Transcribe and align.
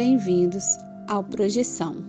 bem-vindos 0.00 0.78
ao 1.06 1.22
Projeção. 1.22 2.02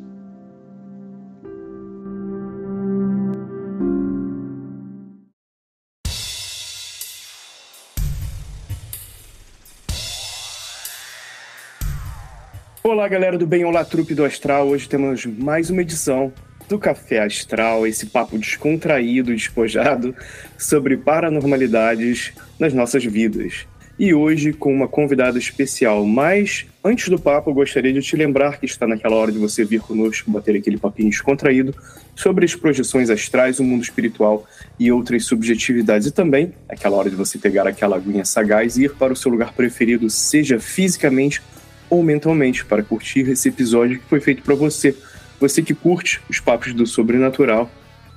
Olá, 12.81 13.09
galera 13.09 13.37
do 13.37 13.45
Bem, 13.45 13.65
olá, 13.65 13.83
trupe 13.83 14.15
do 14.15 14.23
Astral. 14.23 14.69
Hoje 14.69 14.87
temos 14.87 15.25
mais 15.25 15.69
uma 15.69 15.81
edição 15.81 16.31
do 16.69 16.79
Café 16.79 17.19
Astral, 17.19 17.85
esse 17.85 18.05
papo 18.05 18.37
descontraído 18.37 19.33
despojado 19.33 20.15
sobre 20.57 20.95
paranormalidades 20.95 22.31
nas 22.57 22.73
nossas 22.73 23.03
vidas 23.03 23.67
e 24.01 24.15
hoje 24.15 24.51
com 24.51 24.73
uma 24.73 24.87
convidada 24.87 25.37
especial. 25.37 26.03
Mas 26.07 26.65
antes 26.83 27.07
do 27.07 27.19
papo, 27.19 27.53
gostaria 27.53 27.93
de 27.93 28.01
te 28.01 28.15
lembrar 28.15 28.59
que 28.59 28.65
está 28.65 28.87
naquela 28.87 29.15
hora 29.15 29.31
de 29.31 29.37
você 29.37 29.63
vir 29.63 29.79
conosco 29.79 30.31
bater 30.31 30.55
aquele 30.55 30.79
papinho 30.79 31.11
descontraído 31.11 31.71
sobre 32.15 32.43
as 32.43 32.55
projeções 32.55 33.11
astrais, 33.11 33.59
o 33.59 33.63
mundo 33.63 33.83
espiritual 33.83 34.43
e 34.79 34.91
outras 34.91 35.25
subjetividades. 35.25 36.07
E 36.07 36.11
também 36.11 36.51
aquela 36.67 36.97
hora 36.97 37.11
de 37.11 37.15
você 37.15 37.37
pegar 37.37 37.67
aquela 37.67 37.95
aguinha 37.95 38.25
sagaz 38.25 38.75
e 38.75 38.85
ir 38.85 38.95
para 38.95 39.13
o 39.13 39.15
seu 39.15 39.29
lugar 39.29 39.53
preferido, 39.53 40.09
seja 40.09 40.59
fisicamente 40.59 41.39
ou 41.87 42.01
mentalmente, 42.01 42.65
para 42.65 42.81
curtir 42.81 43.29
esse 43.29 43.49
episódio 43.49 43.99
que 43.99 44.05
foi 44.05 44.19
feito 44.19 44.41
para 44.41 44.55
você. 44.55 44.97
Você 45.39 45.61
que 45.61 45.75
curte 45.75 46.19
os 46.27 46.39
papos 46.39 46.73
do 46.73 46.87
sobrenatural 46.87 47.69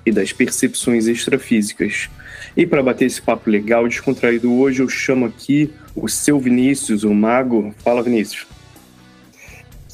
e 0.06 0.12
das 0.12 0.32
percepções 0.32 1.06
extrafísicas. 1.06 2.08
E 2.56 2.66
para 2.66 2.82
bater 2.82 3.06
esse 3.06 3.20
papo 3.20 3.50
legal, 3.50 3.88
descontraído 3.88 4.52
hoje, 4.54 4.80
eu 4.80 4.88
chamo 4.88 5.26
aqui 5.26 5.72
o 5.94 6.08
seu 6.08 6.38
Vinícius, 6.38 7.02
o 7.04 7.12
mago. 7.12 7.74
Fala, 7.78 8.02
Vinícius. 8.02 8.46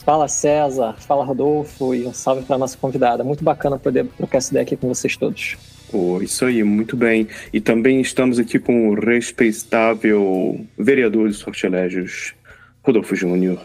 Fala, 0.04 0.28
César. 0.28 0.96
Fala, 0.98 1.24
Rodolfo. 1.24 1.94
E 1.94 2.06
um 2.06 2.12
salve 2.12 2.42
para 2.42 2.58
nossa 2.58 2.76
convidada. 2.76 3.22
Muito 3.22 3.44
bacana 3.44 3.78
poder 3.78 4.06
trocar 4.16 4.38
essa 4.38 4.52
ideia 4.52 4.62
aqui 4.62 4.76
com 4.76 4.88
vocês 4.88 5.16
todos. 5.16 5.56
Oh, 5.92 6.20
isso 6.22 6.44
aí, 6.44 6.62
muito 6.62 6.96
bem. 6.96 7.28
E 7.52 7.60
também 7.60 8.00
estamos 8.00 8.38
aqui 8.38 8.58
com 8.58 8.90
o 8.90 8.94
respeitável 8.94 10.64
vereador 10.78 11.28
de 11.28 11.34
sortilégios, 11.34 12.34
Rodolfo 12.82 13.16
Júnior. 13.16 13.60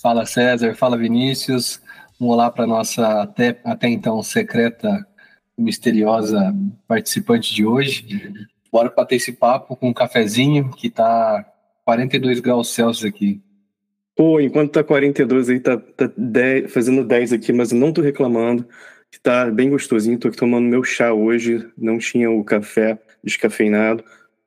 Fala, 0.00 0.26
César. 0.26 0.74
Fala, 0.74 0.96
Vinícius. 0.96 1.80
Um 2.22 2.28
olá 2.28 2.52
para 2.52 2.68
nossa 2.68 3.22
até, 3.22 3.58
até 3.64 3.88
então 3.88 4.22
secreta 4.22 5.04
misteriosa 5.58 6.54
participante 6.86 7.52
de 7.52 7.66
hoje. 7.66 8.32
Bora 8.70 8.92
bater 8.96 9.16
esse 9.16 9.32
papo 9.32 9.74
com 9.74 9.88
um 9.88 9.92
cafezinho 9.92 10.70
que 10.70 10.88
tá 10.88 11.44
42 11.84 12.38
graus 12.38 12.72
Celsius 12.72 13.12
aqui. 13.12 13.42
Pô, 14.14 14.38
enquanto 14.38 14.70
tá 14.70 14.84
42 14.84 15.48
aí, 15.48 15.58
tá, 15.58 15.76
tá 15.76 16.12
10, 16.16 16.72
fazendo 16.72 17.04
10 17.04 17.32
aqui, 17.32 17.52
mas 17.52 17.72
eu 17.72 17.78
não 17.78 17.92
tô 17.92 18.00
reclamando. 18.00 18.68
Tá 19.20 19.50
bem 19.50 19.70
gostosinho, 19.70 20.16
tô 20.16 20.28
aqui 20.28 20.36
tomando 20.36 20.68
meu 20.68 20.84
chá 20.84 21.12
hoje, 21.12 21.68
não 21.76 21.98
tinha 21.98 22.30
o 22.30 22.44
café 22.44 23.00
descafeinado. 23.24 24.04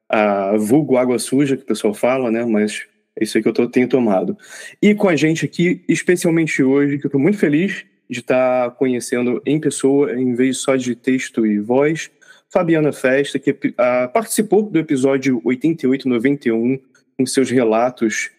A 0.07 0.55
vulgo 0.55 0.95
água 0.95 1.19
suja, 1.19 1.57
que 1.57 1.63
o 1.63 1.67
pessoal 1.67 1.93
fala, 1.93 2.31
né? 2.31 2.45
Mas 2.45 2.87
é 3.17 3.23
isso 3.23 3.37
aí 3.37 3.43
que 3.43 3.47
eu 3.47 3.53
tô, 3.53 3.67
tenho 3.67 3.87
tomado. 3.87 4.37
E 4.81 4.93
com 4.93 5.07
a 5.07 5.15
gente 5.15 5.45
aqui, 5.45 5.83
especialmente 5.87 6.61
hoje, 6.61 6.97
que 6.97 7.05
eu 7.07 7.11
tô 7.11 7.17
muito 7.17 7.37
feliz, 7.37 7.85
de 8.09 8.19
estar 8.19 8.69
tá 8.69 8.75
conhecendo 8.75 9.41
em 9.45 9.59
pessoa, 9.59 10.13
em 10.13 10.33
vez 10.33 10.57
só 10.57 10.75
de 10.75 10.95
texto 10.95 11.45
e 11.45 11.59
voz. 11.59 12.11
Fabiana 12.49 12.93
Festa, 12.93 13.39
que 13.39 13.51
uh, 13.51 14.11
participou 14.13 14.61
do 14.61 14.77
episódio 14.77 15.41
8891 15.43 16.79
com 17.17 17.25
seus 17.25 17.49
relatos. 17.49 18.31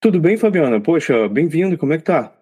Tudo 0.00 0.20
bem, 0.20 0.36
Fabiana? 0.36 0.80
Poxa, 0.80 1.28
bem-vindo, 1.28 1.76
como 1.76 1.92
é 1.92 1.98
que 1.98 2.04
tá? 2.04 2.32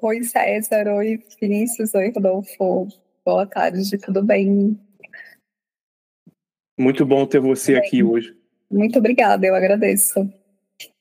Oi, 0.00 0.22
César, 0.24 0.88
oi, 0.88 1.22
Vinícius, 1.40 1.94
oi, 1.94 2.10
Rodolfo. 2.10 2.88
Boa 3.24 3.46
tarde, 3.46 3.96
tudo 3.98 4.22
bem? 4.22 4.78
Muito 6.78 7.06
bom 7.06 7.24
ter 7.26 7.40
você 7.40 7.74
bem. 7.74 7.80
aqui 7.80 8.02
hoje. 8.02 8.41
Muito 8.72 8.98
obrigada, 8.98 9.46
eu 9.46 9.54
agradeço. 9.54 10.28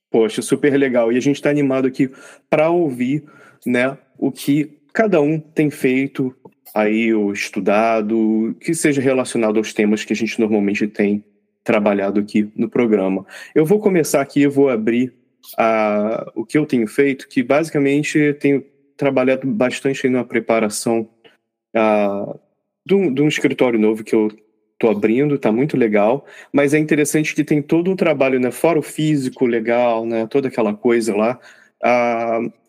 Poxa, 0.10 0.42
super 0.42 0.76
legal. 0.76 1.12
E 1.12 1.18
a 1.18 1.22
gente 1.22 1.38
está 1.38 1.50
animado 1.50 1.88
aqui 1.88 2.12
para 2.50 2.70
ouvir 2.70 3.24
né, 3.66 3.98
o 4.18 4.32
que 4.32 4.78
cada 4.94 5.22
um 5.22 5.40
tem 5.40 5.70
feito 5.70 6.36
aí 6.76 7.14
ou 7.14 7.32
estudado, 7.32 8.56
que 8.60 8.74
seja 8.74 9.02
relacionado 9.02 9.58
aos 9.58 9.74
temas 9.74 10.04
que 10.04 10.14
a 10.14 10.16
gente 10.16 10.40
normalmente 10.40 10.86
tem 10.88 11.24
trabalhado 11.64 12.20
aqui 12.20 12.52
no 12.56 12.70
programa. 12.70 13.26
Eu 13.56 13.66
vou 13.66 13.80
começar 13.80 14.22
aqui, 14.22 14.42
eu 14.42 14.52
vou 14.52 14.70
abrir 14.70 15.14
a, 15.58 16.30
o 16.36 16.46
que 16.46 16.58
eu 16.58 16.66
tenho 16.66 16.88
feito, 16.88 17.28
que 17.28 17.42
basicamente 17.42 18.34
tenho 18.40 18.64
trabalhado 18.98 19.48
bastante 19.48 20.08
na 20.10 20.24
preparação 20.24 21.08
a, 21.76 22.38
de, 22.86 22.96
um, 22.96 23.14
de 23.14 23.22
um 23.22 23.28
escritório 23.28 23.80
novo 23.80 24.04
que 24.04 24.16
eu 24.16 24.30
estou 24.82 24.92
abrindo, 24.92 25.36
está 25.36 25.52
muito 25.52 25.78
legal, 25.78 26.26
mas 26.52 26.74
é 26.74 26.80
interessante 26.80 27.36
que 27.36 27.44
tem 27.44 27.62
todo 27.62 27.92
um 27.92 27.96
trabalho, 27.96 28.40
né, 28.40 28.52
fora 28.52 28.80
o 28.80 28.82
físico 28.82 29.46
legal, 29.46 30.06
né, 30.06 30.28
toda 30.28 30.48
aquela 30.48 30.74
coisa 30.74 31.16
lá, 31.16 31.40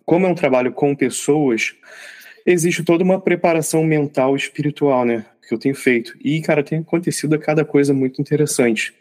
como 0.05 0.27
é 0.27 0.29
um 0.29 0.35
trabalho 0.35 0.73
com 0.73 0.95
pessoas, 0.95 1.75
existe 2.47 2.83
toda 2.83 3.05
uma 3.05 3.21
preparação 3.21 3.85
mental 3.85 4.35
e 4.35 4.39
espiritual, 4.39 5.05
né? 5.05 5.25
Que 5.47 5.55
eu 5.55 5.59
tenho 5.59 5.75
feito. 5.75 6.17
E, 6.23 6.41
cara, 6.41 6.63
tem 6.63 6.79
acontecido 6.79 7.39
cada 7.39 7.65
coisa 7.65 7.93
muito 7.93 8.21
interessante. 8.21 8.95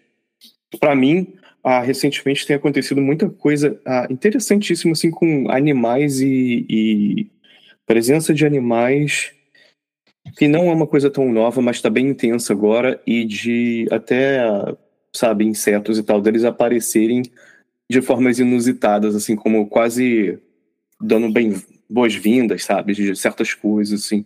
Para 0.79 0.95
mim, 0.95 1.33
ah, 1.63 1.81
recentemente 1.81 2.45
tem 2.45 2.55
acontecido 2.55 3.01
muita 3.01 3.29
coisa 3.29 3.79
ah, 3.85 4.07
interessantíssima, 4.09 4.93
assim, 4.93 5.11
com 5.11 5.49
animais 5.49 6.19
e, 6.21 6.65
e, 6.69 7.27
presença 7.85 8.33
de 8.33 8.45
animais 8.45 9.31
que 10.35 10.47
não 10.47 10.69
é 10.69 10.73
uma 10.73 10.87
coisa 10.87 11.09
tão 11.09 11.31
nova, 11.31 11.61
mas 11.61 11.77
está 11.77 11.89
bem 11.89 12.07
intensa 12.09 12.53
agora 12.53 13.01
e 13.05 13.25
de 13.25 13.87
até, 13.91 14.41
sabe, 15.13 15.45
insetos 15.45 15.97
e 15.97 16.03
tal, 16.03 16.21
deles 16.21 16.43
aparecerem 16.43 17.23
de 17.89 18.01
formas 18.01 18.39
inusitadas, 18.39 19.15
assim, 19.15 19.35
como 19.35 19.67
quase 19.67 20.39
dando 20.99 21.31
bem 21.31 21.55
boas-vindas, 21.89 22.63
sabe, 22.63 22.93
de 22.93 23.15
certas 23.15 23.53
coisas, 23.53 24.05
assim. 24.05 24.25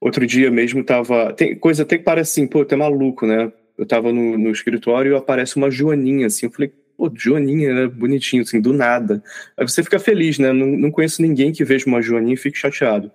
Outro 0.00 0.26
dia 0.26 0.50
mesmo 0.50 0.82
tava. 0.84 1.32
Tem 1.32 1.56
coisa 1.56 1.82
até 1.82 1.98
que 1.98 2.04
parece 2.04 2.32
assim, 2.32 2.46
pô, 2.48 2.62
até 2.62 2.76
maluco, 2.76 3.26
né? 3.26 3.52
Eu 3.76 3.86
tava 3.86 4.12
no, 4.12 4.36
no 4.36 4.50
escritório 4.50 5.12
e 5.12 5.16
aparece 5.16 5.56
uma 5.56 5.70
Joaninha, 5.70 6.26
assim. 6.26 6.46
Eu 6.46 6.52
falei, 6.52 6.72
pô, 6.96 7.10
Joaninha, 7.14 7.74
né? 7.74 7.86
Bonitinho, 7.86 8.42
assim, 8.42 8.60
do 8.60 8.72
nada. 8.72 9.22
Aí 9.56 9.66
você 9.68 9.82
fica 9.82 9.98
feliz, 9.98 10.38
né? 10.38 10.52
Não, 10.52 10.66
não 10.66 10.90
conheço 10.90 11.22
ninguém 11.22 11.52
que 11.52 11.64
veja 11.64 11.86
uma 11.86 12.02
Joaninha 12.02 12.34
e 12.34 12.36
fique 12.36 12.58
chateado. 12.58 13.10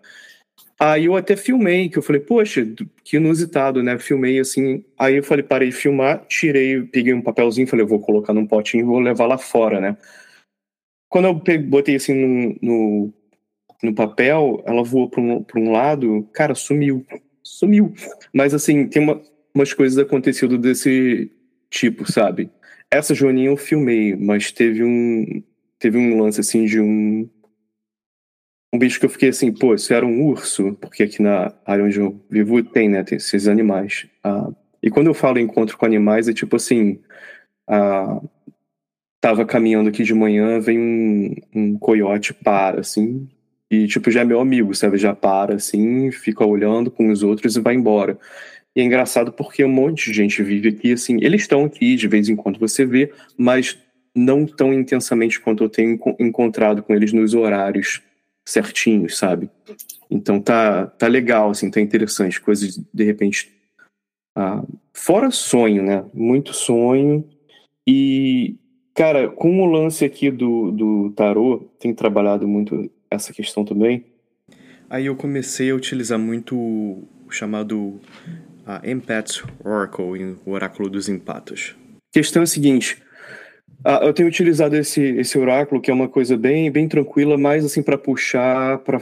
Aí 0.86 1.06
eu 1.06 1.16
até 1.16 1.38
filmei, 1.38 1.88
que 1.88 1.98
eu 1.98 2.02
falei, 2.02 2.20
poxa, 2.20 2.68
que 3.06 3.16
inusitado, 3.16 3.82
né? 3.82 3.98
Filmei 3.98 4.38
assim. 4.38 4.84
Aí 5.00 5.16
eu 5.16 5.24
falei, 5.24 5.42
parei 5.42 5.70
de 5.70 5.76
filmar, 5.76 6.26
tirei, 6.28 6.82
peguei 6.82 7.14
um 7.14 7.22
papelzinho, 7.22 7.66
falei, 7.66 7.86
vou 7.86 8.02
colocar 8.02 8.34
num 8.34 8.46
potinho 8.46 8.82
e 8.82 8.86
vou 8.86 9.00
levar 9.00 9.26
lá 9.26 9.38
fora, 9.38 9.80
né? 9.80 9.96
Quando 11.08 11.26
eu 11.26 11.60
botei 11.60 11.96
assim 11.96 12.14
no, 12.14 12.58
no, 12.62 13.14
no 13.82 13.96
papel, 13.96 14.62
ela 14.66 14.84
voou 14.84 15.10
para 15.10 15.22
um, 15.22 15.46
um 15.56 15.72
lado, 15.72 16.28
cara, 16.34 16.54
sumiu. 16.54 17.06
Sumiu. 17.42 17.94
Mas 18.34 18.54
assim, 18.54 18.86
tem 18.90 19.02
uma, 19.02 19.22
umas 19.56 19.74
coisas 19.74 19.98
acontecido 19.98 20.58
desse 20.58 21.32
tipo, 21.70 22.12
sabe? 22.12 22.52
Essa 22.92 23.16
Joaninha 23.16 23.52
eu 23.52 23.58
filmei, 23.58 24.18
mas 24.18 24.52
teve 24.52 24.84
um 24.84 25.42
teve 25.80 25.98
um 25.98 26.22
lance 26.22 26.42
assim 26.42 26.66
de 26.66 26.82
um 26.82 27.30
um 28.74 28.80
bicho 28.80 29.00
que 29.00 29.06
eu 29.06 29.10
fiquei 29.10 29.30
assim, 29.30 29.52
pô, 29.52 29.76
isso 29.76 29.94
era 29.94 30.04
um 30.04 30.26
urso, 30.26 30.76
porque 30.82 31.04
aqui 31.04 31.22
na 31.22 31.54
área 31.64 31.86
onde 31.86 32.00
eu 32.00 32.20
vivo 32.28 32.62
tem, 32.64 32.90
né, 32.90 33.04
tem 33.04 33.18
esses 33.18 33.48
animais. 33.48 34.08
Ah, 34.24 34.50
e 34.82 34.90
quando 34.90 35.08
eu 35.08 35.14
falo 35.14 35.38
encontro 35.38 35.78
com 35.78 35.86
animais, 35.86 36.28
é 36.28 36.34
tipo 36.34 36.56
assim, 36.56 37.00
ah, 37.68 38.20
tava 39.22 39.46
caminhando 39.46 39.90
aqui 39.90 40.04
de 40.04 40.14
manhã, 40.16 40.60
vem 40.60 40.80
um, 40.80 41.36
um 41.56 41.78
coiote, 41.78 42.34
para, 42.34 42.80
assim, 42.80 43.30
e, 43.70 43.88
tipo, 43.88 44.10
já 44.10 44.22
é 44.22 44.26
meu 44.26 44.40
amigo, 44.40 44.74
sabe? 44.76 44.98
Já 44.98 45.16
para, 45.16 45.56
assim, 45.56 46.12
fica 46.12 46.46
olhando 46.46 46.92
com 46.92 47.10
os 47.10 47.24
outros 47.24 47.56
e 47.56 47.62
vai 47.62 47.76
embora. 47.76 48.18
E 48.76 48.82
é 48.82 48.84
engraçado 48.84 49.32
porque 49.32 49.64
um 49.64 49.70
monte 49.70 50.10
de 50.12 50.18
gente 50.18 50.42
vive 50.42 50.70
aqui, 50.70 50.94
assim, 50.94 51.18
eles 51.22 51.42
estão 51.42 51.66
aqui, 51.66 51.96
de 51.96 52.08
vez 52.08 52.28
em 52.28 52.36
quando 52.36 52.60
você 52.60 52.86
vê, 52.86 53.12
mas 53.38 53.78
não 54.16 54.46
tão 54.46 54.74
intensamente 54.74 55.40
quanto 55.40 55.64
eu 55.64 55.70
tenho 55.70 56.00
encontrado 56.20 56.84
com 56.84 56.94
eles 56.94 57.14
nos 57.14 57.34
horários 57.34 58.02
certinhos, 58.46 59.18
sabe? 59.18 59.50
Então 60.10 60.40
tá, 60.40 60.88
tá 60.88 61.08
legal, 61.08 61.50
assim, 61.50 61.72
tá 61.72 61.80
interessante, 61.82 62.42
coisas 62.42 62.80
de 62.94 63.04
repente. 63.04 63.52
Ah, 64.36 64.64
fora 64.94 65.32
sonho, 65.32 65.84
né? 65.84 66.06
Muito 66.14 66.54
sonho. 66.54 67.28
E 67.86 68.58
Cara, 68.94 69.28
com 69.28 69.60
o 69.60 69.66
lance 69.66 70.06
aqui 70.06 70.30
do, 70.30 70.72
do 70.72 71.14
tarô, 71.16 71.68
tem 71.80 71.94
trabalhado 71.96 72.48
muito 72.48 72.92
essa 73.10 73.34
questão 73.34 73.66
também. 73.66 74.06
Aí 74.88 75.08
eu 75.08 75.16
comecei 75.16 75.72
a 75.72 75.76
utilizar 75.76 76.20
muito 76.20 76.56
o 76.56 77.08
chamado 77.32 78.00
uh, 78.68 79.68
Oracle, 79.68 80.38
o 80.46 80.52
oráculo 80.52 80.92
dos 80.92 81.10
empatos. 81.10 81.76
A 82.12 82.14
questão 82.14 82.42
é 82.42 82.44
a 82.44 82.48
seguinte: 82.48 83.02
Ah, 83.86 84.00
eu 84.04 84.14
tenho 84.14 84.30
utilizado 84.30 84.76
esse, 84.76 85.02
esse 85.02 85.38
oráculo, 85.38 85.82
que 85.82 85.92
é 85.92 85.94
uma 85.94 86.08
coisa 86.08 86.38
bem, 86.38 86.72
bem 86.72 86.88
tranquila, 86.88 87.38
mais 87.38 87.66
assim 87.66 87.84
para 87.84 87.98
puxar 87.98 88.80
para 88.80 89.02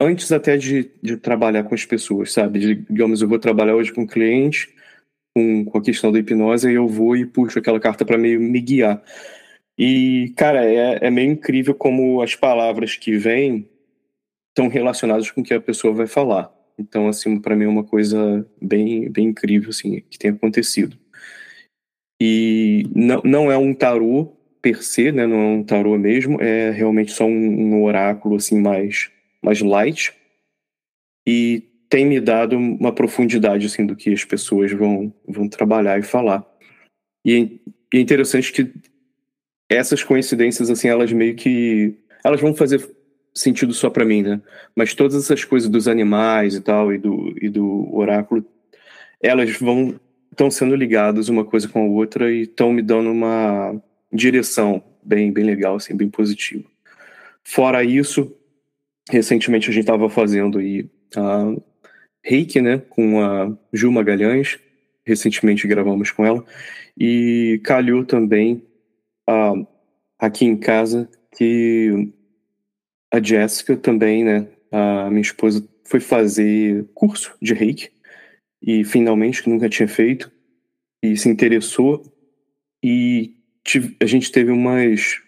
antes 0.00 0.30
até 0.30 0.56
de, 0.56 0.90
de 1.02 1.16
trabalhar 1.16 1.64
com 1.64 1.74
as 1.74 1.84
pessoas, 1.84 2.32
sabe? 2.32 2.76
Digamos, 2.88 3.20
eu 3.20 3.28
vou 3.28 3.38
trabalhar 3.38 3.74
hoje 3.74 3.92
com 3.92 4.02
um 4.02 4.06
cliente, 4.06 4.68
com, 5.34 5.64
com 5.64 5.78
a 5.78 5.82
questão 5.82 6.12
da 6.12 6.18
hipnose, 6.18 6.70
e 6.70 6.74
eu 6.74 6.86
vou 6.86 7.16
e 7.16 7.26
puxo 7.26 7.58
aquela 7.58 7.80
carta 7.80 8.04
para 8.04 8.18
meio 8.18 8.40
me 8.40 8.60
guiar. 8.60 9.02
E, 9.76 10.32
cara, 10.36 10.64
é, 10.64 10.98
é 11.02 11.10
meio 11.10 11.32
incrível 11.32 11.74
como 11.74 12.20
as 12.22 12.34
palavras 12.34 12.96
que 12.96 13.16
vêm 13.16 13.68
estão 14.50 14.68
relacionadas 14.68 15.30
com 15.30 15.40
o 15.40 15.44
que 15.44 15.54
a 15.54 15.60
pessoa 15.60 15.94
vai 15.94 16.06
falar. 16.06 16.52
Então, 16.78 17.08
assim, 17.08 17.40
para 17.40 17.56
mim 17.56 17.64
é 17.64 17.68
uma 17.68 17.84
coisa 17.84 18.46
bem, 18.60 19.10
bem 19.10 19.28
incrível, 19.28 19.70
assim, 19.70 20.02
que 20.08 20.18
tem 20.18 20.30
acontecido. 20.30 20.96
E 22.20 22.88
não, 22.94 23.22
não 23.24 23.52
é 23.52 23.56
um 23.56 23.72
tarô 23.72 24.32
per 24.60 24.82
se, 24.82 25.12
né? 25.12 25.26
Não 25.26 25.36
é 25.36 25.46
um 25.46 25.62
tarô 25.62 25.96
mesmo, 25.96 26.40
é 26.40 26.70
realmente 26.70 27.12
só 27.12 27.24
um, 27.24 27.30
um 27.74 27.84
oráculo, 27.84 28.36
assim, 28.36 28.60
mais, 28.60 29.10
mais 29.42 29.60
light. 29.60 30.12
E 31.26 31.62
tem 31.88 32.04
me 32.04 32.20
dado 32.20 32.56
uma 32.56 32.92
profundidade, 32.92 33.66
assim, 33.66 33.86
do 33.86 33.96
que 33.96 34.12
as 34.12 34.24
pessoas 34.24 34.72
vão, 34.72 35.12
vão 35.26 35.48
trabalhar 35.48 35.98
e 35.98 36.02
falar. 36.02 36.44
E, 37.24 37.60
e 37.92 37.98
é 37.98 38.00
interessante 38.00 38.52
que 38.52 38.72
essas 39.68 40.02
coincidências, 40.02 40.70
assim, 40.70 40.88
elas 40.88 41.12
meio 41.12 41.34
que... 41.34 41.94
Elas 42.24 42.40
vão 42.40 42.54
fazer 42.54 42.84
sentido 43.34 43.72
só 43.72 43.88
para 43.88 44.04
mim, 44.04 44.22
né? 44.22 44.40
Mas 44.74 44.94
todas 44.94 45.16
essas 45.16 45.44
coisas 45.44 45.68
dos 45.68 45.86
animais 45.86 46.54
e 46.54 46.60
tal, 46.60 46.92
e 46.92 46.98
do, 46.98 47.34
e 47.40 47.48
do 47.48 47.94
oráculo, 47.94 48.44
elas 49.20 49.56
vão 49.58 49.98
estão 50.30 50.50
sendo 50.50 50.74
ligadas 50.74 51.28
uma 51.28 51.44
coisa 51.44 51.68
com 51.68 51.80
a 51.82 51.88
outra 51.88 52.30
e 52.32 52.42
estão 52.42 52.72
me 52.72 52.82
dando 52.82 53.10
uma 53.10 53.80
direção 54.12 54.82
bem, 55.02 55.32
bem 55.32 55.44
legal, 55.44 55.76
assim, 55.76 55.96
bem 55.96 56.08
positiva. 56.08 56.64
Fora 57.42 57.82
isso, 57.82 58.36
recentemente 59.10 59.70
a 59.70 59.72
gente 59.72 59.82
estava 59.82 60.08
fazendo 60.08 60.58
aí 60.58 60.88
a 61.16 61.54
Reiki, 62.22 62.60
né, 62.60 62.78
com 62.90 63.22
a 63.22 63.56
Ju 63.72 63.90
Magalhães, 63.90 64.58
recentemente 65.04 65.66
gravamos 65.66 66.10
com 66.10 66.24
ela, 66.24 66.44
e 66.96 67.60
calhou 67.64 68.04
também 68.04 68.62
uh, 69.28 69.66
aqui 70.18 70.44
em 70.44 70.56
casa 70.56 71.08
que 71.36 72.12
a 73.10 73.22
Jéssica 73.22 73.76
também, 73.76 74.24
né, 74.24 74.46
a 74.70 75.08
minha 75.08 75.22
esposa, 75.22 75.66
foi 75.84 76.00
fazer 76.00 76.84
curso 76.94 77.34
de 77.40 77.54
reiki 77.54 77.90
e 78.62 78.84
finalmente, 78.84 79.42
que 79.42 79.50
nunca 79.50 79.68
tinha 79.68 79.88
feito, 79.88 80.30
e 81.02 81.16
se 81.16 81.28
interessou 81.28 82.02
e 82.82 83.34
a 84.00 84.06
gente 84.06 84.32
teve 84.32 84.50
umas 84.50 85.20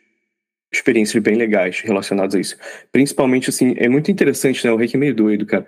experiências 0.73 1.23
bem 1.23 1.35
legais 1.35 1.81
relacionadas 1.81 2.35
a 2.35 2.41
isso. 2.41 2.57
Principalmente, 2.93 3.51
assim, 3.51 3.75
é 3.77 3.89
muito 3.89 4.11
interessante, 4.11 4.65
né, 4.65 4.73
o 4.73 4.77
reiki 4.77 4.97
é 4.97 4.99
meio 4.99 5.15
doido, 5.15 5.45
cara. 5.45 5.67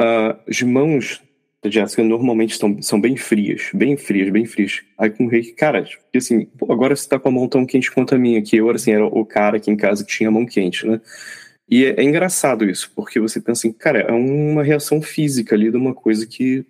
Uh, 0.00 0.40
as 0.48 0.62
mãos 0.62 1.22
da 1.62 1.70
Jéssica 1.70 2.02
normalmente 2.02 2.58
são, 2.58 2.80
são 2.82 3.00
bem 3.00 3.16
frias, 3.16 3.70
bem 3.72 3.96
frias, 3.96 4.30
bem 4.30 4.44
frias. 4.44 4.82
Aí 4.98 5.10
com 5.10 5.24
o 5.24 5.28
reiki, 5.28 5.52
cara, 5.52 5.86
assim, 6.14 6.46
pô, 6.58 6.70
agora 6.72 6.94
você 6.94 7.08
tá 7.08 7.18
com 7.18 7.28
a 7.28 7.32
mão 7.32 7.48
tão 7.48 7.64
quente 7.64 7.90
quanto 7.90 8.14
a 8.14 8.18
minha, 8.18 8.42
que 8.42 8.56
eu, 8.56 8.68
assim, 8.70 8.92
era 8.92 9.06
o 9.06 9.24
cara 9.24 9.56
aqui 9.56 9.70
em 9.70 9.76
casa 9.76 10.04
que 10.04 10.12
tinha 10.12 10.28
a 10.28 10.32
mão 10.32 10.44
quente, 10.44 10.86
né? 10.86 11.00
E 11.68 11.84
é, 11.86 12.00
é 12.00 12.02
engraçado 12.02 12.68
isso, 12.68 12.92
porque 12.94 13.18
você 13.18 13.40
pensa 13.40 13.66
assim, 13.66 13.72
cara, 13.72 14.00
é 14.00 14.12
uma 14.12 14.62
reação 14.62 15.00
física 15.00 15.54
ali 15.54 15.70
de 15.70 15.76
uma 15.76 15.94
coisa 15.94 16.26
que, 16.26 16.66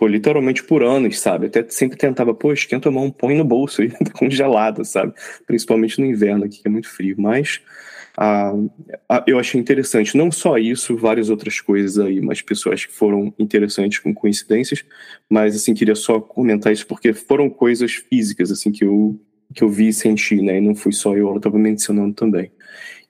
pô, 0.00 0.06
literalmente 0.06 0.64
por 0.64 0.82
anos, 0.82 1.20
sabe? 1.20 1.48
Até 1.48 1.62
sempre 1.68 1.98
tentava, 1.98 2.32
pô, 2.32 2.54
esquenta 2.54 2.88
a 2.88 2.92
mão, 2.92 3.10
põe 3.10 3.36
no 3.36 3.44
bolso 3.44 3.82
e 3.82 3.90
tá 4.02 4.10
congelada, 4.12 4.82
sabe? 4.82 5.12
Principalmente 5.46 6.00
no 6.00 6.06
inverno 6.06 6.46
aqui, 6.46 6.62
que 6.62 6.68
é 6.68 6.70
muito 6.70 6.88
frio. 6.88 7.14
Mas 7.18 7.60
ah, 8.16 8.54
ah, 9.06 9.22
eu 9.26 9.38
achei 9.38 9.60
interessante. 9.60 10.16
Não 10.16 10.32
só 10.32 10.56
isso, 10.56 10.96
várias 10.96 11.28
outras 11.28 11.60
coisas 11.60 11.98
aí, 11.98 12.18
mas 12.22 12.40
pessoas 12.40 12.86
que 12.86 12.92
foram 12.94 13.34
interessantes 13.38 13.98
com 13.98 14.14
coincidências. 14.14 14.86
Mas, 15.28 15.54
assim, 15.54 15.74
queria 15.74 15.94
só 15.94 16.18
comentar 16.18 16.72
isso 16.72 16.86
porque 16.86 17.12
foram 17.12 17.50
coisas 17.50 17.92
físicas, 17.92 18.50
assim, 18.50 18.72
que 18.72 18.84
eu, 18.84 19.20
que 19.54 19.62
eu 19.62 19.68
vi 19.68 19.88
e 19.88 19.92
senti, 19.92 20.40
né? 20.40 20.56
E 20.56 20.60
não 20.62 20.74
fui 20.74 20.92
só 20.92 21.14
eu, 21.14 21.28
ela 21.28 21.36
estava 21.36 21.58
mencionando 21.58 22.14
também. 22.14 22.50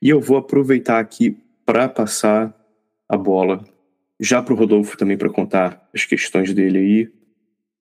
E 0.03 0.09
eu 0.09 0.21
vou 0.21 0.37
aproveitar 0.37 0.99
aqui 0.99 1.37
para 1.65 1.89
passar 1.89 2.53
a 3.09 3.17
bola 3.17 3.65
já 4.21 4.43
para 4.43 4.53
o 4.53 4.57
Rodolfo 4.57 4.97
também 4.97 5.17
para 5.17 5.31
contar 5.31 5.89
as 5.95 6.05
questões 6.05 6.53
dele 6.53 6.79
aí. 6.79 7.13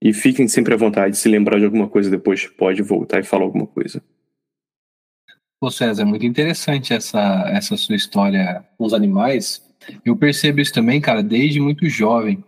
E 0.02 0.14
fiquem 0.14 0.48
sempre 0.48 0.74
à 0.74 0.78
vontade, 0.78 1.18
se 1.18 1.28
lembrar 1.28 1.60
de 1.60 1.66
alguma 1.66 1.88
coisa 1.88 2.10
depois, 2.10 2.48
pode 2.48 2.82
voltar 2.82 3.20
e 3.20 3.24
falar 3.24 3.44
alguma 3.44 3.68
coisa. 3.68 4.02
Pô, 5.60 5.70
César, 5.70 6.06
muito 6.06 6.26
interessante 6.26 6.94
essa, 6.94 7.44
essa 7.50 7.76
sua 7.76 7.98
história 7.98 8.64
com 8.78 8.86
os 8.86 8.94
animais. 8.94 9.62
Eu 10.06 10.16
percebo 10.16 10.62
isso 10.62 10.74
também, 10.74 11.02
cara, 11.02 11.22
desde 11.22 11.60
muito 11.60 11.90
jovem, 11.90 12.42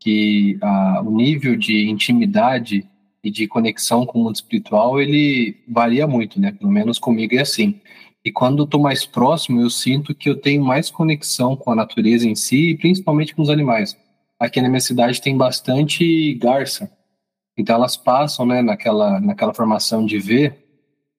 que 0.00 0.58
a, 0.60 1.00
o 1.00 1.10
nível 1.12 1.54
de 1.54 1.88
intimidade 1.88 2.84
e 3.22 3.30
de 3.30 3.46
conexão 3.46 4.04
com 4.04 4.20
o 4.20 4.24
mundo 4.24 4.36
espiritual, 4.36 5.00
ele 5.00 5.56
varia 5.68 6.08
muito, 6.08 6.40
né? 6.40 6.52
Pelo 6.52 6.70
menos 6.70 6.98
comigo 6.98 7.36
é 7.36 7.40
assim. 7.40 7.80
E 8.26 8.32
quando 8.32 8.64
eu 8.64 8.66
tô 8.66 8.78
mais 8.78 9.06
próximo, 9.06 9.62
eu 9.62 9.70
sinto 9.70 10.14
que 10.14 10.28
eu 10.28 10.36
tenho 10.36 10.62
mais 10.62 10.90
conexão 10.90 11.56
com 11.56 11.70
a 11.70 11.76
natureza 11.76 12.28
em 12.28 12.34
si, 12.34 12.70
e 12.70 12.76
principalmente 12.76 13.34
com 13.34 13.40
os 13.40 13.48
animais. 13.48 13.96
Aqui 14.38 14.60
na 14.60 14.68
minha 14.68 14.80
cidade 14.80 15.22
tem 15.22 15.36
bastante 15.36 16.34
garça. 16.34 16.90
Então 17.56 17.76
elas 17.76 17.96
passam, 17.96 18.44
né, 18.44 18.60
naquela, 18.62 19.20
naquela 19.20 19.54
formação 19.54 20.04
de 20.04 20.18
ver 20.18 20.66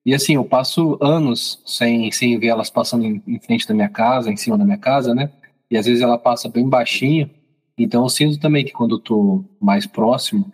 e 0.08 0.14
assim, 0.14 0.36
eu 0.36 0.44
passo 0.44 0.96
anos 1.02 1.62
sem, 1.66 2.10
sem 2.10 2.38
ver 2.38 2.46
elas 2.46 2.70
passando 2.70 3.04
em, 3.04 3.22
em, 3.26 3.38
frente 3.38 3.68
da 3.68 3.74
minha 3.74 3.90
casa, 3.90 4.30
em 4.30 4.38
cima 4.38 4.56
da 4.56 4.64
minha 4.64 4.78
casa, 4.78 5.14
né? 5.14 5.30
E 5.70 5.76
às 5.76 5.84
vezes 5.84 6.00
ela 6.00 6.16
passa 6.16 6.48
bem 6.48 6.66
baixinho. 6.66 7.30
Então 7.76 8.04
eu 8.04 8.08
sinto 8.08 8.40
também 8.40 8.64
que 8.64 8.72
quando 8.72 8.94
eu 8.94 8.98
tô 8.98 9.44
mais 9.60 9.86
próximo, 9.86 10.50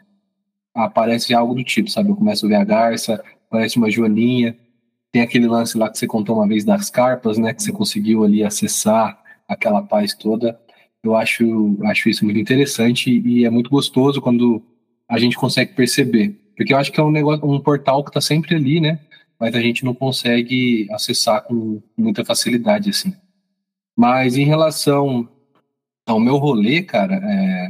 aparece 0.74 1.32
algo 1.32 1.54
do 1.54 1.62
tipo, 1.62 1.88
sabe? 1.88 2.10
Eu 2.10 2.16
começo 2.16 2.46
a 2.46 2.48
ver 2.48 2.56
a 2.56 2.64
garça, 2.64 3.22
aparece 3.46 3.76
uma 3.76 3.88
joaninha. 3.88 4.58
Tem 5.14 5.22
aquele 5.22 5.46
lance 5.46 5.78
lá 5.78 5.88
que 5.88 5.96
você 5.96 6.08
contou 6.08 6.34
uma 6.34 6.48
vez 6.48 6.64
das 6.64 6.90
carpas, 6.90 7.38
né? 7.38 7.54
Que 7.54 7.62
você 7.62 7.70
conseguiu 7.70 8.24
ali 8.24 8.42
acessar 8.42 9.16
aquela 9.46 9.80
paz 9.80 10.12
toda. 10.12 10.58
Eu 11.04 11.14
acho, 11.14 11.78
acho 11.84 12.08
isso 12.08 12.24
muito 12.24 12.40
interessante 12.40 13.22
e 13.24 13.44
é 13.44 13.50
muito 13.50 13.70
gostoso 13.70 14.20
quando 14.20 14.60
a 15.08 15.16
gente 15.16 15.36
consegue 15.36 15.72
perceber. 15.72 16.36
Porque 16.56 16.74
eu 16.74 16.78
acho 16.78 16.90
que 16.90 16.98
é 16.98 17.02
um 17.04 17.12
negócio, 17.12 17.48
um 17.48 17.60
portal 17.60 18.02
que 18.02 18.10
está 18.10 18.20
sempre 18.20 18.56
ali, 18.56 18.80
né? 18.80 18.98
mas 19.38 19.54
a 19.54 19.60
gente 19.60 19.84
não 19.84 19.94
consegue 19.94 20.88
acessar 20.90 21.42
com 21.42 21.82
muita 21.96 22.24
facilidade, 22.24 22.90
assim. 22.90 23.14
Mas 23.96 24.36
em 24.36 24.44
relação 24.44 25.28
ao 26.06 26.18
meu 26.18 26.38
rolê, 26.38 26.82
cara, 26.82 27.20
é, 27.22 27.68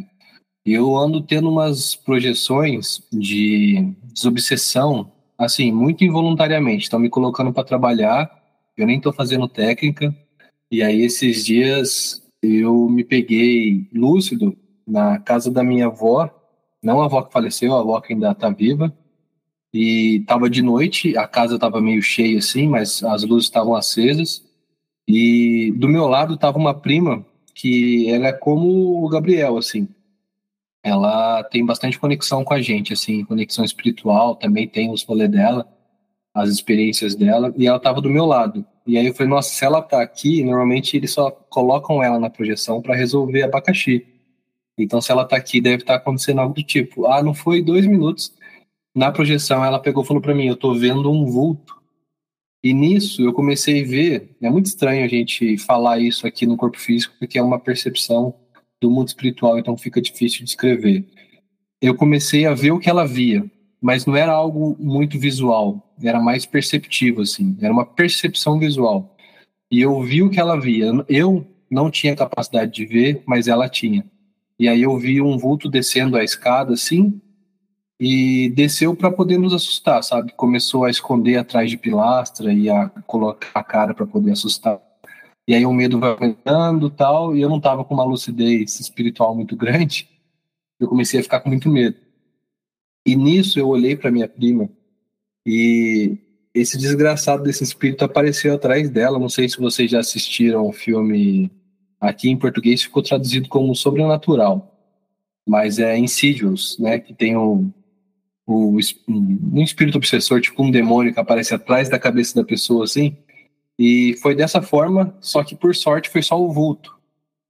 eu 0.65 0.97
ando 0.97 1.21
tendo 1.21 1.51
umas 1.51 1.95
projeções 1.95 3.03
de 3.13 3.93
desobsessão, 4.05 5.11
assim, 5.39 5.73
muito 5.73 6.05
involuntariamente. 6.05 6.85
Estão 6.85 6.99
me 6.99 7.09
colocando 7.09 7.53
para 7.53 7.65
trabalhar, 7.65 8.31
eu 8.77 8.87
nem 8.87 8.99
estou 8.99 9.13
fazendo 9.13 9.49
técnica, 9.49 10.15
e 10.71 10.83
aí 10.83 11.03
esses 11.03 11.45
dias 11.45 12.23
eu 12.43 12.89
me 12.89 13.05
peguei 13.05 13.89
lúcido 13.93 14.57
na 14.87 15.19
casa 15.19 15.51
da 15.51 15.63
minha 15.63 15.87
avó, 15.87 16.31
não 16.83 17.01
a 17.01 17.07
avó 17.07 17.23
que 17.23 17.33
faleceu, 17.33 17.75
a 17.75 17.81
avó 17.81 18.01
que 18.01 18.13
ainda 18.13 18.33
está 18.33 18.51
viva, 18.51 18.93
e 19.73 20.23
tava 20.27 20.49
de 20.49 20.63
noite, 20.63 21.19
a 21.19 21.27
casa 21.27 21.59
tava 21.59 21.81
meio 21.81 22.01
cheia 22.01 22.39
assim, 22.39 22.69
mas 22.69 23.03
as 23.03 23.25
luzes 23.25 23.47
estavam 23.47 23.75
acesas. 23.75 24.45
E 25.07 25.73
do 25.77 25.89
meu 25.89 26.07
lado 26.07 26.37
tava 26.37 26.59
uma 26.59 26.73
prima 26.73 27.27
que 27.53 28.09
ela 28.09 28.29
é 28.29 28.33
como 28.33 29.05
o 29.05 29.09
Gabriel, 29.09 29.57
assim. 29.57 29.89
Ela 30.85 31.43
tem 31.45 31.65
bastante 31.65 31.99
conexão 31.99 32.45
com 32.45 32.53
a 32.53 32.61
gente, 32.61 32.93
assim, 32.93 33.25
conexão 33.25 33.65
espiritual, 33.65 34.37
também 34.37 34.69
tem 34.69 34.91
os 34.91 35.03
rolês 35.03 35.31
dela, 35.31 35.67
as 36.35 36.51
experiências 36.51 37.15
dela, 37.15 37.55
e 37.57 37.67
ela 37.67 37.81
tava 37.81 38.03
do 38.03 38.11
meu 38.11 38.27
lado. 38.27 38.67
E 38.87 38.99
aí 38.99 39.07
eu 39.07 39.15
falei, 39.15 39.31
nossa, 39.31 39.49
se 39.49 39.65
ela 39.65 39.81
tá 39.81 40.03
aqui, 40.03 40.45
normalmente 40.45 40.95
eles 40.95 41.11
só 41.13 41.31
colocam 41.31 42.03
ela 42.03 42.21
na 42.21 42.29
projeção 42.29 42.83
para 42.83 42.95
resolver 42.95 43.43
abacaxi. 43.43 44.07
Então, 44.77 45.01
se 45.01 45.11
ela 45.11 45.25
tá 45.25 45.37
aqui, 45.37 45.59
deve 45.59 45.83
estar 45.85 45.95
tá 45.95 46.01
acontecendo 46.01 46.41
algo 46.41 46.55
do 46.55 46.63
tipo, 46.63 47.07
ah, 47.07 47.23
não 47.23 47.33
foi 47.33 47.63
dois 47.63 47.87
minutos, 47.87 48.35
na 48.95 49.11
projeção 49.11 49.65
ela 49.65 49.81
pegou 49.81 50.05
e 50.05 50.07
falou 50.07 50.23
para 50.23 50.35
mim, 50.35 50.47
eu 50.47 50.57
tô 50.57 50.75
vendo 50.75 51.11
um 51.11 51.25
vulto. 51.25 51.75
E 52.63 52.75
nisso 52.75 53.23
eu 53.23 53.33
comecei 53.33 53.83
a 53.83 53.87
ver, 53.87 54.37
é 54.43 54.51
muito 54.51 54.67
estranho 54.67 55.05
a 55.05 55.09
gente 55.09 55.57
falar 55.59 55.99
isso 55.99 56.27
aqui 56.27 56.47
no 56.47 56.57
corpo 56.57 56.79
físico, 56.79 57.15
porque 57.19 57.39
é 57.39 57.43
uma 57.43 57.59
percepção 57.59 58.35
do 58.85 58.91
mundo 58.91 59.09
espiritual, 59.09 59.59
então 59.59 59.77
fica 59.79 60.01
difícil 60.01 60.45
de 60.45 60.51
escrever. 60.51 61.07
Eu 61.81 61.95
comecei 61.95 62.45
a 62.45 62.53
ver 62.53 62.71
o 62.71 62.79
que 62.79 62.91
ela 62.91 63.07
via, 63.07 63.51
mas 63.81 64.05
não 64.05 64.15
era 64.15 64.33
algo 64.33 64.77
muito 64.79 65.19
visual, 65.19 65.95
era 66.03 66.21
mais 66.21 66.45
perceptivo, 66.45 67.23
assim, 67.23 67.57
era 67.63 67.73
uma 67.73 67.87
percepção 67.87 68.59
visual. 68.59 69.17
E 69.71 69.81
eu 69.81 70.01
vi 70.03 70.23
o 70.23 70.29
que 70.29 70.39
ela 70.39 70.61
via. 70.61 70.93
Eu 71.09 71.47
não 71.71 71.91
tinha 71.91 72.15
capacidade 72.15 72.73
de 72.73 72.85
ver, 72.85 73.23
mas 73.27 73.49
ela 73.49 73.69
tinha. 73.69 74.05
E 74.59 74.69
aí 74.69 74.83
eu 74.83 74.97
vi 74.99 75.21
um 75.21 75.39
vulto 75.39 75.69
descendo 75.69 76.17
a 76.17 76.23
escada, 76.23 76.75
assim, 76.75 77.21
e 77.99 78.51
desceu 78.51 78.95
para 78.95 79.11
poder 79.11 79.39
nos 79.39 79.55
assustar, 79.55 80.05
sabe? 80.05 80.33
Começou 80.37 80.85
a 80.85 80.91
esconder 80.91 81.39
atrás 81.39 81.71
de 81.71 81.79
pilastra 81.79 82.53
e 82.53 82.69
a 82.69 82.91
colocar 83.07 83.49
a 83.55 83.65
cara 83.65 83.95
para 83.95 84.07
poder 84.07 84.33
assustar. 84.33 84.79
E 85.47 85.55
aí 85.55 85.67
o 85.67 85.73
medo 85.73 85.99
vai 85.99 86.11
aumentando 86.11 86.89
tal, 86.91 87.37
e 87.37 87.43
eu 87.43 87.49
não 87.49 87.61
tava 87.61 87.85
com 87.85 87.95
uma 87.95 88.05
lucidez 88.05 88.81
espiritual 88.81 89.35
muito 89.35 89.57
grande, 89.57 90.09
eu 90.81 90.89
comecei 90.89 91.21
a 91.21 91.23
ficar 91.23 91.41
com 91.41 91.51
muito 91.51 91.69
medo. 91.69 91.97
E 93.07 93.15
nisso 93.15 93.59
eu 93.59 93.69
olhei 93.69 93.95
para 93.97 94.11
minha 94.11 94.29
prima 94.29 94.69
e 95.47 96.17
esse 96.55 96.79
desgraçado 96.79 97.43
desse 97.43 97.65
espírito 97.65 98.05
apareceu 98.05 98.55
atrás 98.55 98.89
dela. 98.89 99.19
Não 99.19 99.29
sei 99.29 99.49
se 99.49 99.59
vocês 99.59 99.91
já 99.91 100.01
assistiram 100.01 100.67
o 100.67 100.73
filme 100.73 101.51
aqui 102.01 102.31
em 102.31 102.37
português, 102.37 102.83
ficou 102.83 103.03
traduzido 103.03 103.49
como 103.49 103.75
Sobrenatural, 103.75 104.73
mas 105.47 105.79
é 105.79 105.99
Insidious, 105.99 106.79
né? 106.79 106.99
Que 106.99 107.13
tem 107.13 107.37
o, 107.37 107.71
o, 108.47 108.79
um 109.09 109.63
espírito 109.63 109.99
obsessor, 109.99 110.41
tipo 110.41 110.63
um 110.63 110.71
demônio 110.71 111.13
que 111.13 111.21
aparece 111.21 111.55
atrás 111.55 111.89
da 111.89 111.99
cabeça 111.99 112.35
da 112.35 112.45
pessoa, 112.45 112.85
assim. 112.85 113.17
E 113.79 114.17
foi 114.23 114.35
dessa 114.35 114.63
forma, 114.63 115.17
só 115.21 115.43
que 115.43 115.57
por 115.57 115.75
sorte 115.75 116.09
foi 116.09 116.23
só 116.23 116.41
o 116.41 116.53
vulto. 116.53 116.97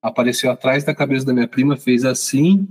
Apareceu 0.03 0.51
atrás 0.51 0.85
da 0.85 0.95
cabeça 0.95 1.27
da 1.27 1.33
minha 1.33 1.49
prima, 1.49 1.77
fez 1.77 2.05
assim, 2.05 2.69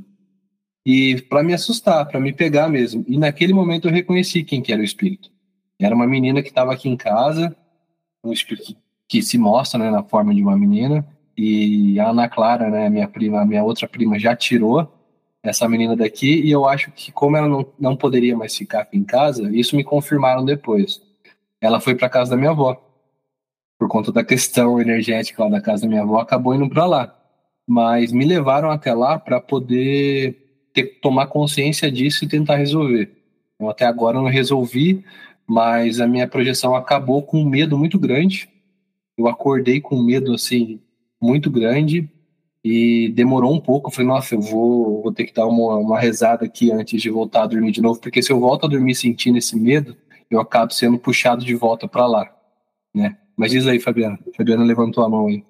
e 0.86 1.22
para 1.22 1.44
me 1.44 1.54
assustar, 1.54 2.06
para 2.08 2.20
me 2.20 2.34
pegar 2.34 2.68
mesmo. 2.68 3.06
E 3.08 3.18
naquele 3.18 3.54
momento 3.54 3.88
eu 3.88 3.94
reconheci 3.94 4.44
quem 4.44 4.62
que 4.62 4.72
era 4.72 4.82
o 4.82 4.86
espírito. 4.86 5.32
Era 5.80 5.96
uma 5.96 6.08
menina 6.08 6.42
que 6.42 6.50
estava 6.50 6.74
aqui 6.74 6.90
em 6.90 6.98
casa, 6.98 7.56
um 8.24 8.32
espírito 8.32 8.76
que 9.08 9.22
se 9.22 9.38
mostra 9.38 9.80
né, 9.80 9.92
na 9.92 10.04
forma 10.04 10.34
de 10.34 10.42
uma 10.42 10.58
menina, 10.58 11.06
e 11.38 12.00
a 12.00 12.10
Ana 12.10 12.30
Clara, 12.30 12.70
né, 12.70 12.90
minha 12.90 13.08
prima, 13.08 13.46
minha 13.46 13.64
outra 13.64 13.88
prima, 13.88 14.20
já 14.20 14.36
tirou 14.36 14.92
essa 15.42 15.68
menina 15.68 15.96
daqui, 15.96 16.42
e 16.42 16.50
eu 16.50 16.66
acho 16.66 16.92
que 16.92 17.12
como 17.12 17.36
ela 17.36 17.48
não, 17.48 17.66
não 17.78 17.98
poderia 17.98 18.36
mais 18.36 18.56
ficar 18.56 18.82
aqui 18.82 18.98
em 18.98 19.04
casa, 19.04 19.50
isso 19.56 19.76
me 19.76 19.84
confirmaram 19.84 20.46
depois. 20.46 21.02
Ela 21.60 21.80
foi 21.80 21.96
para 21.96 22.10
casa 22.10 22.32
da 22.32 22.38
minha 22.38 22.52
avó. 22.52 22.82
Por 23.84 23.90
conta 23.90 24.14
da 24.14 24.24
questão 24.24 24.80
energética 24.80 25.44
lá 25.44 25.50
da 25.50 25.62
casa 25.62 25.82
da 25.82 25.90
minha 25.90 26.04
avó, 26.04 26.18
acabou 26.20 26.56
indo 26.56 26.70
para 26.70 26.86
lá. 26.86 27.14
Mas 27.68 28.14
me 28.14 28.24
levaram 28.24 28.72
até 28.72 28.94
lá 28.94 29.20
para 29.20 29.42
poder 29.42 30.70
ter, 30.74 31.02
tomar 31.02 31.28
consciência 31.28 31.92
disso 31.92 32.24
e 32.24 32.28
tentar 32.30 32.56
resolver. 32.56 33.12
Então, 33.54 33.70
até 33.70 33.86
agora 33.86 34.18
eu 34.18 34.22
não 34.22 34.30
resolvi, 34.30 35.04
mas 35.46 36.00
a 36.00 36.08
minha 36.08 36.26
projeção 36.26 36.78
acabou 36.78 37.24
com 37.24 37.42
um 37.42 37.46
medo 37.46 37.78
muito 37.78 38.00
grande. 38.00 38.48
Eu 39.18 39.28
acordei 39.28 39.82
com 39.82 40.02
medo 40.02 40.34
assim 40.34 40.80
muito 41.22 41.52
grande 41.52 42.10
e 42.64 43.10
demorou 43.10 43.54
um 43.54 43.60
pouco. 43.60 43.90
Eu 43.90 43.94
falei, 43.94 44.08
nossa, 44.08 44.34
eu 44.34 44.40
vou, 44.40 45.04
vou 45.04 45.12
ter 45.12 45.26
que 45.26 45.34
dar 45.34 45.46
uma, 45.46 45.76
uma 45.76 46.00
rezada 46.00 46.46
aqui 46.46 46.72
antes 46.72 47.02
de 47.02 47.10
voltar 47.10 47.44
a 47.44 47.48
dormir 47.48 47.74
de 47.74 47.82
novo, 47.82 48.00
porque 48.00 48.22
se 48.24 48.32
eu 48.32 48.40
volto 48.40 48.66
a 48.66 48.70
dormir 48.70 48.96
sentindo 48.96 49.38
esse 49.38 49.60
medo, 49.60 49.94
eu 50.32 50.40
acabo 50.40 50.72
sendo 50.72 50.98
puxado 50.98 51.44
de 51.44 51.54
volta 51.54 51.86
para 51.86 52.08
lá, 52.08 52.34
né? 52.96 53.18
Mas 53.36 53.52
diz 53.52 53.66
aí, 53.68 53.80
Fabiana. 53.80 54.20
Fabiana 54.36 54.64
levantou 54.64 55.04
a 55.04 55.10
mão 55.10 55.28
aí. 55.28 55.44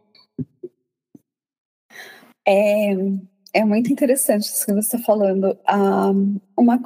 É, 2.46 2.96
é 3.54 3.66
muito 3.66 3.92
interessante 3.92 4.44
isso 4.44 4.66
que 4.66 4.74
você 4.74 4.96
está 4.96 5.00
falando. 5.00 5.58
Um, 5.70 6.40
uma, 6.58 6.82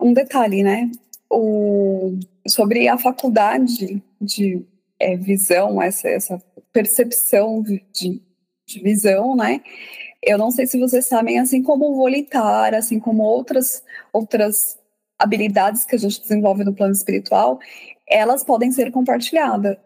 um 0.00 0.12
detalhe, 0.12 0.62
né? 0.62 0.90
O, 1.30 2.18
sobre 2.46 2.88
a 2.88 2.96
faculdade 2.96 4.02
de 4.20 4.64
é, 4.98 5.16
visão, 5.16 5.82
essa, 5.82 6.08
essa 6.08 6.42
percepção 6.72 7.62
de, 7.62 7.82
de 7.92 8.80
visão, 8.82 9.34
né? 9.36 9.60
Eu 10.22 10.38
não 10.38 10.50
sei 10.50 10.66
se 10.66 10.78
vocês 10.78 11.06
sabem, 11.06 11.38
assim 11.38 11.62
como 11.62 11.90
o 11.90 11.96
volitar, 11.96 12.74
assim 12.74 12.98
como 12.98 13.22
outras 13.22 13.82
outras 14.12 14.78
habilidades 15.18 15.84
que 15.84 15.94
a 15.94 15.98
gente 15.98 16.20
desenvolve 16.20 16.64
no 16.64 16.74
plano 16.74 16.92
espiritual, 16.92 17.58
elas 18.08 18.42
podem 18.42 18.72
ser 18.72 18.90
compartilhadas. 18.90 19.76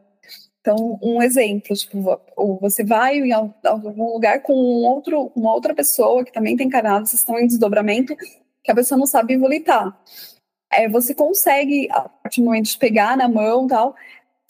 Então, 0.60 0.98
um 1.02 1.22
exemplo, 1.22 1.74
tipo, 1.74 2.20
você 2.60 2.84
vai 2.84 3.18
em 3.18 3.32
algum 3.32 4.12
lugar 4.12 4.42
com 4.42 4.52
um 4.52 4.84
outro, 4.84 5.32
uma 5.34 5.52
outra 5.54 5.74
pessoa 5.74 6.24
que 6.24 6.32
também 6.32 6.56
tem 6.56 6.68
canais, 6.68 7.08
vocês 7.08 7.20
estão 7.20 7.38
em 7.38 7.46
desdobramento, 7.46 8.14
que 8.62 8.70
a 8.70 8.74
pessoa 8.74 8.98
não 8.98 9.06
sabe 9.06 9.36
volitar. 9.36 9.96
É, 10.70 10.88
você 10.88 11.14
consegue, 11.14 11.88
a 11.90 12.08
partir 12.08 12.40
do 12.40 12.46
momento 12.46 12.66
de 12.66 12.78
pegar 12.78 13.16
na 13.16 13.28
mão 13.28 13.66
tal, 13.66 13.94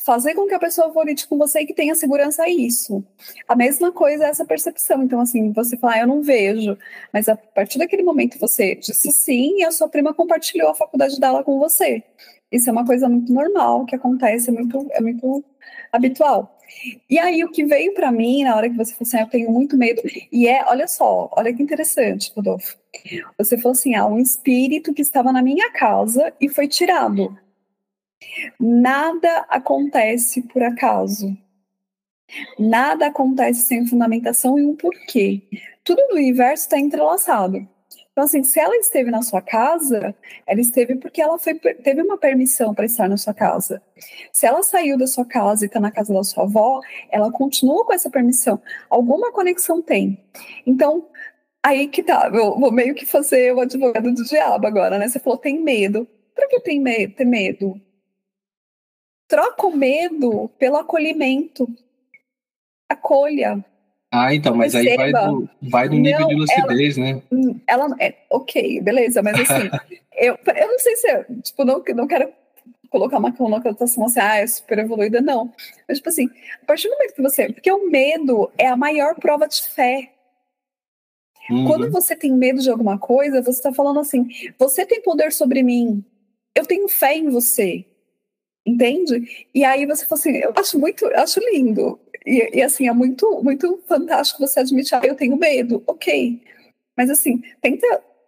fazer 0.04 0.34
com 0.34 0.46
que 0.46 0.54
a 0.54 0.58
pessoa 0.58 0.88
volite 0.88 1.28
com 1.28 1.36
você 1.36 1.60
e 1.60 1.66
que 1.66 1.74
tenha 1.74 1.94
segurança 1.94 2.44
a 2.44 2.48
isso. 2.48 3.04
A 3.46 3.54
mesma 3.54 3.92
coisa 3.92 4.24
é 4.24 4.28
essa 4.30 4.44
percepção. 4.44 5.02
Então, 5.02 5.20
assim, 5.20 5.52
você 5.52 5.76
fala, 5.76 5.94
ah, 5.94 6.00
eu 6.00 6.06
não 6.06 6.22
vejo, 6.22 6.78
mas 7.12 7.28
a 7.28 7.36
partir 7.36 7.78
daquele 7.78 8.02
momento 8.02 8.38
você 8.38 8.74
disse 8.74 9.12
sim 9.12 9.58
e 9.58 9.64
a 9.64 9.70
sua 9.70 9.88
prima 9.88 10.14
compartilhou 10.14 10.70
a 10.70 10.74
faculdade 10.74 11.20
dela 11.20 11.44
com 11.44 11.58
você. 11.58 12.02
Isso 12.50 12.68
é 12.68 12.72
uma 12.72 12.84
coisa 12.84 13.08
muito 13.08 13.32
normal 13.32 13.84
que 13.84 13.94
acontece, 13.94 14.50
é 14.50 14.52
muito, 14.52 14.86
é 14.90 15.00
muito 15.00 15.44
habitual. 15.92 16.58
E 17.08 17.18
aí, 17.18 17.42
o 17.44 17.50
que 17.50 17.64
veio 17.64 17.94
para 17.94 18.12
mim 18.12 18.44
na 18.44 18.54
hora 18.54 18.68
que 18.68 18.76
você 18.76 18.92
falou 18.92 19.06
assim, 19.08 19.16
ah, 19.18 19.22
eu 19.22 19.28
tenho 19.28 19.50
muito 19.50 19.76
medo, 19.76 20.02
e 20.30 20.46
é, 20.46 20.64
olha 20.66 20.86
só, 20.86 21.30
olha 21.32 21.52
que 21.52 21.62
interessante, 21.62 22.32
Rodolfo. 22.34 22.76
Você 23.38 23.56
falou 23.56 23.72
assim, 23.72 23.94
ah, 23.94 24.06
um 24.06 24.18
espírito 24.18 24.92
que 24.94 25.02
estava 25.02 25.32
na 25.32 25.42
minha 25.42 25.70
casa 25.72 26.32
e 26.40 26.48
foi 26.48 26.68
tirado. 26.68 27.36
Nada 28.58 29.46
acontece 29.48 30.42
por 30.42 30.62
acaso. 30.62 31.36
Nada 32.58 33.06
acontece 33.06 33.62
sem 33.62 33.86
fundamentação 33.86 34.58
e 34.58 34.66
um 34.66 34.76
porquê. 34.76 35.42
Tudo 35.82 36.02
no 36.08 36.16
universo 36.16 36.64
está 36.64 36.78
entrelaçado. 36.78 37.66
Então, 38.18 38.24
assim, 38.24 38.42
se 38.42 38.58
ela 38.58 38.76
esteve 38.78 39.12
na 39.12 39.22
sua 39.22 39.40
casa, 39.40 40.12
ela 40.44 40.60
esteve 40.60 40.96
porque 40.96 41.22
ela 41.22 41.38
foi, 41.38 41.54
teve 41.54 42.02
uma 42.02 42.18
permissão 42.18 42.74
para 42.74 42.84
estar 42.84 43.08
na 43.08 43.16
sua 43.16 43.32
casa. 43.32 43.80
Se 44.32 44.44
ela 44.44 44.60
saiu 44.64 44.98
da 44.98 45.06
sua 45.06 45.24
casa 45.24 45.64
e 45.64 45.68
está 45.68 45.78
na 45.78 45.92
casa 45.92 46.12
da 46.12 46.24
sua 46.24 46.42
avó, 46.42 46.80
ela 47.12 47.30
continua 47.30 47.84
com 47.84 47.92
essa 47.92 48.10
permissão. 48.10 48.60
Alguma 48.90 49.30
conexão 49.30 49.80
tem. 49.80 50.18
Então, 50.66 51.06
aí 51.62 51.86
que 51.86 52.02
tá. 52.02 52.28
Eu 52.34 52.58
vou 52.58 52.72
meio 52.72 52.92
que 52.92 53.06
fazer 53.06 53.54
o 53.54 53.60
advogado 53.60 54.12
do 54.12 54.24
diabo 54.24 54.66
agora, 54.66 54.98
né? 54.98 55.06
Você 55.06 55.20
falou, 55.20 55.38
tem 55.38 55.60
medo. 55.60 56.04
Para 56.34 56.48
que 56.48 56.58
tem? 56.58 56.82
Ter 57.10 57.24
medo? 57.24 57.80
Troca 59.28 59.64
o 59.64 59.76
medo 59.76 60.48
pelo 60.58 60.76
acolhimento. 60.76 61.68
Acolha. 62.88 63.64
Ah, 64.10 64.34
então, 64.34 64.54
mas 64.54 64.72
Receba. 64.72 65.02
aí 65.02 65.12
vai 65.12 65.26
do, 65.26 65.50
vai 65.62 65.88
do 65.88 65.96
nível 65.96 66.20
não, 66.20 66.28
de 66.28 66.34
lucidez, 66.34 66.96
ela, 66.96 67.06
né? 67.06 67.22
Ela, 67.66 67.96
é, 68.00 68.14
ok, 68.30 68.80
beleza, 68.80 69.22
mas 69.22 69.38
assim, 69.38 69.68
eu, 70.16 70.38
eu 70.56 70.68
não 70.68 70.78
sei 70.78 70.96
se, 70.96 71.10
eu, 71.10 71.42
tipo, 71.42 71.64
não, 71.64 71.82
não 71.94 72.06
quero 72.06 72.32
colocar 72.88 73.18
uma 73.18 73.32
conotação 73.32 74.06
assim, 74.06 74.20
ah, 74.20 74.36
é 74.36 74.46
super 74.46 74.78
evoluída, 74.78 75.20
não. 75.20 75.52
Mas, 75.86 75.98
tipo 75.98 76.08
assim, 76.08 76.30
a 76.62 76.66
partir 76.66 76.88
do 76.88 76.94
momento 76.94 77.14
que 77.14 77.22
você. 77.22 77.52
Porque 77.52 77.70
o 77.70 77.90
medo 77.90 78.50
é 78.56 78.66
a 78.66 78.76
maior 78.76 79.14
prova 79.16 79.46
de 79.46 79.62
fé. 79.62 80.10
Uhum. 81.50 81.66
Quando 81.66 81.90
você 81.90 82.16
tem 82.16 82.32
medo 82.32 82.60
de 82.62 82.70
alguma 82.70 82.98
coisa, 82.98 83.42
você 83.42 83.58
está 83.58 83.74
falando 83.74 84.00
assim: 84.00 84.26
você 84.58 84.86
tem 84.86 85.02
poder 85.02 85.32
sobre 85.32 85.62
mim, 85.62 86.02
eu 86.54 86.64
tenho 86.64 86.88
fé 86.88 87.14
em 87.14 87.28
você 87.28 87.84
entende? 88.68 89.46
E 89.54 89.64
aí 89.64 89.86
você 89.86 90.04
fala 90.04 90.20
assim, 90.20 90.36
eu 90.36 90.52
acho 90.54 90.78
muito, 90.78 91.04
eu 91.06 91.20
acho 91.20 91.40
lindo. 91.52 91.98
E, 92.28 92.58
e, 92.58 92.62
assim, 92.62 92.86
é 92.86 92.92
muito, 92.92 93.42
muito 93.42 93.80
fantástico 93.88 94.46
você 94.46 94.60
admitir, 94.60 94.94
ah, 94.94 95.00
eu 95.02 95.14
tenho 95.14 95.34
medo, 95.34 95.82
ok. 95.86 96.42
Mas 96.94 97.08
assim, 97.08 97.42
tenta 97.62 97.86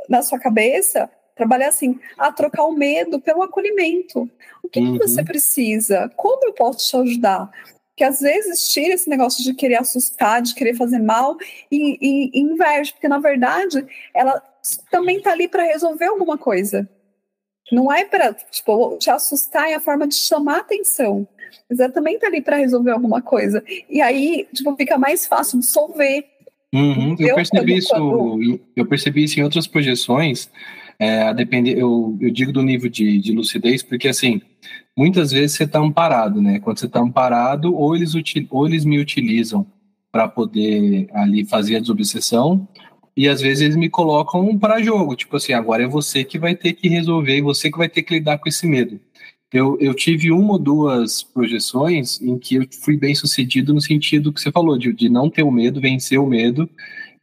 na 0.09 0.23
sua 0.23 0.38
cabeça 0.38 1.11
trabalhar 1.35 1.69
assim, 1.69 2.00
a 2.16 2.33
trocar 2.33 2.64
o 2.64 2.73
medo 2.73 3.21
pelo 3.21 3.42
acolhimento. 3.42 4.30
O 4.62 4.71
que, 4.71 4.80
uhum. 4.80 4.99
que 4.99 5.07
você 5.07 5.23
precisa? 5.23 6.11
Como 6.16 6.47
eu 6.47 6.54
posso 6.54 6.88
te 6.88 6.97
ajudar? 6.97 7.50
Que 7.95 8.02
às 8.02 8.21
vezes 8.21 8.73
tira 8.73 8.95
esse 8.95 9.09
negócio 9.09 9.45
de 9.45 9.52
querer 9.52 9.76
assustar, 9.76 10.40
de 10.40 10.54
querer 10.54 10.75
fazer 10.75 10.99
mal 10.99 11.37
e, 11.71 11.99
e, 12.00 12.30
e 12.33 12.40
inverte, 12.40 12.95
porque 12.95 13.09
na 13.09 13.19
verdade 13.19 13.87
ela 14.14 14.42
também 14.90 15.19
está 15.19 15.33
ali 15.33 15.47
para 15.47 15.64
resolver 15.64 16.07
alguma 16.07 16.38
coisa. 16.38 16.88
Não 17.73 17.93
é 17.93 18.05
para 18.05 18.35
tipo, 18.35 18.97
te 18.99 19.11
assustar, 19.11 19.69
é 19.69 19.75
a 19.75 19.81
forma 19.81 20.07
de 20.07 20.15
chamar 20.15 20.59
atenção. 20.61 21.27
Mas 21.69 21.81
é 21.81 21.89
também 21.89 22.19
tá 22.19 22.27
ali 22.27 22.41
para 22.41 22.57
resolver 22.57 22.91
alguma 22.91 23.23
coisa. 23.23 23.62
E 23.89 24.00
aí, 24.00 24.47
tipo, 24.53 24.75
fica 24.77 24.99
mais 24.99 25.27
fácil 25.27 25.59
dissolver. 25.61 26.25
Uhum, 26.73 27.17
eu 27.19 27.35
percebi 27.35 27.77
isso, 27.77 27.91
quando... 27.91 28.61
eu 28.77 28.87
percebi 28.87 29.25
isso 29.25 29.41
em 29.41 29.43
outras 29.43 29.67
projeções. 29.67 30.50
É, 30.99 31.23
a 31.23 31.33
depender, 31.33 31.79
eu, 31.79 32.17
eu 32.21 32.31
digo 32.31 32.53
do 32.53 32.62
nível 32.62 32.91
de, 32.91 33.19
de 33.19 33.33
lucidez, 33.33 33.83
porque 33.83 34.07
assim, 34.07 34.43
muitas 34.95 35.33
vezes 35.33 35.57
você 35.57 35.65
está 35.65 35.79
amparado, 35.79 36.43
né? 36.43 36.61
Quando 36.61 36.79
você 36.79 36.87
está 36.87 37.00
amparado, 37.00 37.75
ou 37.75 37.97
eles, 37.97 38.12
ou 38.50 38.67
eles 38.67 38.85
me 38.85 38.99
utilizam 38.99 39.67
para 40.12 40.29
poder 40.29 41.09
ali 41.15 41.45
fazer 41.47 41.77
a 41.77 41.81
desobsessão, 41.81 42.69
e 43.17 43.29
às 43.29 43.40
vezes 43.40 43.62
eles 43.62 43.76
me 43.76 43.88
colocam 43.88 44.59
para 44.59 44.83
jogo, 44.83 45.17
tipo 45.17 45.37
assim, 45.37 45.52
agora 45.52 45.83
é 45.83 45.88
você 45.88 46.25
que 46.25 46.38
vai 46.38 46.55
ter 46.55 46.73
que 46.75 46.88
resolver 46.88 47.43
você 47.43 47.71
que 47.71 47.79
vai 47.79 47.88
ter 47.88 48.02
que 48.02 48.14
lidar 48.14 48.38
com 48.38 48.49
esse 48.49 48.67
medo. 48.67 49.00
Eu, 49.52 49.76
eu 49.81 49.93
tive 49.95 50.31
uma 50.31 50.52
ou 50.52 50.59
duas 50.59 51.25
projeções 51.25 52.21
em 52.23 52.38
que 52.38 52.55
eu 52.55 52.67
fui 52.85 52.97
bem 52.97 53.14
sucedido 53.14 53.75
no 53.75 53.81
sentido 53.81 54.33
que 54.33 54.40
você 54.40 54.52
falou, 54.52 54.79
de, 54.79 54.93
de 54.93 55.09
não 55.09 55.29
ter 55.29 55.43
o 55.43 55.50
medo, 55.50 55.81
vencer 55.81 56.21
o 56.21 56.26
medo 56.26 56.71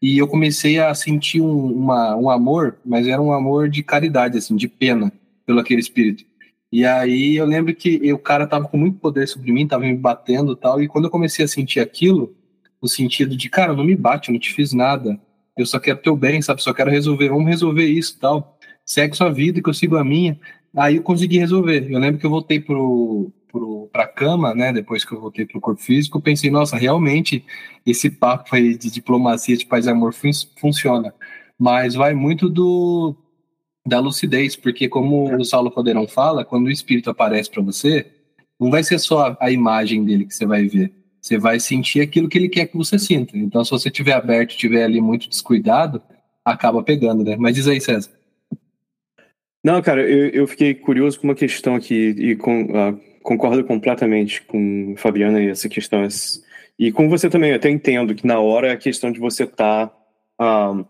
e 0.01 0.17
eu 0.17 0.27
comecei 0.27 0.79
a 0.79 0.94
sentir 0.94 1.41
um, 1.41 1.72
uma, 1.72 2.15
um 2.15 2.29
amor, 2.29 2.77
mas 2.86 3.08
era 3.08 3.22
um 3.22 3.34
amor 3.34 3.70
de 3.70 3.82
caridade, 3.82 4.38
assim, 4.38 4.56
de 4.56 4.67
pena 4.67 5.12
pelo 5.46 5.60
aquele 5.60 5.82
espírito. 5.82 6.24
E 6.72 6.86
aí 6.86 7.36
eu 7.36 7.46
lembro 7.46 7.74
que 7.74 8.12
o 8.13 8.20
cara 8.20 8.46
tava 8.46 8.67
com 8.67 8.77
muito 8.77 9.00
poder 9.00 9.27
sobre 9.27 9.51
mim, 9.51 9.67
tava 9.67 9.86
me 9.86 9.96
batendo 9.96 10.51
e 10.51 10.56
tal, 10.56 10.82
e 10.82 10.88
quando 10.88 11.06
eu 11.06 11.12
comecei 11.12 11.46
a 11.46 11.48
sentir 11.48 11.79
aquilo, 11.79 12.36
no 12.82 12.88
sentido 12.88 13.36
de, 13.36 13.50
cara, 13.50 13.74
não 13.74 13.84
me 13.84 13.96
bate, 13.96 14.29
eu 14.29 14.34
não 14.34 14.39
te 14.39 14.53
fiz 14.53 14.74
nada, 14.74 15.20
eu 15.61 15.65
só 15.65 15.79
quero 15.79 15.99
teu 15.99 16.15
bem, 16.15 16.41
sabe, 16.41 16.61
só 16.61 16.73
quero 16.73 16.91
resolver, 16.91 17.29
vamos 17.29 17.47
resolver 17.47 17.85
isso 17.85 18.15
e 18.17 18.19
tal, 18.19 18.57
segue 18.85 19.15
sua 19.15 19.29
vida 19.29 19.61
que 19.61 19.69
eu 19.69 19.73
sigo 19.73 19.97
a 19.97 20.03
minha, 20.03 20.39
aí 20.75 20.97
eu 20.97 21.03
consegui 21.03 21.37
resolver. 21.39 21.87
Eu 21.89 21.99
lembro 21.99 22.19
que 22.19 22.25
eu 22.25 22.29
voltei 22.29 22.59
pro, 22.59 23.31
pro, 23.51 23.89
pra 23.91 24.07
cama, 24.07 24.53
né, 24.53 24.71
depois 24.71 25.03
que 25.03 25.13
eu 25.13 25.19
voltei 25.19 25.45
pro 25.45 25.61
corpo 25.61 25.81
físico, 25.81 26.17
eu 26.17 26.21
pensei, 26.21 26.49
nossa, 26.49 26.77
realmente 26.77 27.43
esse 27.85 28.09
papo 28.09 28.55
aí 28.55 28.77
de 28.77 28.91
diplomacia, 28.91 29.57
de 29.57 29.65
paz 29.65 29.85
e 29.85 29.89
amor 29.89 30.13
fun 30.13 30.31
funciona. 30.59 31.13
Mas 31.59 31.95
vai 31.95 32.13
muito 32.13 32.49
do 32.49 33.15
da 33.87 33.99
lucidez, 33.99 34.55
porque 34.55 34.89
como 34.89 35.33
o 35.37 35.45
Saulo 35.45 35.71
Poderão 35.71 36.07
fala, 36.07 36.43
quando 36.43 36.67
o 36.67 36.71
espírito 36.71 37.09
aparece 37.09 37.49
para 37.49 37.63
você, 37.63 38.05
não 38.59 38.69
vai 38.69 38.83
ser 38.83 38.99
só 38.99 39.37
a 39.39 39.49
imagem 39.49 40.03
dele 40.03 40.25
que 40.25 40.33
você 40.33 40.45
vai 40.45 40.67
ver. 40.67 40.93
Você 41.27 41.38
vai 41.38 41.60
sentir 41.60 42.00
aquilo 42.00 42.29
que 42.29 42.38
ele 42.38 42.48
quer 42.48 42.67
que 42.67 42.77
você 42.77 42.98
sinta. 42.98 43.38
Então, 43.38 43.63
se 43.63 43.72
você 43.72 43.89
estiver 43.89 44.13
aberto, 44.13 44.51
estiver 44.51 44.86
ali 44.86 45.01
muito 45.01 45.29
descuidado, 45.29 46.01
acaba 46.43 46.81
pegando, 46.81 47.22
né? 47.22 47.36
Mas 47.38 47.55
diz 47.55 47.67
aí, 47.67 47.81
César. 47.81 48.10
Não, 49.62 49.81
cara, 49.81 50.01
eu, 50.01 50.29
eu 50.29 50.48
fiquei 50.48 50.74
curioso 50.74 51.19
com 51.19 51.27
uma 51.27 51.36
questão 51.36 51.75
aqui 51.75 52.15
e 52.17 52.36
com, 52.38 52.63
uh, 52.63 53.00
concordo 53.22 53.62
completamente 53.65 54.41
com 54.43 54.96
Fabiana 54.96 55.41
e 55.41 55.50
essa 55.50 55.67
questão. 55.67 56.07
E 56.79 56.93
com 56.93 57.10
você 57.10 57.29
também, 57.29 57.50
eu 57.50 57.57
até 57.57 57.69
entendo 57.69 58.15
que 58.15 58.25
na 58.25 58.39
hora 58.39 58.69
é 58.69 58.72
a 58.72 58.77
questão 58.77 59.12
de 59.12 59.19
você 59.19 59.43
estar 59.43 59.88
tá, 60.38 60.72
uh, 60.72 60.86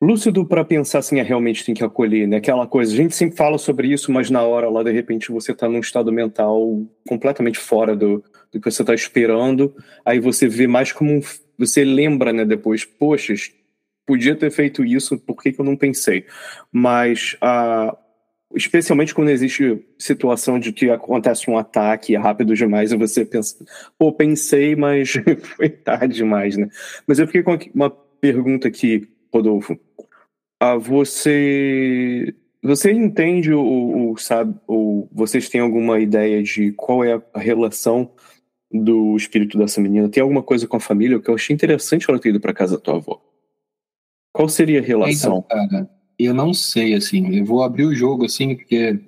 lúcido 0.00 0.46
para 0.46 0.64
pensar 0.64 1.00
assim, 1.00 1.20
é, 1.20 1.22
realmente 1.22 1.62
tem 1.62 1.74
que 1.74 1.84
acolher, 1.84 2.26
né? 2.26 2.38
Aquela 2.38 2.66
coisa, 2.66 2.90
a 2.90 2.96
gente 2.96 3.14
sempre 3.14 3.36
fala 3.36 3.58
sobre 3.58 3.88
isso, 3.88 4.10
mas 4.10 4.30
na 4.30 4.42
hora 4.42 4.70
lá, 4.70 4.82
de 4.82 4.92
repente, 4.92 5.30
você 5.30 5.52
está 5.52 5.68
num 5.68 5.80
estado 5.80 6.10
mental 6.10 6.82
completamente 7.06 7.58
fora 7.58 7.94
do, 7.94 8.24
do 8.52 8.60
que 8.60 8.70
você 8.70 8.82
está 8.82 8.94
esperando, 8.94 9.74
aí 10.04 10.20
você 10.20 10.46
vê 10.46 10.66
mais 10.66 10.92
como 10.92 11.10
um, 11.10 11.20
você 11.58 11.84
lembra, 11.84 12.32
né, 12.32 12.44
depois, 12.44 12.84
poxa, 12.84 13.34
podia 14.06 14.36
ter 14.36 14.50
feito 14.50 14.84
isso, 14.84 15.18
por 15.18 15.42
que, 15.42 15.52
que 15.52 15.60
eu 15.60 15.64
não 15.64 15.76
pensei? 15.76 16.26
Mas, 16.70 17.36
uh, 17.42 17.96
especialmente 18.54 19.14
quando 19.14 19.30
existe 19.30 19.82
situação 19.98 20.58
de 20.58 20.72
que 20.72 20.90
acontece 20.90 21.50
um 21.50 21.56
ataque 21.56 22.14
rápido 22.16 22.54
demais 22.54 22.92
e 22.92 22.96
você 22.96 23.24
pensa, 23.24 23.64
pô, 23.98 24.12
pensei, 24.12 24.76
mas 24.76 25.14
foi 25.56 25.70
tarde 25.70 26.16
demais, 26.16 26.56
né? 26.56 26.68
Mas 27.06 27.18
eu 27.18 27.26
fiquei 27.26 27.42
com 27.42 27.56
uma 27.74 27.90
pergunta 28.20 28.68
aqui, 28.68 29.08
Rodolfo. 29.32 29.78
Uh, 30.62 30.78
você 30.78 32.34
você 32.62 32.92
entende 32.92 33.52
ou, 33.52 34.16
sabe 34.16 34.54
ou 34.68 35.08
vocês 35.10 35.48
têm 35.48 35.60
alguma 35.60 35.98
ideia 35.98 36.40
de 36.42 36.70
qual 36.72 37.02
é 37.02 37.20
a 37.34 37.40
relação 37.40 38.12
do 38.72 39.16
espírito 39.16 39.58
dessa 39.58 39.80
menina? 39.80 40.08
Tem 40.08 40.22
alguma 40.22 40.42
coisa 40.42 40.66
com 40.66 40.76
a 40.76 40.80
família? 40.80 41.18
O 41.18 41.22
que 41.22 41.28
eu 41.28 41.34
achei 41.34 41.54
interessante 41.54 42.08
ela 42.08 42.18
ter 42.18 42.30
ido 42.30 42.40
para 42.40 42.54
casa 42.54 42.76
da 42.76 42.82
tua 42.82 42.96
avó. 42.96 43.20
Qual 44.32 44.48
seria 44.48 44.80
a 44.80 44.82
relação? 44.82 45.44
Então, 45.46 45.68
cara, 45.68 45.90
eu 46.18 46.32
não 46.32 46.54
sei, 46.54 46.94
assim. 46.94 47.36
Eu 47.36 47.44
vou 47.44 47.62
abrir 47.62 47.84
o 47.84 47.94
jogo, 47.94 48.24
assim, 48.24 48.54
porque 48.54 48.98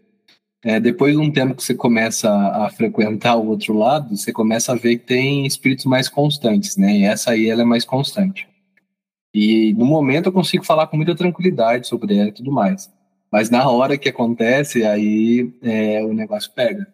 é, 0.63 0.79
depois 0.79 1.15
de 1.15 1.21
um 1.21 1.31
tempo 1.31 1.55
que 1.55 1.63
você 1.63 1.75
começa 1.75 2.29
a, 2.31 2.67
a 2.67 2.71
frequentar 2.71 3.37
o 3.37 3.49
outro 3.49 3.73
lado, 3.77 4.17
você 4.17 4.33
começa 4.33 4.73
a 4.73 4.77
ver 4.77 4.99
que 4.99 5.07
tem 5.07 5.47
espíritos 5.47 5.87
mais 5.87 6.09
constantes, 6.09 6.77
né? 6.77 6.99
E 6.99 7.05
essa 7.05 7.31
aí, 7.31 7.49
ela 7.49 7.63
é 7.63 7.67
mais 7.67 7.85
constante. 7.85 8.47
E 9.35 9.75
no 9.75 9.85
momento 9.85 10.27
eu 10.27 10.33
consigo 10.33 10.65
falar 10.65 10.87
com 10.87 10.97
muita 10.97 11.15
tranquilidade 11.15 11.89
sobre 11.89 12.17
ela 12.17 12.29
e 12.29 12.33
tudo 12.33 12.53
mais. 12.53 12.93
Mas 13.33 13.51
na 13.51 13.69
hora 13.69 13.99
que 13.99 14.09
acontece, 14.09 14.85
aí 14.85 15.53
é, 15.61 16.05
o 16.05 16.13
negócio 16.13 16.53
pega. 16.53 16.87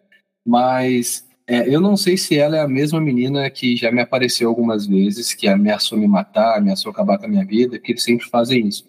Mas 0.45 1.23
é, 1.51 1.67
eu 1.67 1.81
não 1.81 1.97
sei 1.97 2.15
se 2.15 2.37
ela 2.37 2.55
é 2.55 2.61
a 2.61 2.67
mesma 2.67 3.01
menina 3.01 3.49
que 3.49 3.75
já 3.75 3.91
me 3.91 3.99
apareceu 3.99 4.47
algumas 4.47 4.87
vezes, 4.87 5.33
que 5.33 5.49
ameaçou 5.49 5.97
me 5.97 6.07
matar, 6.07 6.57
ameaçou 6.57 6.89
acabar 6.89 7.17
com 7.17 7.25
a 7.25 7.27
minha 7.27 7.43
vida, 7.43 7.77
que 7.77 7.91
eles 7.91 8.03
sempre 8.03 8.25
fazem 8.29 8.65
isso. 8.65 8.87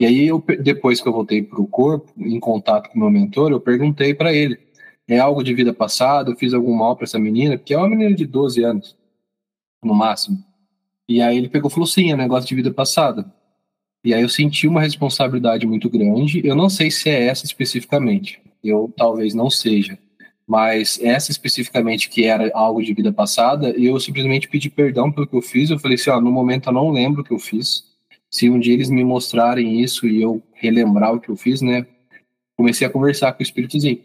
E 0.00 0.06
aí, 0.06 0.26
eu, 0.26 0.42
depois 0.62 0.98
que 0.98 1.06
eu 1.06 1.12
voltei 1.12 1.42
para 1.42 1.60
o 1.60 1.66
corpo, 1.66 2.10
em 2.16 2.40
contato 2.40 2.88
com 2.88 2.98
meu 2.98 3.10
mentor, 3.10 3.50
eu 3.50 3.60
perguntei 3.60 4.14
para 4.14 4.32
ele: 4.32 4.58
é 5.06 5.18
algo 5.18 5.44
de 5.44 5.52
vida 5.52 5.74
passada? 5.74 6.30
Eu 6.30 6.36
fiz 6.36 6.54
algum 6.54 6.74
mal 6.74 6.96
para 6.96 7.04
essa 7.04 7.18
menina? 7.18 7.58
Porque 7.58 7.74
é 7.74 7.76
uma 7.76 7.90
menina 7.90 8.14
de 8.16 8.24
12 8.24 8.64
anos, 8.64 8.96
no 9.84 9.94
máximo. 9.94 10.42
E 11.06 11.20
aí 11.20 11.36
ele 11.36 11.50
pegou 11.50 11.70
e 11.70 11.74
falou: 11.74 11.86
sim, 11.86 12.10
é 12.10 12.16
negócio 12.16 12.48
de 12.48 12.54
vida 12.54 12.72
passada. 12.72 13.30
E 14.02 14.14
aí 14.14 14.22
eu 14.22 14.28
senti 14.30 14.66
uma 14.66 14.80
responsabilidade 14.80 15.66
muito 15.66 15.90
grande. 15.90 16.40
Eu 16.46 16.56
não 16.56 16.70
sei 16.70 16.90
se 16.90 17.10
é 17.10 17.26
essa 17.26 17.44
especificamente. 17.44 18.40
Eu 18.64 18.90
talvez 18.96 19.34
não 19.34 19.50
seja 19.50 19.98
mas 20.50 20.98
essa 21.00 21.30
especificamente 21.30 22.10
que 22.10 22.24
era 22.24 22.50
algo 22.52 22.82
de 22.82 22.92
vida 22.92 23.12
passada, 23.12 23.70
eu 23.78 24.00
simplesmente 24.00 24.48
pedi 24.48 24.68
perdão 24.68 25.12
pelo 25.12 25.24
que 25.24 25.36
eu 25.36 25.40
fiz. 25.40 25.70
Eu 25.70 25.78
falei 25.78 25.94
assim, 25.94 26.10
ó, 26.10 26.20
no 26.20 26.32
momento 26.32 26.68
eu 26.68 26.72
não 26.72 26.90
lembro 26.90 27.20
o 27.20 27.24
que 27.24 27.32
eu 27.32 27.38
fiz. 27.38 27.84
Se 28.28 28.50
um 28.50 28.58
dia 28.58 28.74
eles 28.74 28.90
me 28.90 29.04
mostrarem 29.04 29.80
isso 29.80 30.08
e 30.08 30.20
eu 30.20 30.42
relembrar 30.54 31.14
o 31.14 31.20
que 31.20 31.28
eu 31.28 31.36
fiz, 31.36 31.62
né? 31.62 31.86
Comecei 32.56 32.84
a 32.84 32.90
conversar 32.90 33.32
com 33.32 33.38
o 33.38 33.42
espíritozinho. 33.44 34.00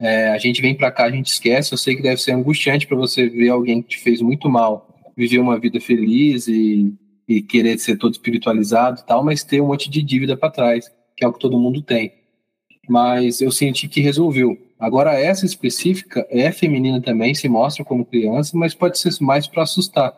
É, 0.00 0.30
a 0.30 0.38
gente 0.38 0.60
vem 0.60 0.74
para 0.74 0.90
cá, 0.90 1.04
a 1.04 1.12
gente 1.12 1.28
esquece. 1.28 1.72
Eu 1.72 1.78
sei 1.78 1.94
que 1.94 2.02
deve 2.02 2.20
ser 2.20 2.32
angustiante 2.32 2.88
para 2.88 2.96
você 2.96 3.28
ver 3.28 3.50
alguém 3.50 3.80
que 3.80 3.90
te 3.90 3.98
fez 4.00 4.20
muito 4.20 4.50
mal, 4.50 5.12
viver 5.16 5.38
uma 5.38 5.60
vida 5.60 5.80
feliz 5.80 6.48
e, 6.48 6.92
e 7.28 7.40
querer 7.40 7.78
ser 7.78 7.98
todo 7.98 8.14
espiritualizado 8.14 9.00
e 9.00 9.06
tal, 9.06 9.24
mas 9.24 9.44
ter 9.44 9.60
um 9.60 9.68
monte 9.68 9.88
de 9.88 10.02
dívida 10.02 10.36
para 10.36 10.50
trás, 10.50 10.90
que 11.16 11.24
é 11.24 11.28
o 11.28 11.32
que 11.32 11.38
todo 11.38 11.56
mundo 11.56 11.80
tem. 11.82 12.23
Mas 12.88 13.40
eu 13.40 13.50
senti 13.50 13.88
que 13.88 14.00
resolveu 14.00 14.58
Agora, 14.84 15.18
essa 15.18 15.46
específica 15.46 16.26
é 16.28 16.52
feminina 16.52 17.00
também, 17.00 17.34
se 17.34 17.48
mostra 17.48 17.82
como 17.82 18.04
criança, 18.04 18.54
mas 18.54 18.74
pode 18.74 18.98
ser 18.98 19.10
mais 19.22 19.46
para 19.46 19.62
assustar. 19.62 20.12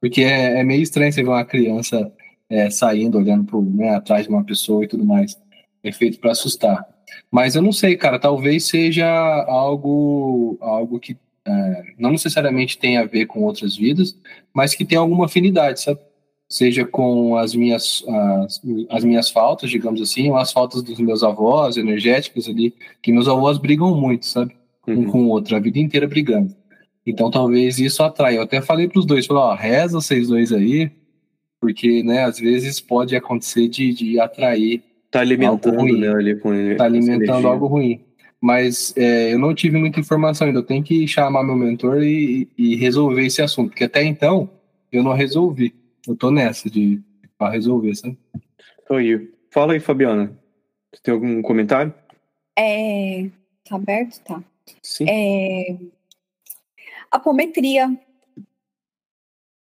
Porque 0.00 0.22
é, 0.22 0.58
é, 0.58 0.64
meio 0.64 0.82
estranho 0.82 1.12
você 1.12 1.22
ver 1.22 1.28
uma 1.28 1.44
criança 1.44 2.12
é, 2.50 2.68
saindo, 2.68 3.18
olhando 3.18 3.44
pro, 3.44 3.62
né, 3.62 3.94
atrás 3.94 4.24
de 4.24 4.28
uma 4.28 4.44
pessoa 4.44 4.82
e 4.84 4.88
tudo 4.88 5.04
mais. 5.04 5.38
É 5.84 5.92
feito 5.92 6.18
para 6.18 6.32
assustar. 6.32 6.84
Mas 7.30 7.54
eu 7.54 7.62
não 7.62 7.70
sei, 7.70 7.96
cara, 7.96 8.18
talvez 8.18 8.66
seja 8.66 9.06
algo, 9.46 10.58
algo 10.60 10.98
que 10.98 11.16
é, 11.46 11.82
não 11.96 12.10
necessariamente 12.10 12.76
tem 12.76 12.96
a 12.96 13.04
ver 13.04 13.26
com 13.26 13.44
outras 13.44 13.76
vidas, 13.76 14.18
mas 14.52 14.74
que 14.74 14.84
tem 14.84 14.98
alguma 14.98 15.26
afinidade, 15.26 15.80
sabe? 15.80 16.00
Seja 16.48 16.84
com 16.84 17.36
as 17.36 17.54
minhas, 17.54 18.02
as, 18.44 18.60
as, 18.88 19.04
minhas 19.04 19.28
faltas, 19.28 19.68
digamos 19.68 20.00
assim, 20.00 20.30
ou 20.30 20.36
as 20.36 20.50
faltas 20.50 20.82
dos 20.82 20.98
meus 20.98 21.22
avós, 21.22 21.76
energéticas 21.76 22.48
ali, 22.48 22.74
que 23.02 23.12
meus 23.12 23.28
avós 23.28 23.58
brigam 23.58 23.94
muito, 23.94 24.24
sabe? 24.24 24.56
Um 24.86 24.94
uhum. 24.94 25.10
com 25.10 25.24
o 25.24 25.28
outro, 25.28 25.54
a 25.54 25.60
vida 25.60 25.78
inteira 25.78 26.08
brigando. 26.08 26.54
Então 27.06 27.30
talvez 27.30 27.78
isso 27.78 28.02
atrai. 28.02 28.38
Eu 28.38 28.42
até 28.42 28.62
falei 28.62 28.88
para 28.88 28.98
os 28.98 29.04
dois, 29.04 29.26
falei, 29.26 29.42
ó, 29.42 29.54
reza 29.54 30.00
vocês 30.00 30.28
dois 30.28 30.50
aí, 30.50 30.90
porque, 31.60 32.02
né, 32.02 32.24
às 32.24 32.38
vezes 32.38 32.80
pode 32.80 33.14
acontecer 33.14 33.68
de, 33.68 33.92
de 33.92 34.18
atrair 34.18 34.82
tá 35.10 35.20
alimentando, 35.20 35.74
algo 35.74 35.82
ruim. 35.82 36.00
né, 36.00 36.08
ali 36.08 36.36
com 36.36 36.76
Tá 36.76 36.84
alimentando 36.84 37.48
algo 37.48 37.66
ruim. 37.66 38.00
Mas 38.40 38.94
é, 38.96 39.34
eu 39.34 39.38
não 39.38 39.52
tive 39.52 39.76
muita 39.76 39.98
informação 39.98 40.46
ainda. 40.46 40.60
Eu 40.60 40.64
tenho 40.64 40.82
que 40.82 41.06
chamar 41.08 41.42
meu 41.42 41.56
mentor 41.56 42.02
e, 42.02 42.48
e 42.56 42.76
resolver 42.76 43.26
esse 43.26 43.42
assunto, 43.42 43.70
porque 43.70 43.84
até 43.84 44.04
então 44.04 44.48
eu 44.92 45.02
não 45.02 45.12
resolvi 45.12 45.74
eu 46.06 46.16
tô 46.16 46.30
nessa 46.30 46.70
de 46.70 47.02
para 47.36 47.52
resolver, 47.52 47.94
sabe? 47.94 48.18
Oi. 48.90 49.32
Fala 49.50 49.72
aí, 49.72 49.80
Fabiana. 49.80 50.36
Você 50.92 51.02
tem 51.02 51.14
algum 51.14 51.40
comentário? 51.40 51.94
É. 52.58 53.30
Tá 53.64 53.76
aberto? 53.76 54.20
Tá. 54.24 54.42
Sim. 54.82 55.06
É... 55.08 55.76
Apometria. 57.10 57.98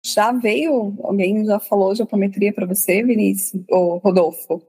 Já 0.04 0.32
veio, 0.32 0.96
alguém 1.04 1.44
já 1.46 1.60
falou 1.60 1.94
de 1.94 2.04
apometria 2.04 2.54
para 2.54 2.68
você, 2.68 3.04
Vinícius, 3.04 3.64
ou 3.68 3.98
Rodolfo, 3.98 4.62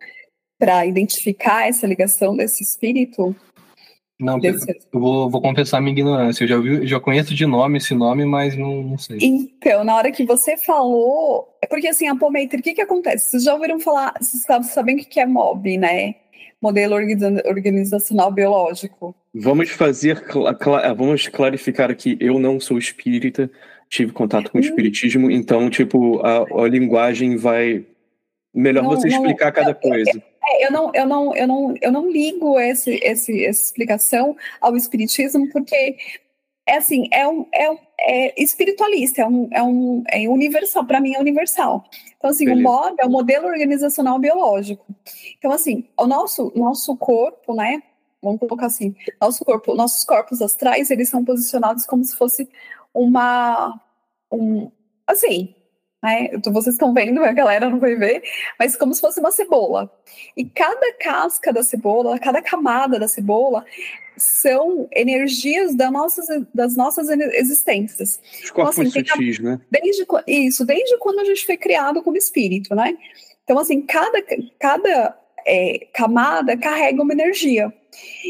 para 0.58 0.86
identificar 0.86 1.68
essa 1.68 1.86
ligação 1.86 2.34
desse 2.34 2.62
espírito? 2.62 3.36
Não, 4.18 4.38
eu 4.42 4.54
vou, 4.92 5.28
vou 5.28 5.42
confessar 5.42 5.80
minha 5.80 5.92
ignorância. 5.92 6.44
Eu 6.44 6.48
já, 6.48 6.58
vi, 6.58 6.86
já 6.86 6.98
conheço 6.98 7.34
de 7.34 7.44
nome 7.44 7.76
esse 7.76 7.94
nome, 7.94 8.24
mas 8.24 8.56
não, 8.56 8.82
não 8.82 8.98
sei. 8.98 9.18
Então, 9.20 9.84
na 9.84 9.94
hora 9.94 10.10
que 10.10 10.24
você 10.24 10.56
falou. 10.56 11.54
É 11.60 11.66
porque 11.66 11.88
assim, 11.88 12.08
a 12.08 12.16
Pometri, 12.16 12.60
o 12.60 12.62
que, 12.62 12.74
que 12.74 12.80
acontece? 12.80 13.30
Vocês 13.30 13.44
já 13.44 13.52
ouviram 13.52 13.78
falar, 13.78 14.14
vocês 14.18 14.44
sabem 14.68 14.96
o 14.96 14.98
que 14.98 15.20
é 15.20 15.26
MOB, 15.26 15.76
né? 15.76 16.14
Modelo 16.62 16.94
Organizacional 16.94 18.32
Biológico. 18.32 19.14
Vamos 19.34 19.70
fazer. 19.70 20.24
Vamos 20.96 21.28
clarificar 21.28 21.90
aqui. 21.90 22.16
Eu 22.18 22.38
não 22.38 22.58
sou 22.58 22.78
espírita, 22.78 23.50
tive 23.88 24.12
contato 24.12 24.50
com 24.50 24.58
o 24.58 24.60
hum. 24.60 24.64
espiritismo, 24.64 25.30
então, 25.30 25.68
tipo, 25.68 26.20
a, 26.24 26.62
a 26.64 26.68
linguagem 26.68 27.36
vai. 27.36 27.84
Melhor 28.54 28.84
não, 28.84 28.90
você 28.90 29.08
explicar 29.08 29.46
não, 29.46 29.52
cada 29.52 29.74
coisa. 29.74 30.22
É, 30.46 30.66
eu 30.66 30.70
não, 30.70 30.92
eu 30.94 31.06
não, 31.06 31.36
eu 31.36 31.46
não, 31.46 31.74
eu 31.80 31.92
não 31.92 32.10
ligo 32.10 32.58
esse, 32.58 32.94
esse, 33.02 33.44
essa 33.44 33.64
explicação 33.64 34.36
ao 34.60 34.76
espiritismo, 34.76 35.48
porque 35.50 35.96
é 36.66 36.76
assim, 36.76 37.08
é, 37.12 37.26
um, 37.26 37.46
é, 37.52 37.70
um, 37.70 37.78
é 37.98 38.42
espiritualista, 38.42 39.22
é, 39.22 39.26
um, 39.26 39.48
é, 39.52 39.62
um, 39.62 40.04
é 40.08 40.28
universal, 40.28 40.84
para 40.84 41.00
mim 41.00 41.14
é 41.14 41.20
universal. 41.20 41.84
Então, 42.16 42.30
assim, 42.30 42.44
Beleza. 42.44 42.68
o 42.68 42.72
MOB 42.72 42.96
é 42.98 43.06
o 43.06 43.10
modelo 43.10 43.46
organizacional 43.46 44.18
biológico. 44.18 44.84
Então, 45.38 45.52
assim, 45.52 45.88
o 45.96 46.06
nosso, 46.06 46.52
nosso 46.56 46.96
corpo, 46.96 47.54
né, 47.54 47.82
vamos 48.22 48.40
colocar 48.40 48.66
assim, 48.66 48.94
nosso 49.20 49.44
corpo, 49.44 49.74
nossos 49.74 50.04
corpos 50.04 50.42
astrais, 50.42 50.90
eles 50.90 51.08
são 51.08 51.24
posicionados 51.24 51.86
como 51.86 52.02
se 52.04 52.16
fosse 52.16 52.48
uma, 52.92 53.80
um, 54.32 54.70
assim, 55.06 55.54
né? 56.02 56.30
Vocês 56.44 56.74
estão 56.74 56.92
vendo, 56.92 57.22
a 57.22 57.32
galera 57.32 57.68
não 57.68 57.78
vai 57.78 57.94
ver, 57.94 58.22
mas 58.58 58.76
como 58.76 58.94
se 58.94 59.00
fosse 59.00 59.20
uma 59.20 59.30
cebola. 59.30 59.90
E 60.36 60.44
cada 60.44 60.92
casca 60.94 61.52
da 61.52 61.62
cebola, 61.62 62.18
cada 62.18 62.42
camada 62.42 62.98
da 62.98 63.08
cebola 63.08 63.64
são 64.16 64.88
energias 64.92 65.74
da 65.74 65.90
nossas, 65.90 66.26
das 66.54 66.76
nossas 66.76 67.08
existências. 67.08 68.20
Os 68.42 68.50
corpos 68.50 68.78
então, 68.78 69.02
assim, 69.02 69.04
sutis, 69.04 69.38
né? 69.40 69.60
Desde, 69.70 70.06
isso, 70.26 70.64
desde 70.64 70.98
quando 70.98 71.20
a 71.20 71.24
gente 71.24 71.44
foi 71.44 71.56
criado 71.56 72.02
como 72.02 72.16
espírito, 72.16 72.74
né? 72.74 72.96
Então, 73.44 73.58
assim, 73.58 73.82
cada, 73.82 74.22
cada 74.58 75.16
é, 75.46 75.86
camada 75.92 76.56
carrega 76.56 77.02
uma 77.02 77.12
energia. 77.12 77.72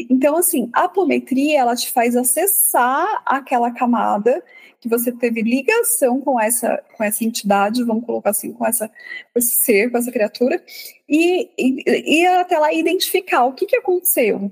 Então, 0.09 0.37
assim, 0.37 0.69
a 0.73 0.83
apometria, 0.83 1.59
ela 1.59 1.75
te 1.75 1.91
faz 1.91 2.15
acessar 2.15 3.21
aquela 3.25 3.71
camada 3.71 4.43
que 4.87 4.97
você 4.97 5.11
teve 5.11 5.41
ligação 5.41 6.21
com 6.21 6.39
essa, 6.39 6.83
com 6.95 7.03
essa 7.03 7.23
entidade, 7.23 7.83
vamos 7.83 8.05
colocar 8.05 8.31
assim, 8.31 8.53
com, 8.53 8.65
essa, 8.65 8.87
com 8.87 9.39
esse 9.39 9.63
ser, 9.63 9.91
com 9.91 9.97
essa 9.97 10.11
criatura, 10.11 10.63
e, 11.07 11.49
e, 11.57 12.25
até 12.25 12.57
lá 12.57 12.73
identificar 12.73 13.45
o 13.45 13.53
que, 13.53 13.65
que 13.65 13.75
aconteceu, 13.75 14.51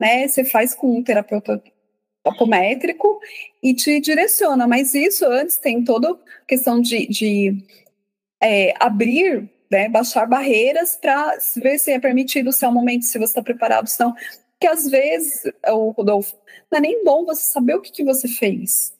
né? 0.00 0.26
Você 0.26 0.44
faz 0.44 0.74
com 0.74 0.98
um 0.98 1.02
terapeuta 1.02 1.62
apométrico 2.24 3.20
e 3.62 3.74
te 3.74 4.00
direciona, 4.00 4.66
mas 4.66 4.94
isso 4.94 5.24
antes 5.24 5.56
tem 5.56 5.84
toda 5.84 6.12
a 6.12 6.46
questão 6.46 6.80
de, 6.80 7.06
de 7.06 7.64
é, 8.42 8.74
abrir, 8.78 9.48
né, 9.70 9.88
baixar 9.88 10.26
barreiras 10.26 10.96
para 11.00 11.38
ver 11.56 11.78
se 11.78 11.92
é 11.92 12.00
permitido, 12.00 12.52
se 12.52 12.64
é 12.64 12.68
o 12.68 12.72
momento, 12.72 13.04
se 13.04 13.18
você 13.18 13.30
está 13.30 13.42
preparado, 13.42 13.86
se 13.86 14.00
não. 14.00 14.12
Porque 14.12 14.66
às 14.66 14.88
vezes, 14.88 15.42
o 15.68 15.90
Rodolfo, 15.90 16.36
não 16.70 16.78
é 16.78 16.82
nem 16.82 17.02
bom 17.04 17.24
você 17.24 17.42
saber 17.42 17.74
o 17.76 17.80
que, 17.80 17.90
que 17.90 18.04
você 18.04 18.28
fez. 18.28 18.92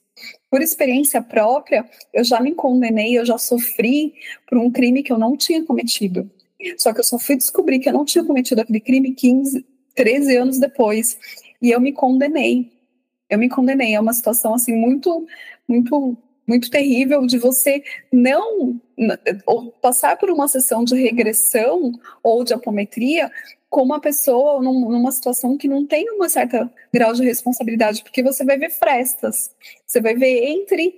Por 0.49 0.61
experiência 0.61 1.21
própria, 1.21 1.89
eu 2.13 2.23
já 2.23 2.39
me 2.39 2.53
condenei, 2.53 3.17
eu 3.17 3.25
já 3.25 3.37
sofri 3.37 4.13
por 4.47 4.57
um 4.57 4.71
crime 4.71 5.03
que 5.03 5.11
eu 5.11 5.17
não 5.17 5.37
tinha 5.37 5.63
cometido. 5.63 6.29
Só 6.77 6.93
que 6.93 6.99
eu 6.99 7.03
só 7.03 7.17
fui 7.17 7.35
descobrir 7.35 7.79
que 7.79 7.89
eu 7.89 7.93
não 7.93 8.05
tinha 8.05 8.23
cometido 8.23 8.61
aquele 8.61 8.79
crime 8.79 9.13
15, 9.13 9.65
13 9.95 10.37
anos 10.37 10.59
depois. 10.59 11.17
E 11.61 11.71
eu 11.71 11.79
me 11.79 11.91
condenei. 11.91 12.71
Eu 13.29 13.39
me 13.39 13.49
condenei. 13.49 13.95
É 13.95 13.99
uma 13.99 14.13
situação 14.13 14.53
assim 14.53 14.75
muito, 14.75 15.25
muito, 15.67 16.17
muito 16.47 16.69
terrível 16.69 17.25
de 17.25 17.37
você 17.37 17.83
não 18.11 18.79
ou 19.47 19.71
passar 19.71 20.17
por 20.17 20.29
uma 20.29 20.47
sessão 20.47 20.83
de 20.83 20.95
regressão 20.95 21.91
ou 22.21 22.43
de 22.43 22.53
apometria 22.53 23.31
com 23.71 23.81
uma 23.81 23.99
pessoa 23.99 24.61
numa 24.61 25.11
situação 25.11 25.57
que 25.57 25.67
não 25.67 25.87
tem 25.87 26.07
uma 26.11 26.29
certa 26.29 26.71
grau 26.93 27.13
de 27.13 27.23
responsabilidade, 27.23 28.03
porque 28.03 28.21
você 28.21 28.45
vai 28.45 28.59
ver 28.59 28.69
frestas, 28.69 29.49
você 29.87 29.99
vai 29.99 30.13
ver 30.13 30.43
entre 30.45 30.93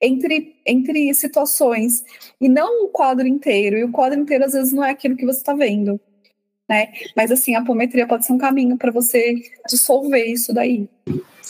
entre, 0.00 0.56
entre 0.66 1.14
situações 1.14 2.02
e 2.40 2.48
não 2.48 2.86
o 2.86 2.88
quadro 2.88 3.26
inteiro. 3.26 3.76
E 3.76 3.84
o 3.84 3.92
quadro 3.92 4.18
inteiro 4.18 4.44
às 4.44 4.52
vezes 4.52 4.72
não 4.72 4.84
é 4.84 4.90
aquilo 4.90 5.16
que 5.16 5.26
você 5.26 5.38
está 5.38 5.54
vendo 5.54 6.00
né? 6.72 6.88
Mas 7.14 7.30
assim, 7.30 7.54
a 7.54 7.60
apometria 7.60 8.06
pode 8.06 8.24
ser 8.24 8.32
um 8.32 8.38
caminho 8.38 8.78
para 8.78 8.90
você 8.90 9.34
dissolver 9.68 10.24
isso 10.24 10.54
daí. 10.54 10.88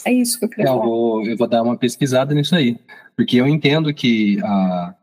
É 0.05 0.11
isso 0.11 0.37
que 0.37 0.45
eu 0.45 0.49
queria 0.49 0.65
é, 0.65 0.67
falar. 0.67 0.83
Eu 0.83 0.89
vou, 0.89 1.25
eu 1.25 1.37
vou 1.37 1.47
dar 1.47 1.63
uma 1.63 1.77
pesquisada 1.77 2.35
nisso 2.35 2.53
aí, 2.55 2.77
porque 3.15 3.37
eu 3.37 3.47
entendo 3.47 3.93
que 3.93 4.37
a, 4.43 4.93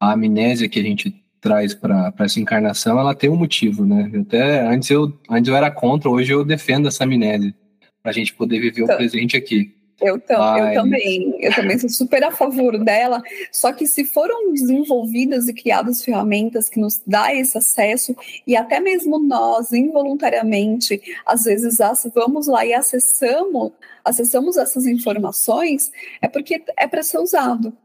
a 0.00 0.12
amnésia 0.12 0.68
que 0.68 0.80
a 0.80 0.82
gente 0.82 1.14
traz 1.40 1.74
para 1.74 2.12
essa 2.18 2.40
encarnação, 2.40 2.98
ela 2.98 3.14
tem 3.14 3.30
um 3.30 3.36
motivo, 3.36 3.84
né? 3.84 4.10
Eu 4.12 4.22
até 4.22 4.66
antes 4.66 4.90
eu 4.90 5.12
antes 5.30 5.48
eu 5.48 5.56
era 5.56 5.70
contra, 5.70 6.10
hoje 6.10 6.32
eu 6.32 6.44
defendo 6.44 6.88
essa 6.88 7.04
amnésia 7.04 7.54
para 8.02 8.10
a 8.10 8.14
gente 8.14 8.34
poder 8.34 8.60
viver 8.60 8.82
então, 8.82 8.94
o 8.94 8.98
presente 8.98 9.36
aqui. 9.36 9.74
Eu, 10.00 10.20
tam, 10.20 10.38
Mas... 10.38 10.76
eu 10.76 10.82
também, 10.82 11.44
eu 11.44 11.54
também 11.54 11.78
sou 11.78 11.90
super 11.90 12.22
a 12.22 12.30
favor 12.30 12.78
dela. 12.78 13.20
Só 13.50 13.72
que 13.72 13.86
se 13.86 14.04
foram 14.04 14.52
desenvolvidas 14.52 15.48
e 15.48 15.52
criadas 15.52 16.04
ferramentas 16.04 16.68
que 16.68 16.78
nos 16.78 17.02
dá 17.04 17.34
esse 17.34 17.58
acesso 17.58 18.14
e 18.46 18.56
até 18.56 18.78
mesmo 18.78 19.18
nós 19.18 19.72
involuntariamente, 19.72 21.00
às 21.26 21.44
vezes 21.44 21.78
vamos 22.14 22.46
lá 22.46 22.64
e 22.64 22.72
acessamos, 22.72 23.72
acessamos 24.04 24.56
essas 24.56 24.86
informações, 24.86 25.90
é 26.22 26.28
porque 26.28 26.62
é 26.76 26.86
para 26.86 27.02
ser 27.02 27.18
usado. 27.18 27.76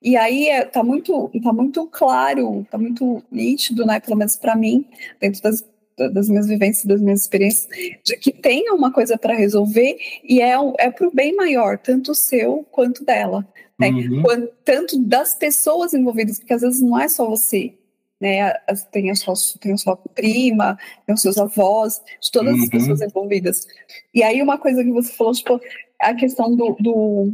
E 0.00 0.16
aí 0.16 0.48
está 0.48 0.80
é, 0.80 0.82
muito, 0.82 1.30
tá 1.42 1.52
muito 1.52 1.86
claro, 1.88 2.60
está 2.62 2.78
muito 2.78 3.22
nítido, 3.30 3.84
né, 3.84 3.98
pelo 3.98 4.16
menos 4.16 4.36
para 4.36 4.54
mim, 4.54 4.84
dentro 5.20 5.42
das 5.42 5.64
das 6.12 6.28
minhas 6.28 6.46
vivências, 6.46 6.84
das 6.84 7.00
minhas 7.00 7.22
experiências, 7.22 7.68
de 8.04 8.16
que 8.16 8.32
tenha 8.32 8.72
uma 8.72 8.92
coisa 8.92 9.18
para 9.18 9.34
resolver 9.34 9.98
e 10.22 10.40
é, 10.40 10.54
é 10.78 10.90
para 10.90 11.08
o 11.08 11.12
bem 11.12 11.34
maior, 11.34 11.78
tanto 11.78 12.14
seu 12.14 12.64
quanto 12.70 13.04
dela. 13.04 13.46
Né? 13.78 13.88
Uhum. 13.88 14.22
Quanto, 14.22 14.52
tanto 14.64 14.98
das 14.98 15.34
pessoas 15.34 15.94
envolvidas, 15.94 16.38
porque 16.38 16.52
às 16.52 16.62
vezes 16.62 16.80
não 16.80 16.98
é 16.98 17.08
só 17.08 17.28
você. 17.28 17.74
Né, 18.20 18.52
tem, 18.90 19.10
a 19.10 19.14
sua, 19.14 19.34
tem 19.60 19.72
a 19.72 19.76
sua 19.76 19.96
prima, 19.96 20.76
tem 21.06 21.14
os 21.14 21.22
seus 21.22 21.38
avós, 21.38 22.02
de 22.20 22.32
todas 22.32 22.56
uhum. 22.56 22.62
as 22.64 22.68
pessoas 22.68 23.00
envolvidas. 23.00 23.66
E 24.12 24.24
aí, 24.24 24.42
uma 24.42 24.58
coisa 24.58 24.82
que 24.82 24.90
você 24.90 25.12
falou, 25.12 25.32
tipo, 25.32 25.60
a 26.00 26.14
questão 26.14 26.54
do, 26.56 26.76
do 26.80 27.32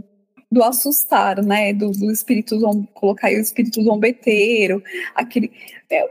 do 0.54 0.62
assustar, 0.62 1.44
né? 1.44 1.72
Do, 1.74 1.90
do 1.90 2.10
espírito, 2.10 2.58
colocar 2.94 3.28
aí 3.28 3.36
o 3.36 3.40
espírito 3.40 3.82
zombeteiro, 3.82 4.82
aquele. 5.14 5.52
É, 5.90 6.08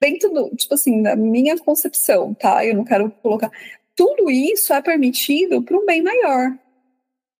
dentro 0.00 0.30
do, 0.30 0.50
tipo 0.54 0.74
assim, 0.74 1.02
da 1.02 1.16
minha 1.16 1.58
concepção, 1.58 2.34
tá? 2.34 2.64
Eu 2.64 2.74
não 2.74 2.84
quero 2.84 3.10
colocar. 3.22 3.50
Tudo 3.94 4.30
isso 4.30 4.74
é 4.74 4.82
permitido 4.82 5.62
para 5.62 5.76
um 5.76 5.86
bem 5.86 6.02
maior. 6.02 6.52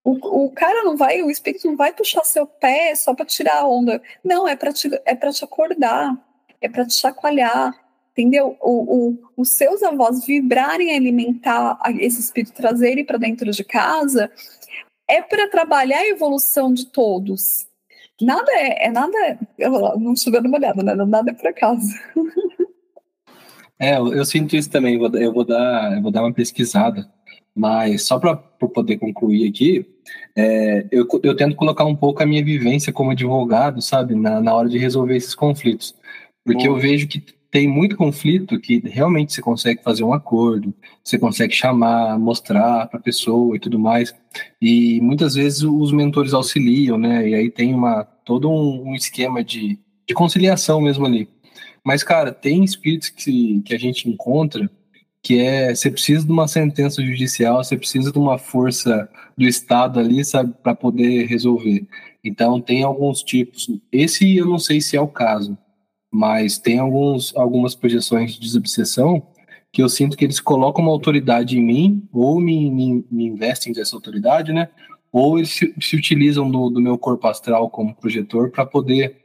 O, 0.03 0.45
o 0.45 0.51
cara 0.53 0.85
não 0.85 0.97
vai, 0.97 1.21
o 1.23 1.31
espírito 1.31 1.67
não 1.67 1.77
vai 1.77 1.93
puxar 1.93 2.25
seu 2.25 2.47
pé 2.47 2.95
só 2.95 3.15
para 3.15 3.27
tirar 3.27 3.59
a 3.59 3.69
onda. 3.69 4.01
Não, 4.25 4.47
é 4.47 4.55
para 4.57 4.73
te, 4.73 4.89
é 5.05 5.15
te 5.15 5.45
acordar, 5.45 6.17
é 6.61 6.69
para 6.69 6.87
te 6.87 6.95
chacoalhar, 6.95 7.75
entendeu? 8.13 8.57
O, 8.61 9.11
o, 9.11 9.19
os 9.37 9.51
seus 9.51 9.83
avós 9.83 10.25
vibrarem, 10.25 10.97
alimentar 10.97 11.79
esse 11.99 12.21
espírito, 12.21 12.55
trazer 12.55 12.93
ele 12.93 13.05
para 13.05 13.19
dentro 13.19 13.51
de 13.51 13.65
casa, 13.65 14.31
é 15.09 15.23
para 15.23 15.49
trabalhar 15.49 15.99
a 15.99 16.09
evolução 16.09 16.73
de 16.73 16.87
todos. 16.87 17.67
Nada 18.21 18.51
é, 18.53 18.87
é 18.87 18.91
nada. 18.91 19.39
Eu 19.59 19.71
não 19.99 20.13
estou 20.15 20.33
dando 20.33 20.47
uma 20.47 20.59
olhada, 20.59 20.83
né? 20.83 20.95
Nada 20.95 21.31
é 21.31 21.35
por 21.35 21.47
acaso. 21.47 21.87
É, 23.79 23.99
eu, 23.99 24.11
eu, 24.15 24.25
sinto 24.25 24.57
isso 24.57 24.71
também. 24.71 24.95
Eu 24.95 25.01
vou, 25.01 25.21
eu 25.21 25.33
vou, 25.35 25.45
dar, 25.45 25.95
eu 25.95 26.01
vou 26.01 26.11
dar 26.11 26.23
uma 26.23 26.33
pesquisada. 26.33 27.07
Mas 27.55 28.07
só 28.07 28.19
para 28.19 28.35
poder 28.35 28.99
concluir 28.99 29.49
aqui, 29.49 29.87
é, 30.35 30.87
eu, 30.91 31.07
eu 31.23 31.37
tento 31.37 31.57
colocar 31.57 31.85
um 31.85 31.95
pouco 31.95 32.23
a 32.23 32.27
minha 32.27 32.45
vivência 32.45 32.93
como 32.93 33.11
advogado, 33.11 33.83
sabe, 33.83 34.15
na, 34.15 34.41
na 34.41 34.55
hora 34.55 34.69
de 34.69 34.79
resolver 34.79 35.17
esses 35.17 35.35
conflitos. 35.35 35.95
Porque 36.45 36.69
Bom. 36.69 36.77
eu 36.77 36.81
vejo 36.81 37.09
que 37.09 37.23
tem 37.57 37.67
muito 37.67 37.97
conflito 37.97 38.61
que 38.61 38.83
realmente 38.85 39.33
você 39.33 39.41
consegue 39.41 39.83
fazer 39.83 40.05
um 40.05 40.13
acordo, 40.13 40.75
você 41.03 41.19
consegue 41.19 41.55
chamar, 41.55 42.19
mostrar 42.19 42.87
para 42.87 43.01
a 43.01 43.03
pessoa 43.03 43.57
e 43.57 43.59
tudo 43.59 43.79
mais. 43.79 44.15
E 44.61 45.01
muitas 45.01 45.37
vezes 45.37 45.63
os 45.63 45.91
mentores 45.91 46.35
auxiliam, 46.35 46.99
né? 46.99 47.27
E 47.27 47.35
aí 47.35 47.51
tem 47.51 47.73
uma, 47.73 48.05
todo 48.05 48.51
um, 48.51 48.91
um 48.91 48.95
esquema 48.95 49.43
de, 49.43 49.79
de 50.07 50.13
conciliação 50.13 50.83
mesmo 50.83 51.07
ali. 51.07 51.31
Mas, 51.83 52.03
cara, 52.03 52.31
tem 52.31 52.63
espíritos 52.63 53.09
que, 53.09 53.63
que 53.63 53.75
a 53.75 53.79
gente 53.79 54.07
encontra 54.07 54.71
que 55.23 55.41
é 55.41 55.75
você 55.75 55.91
precisa 55.91 56.27
de 56.27 56.33
uma 56.33 56.47
sentença 56.47 57.03
judicial, 57.03 57.65
você 57.65 57.79
precisa 57.79 58.13
de 58.13 58.19
uma 58.19 58.37
força 58.37 59.09
do 59.35 59.49
Estado 59.49 59.99
ali, 59.99 60.23
sabe, 60.27 60.53
para 60.63 60.75
poder 60.75 61.25
resolver. 61.25 61.87
Então, 62.23 62.61
tem 62.61 62.83
alguns 62.83 63.23
tipos. 63.23 63.71
Esse 63.91 64.37
eu 64.37 64.45
não 64.45 64.59
sei 64.59 64.79
se 64.79 64.95
é 64.95 65.01
o 65.01 65.09
caso, 65.09 65.57
mas 66.13 66.59
tem 66.59 66.79
alguns, 66.79 67.35
algumas 67.37 67.75
projeções 67.75 68.33
de 68.33 68.41
desobsessão 68.41 69.27
que 69.73 69.83
eu 69.83 69.89
sinto 69.89 70.17
que 70.17 70.25
eles 70.25 70.41
colocam 70.41 70.83
uma 70.83 70.93
autoridade 70.93 71.59
em 71.59 71.63
mim, 71.63 72.09
ou 72.13 72.41
me, 72.41 72.71
me, 72.71 73.05
me 73.11 73.27
investem 73.27 73.73
dessa 73.73 73.95
autoridade, 73.95 74.53
né? 74.53 74.69
Ou 75.13 75.39
eles 75.39 75.51
se, 75.51 75.75
se 75.81 75.97
utilizam 75.97 76.51
do, 76.51 76.71
do, 76.71 76.81
meu 76.81 76.97
corpo 76.97 77.27
astral 77.27 77.69
como 77.69 77.95
projetor 77.95 78.51
para 78.51 78.65
poder 78.65 79.19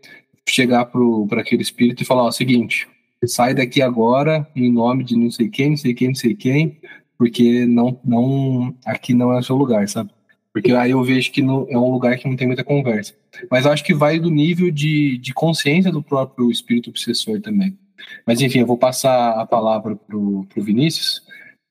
chegar 0.47 0.85
para 0.85 1.41
aquele 1.41 1.61
espírito 1.61 2.03
e 2.03 2.05
falar: 2.05 2.23
o 2.23 2.31
seguinte, 2.31 2.87
sai 3.25 3.53
daqui 3.53 3.81
agora 3.81 4.47
em 4.55 4.71
nome 4.71 5.03
de 5.03 5.15
não 5.15 5.31
sei 5.31 5.49
quem, 5.49 5.69
não 5.71 5.77
sei 5.77 5.93
quem, 5.93 6.07
não 6.09 6.15
sei 6.15 6.35
quem, 6.35 6.79
porque 7.17 7.65
não, 7.65 7.99
não, 8.03 8.75
aqui 8.85 9.13
não 9.13 9.31
é 9.31 9.39
o 9.39 9.43
seu 9.43 9.55
lugar, 9.55 9.87
sabe? 9.87 10.11
Porque 10.53 10.73
aí 10.73 10.91
eu 10.91 11.03
vejo 11.03 11.31
que 11.31 11.41
é 11.41 11.77
um 11.77 11.91
lugar 11.91 12.17
que 12.17 12.27
não 12.27 12.35
tem 12.35 12.47
muita 12.47 12.63
conversa. 12.63 13.13
Mas 13.49 13.65
acho 13.65 13.83
que 13.83 13.93
vai 13.93 14.19
do 14.19 14.29
nível 14.29 14.69
de, 14.69 15.17
de 15.17 15.33
consciência 15.33 15.91
do 15.91 16.03
próprio 16.03 16.51
espírito 16.51 16.89
obsessor 16.89 17.39
também. 17.39 17.77
Mas 18.25 18.41
enfim, 18.41 18.59
eu 18.59 18.65
vou 18.65 18.77
passar 18.77 19.39
a 19.39 19.45
palavra 19.45 19.95
pro, 19.95 20.45
pro 20.49 20.63
Vinícius, 20.63 21.23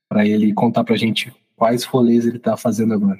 para 0.09 0.25
ele 0.25 0.53
contar 0.53 0.83
pra 0.83 0.95
gente 0.95 1.31
quais 1.55 1.83
rolês 1.83 2.25
ele 2.25 2.39
tá 2.39 2.57
fazendo 2.57 2.93
agora. 2.93 3.19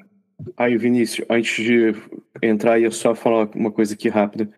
Aí, 0.57 0.75
Vinícius, 0.77 1.25
antes 1.29 1.63
de 1.63 1.93
entrar, 2.41 2.79
ia 2.79 2.89
só 2.89 3.13
falar 3.13 3.47
uma 3.55 3.71
coisa 3.71 3.93
aqui 3.93 4.09
rápida. 4.09 4.49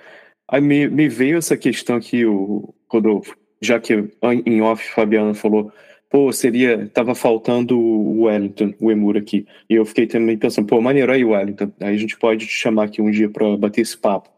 Aí 0.50 0.62
me, 0.62 0.88
me 0.88 1.10
veio 1.10 1.38
essa 1.38 1.58
questão 1.58 2.00
que 2.00 2.26
o 2.26 2.74
Rodolfo, 2.90 3.36
já 3.62 3.80
que 3.80 4.10
em 4.46 4.62
off 4.62 4.84
Fabiana 4.94 5.34
falou, 5.34 5.72
pô, 6.14 6.32
seria, 6.32 6.88
tava 6.90 7.16
faltando 7.16 7.76
o 7.76 8.26
Wellington, 8.26 8.72
o 8.80 8.92
Emura 8.92 9.18
aqui. 9.18 9.48
E 9.68 9.74
eu 9.74 9.84
fiquei 9.84 10.06
também 10.06 10.38
pensando, 10.38 10.68
pô, 10.68 10.80
maneiro 10.80 11.12
aí, 11.12 11.26
Wellington. 11.26 11.72
Aí 11.80 11.96
a 11.96 11.98
gente 11.98 12.16
pode 12.20 12.46
te 12.46 12.54
chamar 12.54 12.84
aqui 12.84 13.02
um 13.02 13.10
dia 13.10 13.28
para 13.28 13.58
bater 13.58 13.82
esse 13.82 13.98
papo. 13.98 14.30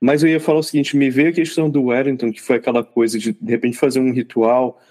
Mas 0.00 0.24
eu 0.24 0.28
ia 0.28 0.40
falar 0.40 0.58
o 0.58 0.62
seguinte, 0.64 0.96
me 0.96 1.08
veio 1.08 1.28
a 1.28 1.32
questão 1.32 1.70
do 1.70 1.84
Wellington, 1.84 2.32
que 2.32 2.42
foi 2.42 2.56
aquela 2.56 2.82
coisa 2.82 3.16
de, 3.16 3.32
de 3.32 3.48
repente, 3.48 3.78
fazer 3.78 4.00
um 4.00 4.12
ritual 4.12 4.82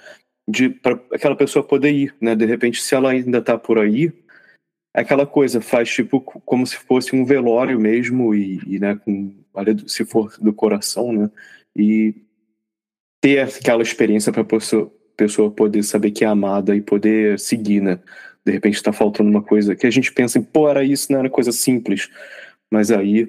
de 0.48 0.70
para 0.70 0.98
aquela 1.14 1.36
pessoa 1.36 1.62
poder 1.62 1.92
ir, 1.92 2.16
né? 2.22 2.34
De 2.36 2.46
repente, 2.46 2.82
se 2.82 2.96
ela 2.96 3.12
ainda 3.12 3.42
tá 3.42 3.58
por 3.58 3.78
aí, 3.78 4.14
aquela 4.94 5.26
coisa 5.28 5.60
faz 5.60 5.90
tipo 5.94 6.22
como 6.22 6.66
se 6.66 6.78
fosse 6.78 7.14
um 7.16 7.26
velório 7.26 7.78
mesmo 7.78 8.34
e, 8.34 8.62
e 8.66 8.80
né, 8.80 8.96
com 9.04 9.36
se 9.88 10.06
for 10.06 10.34
do 10.40 10.54
coração, 10.54 11.12
né? 11.12 11.30
E 11.76 12.16
ter 13.22 13.40
aquela 13.40 13.84
experiência 13.84 14.32
para 14.32 14.46
pessoa, 14.46 14.90
pessoa 15.20 15.52
poder 15.52 15.84
saber 15.84 16.12
que 16.12 16.24
é 16.24 16.28
amada 16.28 16.74
e 16.76 16.82
poder 16.82 17.38
seguir, 17.38 17.82
né? 17.82 18.00
De 18.46 18.54
repente 18.54 18.76
está 18.76 18.94
faltando 18.94 19.30
uma 19.30 19.44
coisa 19.44 19.76
que 19.76 19.86
a 19.86 19.92
gente 19.92 20.14
pensa, 20.14 20.42
pô, 20.42 20.70
era 20.70 20.84
isso, 20.84 21.12
não 21.12 21.20
era 21.20 21.30
coisa 21.30 21.52
simples. 21.52 22.10
Mas 22.72 22.90
aí, 22.90 23.28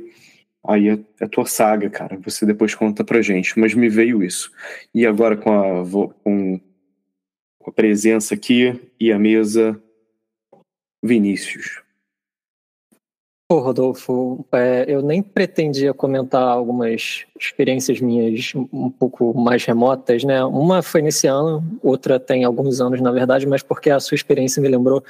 aí 0.66 0.88
é, 0.88 0.98
é 1.20 1.26
tua 1.26 1.46
saga, 1.46 1.90
cara. 1.90 2.16
Você 2.24 2.46
depois 2.46 2.74
conta 2.74 3.02
pra 3.02 3.20
gente. 3.20 3.58
Mas 3.58 3.74
me 3.74 3.88
veio 3.88 4.22
isso. 4.22 4.52
E 4.94 5.04
agora 5.04 5.36
com 5.36 5.50
a, 5.52 5.84
com 6.22 6.60
a 7.66 7.72
presença 7.72 8.34
aqui 8.34 8.80
e 8.98 9.10
a 9.12 9.18
mesa, 9.18 9.80
Vinícius. 11.02 11.82
Pô, 13.50 13.58
Rodolfo, 13.58 14.46
é, 14.52 14.84
eu 14.86 15.02
nem 15.02 15.20
pretendia 15.20 15.92
comentar 15.92 16.40
algumas 16.40 17.24
experiências 17.36 18.00
minhas 18.00 18.52
um 18.54 18.88
pouco 18.88 19.36
mais 19.36 19.64
remotas, 19.64 20.22
né? 20.22 20.44
Uma 20.44 20.82
foi 20.82 21.02
nesse 21.02 21.26
ano, 21.26 21.60
outra 21.82 22.20
tem 22.20 22.44
alguns 22.44 22.80
anos, 22.80 23.00
na 23.00 23.10
verdade, 23.10 23.48
mas 23.48 23.60
porque 23.60 23.90
a 23.90 23.98
sua 23.98 24.14
experiência 24.14 24.62
me 24.62 24.68
lembrou 24.68 25.02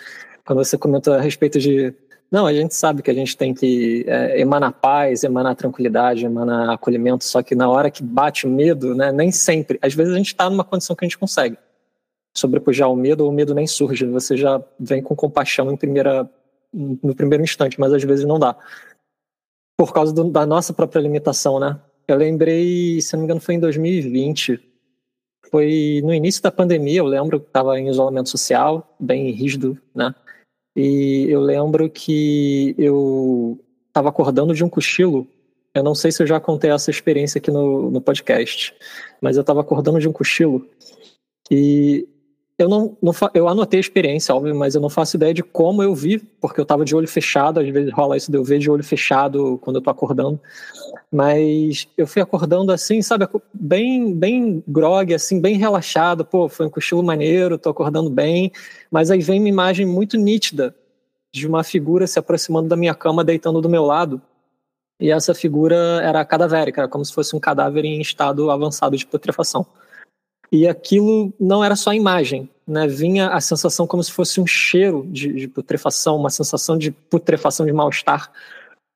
quando 0.47 0.65
você 0.65 0.79
comentou 0.79 1.13
a 1.13 1.21
respeito 1.21 1.59
de. 1.59 1.93
Não, 2.31 2.47
a 2.47 2.55
gente 2.55 2.75
sabe 2.75 3.03
que 3.03 3.11
a 3.11 3.15
gente 3.15 3.37
tem 3.37 3.53
que 3.53 4.07
é, 4.09 4.41
emanar 4.41 4.73
paz, 4.73 5.23
emanar 5.23 5.55
tranquilidade, 5.55 6.25
emanar 6.25 6.71
acolhimento, 6.71 7.25
só 7.25 7.43
que 7.43 7.55
na 7.55 7.69
hora 7.69 7.91
que 7.91 8.03
bate 8.03 8.47
medo, 8.47 8.95
né? 8.95 9.13
Nem 9.13 9.31
sempre. 9.31 9.79
Às 9.83 9.93
vezes 9.93 10.15
a 10.15 10.17
gente 10.17 10.29
está 10.29 10.49
numa 10.49 10.65
condição 10.65 10.97
que 10.97 11.05
a 11.05 11.09
gente 11.09 11.19
consegue 11.19 11.59
sobrepujar 12.35 12.91
o 12.91 12.97
medo, 12.97 13.23
ou 13.23 13.31
o 13.31 13.35
medo 13.35 13.55
nem 13.55 13.67
surge, 13.67 14.07
você 14.07 14.35
já 14.35 14.63
vem 14.79 15.03
com 15.03 15.15
compaixão 15.15 15.71
em 15.71 15.77
primeira 15.77 16.27
no 16.73 17.15
primeiro 17.15 17.43
instante, 17.45 17.79
mas 17.79 17.93
às 17.93 18.03
vezes 18.03 18.25
não 18.25 18.39
dá. 18.39 18.57
Por 19.77 19.93
causa 19.93 20.13
do, 20.13 20.25
da 20.31 20.47
nossa 20.47 20.73
própria 20.73 21.01
limitação, 21.01 21.59
né? 21.59 21.81
Eu 22.07 22.17
lembrei, 22.17 23.01
se 23.01 23.13
não 23.13 23.21
me 23.21 23.25
engano, 23.25 23.41
foi 23.41 23.55
em 23.55 23.61
2020. 23.61 24.61
Foi 25.51 26.01
no 26.05 26.15
início 26.15 26.43
da 26.43 26.51
pandemia, 26.51 26.99
eu 26.99 27.07
lembro 27.07 27.41
que 27.41 27.47
estava 27.47 27.79
em 27.79 27.89
isolamento 27.89 28.29
social, 28.29 28.95
bem 29.01 29.31
rígido, 29.31 29.77
né? 29.95 30.15
E 30.77 31.27
eu 31.29 31.41
lembro 31.41 31.91
que 31.91 32.75
eu 32.79 33.59
estava 33.89 34.09
acordando 34.09 34.55
de 34.55 34.63
um 34.63 34.69
cochilo. 34.69 35.27
Eu 35.75 35.83
não 35.83 35.95
sei 35.95 36.13
se 36.13 36.23
eu 36.23 36.27
já 36.27 36.39
contei 36.39 36.71
essa 36.71 36.91
experiência 36.91 37.39
aqui 37.39 37.51
no, 37.51 37.91
no 37.91 38.01
podcast, 38.01 38.75
mas 39.21 39.37
eu 39.37 39.41
estava 39.41 39.61
acordando 39.61 39.99
de 39.99 40.09
um 40.09 40.13
cochilo 40.13 40.69
e 41.51 42.09
eu 42.63 42.69
não, 42.69 42.97
não 43.03 43.13
eu 43.35 43.49
anotei 43.49 43.79
a 43.79 43.81
experiência, 43.81 44.35
óbvio, 44.35 44.55
mas 44.55 44.75
eu 44.75 44.81
não 44.81 44.91
faço 44.91 45.17
ideia 45.17 45.33
de 45.33 45.43
como 45.43 45.83
eu 45.83 45.95
vi, 45.95 46.19
porque 46.19 46.61
eu 46.61 46.65
estava 46.65 46.85
de 46.85 46.95
olho 46.95 47.09
fechado, 47.09 47.61
às 47.61 47.69
vezes 47.69 47.93
rola 47.93 48.17
isso 48.17 48.31
de 48.31 48.37
eu 48.37 48.45
ver 48.45 48.59
de 48.59 48.71
olho 48.71 48.85
fechado 48.85 49.59
quando 49.63 49.77
eu 49.77 49.83
tô 49.83 49.91
acordando. 49.91 50.41
Mas 51.11 51.89
eu 51.97 52.07
fui 52.07 52.23
acordando 52.23 52.73
assim, 52.73 53.03
sabe, 53.03 53.29
bem 53.53 54.15
bem 54.15 54.63
grog, 54.67 55.15
assim, 55.15 55.41
bem 55.41 55.57
relaxado, 55.57 56.25
pô, 56.25 56.49
foi 56.49 56.67
um 56.67 56.71
cochilo 56.71 57.03
maneiro, 57.03 57.59
tô 57.59 57.71
acordando 57.71 58.11
bem, 58.11 58.53
mas 58.91 59.11
aí 59.11 59.21
vem 59.21 59.41
uma 59.41 59.49
imagem 59.49 59.87
muito 59.87 60.17
nítida 60.17 60.75
de 61.33 61.47
uma 61.47 61.63
figura 61.63 62.07
se 62.07 62.19
aproximando 62.19 62.69
da 62.69 62.77
minha 62.77 62.95
cama, 62.95 63.25
deitando 63.25 63.61
do 63.61 63.69
meu 63.69 63.85
lado. 63.85 64.21
E 64.99 65.11
essa 65.11 65.35
figura 65.35 65.77
era 66.03 66.25
cadavérica, 66.25 66.83
era 66.83 66.89
como 66.89 67.05
se 67.05 67.15
fosse 67.15 67.35
um 67.35 67.41
cadáver 67.41 67.85
em 67.85 68.01
estado 68.01 68.51
avançado 68.51 68.97
de 68.97 69.07
putrefação. 69.07 69.67
E 70.53 70.67
aquilo 70.67 71.33
não 71.39 71.63
era 71.63 71.77
só 71.77 71.93
imagem, 71.93 72.49
né? 72.67 72.87
Vinha 72.89 73.29
a 73.29 73.41
sensação 73.41 73.87
como 73.87 74.03
se 74.03 74.11
fosse 74.11 74.41
um 74.41 74.47
cheiro 74.47 75.07
de, 75.09 75.33
de 75.33 75.49
putrefação, 75.49 76.17
uma 76.17 76.31
sensação 76.31 76.77
de 76.77 76.91
putrefação, 76.91 77.65
de 77.65 77.73
mal-estar 77.73 78.33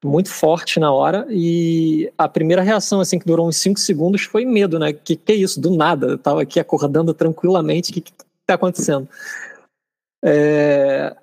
muito 0.04 0.30
forte 0.30 0.80
na 0.80 0.92
hora. 0.92 1.26
E 1.30 2.12
a 2.18 2.28
primeira 2.28 2.60
reação, 2.60 3.00
assim, 3.00 3.20
que 3.20 3.26
durou 3.26 3.46
uns 3.46 3.56
5 3.58 3.78
segundos 3.78 4.22
foi 4.22 4.44
medo, 4.44 4.80
né? 4.80 4.92
Que 4.92 5.14
que 5.14 5.32
é 5.32 5.36
isso? 5.36 5.60
Do 5.60 5.70
nada. 5.70 6.08
Eu 6.08 6.18
tava 6.18 6.42
aqui 6.42 6.58
acordando 6.58 7.14
tranquilamente. 7.14 7.92
O 7.92 7.94
que, 7.94 8.00
que 8.00 8.12
tá 8.44 8.54
acontecendo? 8.54 9.08
É... 10.24 11.16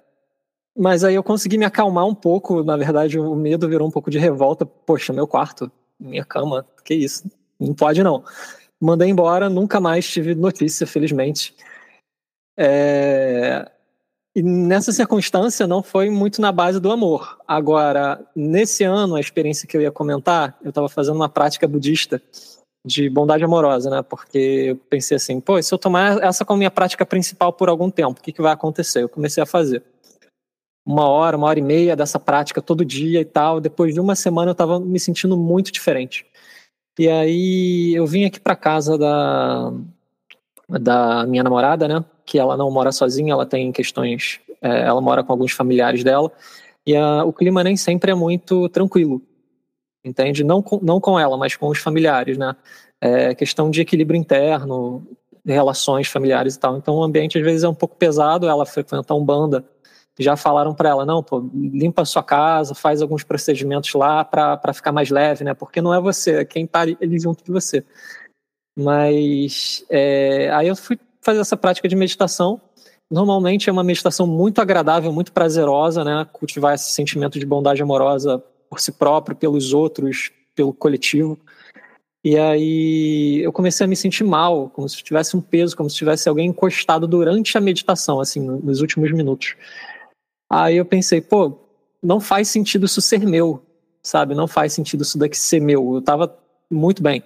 Mas 0.78 1.04
aí 1.04 1.15
eu 1.15 1.24
consegui 1.24 1.58
me 1.58 1.65
acalmar 1.65 2.06
um 2.06 2.15
pouco. 2.15 2.63
Na 2.63 2.78
verdade, 2.78 3.20
o 3.20 3.36
medo 3.36 3.67
virou 3.67 3.86
um 3.86 3.91
pouco 3.91 4.10
de 4.10 4.17
revolta. 4.17 4.65
Poxa, 4.65 5.12
meu 5.12 5.28
quarto, 5.28 5.70
minha 6.00 6.24
cama, 6.24 6.65
que 6.86 6.94
isso? 6.94 7.30
Não 7.60 7.74
pode 7.74 8.02
não 8.02 8.24
mandei 8.82 9.10
embora, 9.10 9.50
nunca 9.50 9.80
mais 9.80 10.10
tive 10.10 10.34
notícia, 10.34 10.88
felizmente. 10.88 11.54
É... 12.58 13.70
E 14.36 14.41
nessa 14.41 14.91
circunstância 14.94 15.67
não 15.67 15.84
foi 15.84 16.10
muito 16.10 16.41
na 16.41 16.52
base 16.52 16.80
do 16.80 16.89
amor. 16.91 17.38
Agora, 17.46 18.26
nesse 18.36 18.84
ano, 18.84 19.15
a 19.15 19.20
experiência 19.20 19.67
que 19.67 19.76
eu 19.76 19.82
ia 19.82 19.91
comentar, 19.91 20.58
eu 20.63 20.70
estava 20.70 20.88
fazendo 20.88 21.17
uma 21.17 21.28
prática 21.28 21.67
budista 21.67 22.22
de 22.86 23.10
bondade 23.10 23.44
amorosa, 23.44 23.89
né? 23.89 24.02
Porque 24.02 24.38
eu 24.70 24.76
pensei 24.89 25.17
assim, 25.17 25.39
pô, 25.39 25.62
se 25.62 25.74
eu 25.74 25.78
tomar 25.78 26.24
essa 26.24 26.46
como 26.46 26.58
minha 26.58 26.72
prática 26.72 27.06
principal 27.06 27.52
por 27.52 27.67
algum 27.67 27.91
tempo, 27.91 28.20
o 28.20 28.24
que, 28.24 28.32
que 28.32 28.41
vai 28.41 28.54
acontecer? 28.54 29.04
Eu 29.04 29.10
comecei 29.10 29.44
a 29.44 29.46
fazer 29.46 29.84
uma 30.86 31.08
hora, 31.08 31.38
uma 31.38 31.48
hora 31.48 31.60
e 31.60 31.62
meia 31.62 31.96
dessa 31.96 32.20
prática 32.20 32.62
todo 32.62 32.86
dia 32.86 33.20
e 33.22 33.26
tal. 33.26 33.60
Depois 33.60 33.94
de 33.94 34.00
uma 34.00 34.15
semana 34.15 34.50
eu 34.50 34.54
estava 34.54 34.80
me 34.80 35.00
sentindo 35.00 35.38
muito 35.38 35.72
diferente. 35.72 36.26
E 36.99 37.08
aí 37.08 37.93
eu 37.95 38.06
vim 38.06 38.25
aqui 38.25 38.39
para 38.39 38.56
casa 38.56 38.97
da, 38.97 39.71
da 40.69 41.25
minha 41.25 41.43
namorada, 41.43 41.88
né? 41.88 42.04
Que 42.25 42.38
ela 42.38 42.58
não 42.58 42.69
mora 42.69 42.91
sozinha, 42.91 43.34
ela 43.34 43.45
tem 43.45 43.71
questões. 43.71 44.39
É, 44.62 44.82
ela 44.82 45.01
mora 45.01 45.23
com 45.23 45.32
alguns 45.32 45.51
familiares 45.51 46.04
dela. 46.04 46.32
E 46.86 46.95
a, 46.95 47.23
o 47.23 47.34
clima 47.34 47.63
nem 47.63 47.77
sempre 47.77 48.12
é 48.12 48.15
muito 48.15 48.67
tranquilo, 48.69 49.21
entende? 50.04 50.43
Não 50.43 50.62
com, 50.62 50.80
não 50.82 50.99
com 50.99 51.19
ela, 51.19 51.38
mas 51.38 51.56
com 51.56 51.67
os 51.67 51.80
familiares, 51.80 52.38
né? 52.38 52.56
É 52.99 53.34
questão 53.34 53.71
de 53.71 53.82
equilíbrio 53.82 54.19
interno, 54.19 55.06
relações 55.45 56.08
familiares 56.08 56.56
e 56.56 56.60
tal. 56.60 56.77
Então 56.77 56.95
o 56.95 57.04
ambiente 57.04 57.38
às 57.38 57.43
vezes 57.43 57.63
é 57.63 57.69
um 57.69 57.73
pouco 57.73 57.95
pesado. 57.95 58.47
Ela 58.47 58.65
frequenta 58.65 59.13
um 59.13 59.23
banda 59.23 59.65
já 60.21 60.36
falaram 60.36 60.73
para 60.73 60.89
ela, 60.89 61.05
não, 61.05 61.23
pô, 61.23 61.49
limpa 61.53 62.03
a 62.03 62.05
sua 62.05 62.23
casa, 62.23 62.75
faz 62.75 63.01
alguns 63.01 63.23
procedimentos 63.23 63.93
lá 63.93 64.23
para 64.23 64.73
ficar 64.73 64.91
mais 64.91 65.10
leve, 65.10 65.43
né? 65.43 65.53
Porque 65.53 65.81
não 65.81 65.93
é 65.93 65.99
você, 65.99 66.38
é 66.38 66.45
quem 66.45 66.65
está 66.65 66.81
ali 66.81 67.19
junto 67.19 67.43
de 67.43 67.51
você. 67.51 67.84
Mas 68.77 69.86
é, 69.89 70.49
aí 70.51 70.67
eu 70.67 70.75
fui 70.75 70.97
fazer 71.21 71.39
essa 71.39 71.57
prática 71.57 71.88
de 71.88 71.95
meditação. 71.95 72.60
Normalmente 73.10 73.69
é 73.69 73.73
uma 73.73 73.84
meditação 73.84 74.25
muito 74.25 74.62
agradável, 74.62 75.12
muito 75.12 75.34
prazerosa, 75.34 76.03
né? 76.03 76.25
Cultivar 76.31 76.73
esse 76.73 76.91
sentimento 76.91 77.38
de 77.38 77.45
bondade 77.45 77.81
amorosa 77.81 78.41
por 78.69 78.79
si 78.79 78.91
próprio, 78.91 79.36
pelos 79.36 79.73
outros, 79.73 80.31
pelo 80.55 80.73
coletivo. 80.73 81.38
E 82.23 82.38
aí 82.38 83.41
eu 83.43 83.51
comecei 83.51 83.84
a 83.84 83.88
me 83.88 83.95
sentir 83.95 84.23
mal, 84.23 84.69
como 84.69 84.88
se 84.88 85.03
tivesse 85.03 85.36
um 85.36 85.41
peso, 85.41 85.75
como 85.75 85.89
se 85.89 85.95
tivesse 85.95 86.29
alguém 86.29 86.47
encostado 86.47 87.07
durante 87.07 87.57
a 87.57 87.62
meditação, 87.62 88.19
assim, 88.19 88.39
nos 88.39 88.79
últimos 88.79 89.12
minutos. 89.12 89.55
Aí 90.51 90.75
eu 90.75 90.85
pensei, 90.85 91.21
pô, 91.21 91.57
não 92.03 92.19
faz 92.19 92.49
sentido 92.49 92.85
isso 92.85 92.99
ser 92.99 93.25
meu, 93.25 93.65
sabe? 94.03 94.35
Não 94.35 94.49
faz 94.49 94.73
sentido 94.73 95.01
isso 95.01 95.17
daqui 95.17 95.37
ser 95.37 95.61
meu. 95.61 95.95
Eu 95.95 96.01
tava 96.01 96.37
muito 96.69 97.01
bem. 97.01 97.23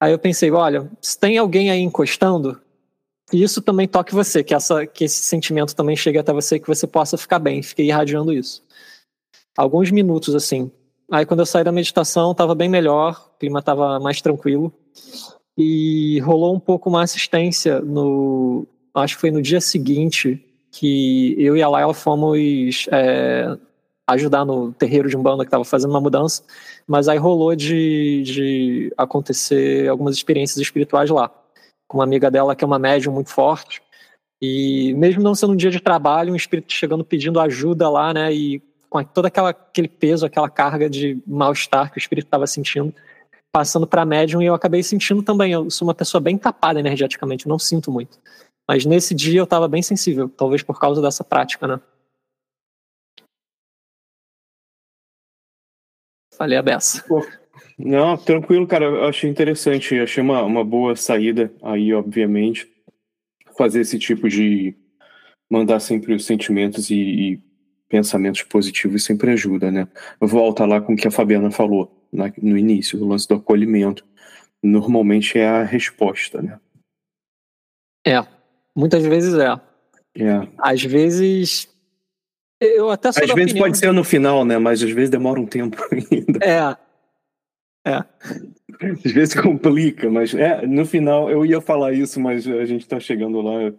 Aí 0.00 0.10
eu 0.10 0.18
pensei, 0.18 0.50
olha, 0.50 0.90
se 1.00 1.16
tem 1.16 1.38
alguém 1.38 1.70
aí 1.70 1.80
encostando, 1.80 2.60
isso 3.32 3.62
também 3.62 3.86
toque 3.86 4.12
você, 4.12 4.42
que, 4.42 4.52
essa, 4.52 4.84
que 4.84 5.04
esse 5.04 5.22
sentimento 5.22 5.76
também 5.76 5.94
chegue 5.94 6.18
até 6.18 6.32
você, 6.32 6.58
que 6.58 6.66
você 6.66 6.84
possa 6.84 7.16
ficar 7.16 7.38
bem. 7.38 7.62
Fiquei 7.62 7.86
irradiando 7.86 8.32
isso. 8.32 8.60
Alguns 9.56 9.92
minutos, 9.92 10.34
assim. 10.34 10.68
Aí 11.12 11.24
quando 11.24 11.40
eu 11.40 11.46
saí 11.46 11.62
da 11.62 11.70
meditação, 11.70 12.34
tava 12.34 12.56
bem 12.56 12.68
melhor, 12.68 13.30
o 13.34 13.38
clima 13.38 13.62
tava 13.62 14.00
mais 14.00 14.20
tranquilo. 14.20 14.72
E 15.56 16.18
rolou 16.20 16.56
um 16.56 16.60
pouco 16.60 16.90
uma 16.90 17.04
assistência 17.04 17.80
no. 17.80 18.66
Acho 18.92 19.14
que 19.14 19.20
foi 19.20 19.30
no 19.30 19.40
dia 19.40 19.60
seguinte 19.60 20.44
que 20.72 21.36
eu 21.38 21.54
e 21.54 21.62
a 21.62 21.68
Laila 21.68 21.92
fomos 21.92 22.88
é, 22.90 23.56
ajudar 24.08 24.44
no 24.44 24.72
terreiro 24.72 25.08
de 25.08 25.16
Umbanda 25.16 25.44
que 25.44 25.48
estava 25.48 25.64
fazendo 25.64 25.90
uma 25.90 26.00
mudança, 26.00 26.42
mas 26.86 27.08
aí 27.08 27.18
rolou 27.18 27.54
de, 27.54 28.22
de 28.22 28.92
acontecer 28.96 29.86
algumas 29.88 30.16
experiências 30.16 30.58
espirituais 30.58 31.10
lá, 31.10 31.30
com 31.86 31.98
uma 31.98 32.04
amiga 32.04 32.30
dela 32.30 32.56
que 32.56 32.64
é 32.64 32.66
uma 32.66 32.78
médium 32.78 33.12
muito 33.12 33.30
forte, 33.30 33.82
e 34.40 34.94
mesmo 34.94 35.22
não 35.22 35.34
sendo 35.34 35.52
um 35.52 35.56
dia 35.56 35.70
de 35.70 35.78
trabalho, 35.78 36.32
um 36.32 36.36
espírito 36.36 36.72
chegando 36.72 37.04
pedindo 37.04 37.38
ajuda 37.38 37.88
lá, 37.90 38.14
né, 38.14 38.32
e 38.32 38.62
com 38.88 39.02
todo 39.04 39.26
aquela, 39.26 39.50
aquele 39.50 39.88
peso, 39.88 40.26
aquela 40.26 40.48
carga 40.48 40.88
de 40.88 41.22
mal-estar 41.26 41.90
que 41.90 41.98
o 41.98 42.00
espírito 42.00 42.26
estava 42.26 42.46
sentindo, 42.46 42.94
passando 43.52 43.86
para 43.86 44.04
médium, 44.04 44.42
e 44.42 44.46
eu 44.46 44.54
acabei 44.54 44.82
sentindo 44.82 45.22
também. 45.22 45.52
Eu 45.52 45.70
sou 45.70 45.86
uma 45.86 45.94
pessoa 45.94 46.20
bem 46.20 46.36
tapada 46.36 46.80
energeticamente, 46.80 47.48
não 47.48 47.58
sinto 47.58 47.90
muito. 47.90 48.18
Mas 48.68 48.84
nesse 48.84 49.14
dia 49.14 49.40
eu 49.40 49.44
estava 49.44 49.68
bem 49.68 49.82
sensível, 49.82 50.28
talvez 50.28 50.62
por 50.62 50.78
causa 50.78 51.02
dessa 51.02 51.24
prática, 51.24 51.66
né? 51.66 51.80
Falei 56.34 56.56
a 56.56 56.62
beça. 56.62 57.04
Não, 57.78 58.16
tranquilo, 58.16 58.66
cara. 58.66 58.84
Eu 58.84 59.04
achei 59.04 59.28
interessante. 59.28 59.98
Achei 59.98 60.22
uma, 60.22 60.42
uma 60.42 60.64
boa 60.64 60.96
saída 60.96 61.52
aí, 61.62 61.92
obviamente. 61.92 62.70
Fazer 63.56 63.80
esse 63.80 63.98
tipo 63.98 64.28
de. 64.28 64.74
Mandar 65.50 65.80
sempre 65.80 66.14
os 66.14 66.24
sentimentos 66.24 66.88
e, 66.90 66.96
e 66.96 67.40
pensamentos 67.88 68.42
positivos 68.42 69.04
sempre 69.04 69.32
ajuda, 69.32 69.70
né? 69.70 69.86
Volta 70.18 70.64
lá 70.64 70.80
com 70.80 70.94
o 70.94 70.96
que 70.96 71.06
a 71.06 71.10
Fabiana 71.10 71.50
falou 71.50 71.94
na, 72.10 72.32
no 72.40 72.56
início, 72.56 72.98
o 72.98 73.06
lance 73.06 73.28
do 73.28 73.34
acolhimento. 73.34 74.02
Normalmente 74.62 75.38
é 75.38 75.46
a 75.46 75.62
resposta, 75.62 76.40
né? 76.40 76.58
É, 78.06 78.26
muitas 78.74 79.04
vezes 79.04 79.34
é. 79.34 79.60
É. 80.16 80.48
Às 80.58 80.82
vezes. 80.82 81.68
Eu 82.60 82.90
até 82.90 83.08
Às 83.08 83.16
vezes 83.16 83.32
opinião... 83.32 83.58
pode 83.58 83.78
ser 83.78 83.92
no 83.92 84.04
final, 84.04 84.44
né? 84.44 84.56
Mas 84.58 84.82
às 84.82 84.90
vezes 84.90 85.10
demora 85.10 85.40
um 85.40 85.46
tempo 85.46 85.76
ainda. 85.90 86.38
É, 86.44 86.76
é. 87.90 88.04
Às 89.04 89.12
vezes 89.12 89.34
complica, 89.34 90.08
mas 90.10 90.34
é, 90.34 90.64
no 90.66 90.84
final 90.86 91.30
eu 91.30 91.44
ia 91.44 91.60
falar 91.60 91.92
isso, 91.92 92.20
mas 92.20 92.46
a 92.46 92.64
gente 92.64 92.82
está 92.82 93.00
chegando 93.00 93.40
lá. 93.40 93.72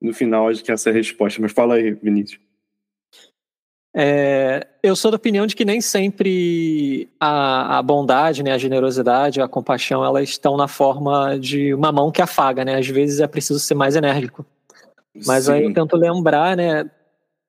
No 0.00 0.14
final, 0.14 0.48
acho 0.48 0.62
que 0.62 0.70
essa 0.70 0.90
é 0.90 0.92
a 0.92 0.94
resposta. 0.94 1.42
Mas 1.42 1.50
fala 1.50 1.74
aí, 1.74 1.90
Vinícius. 1.92 2.40
É, 4.00 4.64
eu 4.80 4.94
sou 4.94 5.10
da 5.10 5.16
opinião 5.16 5.44
de 5.44 5.56
que 5.56 5.64
nem 5.64 5.80
sempre 5.80 7.08
a, 7.18 7.78
a, 7.78 7.82
bondade, 7.82 8.44
né, 8.44 8.52
a 8.52 8.58
generosidade, 8.58 9.40
a 9.40 9.48
compaixão, 9.48 10.04
elas 10.04 10.28
estão 10.28 10.56
na 10.56 10.68
forma 10.68 11.36
de 11.36 11.74
uma 11.74 11.90
mão 11.90 12.12
que 12.12 12.22
afaga, 12.22 12.64
né? 12.64 12.76
Às 12.76 12.86
vezes 12.86 13.18
é 13.18 13.26
preciso 13.26 13.58
ser 13.58 13.74
mais 13.74 13.96
enérgico. 13.96 14.46
Mas 15.26 15.46
Sim. 15.46 15.52
aí 15.52 15.64
eu 15.64 15.74
tento 15.74 15.96
lembrar, 15.96 16.56
né, 16.56 16.88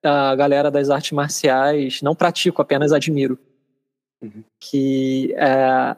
a 0.02 0.34
galera 0.34 0.72
das 0.72 0.90
artes 0.90 1.12
marciais, 1.12 2.02
não 2.02 2.16
pratico, 2.16 2.60
apenas 2.60 2.90
admiro. 2.90 3.38
Uhum. 4.20 4.42
Que 4.58 5.32
é, 5.36 5.94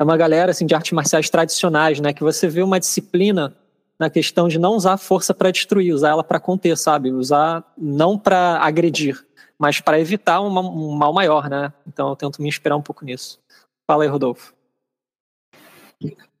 é 0.00 0.02
uma 0.02 0.16
galera 0.16 0.52
assim, 0.52 0.64
de 0.64 0.74
artes 0.74 0.92
marciais 0.92 1.28
tradicionais, 1.28 2.00
né? 2.00 2.14
Que 2.14 2.22
você 2.22 2.48
vê 2.48 2.62
uma 2.62 2.80
disciplina 2.80 3.54
na 3.98 4.08
questão 4.08 4.48
de 4.48 4.58
não 4.58 4.72
usar 4.72 4.96
força 4.96 5.34
para 5.34 5.50
destruir, 5.50 5.92
usar 5.92 6.08
ela 6.08 6.24
para 6.24 6.40
conter, 6.40 6.78
sabe? 6.78 7.12
Usar 7.12 7.62
não 7.76 8.18
para 8.18 8.56
agredir, 8.56 9.22
mas 9.58 9.80
para 9.80 10.00
evitar 10.00 10.40
um, 10.40 10.96
mal 10.96 11.12
maior, 11.12 11.48
né? 11.48 11.72
Então 11.86 12.08
eu 12.08 12.16
tento 12.16 12.40
me 12.42 12.48
inspirar 12.48 12.76
um 12.76 12.82
pouco 12.82 13.04
nisso. 13.04 13.40
Fala 13.86 14.04
aí, 14.04 14.08
Rodolfo. 14.08 14.54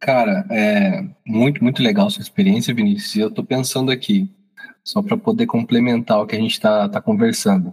Cara, 0.00 0.44
é 0.50 1.04
muito, 1.24 1.62
muito 1.62 1.82
legal 1.82 2.10
sua 2.10 2.22
experiência, 2.22 2.74
Vinícius. 2.74 3.14
E 3.14 3.20
eu 3.20 3.28
estou 3.28 3.44
pensando 3.44 3.90
aqui, 3.90 4.30
só 4.82 5.00
para 5.00 5.16
poder 5.16 5.46
complementar 5.46 6.20
o 6.20 6.26
que 6.26 6.34
a 6.34 6.38
gente 6.38 6.52
está 6.52 6.88
tá 6.88 7.00
conversando. 7.00 7.72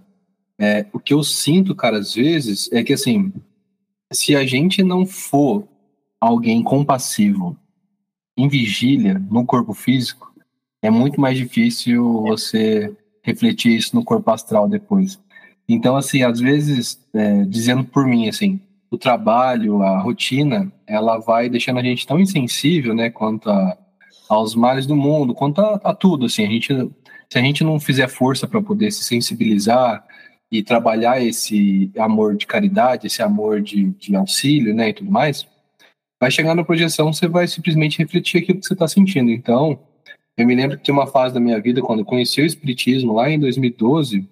É, 0.59 0.85
o 0.93 0.99
que 0.99 1.13
eu 1.13 1.23
sinto, 1.23 1.73
cara, 1.73 1.97
às 1.97 2.13
vezes, 2.13 2.69
é 2.71 2.83
que 2.83 2.93
assim, 2.93 3.33
se 4.11 4.35
a 4.35 4.45
gente 4.45 4.83
não 4.83 5.05
for 5.05 5.67
alguém 6.19 6.61
compassivo 6.61 7.57
em 8.37 8.47
vigília 8.47 9.17
no 9.31 9.45
corpo 9.45 9.73
físico, 9.73 10.33
é 10.81 10.89
muito 10.89 11.19
mais 11.19 11.37
difícil 11.37 12.21
você 12.21 12.95
refletir 13.21 13.75
isso 13.75 13.95
no 13.95 14.03
corpo 14.03 14.29
astral 14.31 14.67
depois. 14.67 15.19
Então, 15.69 15.95
assim, 15.95 16.23
às 16.23 16.39
vezes, 16.39 16.99
é, 17.13 17.45
dizendo 17.45 17.83
por 17.83 18.05
mim, 18.05 18.27
assim, 18.27 18.59
o 18.91 18.97
trabalho, 18.97 19.83
a 19.83 19.99
rotina, 19.99 20.71
ela 20.87 21.19
vai 21.19 21.47
deixando 21.47 21.79
a 21.79 21.83
gente 21.83 22.07
tão 22.07 22.19
insensível, 22.19 22.93
né, 22.93 23.09
quanto 23.09 23.49
a, 23.49 23.77
aos 24.27 24.55
males 24.55 24.87
do 24.87 24.95
mundo, 24.95 25.33
quanto 25.33 25.61
a, 25.61 25.75
a 25.83 25.93
tudo, 25.93 26.25
assim, 26.25 26.43
a 26.45 26.49
gente, 26.49 26.73
se 27.29 27.37
a 27.37 27.41
gente 27.41 27.63
não 27.63 27.79
fizer 27.79 28.07
força 28.09 28.47
para 28.47 28.61
poder 28.61 28.91
se 28.91 29.03
sensibilizar, 29.03 30.03
e 30.51 30.63
trabalhar 30.63 31.21
esse 31.21 31.91
amor 31.97 32.35
de 32.35 32.47
caridade, 32.47 33.07
esse 33.07 33.21
amor 33.21 33.61
de, 33.61 33.91
de 33.91 34.15
auxílio, 34.15 34.73
né, 34.73 34.89
e 34.89 34.93
tudo 34.93 35.11
mais, 35.11 35.47
vai 36.19 36.31
chegar 36.31 36.55
na 36.55 36.63
projeção, 36.63 37.13
você 37.13 37.27
vai 37.27 37.47
simplesmente 37.47 37.99
refletir 37.99 38.41
aquilo 38.41 38.59
que 38.59 38.65
você 38.65 38.73
está 38.73 38.87
sentindo. 38.87 39.29
Então, 39.29 39.79
eu 40.35 40.47
me 40.47 40.55
lembro 40.55 40.77
que 40.77 40.83
tem 40.83 40.93
uma 40.93 41.07
fase 41.07 41.33
da 41.33 41.39
minha 41.39 41.61
vida, 41.61 41.81
quando 41.81 41.99
eu 41.99 42.05
conheci 42.05 42.41
o 42.41 42.45
Espiritismo, 42.45 43.13
lá 43.13 43.29
em 43.29 43.39
2012, 43.39 44.27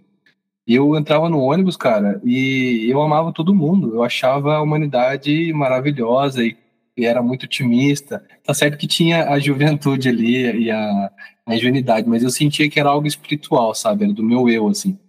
eu 0.76 0.98
entrava 0.98 1.30
no 1.30 1.40
ônibus, 1.40 1.78
cara, 1.78 2.22
e 2.26 2.86
eu 2.90 3.02
amava 3.02 3.32
todo 3.32 3.56
mundo. 3.56 3.96
Eu 3.96 4.04
achava 4.04 4.56
a 4.56 4.62
humanidade 4.62 5.54
maravilhosa 5.54 6.44
e, 6.44 6.58
e 6.98 7.06
era 7.06 7.22
muito 7.24 7.44
otimista. 7.44 8.24
Tá 8.44 8.54
certo 8.54 8.78
que 8.78 8.86
tinha 8.86 9.30
a 9.30 9.40
juventude 9.40 10.10
ali 10.10 10.66
e 10.66 10.72
a, 10.72 11.12
a 11.46 11.56
ingenuidade, 11.56 12.10
mas 12.10 12.22
eu 12.22 12.30
sentia 12.30 12.70
que 12.70 12.80
era 12.80 12.90
algo 12.90 13.08
espiritual, 13.08 13.74
sabe? 13.74 14.04
Era 14.04 14.14
do 14.14 14.24
meu 14.24 14.50
eu, 14.50 14.68
assim. 14.68 15.00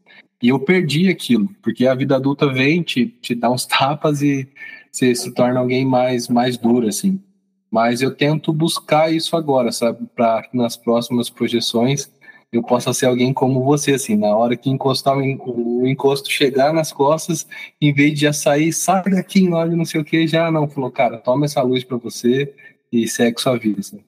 E 0.40 0.48
eu 0.48 0.60
perdi 0.60 1.08
aquilo, 1.08 1.48
porque 1.60 1.88
a 1.88 1.94
vida 1.94 2.14
adulta 2.14 2.46
vem, 2.52 2.82
te, 2.82 3.06
te 3.06 3.34
dá 3.34 3.50
uns 3.50 3.66
tapas 3.66 4.22
e 4.22 4.48
você 4.92 5.12
se 5.14 5.32
torna 5.34 5.58
alguém 5.58 5.84
mais, 5.84 6.28
mais 6.28 6.56
duro, 6.56 6.86
assim. 6.86 7.20
Mas 7.68 8.00
eu 8.00 8.14
tento 8.14 8.52
buscar 8.52 9.12
isso 9.12 9.36
agora, 9.36 9.72
sabe? 9.72 10.06
Para 10.14 10.48
nas 10.54 10.76
próximas 10.76 11.28
projeções 11.28 12.10
eu 12.52 12.62
possa 12.62 12.92
ser 12.92 13.06
alguém 13.06 13.32
como 13.32 13.62
você, 13.62 13.92
assim. 13.92 14.16
Na 14.16 14.34
hora 14.36 14.56
que 14.56 14.70
encostar 14.70 15.16
o 15.16 15.86
encosto 15.86 16.30
chegar 16.30 16.72
nas 16.72 16.92
costas, 16.92 17.46
em 17.80 17.92
vez 17.92 18.14
de 18.14 18.22
já 18.22 18.32
sair, 18.32 18.72
sai 18.72 19.02
daqui, 19.10 19.48
olha, 19.50 19.76
não 19.76 19.84
sei 19.84 20.00
o 20.00 20.04
que, 20.04 20.26
já 20.26 20.50
não. 20.50 20.68
Falou, 20.68 20.90
cara, 20.90 21.18
toma 21.18 21.44
essa 21.44 21.62
luz 21.62 21.84
para 21.84 21.96
você 21.96 22.54
e 22.90 23.06
segue 23.06 23.40
sua 23.40 23.58
vida, 23.58 23.80
assim. 23.80 24.02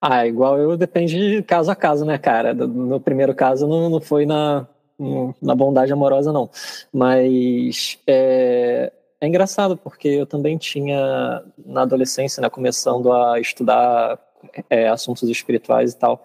Ah, 0.00 0.26
igual 0.26 0.58
eu, 0.58 0.76
depende 0.76 1.16
de 1.36 1.42
caso 1.42 1.70
a 1.70 1.76
caso, 1.76 2.04
né, 2.04 2.18
cara? 2.18 2.52
No 2.52 3.00
primeiro 3.00 3.34
caso 3.34 3.66
não, 3.66 3.88
não 3.88 4.00
foi 4.02 4.26
na, 4.26 4.66
na 5.40 5.54
bondade 5.54 5.92
amorosa, 5.92 6.30
não. 6.30 6.50
Mas 6.92 7.98
é, 8.06 8.92
é 9.18 9.26
engraçado, 9.26 9.78
porque 9.78 10.08
eu 10.08 10.26
também 10.26 10.58
tinha, 10.58 11.42
na 11.64 11.82
adolescência, 11.82 12.42
né, 12.42 12.50
começando 12.50 13.10
a 13.12 13.40
estudar 13.40 14.18
é, 14.68 14.88
assuntos 14.88 15.28
espirituais 15.30 15.94
e 15.94 15.98
tal. 15.98 16.22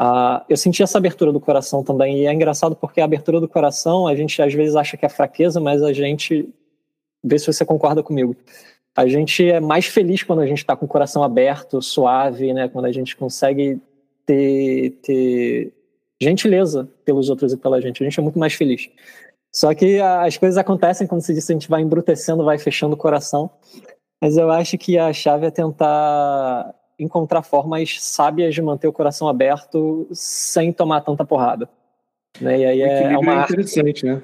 Uh, 0.00 0.44
eu 0.48 0.56
senti 0.56 0.82
essa 0.82 0.98
abertura 0.98 1.32
do 1.32 1.40
coração 1.40 1.82
também, 1.82 2.20
e 2.22 2.26
é 2.26 2.32
engraçado 2.32 2.76
porque 2.76 3.00
a 3.00 3.04
abertura 3.04 3.40
do 3.40 3.48
coração, 3.48 4.06
a 4.06 4.14
gente 4.14 4.40
às 4.42 4.52
vezes 4.52 4.76
acha 4.76 4.96
que 4.96 5.06
é 5.06 5.08
fraqueza, 5.08 5.60
mas 5.60 5.82
a 5.82 5.92
gente. 5.92 6.48
Vê 7.24 7.38
se 7.38 7.46
você 7.46 7.64
concorda 7.64 8.02
comigo. 8.02 8.36
A 8.94 9.06
gente 9.06 9.50
é 9.50 9.58
mais 9.58 9.86
feliz 9.86 10.22
quando 10.22 10.40
a 10.40 10.46
gente 10.46 10.58
está 10.58 10.76
com 10.76 10.86
o 10.86 10.88
coração 10.88 11.22
aberto, 11.24 11.82
suave, 11.82 12.52
né? 12.52 12.68
Quando 12.68 12.84
a 12.84 12.92
gente 12.92 13.16
consegue 13.16 13.80
ter, 14.24 14.90
ter 15.02 15.72
gentileza 16.20 16.88
pelos 17.04 17.28
outros 17.28 17.52
e 17.52 17.56
pela 17.56 17.80
gente. 17.80 18.02
A 18.02 18.04
gente 18.04 18.18
é 18.18 18.22
muito 18.22 18.38
mais 18.38 18.54
feliz. 18.54 18.88
Só 19.52 19.74
que 19.74 19.98
as 20.00 20.36
coisas 20.36 20.58
acontecem, 20.58 21.06
como 21.06 21.20
se 21.20 21.34
disse, 21.34 21.52
a 21.52 21.54
gente 21.54 21.68
vai 21.68 21.80
embrutecendo, 21.82 22.44
vai 22.44 22.58
fechando 22.58 22.94
o 22.94 22.98
coração. 22.98 23.50
Mas 24.20 24.36
eu 24.36 24.50
acho 24.50 24.78
que 24.78 24.98
a 24.98 25.12
chave 25.12 25.46
é 25.46 25.50
tentar 25.50 26.74
encontrar 26.98 27.42
formas 27.42 27.96
sábias 28.00 28.54
de 28.54 28.62
manter 28.62 28.88
o 28.88 28.92
coração 28.92 29.28
aberto 29.28 30.08
sem 30.12 30.72
tomar 30.72 31.02
tanta 31.02 31.24
porrada. 31.24 31.68
Né? 32.40 32.60
E 32.60 32.64
aí 32.64 32.82
é, 32.82 33.12
é 33.12 33.18
uma 33.18 33.40
é 33.40 33.44
interessante, 33.44 33.88
arte. 33.88 34.04
né? 34.06 34.22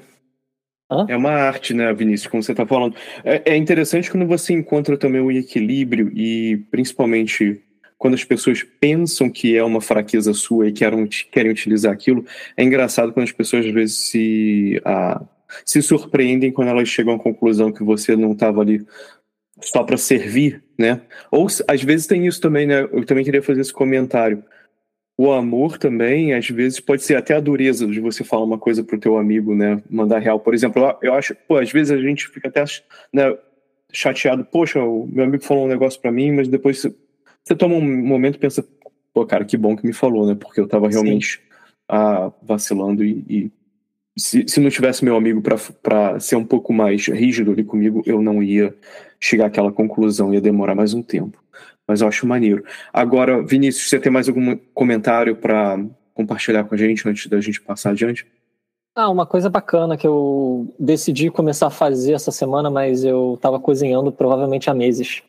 Hã? 0.91 1.07
É 1.09 1.17
uma 1.17 1.31
arte, 1.31 1.73
né, 1.73 1.93
Vinícius, 1.93 2.31
como 2.31 2.43
você 2.43 2.53
está 2.53 2.67
falando. 2.67 2.95
É, 3.25 3.53
é 3.53 3.57
interessante 3.57 4.11
quando 4.11 4.27
você 4.27 4.53
encontra 4.53 4.97
também 4.97 5.21
o 5.21 5.31
equilíbrio 5.31 6.13
e 6.15 6.59
principalmente 6.71 7.63
quando 7.97 8.15
as 8.15 8.25
pessoas 8.25 8.65
pensam 8.81 9.31
que 9.31 9.57
é 9.57 9.63
uma 9.63 9.81
fraqueza 9.81 10.35
sua 10.35 10.69
e 10.69 10.73
querem, 10.73 11.09
querem 11.31 11.53
utilizar 11.53 11.93
aquilo, 11.93 12.25
é 12.57 12.65
engraçado 12.65 13.13
quando 13.13 13.25
as 13.25 13.33
pessoas 13.33 13.65
às 13.65 13.73
vezes 13.73 13.97
se, 13.97 14.83
ah, 14.85 15.23
se 15.65 15.81
surpreendem 15.81 16.51
quando 16.51 16.69
elas 16.69 16.89
chegam 16.89 17.15
à 17.15 17.19
conclusão 17.19 17.73
que 17.73 17.85
você 17.85 18.17
não 18.17 18.33
estava 18.33 18.61
ali 18.61 18.85
só 19.61 19.85
para 19.85 19.97
servir, 19.97 20.65
né? 20.79 21.01
Ou 21.31 21.47
às 21.69 21.83
vezes 21.83 22.07
tem 22.07 22.27
isso 22.27 22.41
também, 22.41 22.67
né? 22.67 22.83
Eu 22.83 23.05
também 23.05 23.25
queria 23.25 23.43
fazer 23.43 23.61
esse 23.61 23.73
comentário. 23.73 24.43
O 25.17 25.31
amor 25.31 25.79
também, 25.79 26.35
às 26.35 26.49
vezes, 26.49 26.81
pode 26.81 27.03
ser 27.03 27.17
até 27.17 27.35
a 27.35 27.41
dureza 27.41 27.87
de 27.87 28.01
você 28.01 28.25
falar 28.25 28.45
uma 28.45 28.59
coisa 28.59 28.83
pro 28.83 28.99
teu 28.99 29.19
amigo, 29.19 29.55
né? 29.55 29.83
Mandar 29.89 30.19
real. 30.19 30.41
Por 30.41 30.55
exemplo, 30.55 30.97
eu 31.03 31.15
acho, 31.15 31.35
pô, 31.47 31.59
às 31.59 31.71
vezes 31.71 31.93
a 31.93 32.01
gente 32.01 32.29
fica 32.29 32.49
até 32.49 32.65
né, 33.13 33.37
chateado. 33.93 34.45
Poxa, 34.45 34.83
o 34.83 35.07
meu 35.07 35.25
amigo 35.25 35.45
falou 35.45 35.67
um 35.67 35.69
negócio 35.69 36.01
para 36.01 36.11
mim, 36.11 36.33
mas 36.33 36.49
depois 36.49 36.83
você 37.45 37.55
toma 37.55 37.75
um 37.75 38.07
momento 38.07 38.37
e 38.37 38.39
pensa, 38.39 38.67
pô, 39.13 39.27
cara, 39.27 39.45
que 39.45 39.57
bom 39.57 39.77
que 39.77 39.87
me 39.87 39.93
falou, 39.93 40.27
né? 40.27 40.35
Porque 40.35 40.61
eu 40.61 40.67
tava 40.67 40.89
realmente 40.89 41.41
ah, 41.89 42.33
vacilando 42.43 43.05
e, 43.05 43.25
e, 43.29 43.51
se, 44.17 44.45
se 44.47 44.61
não 44.61 44.71
tivesse 44.71 45.05
meu 45.05 45.17
amigo 45.17 45.43
para 45.83 46.21
ser 46.21 46.37
um 46.37 46.45
pouco 46.45 46.73
mais 46.73 47.07
rígido 47.07 47.53
ali 47.53 47.65
comigo, 47.65 48.03
eu 48.05 48.21
não 48.21 48.43
ia 48.43 48.75
chegar 49.19 49.47
àquela 49.47 49.73
conclusão, 49.73 50.35
ia 50.35 50.41
demorar 50.41 50.75
mais 50.75 50.95
um 50.95 51.03
tempo. 51.03 51.43
Mas 51.87 52.01
eu 52.01 52.09
acho 52.09 52.27
maneiro. 52.27 52.65
Agora, 52.93 53.43
Vinícius, 53.43 53.89
você 53.89 53.99
tem 53.99 54.13
mais 54.13 54.29
algum 54.29 54.57
comentário 54.75 55.37
para 55.37 55.79
compartilhar 56.15 56.65
com 56.65 56.75
a 56.75 56.79
gente 56.79 57.09
antes 57.09 57.27
da 57.27 57.41
gente 57.41 57.61
passar 57.61 57.91
adiante? 57.91 58.27
Ah, 58.95 59.09
uma 59.09 59.25
coisa 59.25 59.49
bacana 59.49 59.97
que 59.97 60.07
eu 60.07 60.75
decidi 60.79 61.31
começar 61.31 61.69
a 61.69 61.71
fazer 61.71 62.13
essa 62.13 62.31
semana, 62.31 62.71
mas 62.71 63.05
eu 63.05 63.35
estava 63.35 63.59
cozinhando 63.59 64.13
provavelmente 64.13 64.69
há 64.69 64.75
meses. 64.75 65.23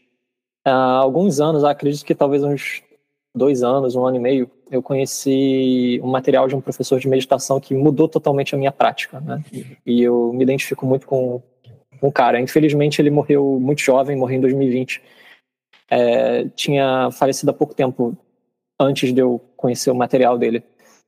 Há 0.66 0.74
alguns 0.74 1.40
anos, 1.40 1.64
acredito 1.64 2.06
que 2.06 2.14
talvez 2.14 2.44
uns 2.44 2.84
dois 3.34 3.64
anos, 3.64 3.96
um 3.96 4.06
ano 4.06 4.18
e 4.18 4.20
meio, 4.20 4.52
eu 4.76 4.82
conheci 4.82 6.00
um 6.04 6.10
material 6.10 6.48
de 6.48 6.56
um 6.56 6.62
professor 6.62 7.00
de 7.00 7.08
meditação 7.08 7.60
que 7.60 7.74
mudou 7.74 8.08
totalmente 8.08 8.56
a 8.56 8.58
minha 8.58 8.72
prática, 8.72 9.20
né? 9.20 9.44
E 9.86 10.02
eu 10.02 10.34
me 10.34 10.44
identifico 10.44 10.86
muito 10.86 11.08
com, 11.08 11.42
o 12.02 12.12
cara. 12.12 12.42
Infelizmente, 12.42 13.02
ele 13.02 13.10
morreu 13.10 13.60
muito 13.62 13.82
jovem, 13.82 14.18
morreu 14.18 14.38
em 14.38 14.42
2020. 14.42 15.02
É, 15.90 16.46
tinha 16.50 17.10
falecido 17.12 17.52
há 17.52 17.54
pouco 17.54 17.74
tempo 17.74 18.18
antes 18.80 19.14
de 19.14 19.22
eu 19.22 19.40
conhecer 19.56 19.90
o 19.90 19.96
material 19.96 20.38
dele 20.38 20.64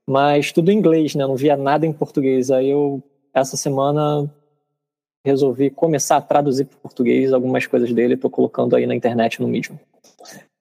mas 0.07 0.51
tudo 0.51 0.71
em 0.71 0.77
inglês, 0.77 1.15
né? 1.15 1.25
Não 1.25 1.35
via 1.35 1.57
nada 1.57 1.85
em 1.85 1.93
português. 1.93 2.51
Aí 2.51 2.69
eu, 2.69 3.01
essa 3.33 3.57
semana, 3.57 4.31
resolvi 5.25 5.69
começar 5.71 6.17
a 6.17 6.21
traduzir 6.21 6.65
para 6.65 6.77
português 6.77 7.33
algumas 7.33 7.65
coisas 7.65 7.91
dele. 7.91 8.13
Estou 8.13 8.29
colocando 8.29 8.75
aí 8.75 8.85
na 8.85 8.95
internet, 8.95 9.41
no 9.41 9.47
Medium. 9.47 9.79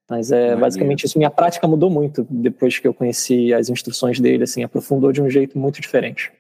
Mas 0.09 0.30
é 0.30 0.36
Maravilha. 0.36 0.61
basicamente 0.61 1.07
isso. 1.07 1.18
Minha 1.18 1.30
prática 1.30 1.66
mudou 1.66 1.88
muito 1.88 2.26
depois 2.28 2.78
que 2.78 2.86
eu 2.86 2.94
conheci 2.94 3.55
as 3.55 3.68
instruções 3.68 4.20
dele, 4.20 4.44
assim, 4.44 4.62
aprofundou 4.62 5.12
de 5.12 5.22
um 5.22 5.30
jeito 5.30 5.59
muito 5.59 5.80
diferente. 5.80 6.30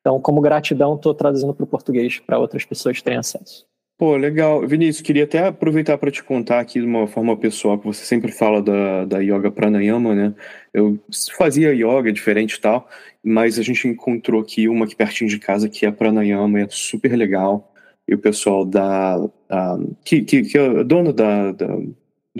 Então, 0.00 0.20
como 0.20 0.40
gratidão, 0.40 0.94
estou 0.94 1.14
traduzindo 1.14 1.52
para 1.52 1.64
o 1.64 1.66
português 1.66 2.18
para 2.20 2.38
outras 2.38 2.64
pessoas 2.64 3.02
terem 3.02 3.18
acesso. 3.18 3.66
Pô, 4.00 4.16
legal. 4.16 4.66
Vinícius, 4.66 5.02
queria 5.02 5.24
até 5.24 5.48
aproveitar 5.48 5.98
para 5.98 6.10
te 6.10 6.24
contar 6.24 6.58
aqui 6.58 6.80
de 6.80 6.86
uma 6.86 7.06
forma 7.06 7.36
pessoal, 7.36 7.78
que 7.78 7.84
você 7.84 8.02
sempre 8.02 8.32
fala 8.32 8.62
da, 8.62 9.04
da 9.04 9.18
yoga 9.18 9.50
pranayama, 9.50 10.14
né? 10.14 10.34
Eu 10.72 10.98
fazia 11.36 11.74
yoga 11.74 12.10
diferente 12.10 12.54
e 12.54 12.60
tal, 12.62 12.88
mas 13.22 13.58
a 13.58 13.62
gente 13.62 13.86
encontrou 13.86 14.40
aqui 14.40 14.68
uma 14.68 14.86
aqui 14.86 14.96
pertinho 14.96 15.28
de 15.28 15.38
casa 15.38 15.68
que 15.68 15.84
é 15.84 15.90
pranayama, 15.90 16.60
é 16.60 16.66
super 16.70 17.14
legal. 17.14 17.74
E 18.08 18.14
o 18.14 18.18
pessoal 18.18 18.64
da. 18.64 19.18
da 19.46 19.78
que, 20.02 20.22
que, 20.22 20.42
que 20.44 20.56
é 20.56 20.82
dono 20.82 21.12
da, 21.12 21.52
da, 21.52 21.66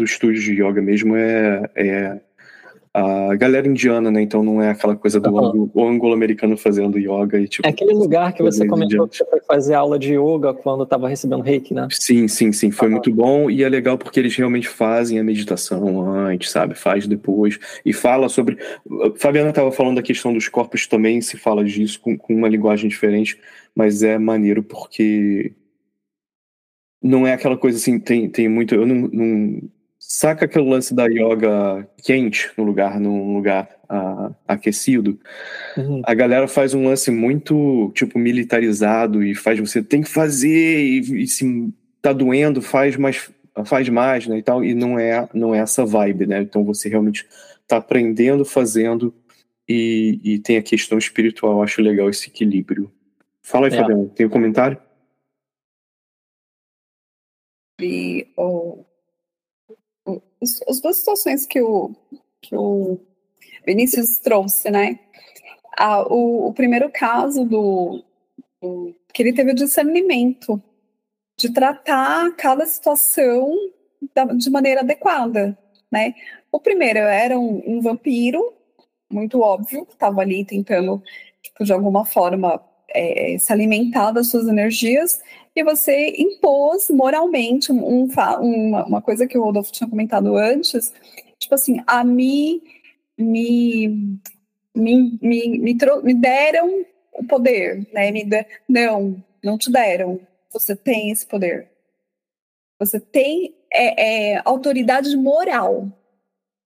do 0.00 0.04
estúdio 0.04 0.42
de 0.42 0.62
yoga 0.62 0.80
mesmo 0.82 1.14
é, 1.16 1.70
é 1.76 2.20
a 2.92 3.36
galera 3.36 3.68
indiana, 3.68 4.10
né? 4.10 4.20
Então 4.20 4.42
não 4.42 4.60
é 4.60 4.70
aquela 4.70 4.96
coisa 4.96 5.20
do 5.20 5.30
uhum. 5.30 5.70
anglo-americano 5.76 6.56
fazendo 6.56 6.98
yoga 6.98 7.38
e 7.38 7.46
tipo. 7.46 7.66
É 7.66 7.70
aquele 7.70 7.92
lugar 7.92 8.32
que 8.32 8.42
você 8.42 8.66
comentou 8.66 9.06
que 9.06 9.16
você 9.16 9.24
foi 9.24 9.40
fazer 9.40 9.74
aula 9.74 9.96
de 9.96 10.14
yoga 10.14 10.52
quando 10.52 10.82
estava 10.82 11.08
recebendo 11.08 11.42
reiki, 11.42 11.72
né? 11.72 11.86
Sim, 11.90 12.26
sim, 12.26 12.50
sim. 12.50 12.72
Foi 12.72 12.88
uhum. 12.88 12.94
muito 12.94 13.12
bom 13.12 13.48
e 13.48 13.62
é 13.62 13.68
legal 13.68 13.96
porque 13.96 14.18
eles 14.18 14.34
realmente 14.34 14.68
fazem 14.68 15.20
a 15.20 15.24
meditação 15.24 16.02
antes, 16.02 16.50
sabe? 16.50 16.74
Faz 16.74 17.06
depois 17.06 17.60
e 17.84 17.92
fala 17.92 18.28
sobre. 18.28 18.58
Fabiana 19.16 19.50
estava 19.50 19.70
falando 19.70 19.96
da 19.96 20.02
questão 20.02 20.32
dos 20.32 20.48
corpos 20.48 20.88
também, 20.88 21.20
se 21.20 21.36
fala 21.36 21.62
disso 21.62 22.00
com, 22.00 22.18
com 22.18 22.34
uma 22.34 22.48
linguagem 22.48 22.88
diferente, 22.88 23.38
mas 23.72 24.02
é 24.02 24.18
maneiro 24.18 24.64
porque 24.64 25.52
não 27.00 27.24
é 27.24 27.32
aquela 27.32 27.56
coisa 27.56 27.78
assim, 27.78 28.00
tem, 28.00 28.28
tem 28.28 28.48
muito. 28.48 28.74
Eu 28.74 28.84
não, 28.84 29.08
não 29.12 29.60
Saca 30.12 30.44
aquele 30.44 30.68
lance 30.68 30.92
da 30.92 31.06
yoga 31.06 31.88
quente 32.02 32.50
no 32.58 32.64
lugar, 32.64 32.98
num 32.98 33.32
lugar 33.32 33.68
uh, 33.84 34.34
aquecido? 34.48 35.16
Uhum. 35.76 36.02
A 36.04 36.12
galera 36.14 36.48
faz 36.48 36.74
um 36.74 36.84
lance 36.84 37.12
muito, 37.12 37.92
tipo, 37.94 38.18
militarizado 38.18 39.22
e 39.22 39.36
faz 39.36 39.60
você 39.60 39.80
tem 39.80 40.02
que 40.02 40.08
fazer 40.08 40.84
e, 40.84 41.22
e 41.22 41.26
se 41.28 41.72
tá 42.02 42.12
doendo, 42.12 42.60
faz 42.60 42.96
mais, 42.96 43.30
faz 43.64 43.88
mais, 43.88 44.26
né, 44.26 44.38
e 44.38 44.42
tal, 44.42 44.64
e 44.64 44.74
não 44.74 44.98
é, 44.98 45.28
não 45.32 45.54
é 45.54 45.58
essa 45.58 45.86
vibe, 45.86 46.26
né? 46.26 46.42
Então 46.42 46.64
você 46.64 46.88
realmente 46.88 47.24
tá 47.68 47.76
aprendendo, 47.76 48.44
fazendo 48.44 49.14
e, 49.68 50.18
e 50.24 50.38
tem 50.40 50.56
a 50.56 50.62
questão 50.62 50.98
espiritual. 50.98 51.52
Eu 51.52 51.62
acho 51.62 51.80
legal 51.80 52.10
esse 52.10 52.30
equilíbrio. 52.30 52.90
Fala 53.40 53.68
aí, 53.68 53.74
é. 53.74 53.76
Fabiano, 53.76 54.08
tem 54.08 54.26
um 54.26 54.30
comentário? 54.30 54.76
E, 57.80 58.26
oh, 58.36 58.89
as 60.42 60.80
duas 60.80 60.96
situações 60.96 61.46
que 61.46 61.60
o, 61.60 61.94
que 62.40 62.56
o 62.56 62.98
Vinícius 63.66 64.18
trouxe, 64.18 64.70
né? 64.70 64.98
Ah, 65.76 66.02
o, 66.02 66.48
o, 66.48 66.52
primeiro 66.52 66.90
caso 66.90 67.44
do, 67.44 68.02
do, 68.60 68.94
que 69.12 69.22
ele 69.22 69.32
teve 69.32 69.52
o 69.52 69.54
discernimento 69.54 70.62
de 71.38 71.52
tratar 71.52 72.34
cada 72.36 72.66
situação 72.66 73.54
da, 74.14 74.24
de 74.24 74.50
maneira 74.50 74.80
adequada, 74.80 75.56
né? 75.90 76.14
O 76.50 76.58
primeiro 76.58 76.98
era 76.98 77.38
um, 77.38 77.62
um 77.66 77.80
vampiro, 77.80 78.52
muito 79.10 79.40
óbvio, 79.40 79.86
que 79.86 79.92
estava 79.92 80.20
ali 80.20 80.44
tentando, 80.44 81.02
tipo, 81.42 81.64
de 81.64 81.72
alguma 81.72 82.04
forma, 82.04 82.62
é, 82.94 83.36
se 83.38 83.52
alimentar 83.52 84.12
das 84.12 84.28
suas 84.28 84.46
energias, 84.46 85.20
e 85.54 85.64
você 85.64 86.14
impôs 86.16 86.88
moralmente 86.90 87.72
um, 87.72 88.04
uma, 88.04 88.84
uma 88.86 89.02
coisa 89.02 89.26
que 89.26 89.36
o 89.36 89.42
Rodolfo 89.42 89.72
tinha 89.72 89.88
comentado 89.88 90.36
antes, 90.36 90.92
tipo 91.38 91.54
assim, 91.54 91.82
a 91.86 92.04
me, 92.04 92.62
me, 93.18 94.18
me, 94.74 95.18
me, 95.20 95.58
me, 95.58 95.74
me 96.02 96.14
deram 96.14 96.84
o 97.12 97.24
poder, 97.24 97.86
né? 97.92 98.10
Me 98.10 98.24
de, 98.24 98.46
não, 98.68 99.22
não 99.42 99.58
te 99.58 99.70
deram. 99.70 100.20
Você 100.52 100.74
tem 100.76 101.10
esse 101.10 101.26
poder. 101.26 101.68
Você 102.78 102.98
tem 102.98 103.54
é, 103.72 104.34
é, 104.34 104.42
autoridade 104.44 105.16
moral 105.16 105.88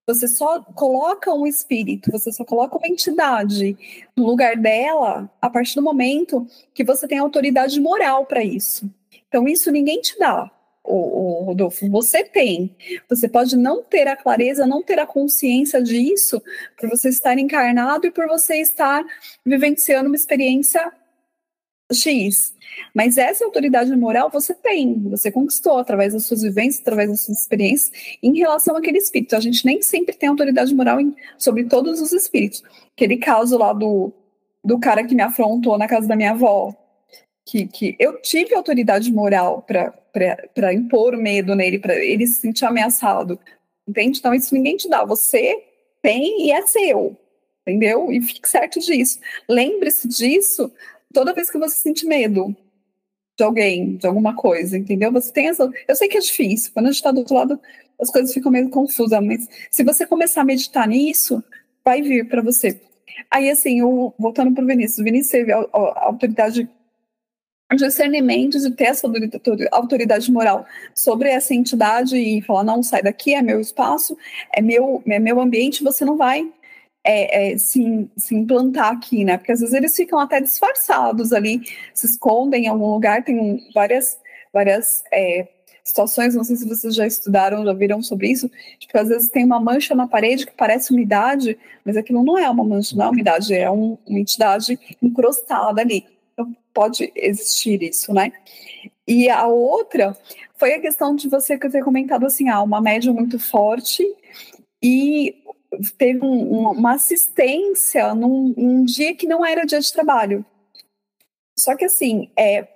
você 0.06 0.28
só 0.28 0.60
coloca 0.60 1.32
um 1.32 1.46
espírito, 1.46 2.10
você 2.10 2.30
só 2.30 2.44
coloca 2.44 2.76
uma 2.76 2.88
entidade 2.88 3.76
no 4.16 4.26
lugar 4.26 4.56
dela 4.56 5.30
a 5.40 5.48
partir 5.48 5.74
do 5.76 5.82
momento 5.82 6.46
que 6.74 6.84
você 6.84 7.08
tem 7.08 7.18
autoridade 7.18 7.80
moral 7.80 8.26
para 8.26 8.44
isso. 8.44 8.88
Então, 9.28 9.48
isso 9.48 9.70
ninguém 9.70 10.00
te 10.00 10.18
dá, 10.18 10.50
o, 10.84 11.40
o 11.40 11.44
Rodolfo. 11.44 11.88
Você 11.90 12.22
tem. 12.22 12.76
Você 13.08 13.28
pode 13.28 13.56
não 13.56 13.82
ter 13.82 14.06
a 14.06 14.16
clareza, 14.16 14.66
não 14.66 14.82
ter 14.82 14.98
a 14.98 15.06
consciência 15.06 15.82
disso, 15.82 16.42
por 16.78 16.90
você 16.90 17.08
estar 17.08 17.38
encarnado 17.38 18.06
e 18.06 18.10
por 18.10 18.28
você 18.28 18.56
estar 18.60 19.02
vivenciando 19.44 20.08
uma 20.08 20.16
experiência 20.16 20.92
X. 21.92 22.54
Mas 22.94 23.18
essa 23.18 23.44
autoridade 23.44 23.94
moral 23.94 24.30
você 24.30 24.54
tem, 24.54 25.00
você 25.08 25.30
conquistou 25.30 25.78
através 25.78 26.12
das 26.12 26.24
suas 26.24 26.42
vivências, 26.42 26.80
através 26.80 27.10
das 27.10 27.20
suas 27.20 27.40
experiências, 27.42 27.92
em 28.22 28.36
relação 28.36 28.76
àquele 28.76 28.98
espírito. 28.98 29.36
A 29.36 29.40
gente 29.40 29.64
nem 29.64 29.82
sempre 29.82 30.14
tem 30.14 30.28
autoridade 30.28 30.74
moral 30.74 31.00
em, 31.00 31.14
sobre 31.38 31.64
todos 31.64 32.00
os 32.00 32.12
espíritos. 32.12 32.62
Aquele 32.94 33.18
caso 33.18 33.58
lá 33.58 33.72
do, 33.72 34.12
do 34.62 34.78
cara 34.78 35.04
que 35.04 35.14
me 35.14 35.22
afrontou 35.22 35.76
na 35.76 35.86
casa 35.86 36.08
da 36.08 36.16
minha 36.16 36.32
avó, 36.32 36.74
que, 37.46 37.66
que 37.66 37.96
eu 37.98 38.20
tive 38.22 38.54
autoridade 38.54 39.12
moral 39.12 39.62
para 39.62 40.72
impor 40.72 41.16
medo 41.16 41.54
nele, 41.54 41.78
para 41.78 41.94
ele 41.96 42.26
se 42.26 42.40
sentir 42.40 42.64
ameaçado. 42.64 43.38
Entende? 43.86 44.18
Então, 44.18 44.32
isso 44.32 44.54
ninguém 44.54 44.76
te 44.76 44.88
dá. 44.88 45.04
Você 45.04 45.62
tem 46.00 46.46
e 46.46 46.50
é 46.50 46.66
seu. 46.66 47.16
Entendeu? 47.66 48.10
E 48.12 48.20
fique 48.20 48.48
certo 48.48 48.78
disso. 48.80 49.18
Lembre-se 49.48 50.08
disso 50.08 50.70
toda 51.14 51.32
vez 51.32 51.48
que 51.50 51.58
você 51.58 51.76
sente 51.76 52.04
medo 52.04 52.54
de 53.38 53.44
alguém, 53.44 53.96
de 53.96 54.06
alguma 54.06 54.34
coisa, 54.34 54.76
entendeu? 54.76 55.10
Você 55.12 55.32
tem 55.32 55.48
essa. 55.48 55.70
Eu 55.88 55.96
sei 55.96 56.08
que 56.08 56.18
é 56.18 56.20
difícil, 56.20 56.72
quando 56.74 56.86
a 56.86 56.88
gente 56.90 56.96
está 56.96 57.10
do 57.10 57.20
outro 57.20 57.34
lado, 57.34 57.60
as 58.00 58.10
coisas 58.10 58.34
ficam 58.34 58.52
meio 58.52 58.68
confusas, 58.68 59.24
mas 59.24 59.48
se 59.70 59.82
você 59.82 60.06
começar 60.06 60.42
a 60.42 60.44
meditar 60.44 60.86
nisso, 60.86 61.42
vai 61.84 62.02
vir 62.02 62.28
para 62.28 62.42
você. 62.42 62.80
Aí, 63.30 63.48
assim, 63.48 63.80
eu, 63.80 64.12
voltando 64.18 64.52
para 64.52 64.64
o 64.64 64.66
Vinícius, 64.66 64.98
o 64.98 65.04
Vinícius 65.04 65.30
teve 65.30 65.52
a, 65.52 65.58
a, 65.58 65.78
a 65.78 66.04
autoridade 66.06 66.68
de 67.72 67.86
discernimento, 67.86 68.58
de 68.60 68.70
ter 68.72 68.84
essa 68.84 69.10
autoridade 69.72 70.30
moral 70.30 70.66
sobre 70.94 71.28
essa 71.30 71.54
entidade 71.54 72.16
e 72.16 72.42
falar, 72.42 72.64
não, 72.64 72.82
sai 72.82 73.02
daqui, 73.02 73.34
é 73.34 73.42
meu 73.42 73.60
espaço, 73.60 74.16
é 74.52 74.60
meu, 74.60 75.02
é 75.06 75.18
meu 75.18 75.40
ambiente, 75.40 75.82
você 75.82 76.04
não 76.04 76.16
vai 76.16 76.52
é, 77.04 77.52
é, 77.52 77.58
se, 77.58 78.08
se 78.16 78.34
implantar 78.34 78.92
aqui, 78.92 79.24
né? 79.24 79.36
Porque 79.36 79.52
às 79.52 79.60
vezes 79.60 79.74
eles 79.74 79.94
ficam 79.94 80.18
até 80.18 80.40
disfarçados 80.40 81.32
ali, 81.32 81.60
se 81.92 82.06
escondem 82.06 82.64
em 82.64 82.68
algum 82.68 82.90
lugar, 82.90 83.22
tem 83.22 83.68
várias, 83.74 84.18
várias 84.52 85.04
é, 85.12 85.46
situações, 85.84 86.34
não 86.34 86.42
sei 86.42 86.56
se 86.56 86.66
vocês 86.66 86.94
já 86.94 87.06
estudaram, 87.06 87.62
já 87.64 87.74
viram 87.74 88.02
sobre 88.02 88.28
isso, 88.28 88.50
tipo, 88.78 88.96
às 88.98 89.08
vezes 89.08 89.28
tem 89.28 89.44
uma 89.44 89.60
mancha 89.60 89.94
na 89.94 90.08
parede 90.08 90.46
que 90.46 90.52
parece 90.56 90.92
umidade, 90.92 91.58
mas 91.84 91.96
aquilo 91.96 92.24
não 92.24 92.38
é 92.38 92.48
uma 92.48 92.64
mancha, 92.64 92.96
não 92.96 93.04
é 93.04 93.10
umidade, 93.10 93.52
é 93.52 93.70
um, 93.70 93.98
uma 94.06 94.18
entidade 94.18 94.78
encrustada 95.02 95.82
ali. 95.82 96.06
Então 96.32 96.56
pode 96.72 97.12
existir 97.14 97.82
isso, 97.82 98.14
né? 98.14 98.32
E 99.06 99.28
a 99.28 99.46
outra 99.46 100.16
foi 100.56 100.72
a 100.72 100.80
questão 100.80 101.14
de 101.14 101.28
você 101.28 101.58
ter 101.58 101.84
comentado 101.84 102.24
assim, 102.24 102.48
ah, 102.48 102.62
uma 102.62 102.80
média 102.80 103.12
muito 103.12 103.38
forte 103.38 104.02
e 104.82 105.36
teve 105.98 106.24
um, 106.24 106.70
uma 106.70 106.94
assistência 106.94 108.14
num, 108.14 108.84
dia 108.84 109.14
que 109.14 109.26
não 109.26 109.44
era 109.44 109.64
dia 109.64 109.80
de 109.80 109.92
trabalho. 109.92 110.44
Só 111.58 111.76
que 111.76 111.84
assim, 111.84 112.30
é, 112.36 112.66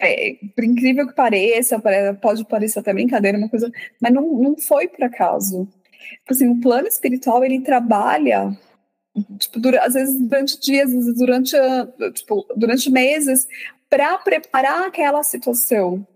é, 0.00 0.36
por 0.54 0.64
incrível 0.64 1.06
que 1.06 1.14
pareça, 1.14 1.82
pode 2.20 2.44
parecer 2.44 2.78
até 2.78 2.92
brincadeira, 2.92 3.38
uma 3.38 3.48
coisa, 3.48 3.70
mas 4.00 4.12
não, 4.12 4.22
não 4.22 4.56
foi 4.56 4.88
por 4.88 5.04
acaso. 5.04 5.68
Tipo 6.20 6.32
assim, 6.32 6.48
o 6.48 6.60
plano 6.60 6.86
espiritual 6.86 7.44
ele 7.44 7.60
trabalha 7.60 8.56
tipo, 9.38 9.58
dura, 9.58 9.84
às 9.84 9.94
vezes 9.94 10.20
durante 10.20 10.60
dias, 10.60 10.88
às 10.88 10.94
vezes 10.94 11.14
durante, 11.14 11.56
tipo, 12.14 12.46
durante 12.56 12.90
meses, 12.90 13.46
para 13.88 14.18
preparar 14.18 14.86
aquela 14.86 15.22
situação. 15.22 16.06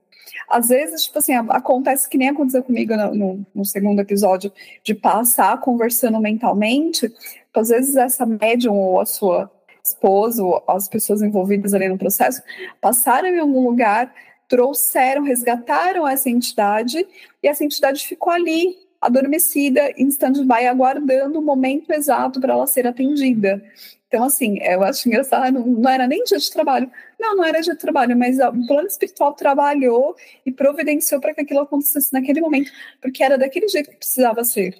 Às 0.48 0.68
vezes, 0.68 1.04
tipo 1.04 1.18
assim, 1.18 1.34
acontece 1.34 2.08
que 2.08 2.18
nem 2.18 2.28
aconteceu 2.28 2.62
comigo 2.62 2.96
no, 2.96 3.14
no, 3.14 3.46
no 3.54 3.64
segundo 3.64 4.00
episódio, 4.00 4.52
de 4.82 4.94
passar 4.94 5.58
conversando 5.60 6.20
mentalmente, 6.20 7.12
às 7.54 7.68
vezes 7.68 7.96
essa 7.96 8.24
médium 8.24 8.76
ou 8.76 9.00
a 9.00 9.06
sua 9.06 9.50
esposa 9.82 10.42
ou 10.42 10.62
as 10.68 10.88
pessoas 10.88 11.22
envolvidas 11.22 11.74
ali 11.74 11.88
no 11.88 11.98
processo 11.98 12.42
passaram 12.80 13.28
em 13.28 13.38
algum 13.38 13.64
lugar, 13.64 14.12
trouxeram, 14.48 15.22
resgataram 15.22 16.06
essa 16.06 16.28
entidade 16.28 17.06
e 17.42 17.48
essa 17.48 17.64
entidade 17.64 18.06
ficou 18.06 18.32
ali 18.32 18.76
adormecida, 19.00 19.92
em 19.96 20.08
stand-by, 20.08 20.66
aguardando 20.66 21.38
o 21.38 21.42
momento 21.42 21.90
exato 21.90 22.40
para 22.40 22.52
ela 22.52 22.66
ser 22.66 22.86
atendida. 22.86 23.62
Então, 24.06 24.24
assim, 24.24 24.58
eu 24.60 24.82
acho 24.82 25.08
engraçado, 25.08 25.52
não, 25.52 25.88
era 25.88 26.06
nem 26.06 26.22
dia 26.24 26.36
de 26.36 26.50
trabalho. 26.50 26.90
Não, 27.20 27.36
não 27.36 27.44
era 27.44 27.60
de 27.60 27.74
trabalho, 27.76 28.16
mas 28.16 28.38
o 28.38 28.66
plano 28.66 28.88
espiritual 28.88 29.34
trabalhou 29.34 30.16
e 30.44 30.50
providenciou 30.50 31.20
para 31.20 31.34
que 31.34 31.42
aquilo 31.42 31.60
acontecesse 31.60 32.10
naquele 32.14 32.40
momento, 32.40 32.72
porque 32.98 33.22
era 33.22 33.36
daquele 33.36 33.68
jeito 33.68 33.90
que 33.90 33.96
precisava 33.96 34.42
ser. 34.42 34.74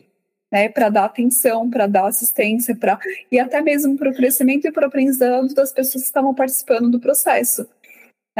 Né, 0.51 0.68
para 0.68 0.88
dar 0.88 1.05
atenção, 1.05 1.70
para 1.70 1.86
dar 1.86 2.09
assistência, 2.09 2.74
para 2.74 2.99
e 3.30 3.38
até 3.38 3.62
mesmo 3.62 3.97
para 3.97 4.11
o 4.11 4.12
crescimento 4.12 4.66
e 4.66 4.72
para 4.72 4.82
o 4.82 4.88
aprendizado 4.88 5.55
das 5.55 5.72
pessoas 5.72 6.03
que 6.03 6.09
estavam 6.09 6.34
participando 6.34 6.91
do 6.91 6.99
processo. 6.99 7.68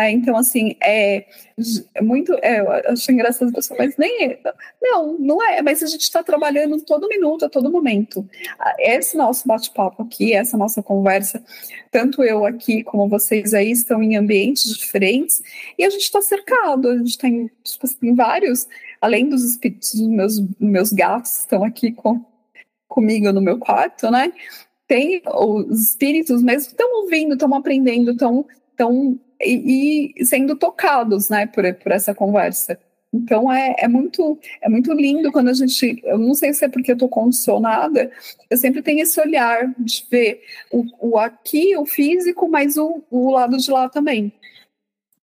Né? 0.01 0.13
Então, 0.13 0.37
assim, 0.37 0.77
é, 0.83 1.27
é 1.95 2.03
muito. 2.03 2.33
É, 2.43 2.61
eu 2.61 2.71
acho 2.93 3.13
engraçado 3.13 3.49
as 3.49 3.55
pessoas, 3.55 3.79
mas 3.79 3.97
nem 3.99 4.25
é. 4.25 4.41
Não, 4.81 5.19
não 5.19 5.43
é, 5.43 5.61
mas 5.61 5.83
a 5.83 5.87
gente 5.87 6.03
está 6.03 6.23
trabalhando 6.23 6.81
todo 6.83 7.09
minuto, 7.09 7.45
a 7.45 7.51
todo 7.51 7.71
momento. 7.71 8.27
Esse 8.79 9.17
nosso 9.17 9.47
bate-papo 9.47 10.03
aqui, 10.03 10.33
essa 10.33 10.57
nossa 10.57 10.83
conversa, 10.83 11.43
tanto 11.91 12.23
eu 12.25 12.47
aqui 12.47 12.83
como 12.83 13.09
vocês 13.09 13.53
aí 13.53 13.71
estão 13.71 14.03
em 14.03 14.17
ambientes 14.17 14.75
diferentes 14.75 15.43
e 15.79 15.85
a 15.85 15.91
gente 15.91 16.03
está 16.03 16.23
cercado, 16.23 16.89
a 16.89 16.97
gente 16.97 17.19
tem, 17.19 17.51
tipo 17.63 17.87
assim, 17.87 18.15
vários, 18.15 18.67
além 19.01 19.29
dos 19.29 19.45
espíritos 19.45 19.95
meus, 20.01 20.41
meus 20.59 20.93
gatos 20.93 21.41
estão 21.41 21.63
aqui 21.63 21.93
com, 21.93 22.25
comigo 22.89 23.33
no 23.33 23.41
meu 23.41 23.59
quarto, 23.59 24.11
né? 24.11 24.33
Tem 24.87 25.23
os 25.27 25.91
espíritos 25.91 26.43
mesmo 26.43 26.71
estão 26.71 27.03
ouvindo, 27.03 27.35
estão 27.35 27.55
aprendendo, 27.55 28.13
estão 28.13 28.45
e, 29.43 30.25
sendo 30.25 30.57
tocados, 30.57 31.29
né, 31.29 31.47
por, 31.47 31.73
por 31.75 31.93
essa 31.93 32.15
conversa. 32.15 32.79
Então 33.13 33.53
é, 33.53 33.75
é, 33.79 33.89
muito 33.89 34.39
é 34.63 34.69
muito 34.69 34.93
lindo 34.93 35.33
quando 35.33 35.49
a 35.49 35.53
gente, 35.53 36.01
eu 36.05 36.17
não 36.17 36.33
sei 36.33 36.53
se 36.53 36.65
é 36.65 36.69
porque 36.69 36.93
eu 36.93 36.95
estou 36.95 37.09
condicionada, 37.09 38.11
eu 38.49 38.57
sempre 38.57 38.83
tenho 38.83 39.03
esse 39.03 39.21
olhar 39.21 39.75
de 39.77 40.07
ver 40.09 40.43
o, 40.71 40.85
o 41.01 41.19
aqui, 41.19 41.77
o 41.77 41.85
físico, 41.85 42.49
mas 42.49 42.77
o, 42.77 43.03
o 43.11 43.31
lado 43.31 43.57
de 43.57 43.71
lá 43.71 43.89
também. 43.89 44.33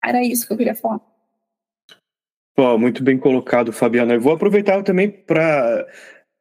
Era 0.04 0.22
isso 0.24 0.46
que 0.46 0.52
eu 0.52 0.56
queria 0.56 0.74
falar. 0.74 1.00
Pô, 2.56 2.76
muito 2.78 3.04
bem 3.04 3.18
colocado, 3.18 3.72
Fabiana. 3.72 4.14
Eu 4.14 4.20
vou 4.20 4.32
aproveitar 4.32 4.82
também 4.82 5.10
para 5.10 5.86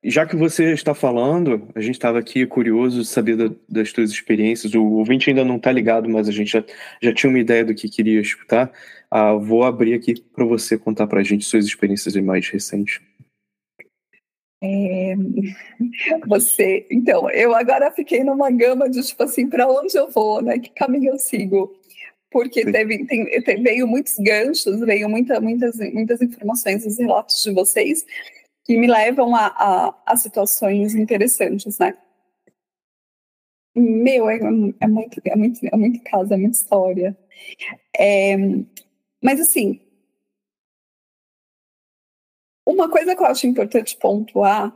já 0.05 0.25
que 0.25 0.35
você 0.35 0.71
está 0.73 0.93
falando, 0.93 1.67
a 1.73 1.81
gente 1.81 1.95
estava 1.95 2.19
aqui 2.19 2.45
curioso 2.45 3.01
de 3.01 3.07
saber 3.07 3.35
da, 3.35 3.55
das 3.67 3.89
suas 3.89 4.11
experiências. 4.11 4.73
O 4.73 4.83
ouvinte 4.83 5.29
ainda 5.29 5.43
não 5.43 5.57
está 5.57 5.71
ligado, 5.71 6.09
mas 6.09 6.27
a 6.27 6.31
gente 6.31 6.51
já, 6.51 6.63
já 7.01 7.13
tinha 7.13 7.29
uma 7.29 7.39
ideia 7.39 7.65
do 7.65 7.73
que 7.73 7.89
queria 7.89 8.21
escutar. 8.21 8.71
Ah, 9.09 9.33
vou 9.33 9.63
abrir 9.63 9.93
aqui 9.93 10.21
para 10.21 10.45
você 10.45 10.77
contar 10.77 11.07
para 11.07 11.21
a 11.21 11.23
gente 11.23 11.45
suas 11.45 11.65
experiências 11.65 12.15
mais 12.17 12.47
recentes. 12.49 13.01
É, 14.63 15.15
você, 16.27 16.85
então, 16.89 17.29
eu 17.31 17.53
agora 17.55 17.91
fiquei 17.91 18.23
numa 18.23 18.51
gama 18.51 18.89
de 18.89 19.01
tipo 19.03 19.23
assim, 19.23 19.49
para 19.49 19.67
onde 19.67 19.97
eu 19.97 20.09
vou, 20.09 20.41
né? 20.41 20.59
Que 20.59 20.69
caminho 20.69 21.13
eu 21.13 21.19
sigo? 21.19 21.75
Porque 22.31 22.65
teve, 22.69 23.05
tem, 23.05 23.63
veio 23.63 23.87
muitos 23.87 24.15
ganchos, 24.19 24.79
veio 24.81 25.07
muita, 25.07 25.39
muitas, 25.39 25.77
muitas 25.93 26.21
informações 26.21 26.83
nos 26.83 26.97
relatos 26.97 27.41
de 27.41 27.53
vocês, 27.53 28.05
que 28.65 28.75
me 28.77 28.87
levam 28.87 29.35
a, 29.35 29.45
a, 29.45 30.01
a 30.05 30.17
situações 30.17 30.95
interessantes, 30.95 31.77
né? 31.77 31.95
Meu, 33.75 34.29
é, 34.29 34.37
é, 34.37 34.87
muito, 34.87 35.21
é, 35.23 35.35
muito, 35.35 35.59
é 35.63 35.77
muito 35.77 36.03
caso, 36.03 36.33
é 36.33 36.37
muita 36.37 36.57
história. 36.57 37.15
É, 37.97 38.35
mas, 39.21 39.39
assim, 39.39 39.79
uma 42.65 42.89
coisa 42.89 43.15
que 43.15 43.21
eu 43.21 43.27
acho 43.27 43.45
importante 43.45 43.97
pontuar, 43.97 44.75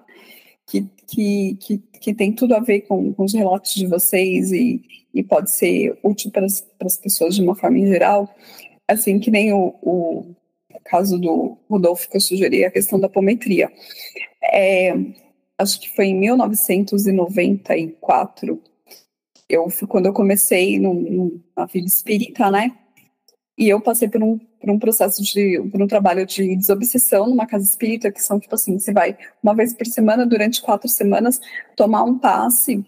que, 0.68 0.84
que, 1.08 1.56
que, 1.56 1.78
que 1.78 2.14
tem 2.14 2.32
tudo 2.34 2.54
a 2.56 2.60
ver 2.60 2.82
com, 2.82 3.12
com 3.14 3.24
os 3.24 3.34
relatos 3.34 3.74
de 3.74 3.88
vocês 3.88 4.52
e, 4.52 4.84
e 5.14 5.24
pode 5.24 5.50
ser 5.50 5.98
útil 6.04 6.30
para 6.30 6.46
as, 6.46 6.62
para 6.62 6.88
as 6.88 6.98
pessoas 6.98 7.36
de 7.36 7.42
uma 7.42 7.56
forma 7.56 7.80
em 7.80 7.88
geral, 7.88 8.34
assim, 8.88 9.20
que 9.20 9.32
nem 9.32 9.52
o, 9.52 9.76
o 9.82 10.36
caso 10.90 11.20
do 11.20 11.58
Rodolfo 11.70 12.10
que 12.10 12.18
eu 12.18 12.22
sugeri, 12.22 12.66
a 12.66 12.72
questão 12.72 13.00
da 13.00 13.08
apometria. 13.08 13.72
É, 14.42 14.94
acho 15.58 15.80
que 15.80 15.96
foi 15.96 16.08
em 16.08 16.20
1994, 16.20 18.62
eu, 19.48 19.68
quando 19.88 20.08
eu 20.08 20.14
comecei 20.14 20.80
na 20.80 21.66
vida 21.66 21.88
espírita, 21.88 22.50
né? 22.50 22.76
E 23.58 23.70
eu 23.70 23.80
passei 23.82 24.08
por 24.08 24.24
um, 24.24 24.38
por 24.38 24.70
um 24.70 24.80
processo 24.80 25.22
de, 25.22 25.62
por 25.72 25.82
um 25.82 25.88
trabalho 25.88 26.26
de 26.26 26.56
desobsessão 26.56 27.28
numa 27.28 27.46
casa 27.46 27.66
espírita, 27.66 28.10
que 28.12 28.24
são 28.24 28.40
tipo 28.40 28.56
assim, 28.56 28.80
você 28.80 28.94
vai 28.94 29.18
uma 29.44 29.54
vez 29.54 29.74
por 29.74 29.86
semana, 29.86 30.26
durante 30.26 30.62
quatro 30.62 30.88
semanas, 30.90 31.42
tomar 31.76 32.04
um 32.04 32.18
passe. 32.18 32.86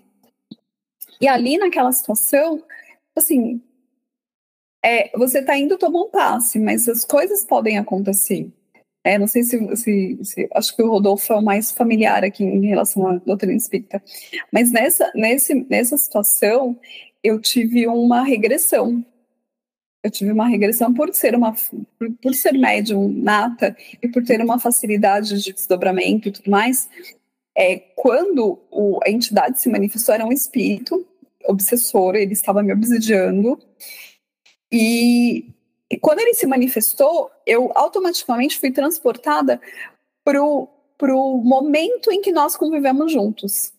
E 1.20 1.28
ali 1.28 1.58
naquela 1.58 1.92
situação, 1.92 2.64
assim, 3.16 3.62
é, 4.84 5.16
você 5.18 5.40
está 5.40 5.58
indo 5.58 5.78
tomar 5.78 6.02
um 6.02 6.10
passe, 6.10 6.60
mas 6.60 6.90
as 6.90 7.06
coisas 7.06 7.46
podem 7.46 7.78
acontecer. 7.78 8.52
É, 9.04 9.18
não 9.18 9.28
sei 9.28 9.44
se, 9.44 9.76
se, 9.78 10.20
se, 10.24 10.50
Acho 10.54 10.76
que 10.76 10.84
o 10.84 10.90
Rodolfo 10.90 11.34
é 11.34 11.36
o 11.36 11.42
mais 11.42 11.72
familiar 11.72 12.24
aqui 12.24 12.44
em 12.44 12.68
relação 12.68 13.08
à 13.08 13.18
doutrina 13.18 13.56
espírita. 13.56 14.02
Mas 14.52 14.72
nessa, 14.72 15.12
nesse, 15.16 15.56
nessa 15.70 15.98
situação, 15.98 16.80
eu 17.24 17.40
tive 17.40 17.88
uma 17.88 18.24
regressão. 18.24 19.04
Eu 20.04 20.10
tive 20.12 20.32
uma 20.32 20.48
regressão 20.48 20.94
por 20.94 21.14
ser 21.14 21.36
uma 21.36 21.54
por, 21.98 22.12
por 22.22 22.34
ser 22.34 22.54
médium 22.54 23.08
nata 23.08 23.76
e 24.02 24.08
por 24.08 24.24
ter 24.24 24.42
uma 24.42 24.60
facilidade 24.60 25.42
de 25.42 25.54
desdobramento 25.54 26.28
e 26.28 26.32
tudo 26.32 26.50
mais. 26.50 26.90
É, 27.56 27.78
quando 27.96 28.60
o, 28.72 29.00
a 29.04 29.10
entidade 29.10 29.60
se 29.60 29.70
manifestou, 29.70 30.16
era 30.16 30.26
um 30.26 30.32
espírito 30.32 31.06
obsessor, 31.46 32.16
ele 32.16 32.34
estava 32.34 32.62
me 32.64 32.72
obsidiando 32.72 33.60
e, 34.72 35.54
e 35.90 35.98
quando 36.00 36.20
ele 36.20 36.34
se 36.34 36.48
manifestou, 36.48 37.30
eu 37.46 37.72
automaticamente 37.76 38.58
fui 38.58 38.72
transportada 38.72 39.60
para 40.24 40.42
o 40.42 41.38
momento 41.38 42.12
em 42.12 42.22
que 42.22 42.32
nós 42.32 42.56
convivemos 42.56 43.12
juntos, 43.12 43.74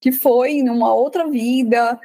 que 0.00 0.10
foi 0.10 0.52
em 0.52 0.70
uma 0.70 0.94
outra 0.94 1.28
vida, 1.28 2.00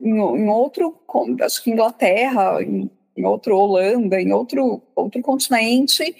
em, 0.00 0.14
em 0.14 0.48
outro, 0.48 1.00
acho 1.42 1.62
que 1.62 1.70
Inglaterra, 1.70 2.62
em, 2.62 2.88
em 3.16 3.24
outro 3.24 3.56
Holanda, 3.56 4.20
em 4.20 4.32
outro, 4.32 4.82
outro 4.94 5.20
continente, 5.20 6.14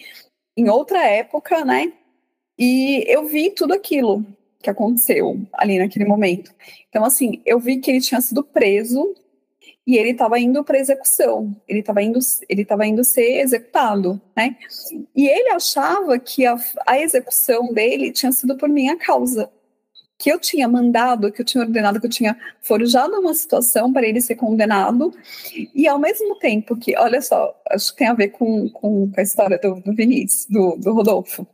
em 0.56 0.68
outra 0.68 1.06
época, 1.06 1.64
né? 1.64 1.92
E 2.58 3.04
eu 3.06 3.24
vi 3.24 3.50
tudo 3.50 3.72
aquilo 3.72 4.24
que 4.62 4.68
aconteceu 4.68 5.40
ali 5.52 5.78
naquele 5.78 6.04
momento. 6.04 6.52
Então, 6.88 7.04
assim, 7.04 7.40
eu 7.46 7.58
vi 7.58 7.78
que 7.78 7.90
ele 7.90 8.00
tinha 8.00 8.20
sido 8.20 8.44
preso 8.44 9.14
e 9.86 9.96
ele 9.96 10.10
estava 10.10 10.38
indo 10.38 10.62
para 10.62 10.78
execução, 10.78 11.56
ele 11.66 11.80
estava 11.80 12.02
indo, 12.02 12.18
ele 12.48 12.62
estava 12.62 12.86
indo 12.86 13.02
ser 13.02 13.40
executado, 13.40 14.20
né? 14.36 14.56
E 15.16 15.26
ele 15.26 15.50
achava 15.50 16.18
que 16.18 16.46
a, 16.46 16.56
a 16.86 16.98
execução 17.00 17.72
dele 17.72 18.12
tinha 18.12 18.30
sido 18.30 18.56
por 18.56 18.68
minha 18.68 18.96
causa, 18.96 19.50
que 20.20 20.30
eu 20.30 20.38
tinha 20.38 20.68
mandado, 20.68 21.32
que 21.32 21.40
eu 21.40 21.44
tinha 21.46 21.64
ordenado, 21.64 21.98
que 21.98 22.06
eu 22.06 22.10
tinha 22.10 22.36
forjado 22.60 23.18
uma 23.18 23.32
situação 23.32 23.90
para 23.90 24.06
ele 24.06 24.20
ser 24.20 24.34
condenado, 24.34 25.12
e 25.74 25.88
ao 25.88 25.98
mesmo 25.98 26.38
tempo 26.38 26.76
que, 26.76 26.94
olha 26.96 27.22
só, 27.22 27.58
acho 27.70 27.90
que 27.92 27.98
tem 27.98 28.08
a 28.08 28.14
ver 28.14 28.28
com, 28.28 28.68
com, 28.68 29.10
a 29.16 29.22
história 29.22 29.58
do, 29.58 29.76
do 29.76 29.94
Vinícius, 29.94 30.46
do, 30.46 30.76
do 30.76 30.92
Rodolfo, 30.92 31.46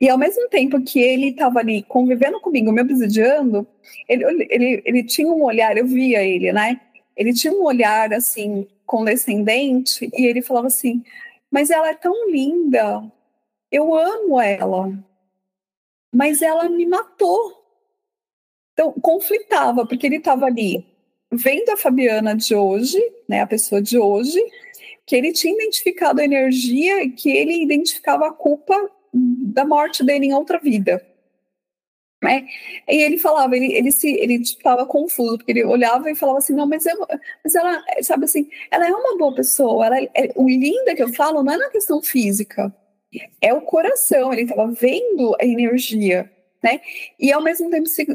e 0.00 0.08
ao 0.08 0.18
mesmo 0.18 0.48
tempo 0.48 0.82
que 0.82 0.98
ele 0.98 1.28
estava 1.28 1.60
ali 1.60 1.84
convivendo 1.84 2.40
comigo, 2.40 2.72
me 2.72 2.82
obsidiando, 2.82 3.64
ele, 4.08 4.24
ele, 4.50 4.82
ele 4.84 5.04
tinha 5.04 5.28
um 5.28 5.44
olhar, 5.44 5.76
eu 5.76 5.86
via 5.86 6.24
ele, 6.24 6.52
né? 6.52 6.80
Ele 7.16 7.32
tinha 7.32 7.52
um 7.52 7.64
olhar 7.64 8.12
assim 8.12 8.66
condescendente 8.84 10.08
e 10.12 10.26
ele 10.26 10.42
falava 10.42 10.66
assim: 10.68 11.02
"Mas 11.50 11.70
ela 11.70 11.88
é 11.88 11.94
tão 11.94 12.30
linda. 12.30 13.02
Eu 13.70 13.94
amo 13.94 14.40
ela. 14.40 14.92
Mas 16.12 16.42
ela 16.42 16.68
me 16.68 16.86
matou." 16.86 17.64
Então, 18.72 18.92
conflitava, 18.92 19.86
porque 19.86 20.06
ele 20.06 20.16
estava 20.16 20.46
ali 20.46 20.84
vendo 21.30 21.70
a 21.70 21.76
Fabiana 21.76 22.36
de 22.36 22.54
hoje, 22.54 22.98
né, 23.28 23.40
a 23.40 23.46
pessoa 23.46 23.82
de 23.82 23.98
hoje, 23.98 24.38
que 25.06 25.16
ele 25.16 25.32
tinha 25.32 25.54
identificado 25.54 26.20
a 26.20 26.24
energia 26.24 27.02
e 27.02 27.10
que 27.10 27.30
ele 27.30 27.62
identificava 27.62 28.28
a 28.28 28.32
culpa 28.32 28.90
da 29.12 29.64
morte 29.64 30.04
dele 30.04 30.26
em 30.26 30.34
outra 30.34 30.58
vida. 30.58 31.04
Né? 32.22 32.46
E 32.88 33.02
ele 33.02 33.18
falava, 33.18 33.54
ele, 33.56 33.72
ele 33.74 33.92
se 33.92 34.08
ele 34.08 34.36
estava 34.36 34.86
confuso, 34.86 35.36
porque 35.36 35.52
ele 35.52 35.64
olhava 35.64 36.10
e 36.10 36.14
falava 36.14 36.38
assim, 36.38 36.54
não, 36.54 36.66
mas, 36.66 36.86
eu, 36.86 37.06
mas 37.44 37.54
ela, 37.54 37.82
sabe 38.02 38.24
assim, 38.24 38.48
ela 38.70 38.88
é 38.88 38.90
uma 38.90 39.18
boa 39.18 39.34
pessoa, 39.34 39.86
ela 39.86 40.00
é, 40.02 40.32
o 40.34 40.48
linda 40.48 40.94
que 40.94 41.02
eu 41.02 41.12
falo 41.12 41.42
não 41.42 41.52
é 41.52 41.56
na 41.58 41.68
questão 41.68 42.02
física, 42.02 42.74
é 43.40 43.52
o 43.52 43.60
coração, 43.60 44.32
ele 44.32 44.42
estava 44.42 44.66
vendo 44.68 45.36
a 45.38 45.44
energia, 45.44 46.30
né? 46.62 46.80
E 47.20 47.30
ao 47.32 47.42
mesmo 47.42 47.70
tempo 47.70 47.86
se, 47.86 48.06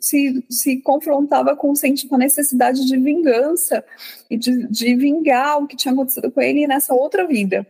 se, 0.00 0.44
se 0.48 0.76
confrontava 0.78 1.54
com, 1.54 1.72
com 1.74 2.14
a 2.14 2.18
necessidade 2.18 2.86
de 2.86 2.96
vingança 2.96 3.84
e 4.28 4.36
de, 4.36 4.66
de 4.68 4.94
vingar 4.96 5.62
o 5.62 5.66
que 5.66 5.76
tinha 5.76 5.92
acontecido 5.92 6.30
com 6.30 6.40
ele 6.40 6.66
nessa 6.66 6.94
outra 6.94 7.26
vida. 7.26 7.66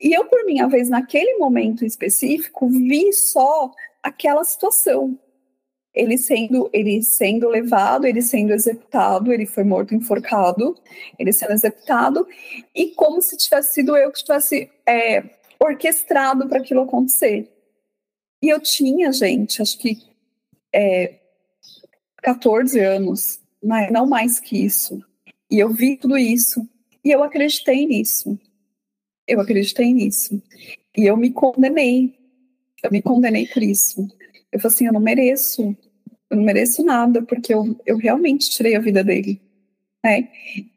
E 0.00 0.12
eu, 0.12 0.26
por 0.26 0.44
minha 0.44 0.68
vez, 0.68 0.88
naquele 0.88 1.38
momento 1.38 1.84
específico, 1.84 2.68
vi 2.68 3.12
só 3.12 3.72
aquela 4.06 4.44
situação. 4.44 5.18
Ele 5.92 6.18
sendo, 6.18 6.68
ele 6.72 7.02
sendo 7.02 7.48
levado, 7.48 8.06
ele 8.06 8.20
sendo 8.20 8.52
executado, 8.52 9.32
ele 9.32 9.46
foi 9.46 9.64
morto 9.64 9.94
enforcado, 9.94 10.76
ele 11.18 11.32
sendo 11.32 11.52
executado, 11.52 12.26
e 12.74 12.90
como 12.90 13.22
se 13.22 13.36
tivesse 13.36 13.72
sido 13.74 13.96
eu 13.96 14.12
que 14.12 14.22
tivesse 14.22 14.70
é, 14.86 15.24
orquestrado 15.58 16.48
para 16.48 16.58
aquilo 16.58 16.82
acontecer. 16.82 17.50
E 18.42 18.48
eu 18.48 18.60
tinha, 18.60 19.10
gente, 19.10 19.62
acho 19.62 19.78
que 19.78 19.98
é, 20.72 21.18
14 22.22 22.78
anos, 22.80 23.40
não 23.90 24.06
mais 24.06 24.38
que 24.38 24.64
isso. 24.64 25.02
E 25.50 25.58
eu 25.58 25.70
vi 25.70 25.96
tudo 25.96 26.18
isso. 26.18 26.68
E 27.02 27.10
eu 27.10 27.22
acreditei 27.22 27.86
nisso. 27.86 28.38
Eu 29.26 29.40
acreditei 29.40 29.92
nisso. 29.92 30.42
E 30.96 31.06
eu 31.06 31.16
me 31.16 31.30
condenei. 31.30 32.25
Eu 32.82 32.90
me 32.90 33.02
condenei 33.02 33.46
por 33.46 33.62
isso. 33.62 34.06
Eu 34.52 34.60
falei 34.60 34.74
assim, 34.74 34.86
eu 34.86 34.92
não 34.92 35.00
mereço. 35.00 35.76
Eu 36.30 36.36
não 36.36 36.44
mereço 36.44 36.84
nada, 36.84 37.22
porque 37.22 37.54
eu, 37.54 37.78
eu 37.86 37.96
realmente 37.96 38.50
tirei 38.50 38.74
a 38.74 38.80
vida 38.80 39.02
dele. 39.02 39.40
Né? 40.04 40.28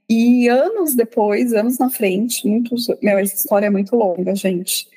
E 0.10 0.48
anos 0.48 0.96
depois, 0.96 1.54
anos 1.54 1.78
na 1.78 1.90
frente, 1.90 2.48
muitos, 2.48 2.88
meu, 3.02 3.20
essa 3.20 3.36
história 3.36 3.68
é 3.68 3.70
muito 3.70 3.96
longa, 3.96 4.34
gente. 4.36 4.88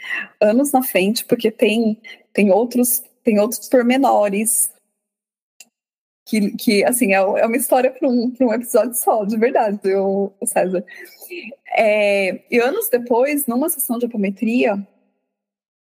Anos 0.40 0.72
na 0.72 0.82
frente, 0.82 1.24
porque 1.26 1.50
tem 1.50 2.00
tem 2.32 2.50
outros 2.50 3.03
tem 3.22 3.38
outros 3.38 3.68
pormenores 3.68 4.72
que, 6.26 6.57
que 6.57 6.84
assim, 6.84 7.12
é, 7.12 7.16
é 7.16 7.46
uma 7.46 7.57
história 7.57 7.90
para 7.90 8.09
um, 8.09 8.32
um 8.40 8.55
episódio 8.55 8.94
só, 8.94 9.24
de 9.24 9.36
verdade, 9.36 9.78
eu, 9.84 10.32
César. 10.46 10.84
É, 11.76 12.42
e 12.50 12.59
anos 12.59 12.88
depois, 12.88 13.46
numa 13.46 13.68
sessão 13.68 13.98
de 13.98 14.07
apometria, 14.07 14.86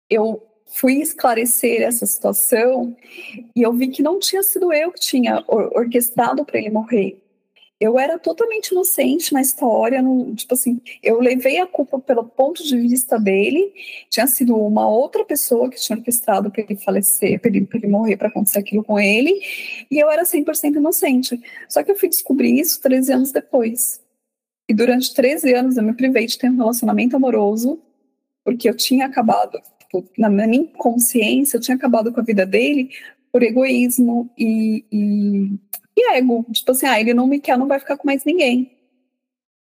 eu 0.09 0.43
fui 0.75 0.95
esclarecer 0.95 1.83
essa 1.83 2.07
situação 2.07 2.97
e 3.55 3.63
eu 3.63 3.73
vi 3.73 3.89
que 3.89 4.03
não 4.03 4.19
tinha 4.19 4.43
sido 4.43 4.73
eu 4.73 4.93
que 4.93 5.01
tinha 5.01 5.45
orquestrado 5.47 6.45
para 6.45 6.59
ele 6.59 6.71
morrer 6.71 7.23
eu 7.83 7.99
era 7.99 8.17
totalmente 8.17 8.69
inocente 8.69 9.33
na 9.33 9.41
história, 9.41 10.01
no, 10.01 10.33
tipo 10.37 10.55
assim, 10.55 10.81
eu 11.03 11.19
levei 11.19 11.59
a 11.59 11.67
culpa 11.67 11.99
pelo 11.99 12.23
ponto 12.23 12.63
de 12.63 12.79
vista 12.79 13.19
dele, 13.19 13.73
tinha 14.09 14.25
sido 14.29 14.57
uma 14.57 14.89
outra 14.89 15.25
pessoa 15.25 15.69
que 15.69 15.81
tinha 15.81 15.99
orquestrado 15.99 16.49
para 16.49 16.63
ele 16.63 16.77
falecer, 16.77 17.41
para 17.41 17.51
ele, 17.51 17.69
ele, 17.75 17.89
morrer, 17.89 18.17
para 18.17 18.29
acontecer 18.29 18.61
aquilo 18.61 18.85
com 18.85 19.01
ele, 19.01 19.37
e 19.91 19.99
eu 19.99 20.09
era 20.09 20.23
100% 20.23 20.77
inocente. 20.77 21.41
Só 21.69 21.83
que 21.83 21.91
eu 21.91 21.97
fui 21.97 22.09
descobrir 22.09 22.57
isso 22.57 22.81
13 22.81 23.15
anos 23.15 23.33
depois. 23.33 24.01
E 24.69 24.75
durante 24.75 25.13
13 25.13 25.53
anos 25.53 25.77
eu 25.77 25.83
me 25.83 25.95
privei 25.95 26.27
de 26.27 26.39
ter 26.39 26.49
um 26.49 26.57
relacionamento 26.59 27.17
amoroso, 27.17 27.81
porque 28.45 28.71
eu 28.71 28.77
tinha 28.77 29.07
acabado, 29.07 29.61
tipo, 29.93 30.09
na 30.19 30.29
minha 30.29 30.67
consciência, 30.77 31.57
eu 31.57 31.61
tinha 31.61 31.77
acabado 31.77 32.13
com 32.13 32.21
a 32.21 32.25
vida 32.25 32.47
dele 32.47 32.91
por 33.31 33.43
egoísmo 33.43 34.31
e, 34.37 34.85
e 34.91 35.59
e 35.97 36.17
ego. 36.17 36.45
Tipo 36.53 36.73
assim, 36.73 36.87
ah, 36.87 37.01
ele 37.01 37.15
não 37.15 37.27
me 37.27 37.39
quer, 37.39 37.57
não 37.59 37.69
vai 37.69 37.79
ficar 37.79 37.97
com 37.97 38.07
mais 38.07 38.25
ninguém. 38.25 38.71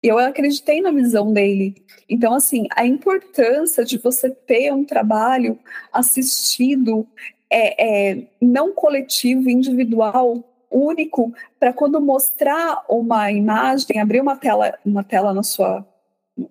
Eu 0.03 0.19
acreditei 0.19 0.81
na 0.81 0.91
visão 0.91 1.33
dele. 1.33 1.75
Então, 2.09 2.35
assim, 2.35 2.67
a 2.75 2.87
importância 2.87 3.85
de 3.85 3.99
você 3.99 4.31
ter 4.31 4.73
um 4.73 4.85
trabalho 4.85 5.59
assistido, 5.93 7.07
é, 7.51 8.13
é 8.13 8.27
não 8.41 8.73
coletivo, 8.73 9.49
individual, 9.49 10.45
único, 10.71 11.33
para 11.59 11.73
quando 11.73 12.01
mostrar 12.01 12.85
uma 12.89 13.33
imagem, 13.33 13.99
abrir 13.99 14.21
uma 14.21 14.37
tela, 14.37 14.79
uma 14.85 15.03
tela 15.03 15.33
na 15.33 15.43
sua, 15.43 15.87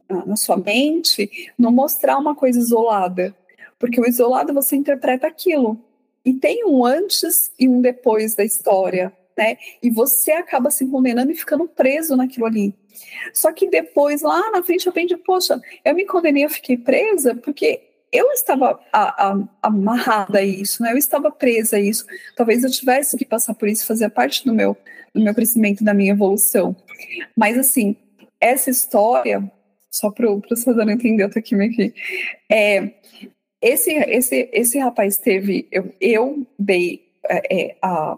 na 0.09 0.35
sua 0.35 0.57
mente, 0.57 1.53
não 1.57 1.71
mostrar 1.71 2.17
uma 2.17 2.35
coisa 2.35 2.59
isolada. 2.59 3.35
Porque 3.79 3.99
o 3.99 4.05
isolado 4.05 4.53
você 4.53 4.75
interpreta 4.75 5.27
aquilo. 5.27 5.77
E 6.23 6.33
tem 6.33 6.65
um 6.65 6.85
antes 6.85 7.51
e 7.59 7.67
um 7.67 7.81
depois 7.81 8.35
da 8.35 8.43
história 8.43 9.13
né? 9.37 9.57
E 9.81 9.89
você 9.89 10.31
acaba 10.31 10.71
se 10.71 10.85
condenando 10.87 11.31
e 11.31 11.35
ficando 11.35 11.67
preso 11.67 12.15
naquilo 12.15 12.45
ali. 12.45 12.73
Só 13.33 13.51
que 13.51 13.69
depois, 13.69 14.21
lá 14.21 14.51
na 14.51 14.63
frente, 14.63 14.85
eu 14.85 14.91
aprendi, 14.91 15.17
poxa, 15.17 15.59
eu 15.83 15.93
me 15.93 16.05
condenei, 16.05 16.45
eu 16.45 16.49
fiquei 16.49 16.77
presa 16.77 17.35
porque 17.35 17.81
eu 18.11 18.31
estava 18.31 18.79
a, 18.93 19.31
a, 19.31 19.47
amarrada 19.61 20.39
a 20.39 20.43
isso, 20.43 20.81
né? 20.81 20.93
Eu 20.93 20.97
estava 20.97 21.29
presa 21.29 21.75
a 21.75 21.79
isso. 21.79 22.05
Talvez 22.35 22.63
eu 22.63 22.71
tivesse 22.71 23.17
que 23.17 23.25
passar 23.25 23.53
por 23.53 23.67
isso, 23.67 23.85
fazer 23.85 24.09
parte 24.09 24.45
do 24.45 24.53
meu, 24.53 24.77
do 25.13 25.21
meu 25.21 25.35
crescimento, 25.35 25.83
da 25.83 25.93
minha 25.93 26.13
evolução. 26.13 26.75
Mas, 27.35 27.57
assim, 27.57 27.97
essa 28.39 28.69
história, 28.69 29.51
só 29.91 30.09
para 30.09 30.31
o 30.31 30.41
César 30.55 30.89
entender, 30.89 31.23
eu 31.23 31.29
tô 31.29 31.39
aqui 31.39 31.55
meio 31.55 31.71
que... 31.71 31.93
É, 32.49 32.93
esse, 33.67 33.91
esse, 33.91 34.49
esse 34.51 34.79
rapaz 34.79 35.17
teve... 35.17 35.67
Eu, 35.71 35.93
eu 35.99 36.47
dei 36.57 37.05
é, 37.27 37.63
é 37.63 37.77
a 37.81 38.17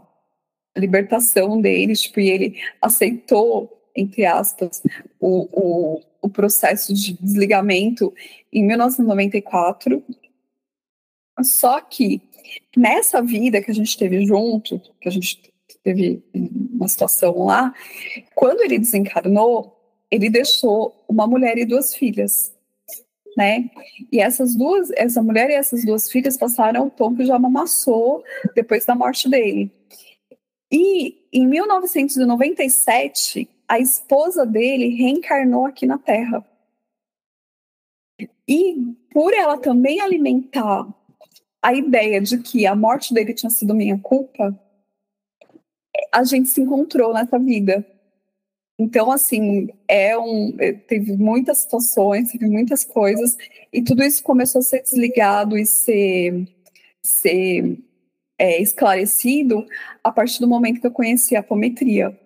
libertação 0.75 1.59
deles, 1.59 2.01
tipo, 2.01 2.19
e 2.19 2.29
ele 2.29 2.61
aceitou, 2.81 3.81
entre 3.95 4.25
aspas, 4.25 4.83
o, 5.19 5.47
o, 5.51 6.01
o 6.21 6.29
processo 6.29 6.93
de 6.93 7.13
desligamento 7.13 8.13
em 8.51 8.63
1994. 8.65 10.03
Só 11.41 11.79
que 11.81 12.21
nessa 12.75 13.21
vida 13.21 13.61
que 13.61 13.71
a 13.71 13.73
gente 13.73 13.97
teve 13.97 14.25
junto, 14.25 14.79
que 14.99 15.07
a 15.07 15.11
gente 15.11 15.53
teve 15.83 16.23
uma 16.33 16.87
situação 16.87 17.45
lá, 17.45 17.73
quando 18.35 18.61
ele 18.61 18.79
desencarnou, 18.79 19.75
ele 20.09 20.29
deixou 20.29 21.03
uma 21.07 21.27
mulher 21.27 21.57
e 21.57 21.65
duas 21.65 21.95
filhas, 21.95 22.53
né? 23.37 23.69
E 24.11 24.19
essas 24.19 24.55
duas, 24.55 24.89
essa 24.95 25.21
mulher 25.21 25.51
e 25.51 25.53
essas 25.53 25.85
duas 25.85 26.11
filhas 26.11 26.35
passaram 26.35 26.87
o 26.87 26.89
tom 26.89 27.15
que 27.15 27.23
já 27.23 27.35
amassou 27.35 28.23
depois 28.55 28.83
da 28.83 28.95
morte 28.95 29.29
dele. 29.29 29.71
E 30.71 31.15
em 31.31 31.47
1997, 31.47 33.47
a 33.67 33.79
esposa 33.79 34.43
dele 34.43 34.95
reencarnou 34.95 35.67
aqui 35.67 35.85
na 35.85 35.99
Terra. 35.99 36.43
E 38.47 38.75
por 39.13 39.31
ela 39.33 39.59
também 39.59 40.01
alimentar 40.01 40.87
a 41.61 41.73
ideia 41.73 42.19
de 42.19 42.39
que 42.39 42.65
a 42.65 42.75
morte 42.75 43.13
dele 43.13 43.33
tinha 43.33 43.51
sido 43.51 43.75
minha 43.75 43.99
culpa, 43.99 44.57
a 46.11 46.23
gente 46.23 46.49
se 46.49 46.61
encontrou 46.61 47.13
nessa 47.13 47.37
vida. 47.37 47.85
Então, 48.79 49.11
assim, 49.11 49.69
é 49.87 50.17
um, 50.17 50.55
é, 50.59 50.71
teve 50.73 51.17
muitas 51.17 51.59
situações, 51.59 52.31
teve 52.31 52.47
muitas 52.47 52.83
coisas, 52.83 53.35
e 53.73 53.81
tudo 53.81 54.03
isso 54.03 54.23
começou 54.23 54.59
a 54.59 54.63
ser 54.63 54.83
desligado 54.83 55.57
e 55.57 55.65
ser, 55.65 56.47
ser 57.03 57.79
é, 58.37 58.61
esclarecido 58.61 59.65
a 60.03 60.11
partir 60.11 60.39
do 60.39 60.47
momento 60.47 60.79
que 60.79 60.87
eu 60.87 60.91
conheci 60.91 61.35
a 61.35 61.39
apometria. 61.39 62.17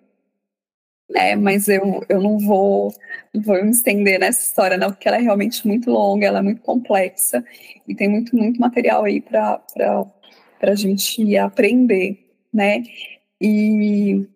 É, 1.14 1.36
mas 1.36 1.68
eu, 1.68 2.02
eu 2.08 2.20
não 2.20 2.38
vou, 2.38 2.92
vou 3.34 3.62
me 3.62 3.70
estender 3.70 4.18
nessa 4.18 4.42
história, 4.42 4.78
não, 4.78 4.90
porque 4.90 5.08
ela 5.08 5.18
é 5.18 5.20
realmente 5.20 5.66
muito 5.66 5.90
longa, 5.90 6.26
ela 6.26 6.38
é 6.38 6.42
muito 6.42 6.62
complexa 6.62 7.44
e 7.86 7.94
tem 7.94 8.08
muito, 8.08 8.34
muito 8.36 8.60
material 8.60 9.04
aí 9.04 9.20
para 9.20 9.60
a 10.62 10.74
gente 10.74 11.36
aprender, 11.36 12.30
né? 12.52 12.82
E 13.40 14.26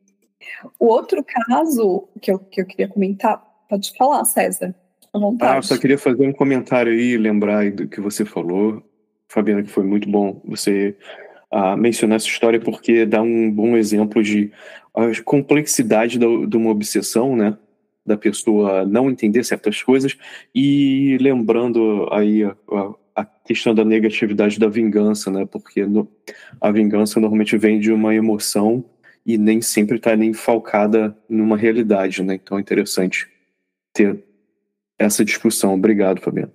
o 0.78 0.86
outro 0.86 1.24
caso 1.24 2.08
que 2.20 2.30
eu, 2.30 2.38
que 2.38 2.60
eu 2.60 2.66
queria 2.66 2.88
comentar, 2.88 3.42
pode 3.68 3.92
falar, 3.96 4.24
César, 4.24 4.74
à 5.12 5.18
vontade. 5.18 5.52
Ah, 5.52 5.58
eu 5.58 5.62
só 5.62 5.78
queria 5.78 5.98
fazer 5.98 6.26
um 6.26 6.32
comentário 6.32 6.92
aí, 6.92 7.16
lembrar 7.16 7.70
do 7.70 7.88
que 7.88 8.00
você 8.00 8.24
falou, 8.24 8.82
Fabiana, 9.28 9.62
que 9.62 9.70
foi 9.70 9.84
muito 9.84 10.08
bom 10.08 10.40
você 10.44 10.96
a 11.50 11.76
mencionar 11.76 12.16
essa 12.16 12.26
história 12.26 12.60
porque 12.60 13.06
dá 13.06 13.22
um 13.22 13.50
bom 13.50 13.76
exemplo 13.76 14.22
de 14.22 14.50
a 14.94 15.22
complexidade 15.24 16.18
de 16.18 16.56
uma 16.56 16.70
obsessão, 16.70 17.36
né? 17.36 17.56
Da 18.04 18.16
pessoa 18.16 18.84
não 18.84 19.10
entender 19.10 19.44
certas 19.44 19.82
coisas 19.82 20.16
e 20.54 21.18
lembrando 21.20 22.08
aí 22.12 22.44
a, 22.44 22.54
a 23.14 23.24
questão 23.24 23.74
da 23.74 23.84
negatividade 23.84 24.58
da 24.58 24.68
vingança, 24.68 25.30
né? 25.30 25.46
Porque 25.46 25.84
no, 25.84 26.08
a 26.60 26.70
vingança 26.70 27.20
normalmente 27.20 27.56
vem 27.56 27.78
de 27.78 27.92
uma 27.92 28.14
emoção 28.14 28.84
e 29.26 29.36
nem 29.36 29.60
sempre 29.60 29.96
está 29.96 30.14
nem 30.14 30.32
falcada 30.32 31.16
numa 31.28 31.56
realidade, 31.56 32.22
né? 32.22 32.36
Então 32.36 32.56
é 32.56 32.60
interessante 32.60 33.28
ter 33.92 34.22
essa 34.96 35.24
discussão. 35.24 35.74
Obrigado, 35.74 36.20
Fabiano. 36.20 36.52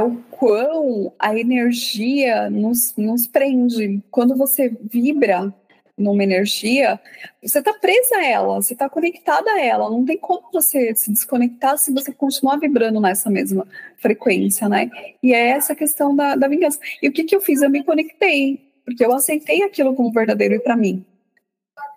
O 0.00 0.16
quão 0.30 1.12
a 1.18 1.36
energia 1.36 2.48
nos, 2.48 2.94
nos 2.96 3.26
prende. 3.26 4.00
Quando 4.10 4.36
você 4.36 4.74
vibra 4.80 5.52
numa 5.98 6.22
energia, 6.22 6.98
você 7.42 7.58
está 7.58 7.74
presa 7.74 8.16
a 8.16 8.24
ela, 8.24 8.54
você 8.54 8.72
está 8.72 8.88
conectada 8.88 9.50
a 9.50 9.60
ela. 9.60 9.90
Não 9.90 10.04
tem 10.04 10.16
como 10.16 10.50
você 10.52 10.94
se 10.94 11.10
desconectar 11.10 11.76
se 11.76 11.92
você 11.92 12.12
continuar 12.12 12.56
vibrando 12.56 13.00
nessa 13.00 13.28
mesma 13.28 13.66
frequência, 13.98 14.68
né? 14.68 14.88
E 15.22 15.34
é 15.34 15.48
essa 15.48 15.74
questão 15.74 16.14
da, 16.14 16.36
da 16.36 16.48
vingança. 16.48 16.78
E 17.02 17.08
o 17.08 17.12
que, 17.12 17.24
que 17.24 17.36
eu 17.36 17.40
fiz? 17.40 17.60
Eu 17.60 17.68
me 17.68 17.84
conectei, 17.84 18.58
porque 18.84 19.04
eu 19.04 19.12
aceitei 19.12 19.62
aquilo 19.62 19.94
como 19.94 20.12
verdadeiro 20.12 20.54
e 20.54 20.60
para 20.60 20.76
mim, 20.76 21.04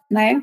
né? 0.09 0.41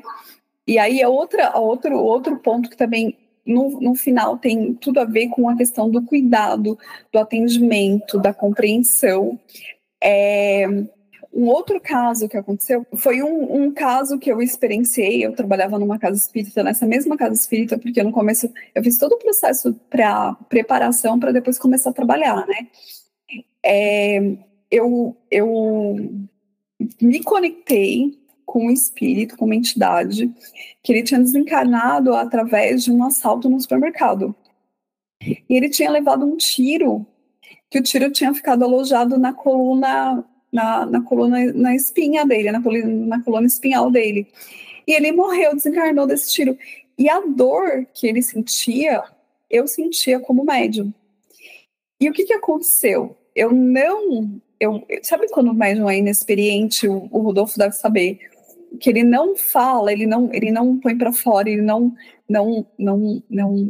E 0.67 0.77
aí, 0.77 1.01
a 1.01 1.09
outra, 1.09 1.57
outro, 1.57 1.97
outro 1.97 2.37
ponto 2.37 2.69
que 2.69 2.77
também 2.77 3.17
no, 3.45 3.79
no 3.81 3.95
final 3.95 4.37
tem 4.37 4.73
tudo 4.75 4.99
a 4.99 5.05
ver 5.05 5.29
com 5.29 5.49
a 5.49 5.57
questão 5.57 5.89
do 5.89 6.01
cuidado, 6.01 6.77
do 7.11 7.19
atendimento, 7.19 8.19
da 8.19 8.33
compreensão. 8.33 9.39
É, 10.01 10.67
um 11.33 11.47
outro 11.47 11.79
caso 11.79 12.27
que 12.27 12.37
aconteceu 12.37 12.85
foi 12.95 13.23
um, 13.23 13.63
um, 13.63 13.71
caso 13.71 14.19
que 14.19 14.31
eu 14.31 14.41
experienciei. 14.41 15.25
Eu 15.25 15.33
trabalhava 15.33 15.79
numa 15.79 15.97
casa 15.97 16.17
espírita, 16.17 16.61
nessa 16.61 16.85
mesma 16.85 17.17
casa 17.17 17.35
espírita, 17.35 17.77
porque 17.77 18.03
no 18.03 18.11
começo 18.11 18.51
eu 18.75 18.83
fiz 18.83 18.97
todo 18.97 19.13
o 19.13 19.19
processo 19.19 19.73
para 19.89 20.33
preparação 20.49 21.19
para 21.19 21.31
depois 21.31 21.57
começar 21.57 21.91
a 21.91 21.93
trabalhar, 21.93 22.45
né? 22.47 22.67
É, 23.63 24.37
eu, 24.69 25.15
eu 25.29 26.27
me 27.01 27.23
conectei 27.23 28.20
com 28.51 28.65
um 28.65 28.69
espírito, 28.69 29.37
com 29.37 29.45
uma 29.45 29.55
entidade, 29.55 30.29
que 30.83 30.91
ele 30.91 31.03
tinha 31.03 31.21
desencarnado 31.21 32.13
através 32.13 32.83
de 32.83 32.91
um 32.91 33.01
assalto 33.01 33.49
no 33.49 33.57
supermercado. 33.61 34.35
E 35.21 35.55
ele 35.55 35.69
tinha 35.69 35.89
levado 35.89 36.25
um 36.25 36.35
tiro, 36.35 37.05
que 37.69 37.79
o 37.79 37.81
tiro 37.81 38.11
tinha 38.11 38.33
ficado 38.33 38.65
alojado 38.65 39.17
na 39.17 39.31
coluna, 39.31 40.25
na, 40.51 40.85
na 40.85 41.01
coluna, 41.01 41.53
na 41.53 41.73
espinha 41.73 42.25
dele, 42.25 42.51
na 42.51 42.61
coluna, 42.61 42.85
na 43.07 43.23
coluna 43.23 43.47
espinhal 43.47 43.89
dele. 43.89 44.27
E 44.85 44.91
ele 44.91 45.13
morreu, 45.13 45.55
desencarnou 45.55 46.05
desse 46.05 46.33
tiro. 46.33 46.57
E 46.97 47.09
a 47.09 47.21
dor 47.21 47.87
que 47.93 48.05
ele 48.05 48.21
sentia, 48.21 49.01
eu 49.49 49.65
sentia 49.65 50.19
como 50.19 50.43
médium. 50.43 50.93
E 52.01 52.09
o 52.09 52.11
que, 52.13 52.25
que 52.25 52.33
aconteceu? 52.33 53.15
Eu 53.33 53.53
não. 53.53 54.41
Eu, 54.59 54.85
sabe 55.03 55.29
quando 55.29 55.51
o 55.51 55.53
médium 55.53 55.89
é 55.89 55.99
inexperiente, 55.99 56.85
o, 56.85 57.07
o 57.09 57.21
Rodolfo 57.21 57.57
deve 57.57 57.75
saber 57.75 58.19
que 58.79 58.89
ele 58.89 59.03
não 59.03 59.35
fala, 59.35 59.91
ele 59.91 60.05
não, 60.05 60.33
ele 60.33 60.51
não 60.51 60.79
põe 60.79 60.97
para 60.97 61.11
fora, 61.11 61.49
ele 61.49 61.61
não, 61.61 61.93
não, 62.27 62.65
não, 62.77 63.23
não 63.29 63.67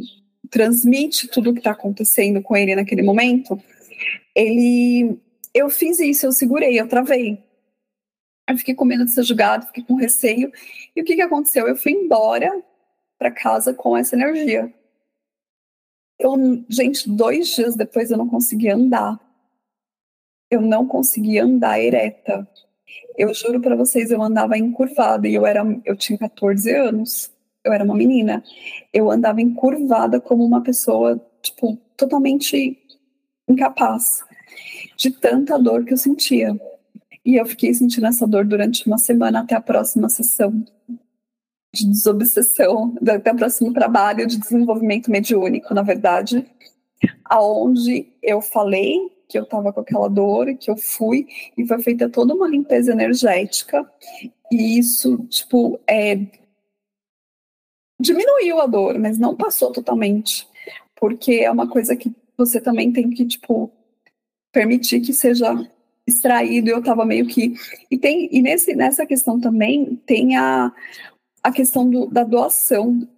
transmite 0.50 1.28
tudo 1.28 1.50
o 1.50 1.52
que 1.52 1.60
está 1.60 1.72
acontecendo 1.72 2.42
com 2.42 2.56
ele 2.56 2.76
naquele 2.76 3.02
momento. 3.02 3.60
Ele, 4.34 5.18
eu 5.52 5.68
fiz 5.68 5.98
isso, 5.98 6.26
eu 6.26 6.32
segurei, 6.32 6.78
eu 6.78 6.88
travei. 6.88 7.42
Eu 8.48 8.58
fiquei 8.58 8.74
com 8.74 8.84
medo 8.84 9.04
de 9.04 9.10
ser 9.10 9.22
julgado, 9.22 9.66
fiquei 9.66 9.84
com 9.84 9.94
receio. 9.94 10.52
E 10.94 11.00
o 11.00 11.04
que, 11.04 11.14
que 11.14 11.22
aconteceu? 11.22 11.66
Eu 11.66 11.76
fui 11.76 11.92
embora 11.92 12.62
para 13.18 13.30
casa 13.30 13.72
com 13.72 13.96
essa 13.96 14.16
energia. 14.16 14.72
Eu, 16.18 16.34
gente, 16.68 17.08
dois 17.08 17.48
dias 17.48 17.74
depois 17.74 18.10
eu 18.10 18.18
não 18.18 18.28
conseguia 18.28 18.74
andar. 18.74 19.18
Eu 20.50 20.60
não 20.60 20.86
conseguia 20.86 21.44
andar 21.44 21.80
ereta. 21.80 22.46
Eu 23.16 23.32
juro 23.34 23.60
para 23.60 23.76
vocês, 23.76 24.10
eu 24.10 24.22
andava 24.22 24.56
encurvada 24.56 25.28
e 25.28 25.34
eu 25.34 25.46
era, 25.46 25.62
eu 25.84 25.96
tinha 25.96 26.18
14 26.18 26.70
anos. 26.74 27.30
Eu 27.64 27.72
era 27.72 27.84
uma 27.84 27.94
menina. 27.94 28.42
Eu 28.92 29.10
andava 29.10 29.40
encurvada 29.40 30.20
como 30.20 30.44
uma 30.44 30.62
pessoa, 30.62 31.20
tipo, 31.40 31.78
totalmente 31.96 32.78
incapaz 33.48 34.24
de 34.96 35.10
tanta 35.10 35.58
dor 35.58 35.84
que 35.84 35.92
eu 35.92 35.98
sentia. 35.98 36.58
E 37.24 37.36
eu 37.36 37.46
fiquei 37.46 37.72
sentindo 37.72 38.06
essa 38.06 38.26
dor 38.26 38.44
durante 38.44 38.86
uma 38.86 38.98
semana 38.98 39.40
até 39.40 39.54
a 39.54 39.60
próxima 39.60 40.08
sessão 40.08 40.64
de 41.74 41.86
desobsessão, 41.86 42.94
até 43.08 43.32
o 43.32 43.36
próximo 43.36 43.72
trabalho 43.72 44.26
de 44.26 44.38
desenvolvimento 44.38 45.10
mediúnico, 45.10 45.72
na 45.72 45.82
verdade, 45.82 46.46
aonde 47.24 48.12
eu 48.22 48.42
falei 48.42 48.98
que 49.32 49.38
eu 49.38 49.44
estava 49.44 49.72
com 49.72 49.80
aquela 49.80 50.08
dor, 50.08 50.54
que 50.56 50.70
eu 50.70 50.76
fui 50.76 51.26
e 51.56 51.66
foi 51.66 51.80
feita 51.80 52.06
toda 52.08 52.34
uma 52.34 52.46
limpeza 52.46 52.92
energética 52.92 53.90
e 54.50 54.78
isso, 54.78 55.26
tipo, 55.28 55.80
é, 55.86 56.18
diminuiu 57.98 58.60
a 58.60 58.66
dor, 58.66 58.98
mas 58.98 59.18
não 59.18 59.34
passou 59.34 59.72
totalmente, 59.72 60.46
porque 60.94 61.36
é 61.36 61.50
uma 61.50 61.66
coisa 61.66 61.96
que 61.96 62.12
você 62.36 62.60
também 62.60 62.92
tem 62.92 63.08
que, 63.08 63.24
tipo, 63.24 63.72
permitir 64.52 65.00
que 65.00 65.14
seja 65.14 65.66
extraído. 66.06 66.68
Eu 66.68 66.80
estava 66.80 67.06
meio 67.06 67.26
que 67.26 67.54
e 67.90 67.96
tem 67.96 68.28
e 68.30 68.42
nesse 68.42 68.74
nessa 68.74 69.06
questão 69.06 69.40
também 69.40 69.96
tem 70.04 70.36
a 70.36 70.70
a 71.42 71.50
questão 71.50 71.88
do, 71.88 72.06
da 72.06 72.24
doação. 72.24 73.08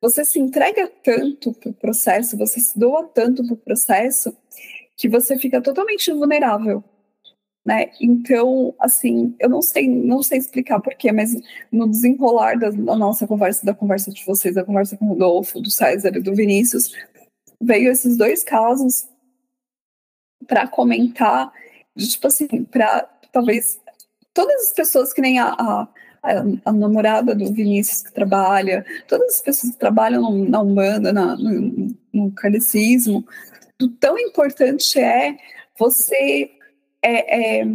Você 0.00 0.24
se 0.24 0.38
entrega 0.38 0.86
tanto 1.02 1.52
para 1.54 1.70
o 1.70 1.74
processo, 1.74 2.36
você 2.36 2.60
se 2.60 2.78
doa 2.78 3.04
tanto 3.04 3.44
para 3.44 3.54
o 3.54 3.56
processo 3.56 4.36
que 4.96 5.08
você 5.08 5.38
fica 5.38 5.60
totalmente 5.60 6.10
vulnerável, 6.10 6.82
né? 7.64 7.90
Então, 8.00 8.74
assim, 8.78 9.34
eu 9.38 9.48
não 9.48 9.60
sei, 9.60 9.88
não 9.88 10.22
sei 10.22 10.38
explicar 10.38 10.80
porquê, 10.80 11.12
mas 11.12 11.34
no 11.70 11.88
desenrolar 11.88 12.58
da, 12.58 12.70
da, 12.70 12.96
nossa 12.96 13.26
conversa, 13.26 13.66
da 13.66 13.74
conversa 13.74 14.10
de 14.10 14.24
vocês, 14.24 14.54
da 14.54 14.64
conversa 14.64 14.96
com 14.96 15.04
o 15.04 15.08
Rodolfo, 15.08 15.60
do 15.60 15.70
César 15.70 16.16
e 16.16 16.22
do 16.22 16.34
Vinícius, 16.34 16.92
veio 17.60 17.90
esses 17.90 18.16
dois 18.16 18.42
casos 18.42 19.08
para 20.46 20.66
comentar, 20.68 21.52
de, 21.94 22.08
tipo 22.08 22.26
assim, 22.26 22.64
para 22.64 23.02
talvez 23.32 23.80
todas 24.32 24.68
as 24.68 24.72
pessoas 24.72 25.12
que 25.12 25.20
nem 25.20 25.38
a, 25.38 25.54
a 25.58 25.88
a, 26.64 26.72
namorada 26.72 27.34
do 27.34 27.52
Vinícius 27.52 28.02
que 28.02 28.12
trabalha, 28.12 28.84
todas 29.06 29.36
as 29.36 29.40
pessoas 29.40 29.72
que 29.72 29.78
trabalham 29.78 30.22
no, 30.22 30.48
na 30.48 30.60
Umbanda, 30.60 31.12
na, 31.12 31.36
no, 31.36 31.94
no 32.12 32.32
kardecismo, 32.32 33.24
do 33.78 33.88
tão 33.88 34.18
importante 34.18 34.98
é 34.98 35.36
você 35.78 36.50
é, 37.02 37.60
é, 37.60 37.66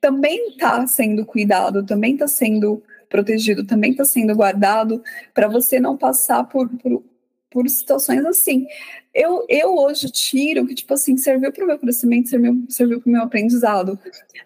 também 0.00 0.50
está 0.50 0.86
sendo 0.86 1.24
cuidado, 1.24 1.84
também 1.84 2.14
está 2.14 2.28
sendo 2.28 2.82
protegido, 3.08 3.66
também 3.66 3.92
está 3.92 4.04
sendo 4.04 4.34
guardado, 4.34 5.02
para 5.32 5.48
você 5.48 5.80
não 5.80 5.96
passar 5.96 6.44
por, 6.44 6.68
por, 6.68 7.02
por, 7.50 7.68
situações 7.68 8.24
assim. 8.24 8.66
Eu, 9.14 9.44
eu 9.48 9.74
hoje 9.76 10.10
tiro 10.10 10.66
que, 10.66 10.74
tipo 10.74 10.92
assim, 10.92 11.16
serviu 11.16 11.52
para 11.52 11.64
o 11.64 11.66
meu 11.66 11.78
crescimento, 11.78 12.28
serviu, 12.28 12.64
serviu 12.68 13.00
para 13.00 13.08
o 13.08 13.12
meu 13.12 13.22
aprendizado. 13.22 13.98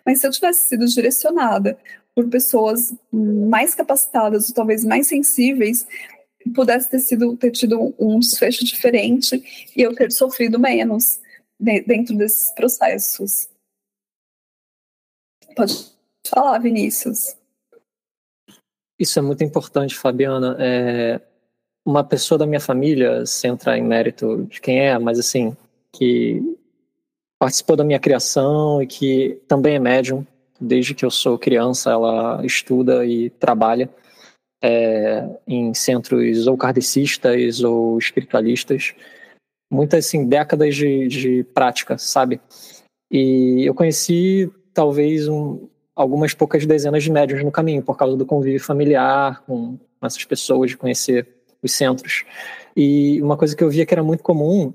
Mas 0.05 0.21
se 0.21 0.27
eu 0.27 0.31
tivesse 0.31 0.69
sido 0.69 0.87
direcionada 0.87 1.79
por 2.15 2.29
pessoas 2.29 2.95
mais 3.13 3.75
capacitadas, 3.75 4.49
ou 4.49 4.55
talvez 4.55 4.85
mais 4.85 5.07
sensíveis, 5.07 5.87
pudesse 6.55 6.89
ter 6.89 7.01
sido 7.01 7.37
ter 7.37 7.51
tido 7.51 7.95
um 7.99 8.19
desfecho 8.19 8.65
diferente 8.65 9.71
e 9.77 9.83
eu 9.83 9.95
ter 9.95 10.11
sofrido 10.11 10.59
menos 10.59 11.21
dentro 11.59 12.17
desses 12.17 12.53
processos. 12.53 13.49
Pode 15.55 15.75
falar, 16.27 16.59
Vinícius. 16.59 17.37
Isso 18.99 19.19
é 19.19 19.23
muito 19.23 19.45
importante, 19.45 19.95
Fabiana. 19.95 20.57
É 20.59 21.21
uma 21.85 22.05
pessoa 22.05 22.39
da 22.39 22.47
minha 22.47 22.61
família, 22.61 23.25
sem 23.27 23.51
entrar 23.51 23.77
em 23.77 23.83
mérito 23.83 24.45
de 24.45 24.61
quem 24.61 24.81
é, 24.81 24.99
mas 24.99 25.19
assim, 25.19 25.57
que 25.93 26.43
participou 27.39 27.77
da 27.77 27.85
minha 27.85 27.99
criação 27.99 28.83
e 28.83 28.87
que 28.87 29.41
também 29.49 29.77
é 29.77 29.79
médium. 29.79 30.27
Desde 30.61 30.95
que 30.95 31.05
eu 31.05 31.11
sou 31.11 31.39
criança, 31.39 31.91
ela 31.91 32.45
estuda 32.45 33.05
e 33.07 33.31
trabalha 33.31 33.89
é, 34.63 35.27
em 35.47 35.73
centros 35.75 36.47
ou 36.47 36.57
kardecistas 36.57 37.63
ou 37.63 37.99
espiritualistas, 37.99 38.95
muitas 39.71 40.07
assim, 40.07 40.27
décadas 40.27 40.77
de, 40.77 41.09
de 41.09 41.45
prática, 41.55 41.97
sabe? 41.97 42.41
E 43.11 43.65
eu 43.65 43.75
conheci 43.75 44.51
talvez 44.73 45.29
um, 45.29 45.69
algumas 45.95 46.35
poucas 46.35 46.65
dezenas 46.67 47.03
de 47.03 47.11
médiums 47.11 47.45
no 47.45 47.51
caminho, 47.51 47.83
por 47.83 47.97
causa 47.97 48.17
do 48.17 48.27
convívio 48.27 48.61
familiar 48.61 49.43
com 49.47 49.79
essas 50.03 50.25
pessoas, 50.25 50.71
de 50.71 50.77
conhecer 50.77 51.29
os 51.63 51.73
centros. 51.73 52.25
E 52.77 53.21
uma 53.23 53.37
coisa 53.37 53.57
que 53.57 53.63
eu 53.63 53.71
via 53.71 53.85
que 53.85 53.95
era 53.95 54.03
muito 54.03 54.23
comum, 54.23 54.73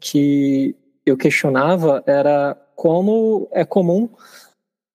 que 0.00 0.74
eu 1.04 1.16
questionava, 1.16 2.02
era 2.06 2.56
como 2.74 3.48
é 3.52 3.64
comum 3.64 4.08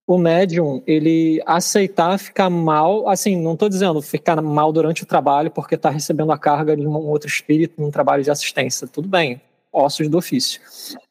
o 0.07 0.17
médium 0.17 0.81
ele 0.87 1.43
aceitar 1.45 2.17
ficar 2.17 2.49
mal, 2.49 3.09
assim, 3.09 3.35
não 3.35 3.53
estou 3.53 3.67
dizendo 3.67 4.01
ficar 4.01 4.41
mal 4.41 4.71
durante 4.71 5.03
o 5.03 5.05
trabalho 5.05 5.51
porque 5.51 5.75
está 5.75 5.89
recebendo 5.89 6.31
a 6.31 6.37
carga 6.37 6.77
de 6.77 6.87
um 6.87 6.95
outro 6.95 7.27
espírito 7.27 7.81
num 7.81 7.91
trabalho 7.91 8.23
de 8.23 8.31
assistência, 8.31 8.87
tudo 8.87 9.09
bem, 9.09 9.41
ossos 9.71 10.07
do 10.07 10.17
ofício. 10.17 10.61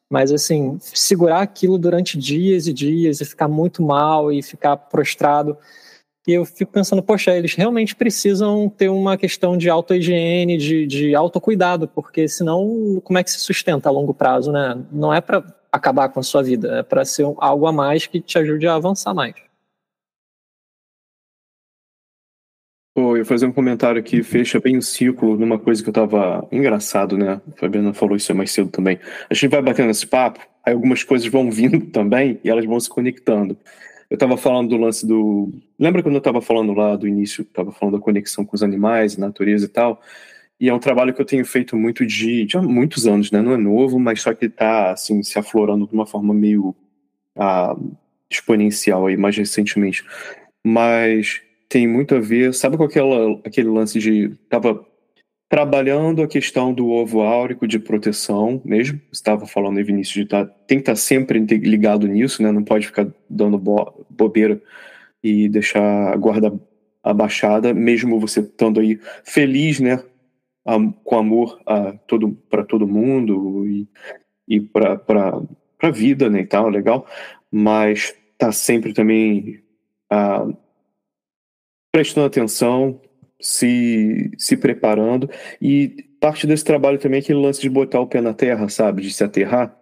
Mas 0.09 0.31
assim, 0.31 0.79
segurar 0.81 1.41
aquilo 1.41 1.77
durante 1.77 2.17
dias 2.17 2.65
e 2.65 2.73
dias 2.73 3.21
e 3.21 3.25
ficar 3.25 3.47
muito 3.47 3.83
mal 3.83 4.31
e 4.31 4.41
ficar 4.41 4.75
prostrado. 4.75 5.55
E 6.27 6.33
eu 6.33 6.43
fico 6.43 6.71
pensando, 6.71 7.03
poxa, 7.03 7.37
eles 7.37 7.53
realmente 7.53 7.95
precisam 7.95 8.67
ter 8.67 8.89
uma 8.89 9.15
questão 9.15 9.55
de 9.55 9.69
auto-higiene, 9.69 10.57
de, 10.57 10.87
de 10.87 11.15
autocuidado, 11.15 11.87
porque 11.87 12.27
senão 12.27 12.99
como 13.03 13.19
é 13.19 13.23
que 13.23 13.31
se 13.31 13.39
sustenta 13.39 13.89
a 13.89 13.91
longo 13.91 14.13
prazo, 14.13 14.51
né? 14.51 14.77
Não 14.91 15.13
é 15.13 15.21
para 15.21 15.43
acabar 15.71 16.09
com 16.09 16.19
a 16.19 16.23
sua 16.23 16.43
vida, 16.43 16.79
é 16.79 16.83
para 16.83 17.05
ser 17.05 17.23
algo 17.37 17.67
a 17.67 17.71
mais 17.71 18.05
que 18.07 18.21
te 18.21 18.37
ajude 18.37 18.67
a 18.67 18.75
avançar 18.75 19.13
mais. 19.13 19.35
Pô, 22.97 23.11
eu 23.11 23.17
ia 23.17 23.25
fazer 23.25 23.45
um 23.45 23.51
comentário 23.51 24.01
que 24.01 24.23
fecha 24.23 24.59
bem 24.59 24.75
o 24.75 24.81
ciclo 24.81 25.37
numa 25.37 25.59
coisa 25.59 25.83
que 25.83 25.89
eu 25.89 25.93
tava 25.93 26.47
engraçado, 26.51 27.15
né? 27.15 27.39
A 27.47 27.59
Fabiana 27.59 27.93
falou 27.93 28.15
isso 28.15 28.33
mais 28.33 28.51
cedo 28.51 28.71
também. 28.71 28.99
A 29.29 29.35
gente 29.35 29.51
vai 29.51 29.61
batendo 29.61 29.91
esse 29.91 30.07
papo, 30.07 30.39
aí 30.65 30.73
algumas 30.73 31.03
coisas 31.03 31.27
vão 31.27 31.51
vindo 31.51 31.79
também 31.93 32.39
e 32.43 32.49
elas 32.49 32.65
vão 32.65 32.79
se 32.79 32.89
conectando. 32.89 33.55
Eu 34.09 34.17
tava 34.17 34.35
falando 34.35 34.69
do 34.69 34.77
lance 34.77 35.05
do. 35.05 35.53
Lembra 35.77 36.01
quando 36.01 36.15
eu 36.15 36.21
tava 36.21 36.41
falando 36.41 36.73
lá 36.73 36.95
do 36.95 37.07
início, 37.07 37.45
tava 37.45 37.71
falando 37.71 37.97
da 37.97 38.03
conexão 38.03 38.43
com 38.43 38.55
os 38.55 38.63
animais, 38.63 39.15
natureza 39.15 39.65
e 39.65 39.69
tal? 39.69 40.01
E 40.59 40.69
é 40.69 40.73
um 40.73 40.79
trabalho 40.79 41.13
que 41.13 41.21
eu 41.21 41.25
tenho 41.25 41.45
feito 41.45 41.75
muito 41.75 42.05
de, 42.05 42.45
de 42.45 42.57
há 42.57 42.61
muitos 42.61 43.05
anos, 43.05 43.31
né? 43.31 43.41
Não 43.41 43.53
é 43.53 43.57
novo, 43.57 43.99
mas 43.99 44.21
só 44.21 44.33
que 44.33 44.49
tá 44.49 44.91
assim, 44.91 45.21
se 45.21 45.37
aflorando 45.37 45.87
de 45.87 45.93
uma 45.93 46.05
forma 46.05 46.33
meio 46.33 46.75
ah, 47.35 47.75
exponencial 48.29 49.05
aí 49.05 49.15
mais 49.15 49.37
recentemente. 49.37 50.03
Mas 50.65 51.41
tem 51.69 51.87
muito 51.87 52.15
a 52.15 52.19
ver. 52.19 52.53
Sabe 52.53 52.77
com 52.77 52.83
aquela, 52.83 53.39
aquele 53.45 53.69
lance 53.69 53.99
de. 53.99 54.29
Tava 54.49 54.83
trabalhando 55.49 56.21
a 56.21 56.27
questão 56.27 56.73
do 56.73 56.89
ovo 56.89 57.21
áurico 57.21 57.67
de 57.67 57.79
proteção 57.79 58.61
mesmo. 58.65 58.99
Estava 59.11 59.45
falando 59.45 59.77
aí, 59.77 59.83
Vinícius, 59.83 60.23
de 60.23 60.25
tá, 60.25 60.45
tem 60.45 60.79
que 60.79 60.81
estar 60.81 60.93
tá 60.93 60.95
sempre 60.95 61.39
ligado 61.39 62.07
nisso, 62.07 62.41
né? 62.41 62.51
Não 62.51 62.63
pode 62.63 62.87
ficar 62.87 63.07
dando 63.29 63.57
bo, 63.57 64.05
bobeira 64.09 64.61
e 65.23 65.47
deixar 65.47 66.13
a 66.13 66.15
guarda 66.15 66.53
abaixada, 67.03 67.73
mesmo 67.73 68.19
você 68.19 68.41
estando 68.41 68.79
aí 68.79 68.99
feliz, 69.23 69.79
né? 69.79 70.03
Com 71.03 71.17
amor 71.17 71.61
a 71.65 71.93
todo 71.93 72.31
para 72.49 72.63
todo 72.63 72.87
mundo 72.87 73.65
e, 73.65 73.87
e 74.47 74.59
para 74.59 75.41
a 75.81 75.91
vida, 75.91 76.29
né? 76.29 76.41
E 76.41 76.45
tal, 76.45 76.69
legal. 76.69 77.07
Mas 77.51 78.15
tá 78.37 78.51
sempre 78.51 78.93
também 78.93 79.63
uh, 80.11 80.55
prestando 81.91 82.27
atenção, 82.27 83.01
se, 83.39 84.31
se 84.37 84.57
preparando. 84.57 85.29
E 85.61 86.05
parte 86.19 86.45
desse 86.47 86.63
trabalho 86.63 86.99
também 86.99 87.19
é 87.19 87.23
aquele 87.23 87.39
lance 87.39 87.61
de 87.61 87.69
botar 87.69 87.99
o 87.99 88.07
pé 88.07 88.21
na 88.21 88.33
terra, 88.33 88.67
sabe? 88.69 89.01
De 89.01 89.11
se 89.11 89.23
aterrar. 89.23 89.77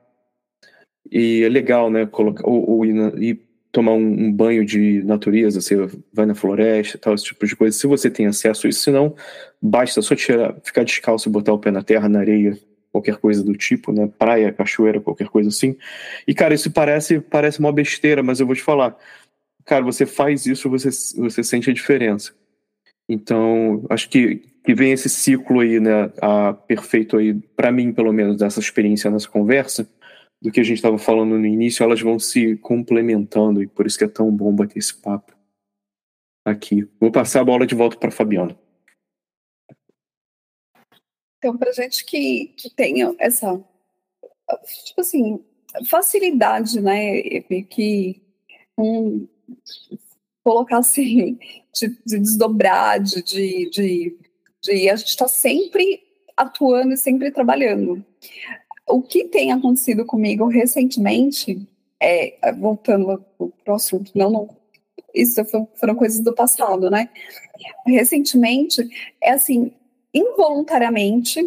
E 1.11 1.43
é 1.43 1.49
legal, 1.49 1.89
né? 1.89 2.05
Colocar, 2.05 2.47
ou, 2.47 2.69
ou 2.69 2.85
ir, 2.85 2.95
ir, 3.21 3.44
tomar 3.75 3.93
um, 3.93 4.27
um, 4.27 4.31
banho 4.31 4.65
de 4.65 5.03
natureza, 5.03 5.61
você 5.61 5.75
vai 6.11 6.25
na 6.25 6.33
floresta, 6.33 6.97
tal, 6.97 7.13
esse 7.13 7.25
tipo 7.25 7.45
de 7.45 7.55
coisa. 7.55 7.77
Se 7.77 7.85
você 7.85 8.09
tem 8.09 8.25
acesso 8.25 8.65
a 8.65 8.69
isso, 8.69 8.79
senão 8.79 9.15
basta 9.61 10.01
só 10.01 10.15
tirar, 10.15 10.55
ficar 10.63 10.83
descalço 10.83 11.29
e 11.29 11.31
botar 11.31 11.53
o 11.53 11.59
pé 11.59 11.71
na 11.71 11.83
terra, 11.83 12.07
na 12.07 12.19
areia, 12.19 12.57
qualquer 12.91 13.17
coisa 13.17 13.43
do 13.43 13.53
tipo, 13.53 13.91
né? 13.91 14.09
Praia, 14.17 14.53
cachoeira, 14.53 15.01
qualquer 15.01 15.27
coisa 15.27 15.49
assim. 15.49 15.75
E, 16.25 16.33
cara, 16.33 16.53
isso 16.53 16.71
parece, 16.71 17.19
parece 17.19 17.59
uma 17.59 17.71
besteira, 17.71 18.23
mas 18.23 18.39
eu 18.39 18.45
vou 18.45 18.55
te 18.55 18.63
falar 18.63 18.97
cara, 19.65 19.83
você 19.83 20.05
faz 20.05 20.45
isso, 20.45 20.69
você, 20.69 20.89
você 21.17 21.43
sente 21.43 21.69
a 21.69 21.73
diferença. 21.73 22.33
Então, 23.09 23.85
acho 23.89 24.07
que, 24.09 24.43
que 24.63 24.73
vem 24.73 24.91
esse 24.91 25.09
ciclo 25.09 25.59
aí, 25.59 25.79
né, 25.79 26.11
a, 26.21 26.53
perfeito 26.53 27.17
aí, 27.17 27.33
para 27.33 27.71
mim, 27.71 27.91
pelo 27.91 28.13
menos, 28.13 28.37
dessa 28.37 28.59
experiência 28.59 29.09
nessa 29.11 29.27
conversa, 29.27 29.87
do 30.45 30.51
que 30.51 30.59
a 30.59 30.63
gente 30.63 30.77
estava 30.77 30.99
falando 30.99 31.39
no 31.39 31.45
início, 31.47 31.83
elas 31.83 31.99
vão 31.99 32.19
se 32.19 32.55
complementando 32.57 33.63
e 33.63 33.67
por 33.67 33.87
isso 33.87 33.97
que 33.97 34.03
é 34.03 34.07
tão 34.07 34.29
bom 34.29 34.55
bater 34.55 34.77
esse 34.77 34.93
papo 34.93 35.35
aqui. 36.45 36.87
Vou 36.99 37.11
passar 37.11 37.41
a 37.41 37.43
bola 37.43 37.65
de 37.65 37.73
volta 37.73 37.97
para 37.97 38.11
Fabiana. 38.11 38.55
Então, 41.39 41.57
para 41.57 41.71
gente 41.71 42.05
que, 42.05 42.53
que 42.57 42.69
tenha 42.69 43.15
essa, 43.17 43.57
tipo 44.85 45.01
assim, 45.01 45.43
facilidade, 45.89 46.79
né, 46.79 47.23
que 47.63 48.21
um, 48.77 49.27
colocar 50.43 50.77
assim, 50.77 51.39
de, 51.73 51.87
de 52.05 52.19
desdobrar, 52.19 53.01
de, 53.01 53.23
de, 53.23 53.69
de, 53.71 54.17
de 54.61 54.89
a 54.91 54.95
gente 54.95 55.07
está 55.07 55.27
sempre 55.27 56.03
atuando 56.37 56.93
e 56.93 56.97
sempre 56.97 57.31
trabalhando. 57.31 58.05
O 58.87 59.01
que 59.01 59.25
tem 59.25 59.51
acontecido 59.51 60.05
comigo 60.05 60.47
recentemente, 60.47 61.67
é, 61.99 62.51
voltando 62.53 63.23
para 63.63 63.73
o 63.73 63.75
assunto, 63.75 64.11
não, 64.13 64.29
não, 64.29 64.49
isso 65.13 65.41
foram 65.75 65.95
coisas 65.95 66.19
do 66.19 66.33
passado, 66.33 66.89
né? 66.89 67.09
Recentemente, 67.85 68.87
é 69.21 69.31
assim, 69.31 69.71
involuntariamente, 70.13 71.41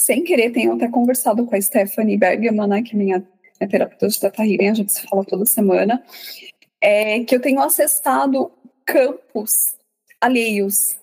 sem 0.00 0.24
querer, 0.24 0.50
tenho 0.50 0.74
até 0.74 0.88
conversado 0.88 1.44
com 1.46 1.54
a 1.54 1.60
Stephanie 1.60 2.16
Bergman, 2.16 2.66
né, 2.66 2.82
que 2.82 2.94
é 2.94 2.98
minha, 2.98 3.18
minha 3.60 3.70
terapeuta 3.70 4.08
de 4.08 4.18
Teta 4.18 4.44
Healing, 4.44 4.68
a 4.68 4.74
gente 4.74 4.92
se 4.92 5.06
fala 5.06 5.24
toda 5.24 5.44
semana, 5.44 6.02
é 6.80 7.22
que 7.24 7.34
eu 7.34 7.40
tenho 7.40 7.60
acessado 7.60 8.50
campos 8.84 9.76
alheios. 10.20 10.96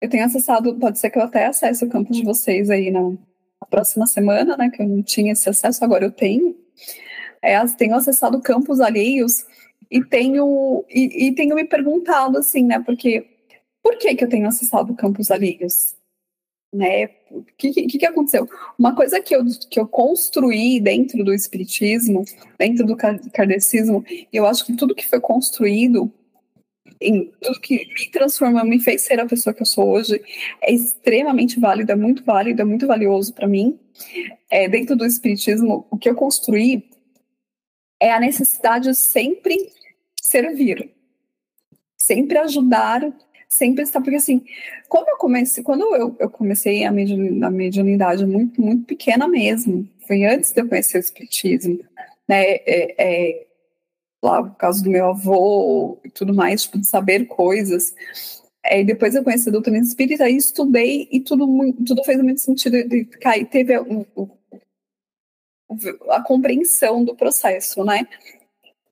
Eu 0.00 0.08
tenho 0.08 0.24
acessado, 0.24 0.74
pode 0.78 0.98
ser 0.98 1.10
que 1.10 1.18
eu 1.18 1.22
até 1.22 1.46
acesse 1.46 1.84
o 1.84 1.88
campo 1.88 2.12
de 2.12 2.24
vocês 2.24 2.70
aí 2.70 2.90
na, 2.90 3.12
na 3.60 3.66
próxima 3.68 4.06
semana, 4.06 4.56
né? 4.56 4.70
Que 4.70 4.82
eu 4.82 4.88
não 4.88 5.02
tinha 5.02 5.32
esse 5.32 5.48
acesso, 5.48 5.84
agora 5.84 6.04
eu 6.04 6.12
tenho. 6.12 6.56
É, 7.42 7.58
tenho 7.68 7.94
acessado 7.94 8.40
campos 8.40 8.80
alheios 8.80 9.44
e 9.90 10.04
tenho, 10.04 10.84
e, 10.88 11.28
e 11.28 11.34
tenho 11.34 11.54
me 11.56 11.64
perguntado 11.64 12.38
assim, 12.38 12.64
né? 12.64 12.80
Porque 12.80 13.26
por 13.82 13.96
que, 13.98 14.14
que 14.14 14.24
eu 14.24 14.28
tenho 14.28 14.46
acessado 14.46 14.94
campos 14.94 15.30
alheios? 15.30 15.94
né? 16.72 17.06
O 17.30 17.44
que, 17.56 17.72
que, 17.72 17.98
que, 17.98 18.06
aconteceu? 18.06 18.48
Uma 18.78 18.94
coisa 18.94 19.20
que 19.20 19.34
eu, 19.34 19.44
que 19.68 19.78
eu 19.78 19.86
construí 19.86 20.80
dentro 20.80 21.24
do 21.24 21.34
espiritismo, 21.34 22.24
dentro 22.58 22.86
do 22.86 22.96
kardecismo, 22.96 24.04
eu 24.32 24.46
acho 24.46 24.64
que 24.64 24.76
tudo 24.76 24.94
que 24.94 25.08
foi 25.08 25.20
construído, 25.20 26.12
em, 27.00 27.32
tudo 27.40 27.60
que 27.60 27.86
me 27.94 28.10
transformou, 28.10 28.64
me 28.64 28.80
fez 28.80 29.02
ser 29.02 29.20
a 29.20 29.26
pessoa 29.26 29.54
que 29.54 29.62
eu 29.62 29.66
sou 29.66 29.88
hoje, 29.90 30.20
é 30.60 30.72
extremamente 30.72 31.58
válido, 31.58 31.92
é 31.92 31.96
muito 31.96 32.24
válido, 32.24 32.62
é 32.62 32.64
muito 32.64 32.86
valioso 32.86 33.32
para 33.34 33.48
mim. 33.48 33.78
É, 34.50 34.68
dentro 34.68 34.96
do 34.96 35.06
espiritismo, 35.06 35.86
o 35.90 35.96
que 35.96 36.08
eu 36.08 36.14
construí 36.14 36.88
é 37.98 38.12
a 38.12 38.20
necessidade 38.20 38.88
de 38.88 38.94
sempre 38.94 39.56
servir, 40.20 40.90
sempre 41.96 42.38
ajudar 42.38 43.12
sempre 43.50 43.82
está, 43.82 44.00
porque 44.00 44.16
assim, 44.16 44.44
quando 44.88 45.08
eu 45.08 45.16
comecei, 45.16 45.62
quando 45.62 45.82
eu, 45.94 46.16
eu 46.18 46.30
comecei 46.30 46.84
a, 46.84 46.90
a 46.90 47.50
mediunidade 47.50 48.24
muito, 48.24 48.62
muito 48.62 48.86
pequena 48.86 49.26
mesmo, 49.26 49.86
foi 50.06 50.24
antes 50.24 50.52
de 50.52 50.60
eu 50.60 50.68
conhecer 50.68 50.98
o 50.98 51.00
espiritismo, 51.00 51.80
né, 52.28 52.42
é, 52.44 52.94
é, 52.96 53.46
lá 54.22 54.42
por 54.42 54.56
causa 54.56 54.82
do 54.82 54.90
meu 54.90 55.08
avô 55.08 55.98
e 56.04 56.10
tudo 56.10 56.34
mais, 56.34 56.62
tipo, 56.62 56.78
de 56.78 56.86
saber 56.86 57.26
coisas, 57.26 57.94
é, 58.62 58.84
depois 58.84 59.14
eu 59.14 59.24
conheci 59.24 59.48
a 59.48 59.52
doutrina 59.52 59.78
espírita 59.78 60.28
e 60.28 60.36
estudei 60.36 61.08
e 61.10 61.20
tudo, 61.20 61.46
tudo 61.86 62.04
fez 62.04 62.22
muito 62.22 62.40
sentido 62.40 62.86
de 62.86 63.04
cair, 63.04 63.46
teve 63.46 63.74
a, 63.74 63.82
a 66.10 66.22
compreensão 66.22 67.04
do 67.04 67.16
processo, 67.16 67.84
né, 67.84 68.06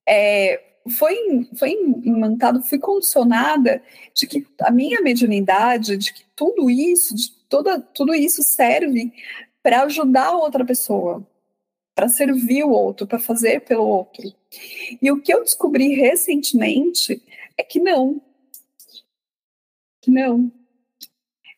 é, 0.07 0.69
foi, 0.89 1.47
foi 1.57 1.71
imantado, 2.03 2.63
fui 2.63 2.79
condicionada 2.79 3.81
de 4.13 4.25
que 4.25 4.47
a 4.61 4.71
minha 4.71 5.01
mediunidade, 5.01 5.97
de 5.97 6.13
que 6.13 6.23
tudo 6.35 6.69
isso, 6.69 7.15
de 7.15 7.31
toda, 7.47 7.79
tudo 7.79 8.13
isso 8.13 8.41
serve 8.41 9.13
para 9.61 9.83
ajudar 9.83 10.31
outra 10.31 10.65
pessoa, 10.65 11.25
para 11.93 12.07
servir 12.07 12.63
o 12.63 12.71
outro, 12.71 13.05
para 13.05 13.19
fazer 13.19 13.61
pelo 13.61 13.85
outro. 13.85 14.33
E 15.01 15.11
o 15.11 15.21
que 15.21 15.33
eu 15.33 15.43
descobri 15.43 15.93
recentemente 15.93 17.21
é 17.57 17.63
que 17.63 17.79
não. 17.79 18.21
Que 20.01 20.09
não. 20.09 20.51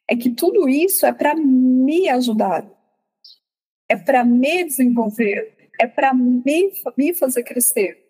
É 0.08 0.16
que 0.16 0.30
tudo 0.30 0.68
isso 0.68 1.06
é 1.06 1.14
para 1.14 1.34
me 1.36 2.10
ajudar, 2.10 2.70
é 3.88 3.96
para 3.96 4.26
me 4.26 4.66
desenvolver, 4.66 5.70
é 5.80 5.88
para 5.88 6.14
me, 6.14 6.72
me 6.98 7.14
fazer 7.14 7.44
crescer. 7.44 8.02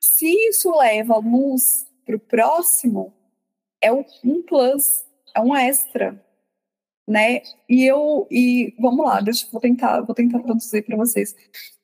Se 0.00 0.26
isso 0.48 0.76
leva 0.76 1.18
luz 1.18 1.86
para 2.04 2.16
o 2.16 2.20
próximo, 2.20 3.14
é 3.80 3.92
um 3.92 4.42
plus, 4.42 5.04
é 5.34 5.40
um 5.40 5.54
extra, 5.54 6.20
né? 7.06 7.42
E 7.68 7.84
eu 7.84 8.26
e 8.30 8.74
vamos 8.80 9.06
lá, 9.06 9.20
deixa 9.20 9.46
vou 9.52 9.60
tentar, 9.60 10.00
vou 10.00 10.14
tentar 10.14 10.40
traduzir 10.40 10.82
para 10.82 10.96
vocês. 10.96 11.36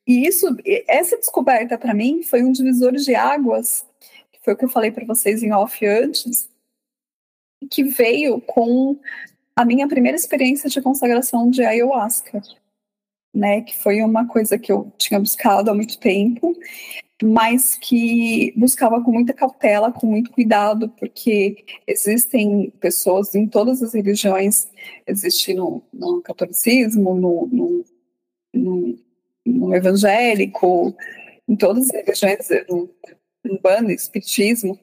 E 0.07 0.27
isso, 0.27 0.47
essa 0.89 1.17
descoberta 1.17 1.79
para 1.79 1.95
mim 1.95 2.23
foi 2.23 2.43
um 2.43 2.53
divisor 2.53 2.93
de 2.93 3.15
águas, 3.15 3.87
que 4.33 4.41
foi 4.43 4.55
o 4.55 4.57
que 4.57 4.65
eu 4.65 4.69
falei 4.69 4.91
para 4.91 5.07
vocês 5.07 5.43
em 5.43 5.53
off 5.53 5.85
antes, 5.87 6.51
que 7.71 7.85
veio 7.85 8.41
com 8.41 8.99
a 9.55 9.65
minha 9.65 9.87
primeira 9.87 10.17
experiência 10.17 10.69
de 10.69 10.83
consagração 10.83 11.49
de 11.51 11.63
ayahuasca, 11.63 12.43
né? 13.33 13.61
Que 13.61 13.77
foi 13.77 14.03
uma 14.03 14.27
coisa 14.27 14.59
que 14.59 14.73
eu 14.73 14.93
tinha 14.99 15.21
buscado 15.21 15.71
há 15.71 15.75
muito 15.75 15.99
tempo 15.99 16.57
mas 17.23 17.77
que 17.77 18.53
buscava 18.57 19.03
com 19.03 19.13
muita 19.13 19.33
cautela, 19.33 19.93
com 19.93 20.07
muito 20.07 20.33
cuidado, 20.33 20.89
porque 20.99 21.65
existem 21.87 22.71
pessoas 22.81 23.35
em 23.35 23.47
todas 23.47 23.83
as 23.83 23.95
religiões, 23.95 24.69
existe 25.07 25.55
no, 25.55 25.83
no 25.93 26.21
catolicismo, 26.21 27.15
no, 27.15 27.47
no, 27.47 27.85
no, 28.53 28.99
no 29.45 29.75
evangélico, 29.75 30.95
em 31.49 31.57
todas 31.57 31.87
as 31.87 31.93
religiões, 31.93 32.49
no 32.69 32.91
urbano, 33.45 33.91
espiritismo, 33.91 34.79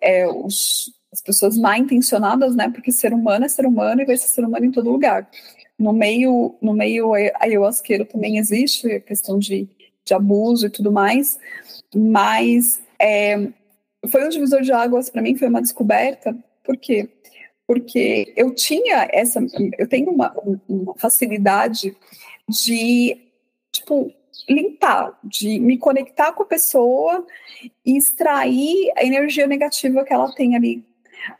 é, 0.00 0.26
os, 0.26 0.92
as 1.12 1.20
pessoas 1.20 1.56
mal 1.56 1.76
intencionadas, 1.76 2.54
né? 2.54 2.68
Porque 2.68 2.92
ser 2.92 3.12
humano 3.12 3.44
é 3.44 3.48
ser 3.48 3.66
humano 3.66 4.02
e 4.02 4.04
vai 4.04 4.16
ser 4.16 4.28
ser 4.28 4.44
humano 4.44 4.66
em 4.66 4.72
todo 4.72 4.90
lugar. 4.90 5.28
No 5.78 5.92
meio, 5.92 6.56
no 6.60 6.72
meio 6.72 7.12
ayahuasqueiro 7.14 8.04
também 8.04 8.38
existe 8.38 8.90
a 8.90 9.00
questão 9.00 9.38
de, 9.38 9.68
de 10.04 10.14
abuso 10.14 10.66
e 10.66 10.70
tudo 10.70 10.92
mais, 10.92 11.38
mas 11.94 12.82
é, 12.98 13.48
foi 14.08 14.24
um 14.26 14.28
divisor 14.28 14.60
de 14.60 14.72
águas 14.72 15.08
para 15.08 15.22
mim, 15.22 15.36
foi 15.36 15.48
uma 15.48 15.62
descoberta, 15.62 16.36
por 16.64 16.76
quê? 16.76 17.08
Porque 17.66 18.32
eu 18.36 18.54
tinha 18.54 19.08
essa, 19.12 19.40
eu 19.78 19.88
tenho 19.88 20.10
uma, 20.10 20.34
uma 20.68 20.94
facilidade 20.96 21.96
de, 22.48 23.16
tipo, 23.72 24.12
limpar, 24.48 25.18
de 25.22 25.58
me 25.60 25.78
conectar 25.78 26.32
com 26.32 26.42
a 26.42 26.46
pessoa 26.46 27.26
e 27.84 27.96
extrair 27.96 28.92
a 28.96 29.04
energia 29.04 29.46
negativa 29.46 30.04
que 30.04 30.12
ela 30.12 30.32
tem 30.34 30.56
ali 30.56 30.84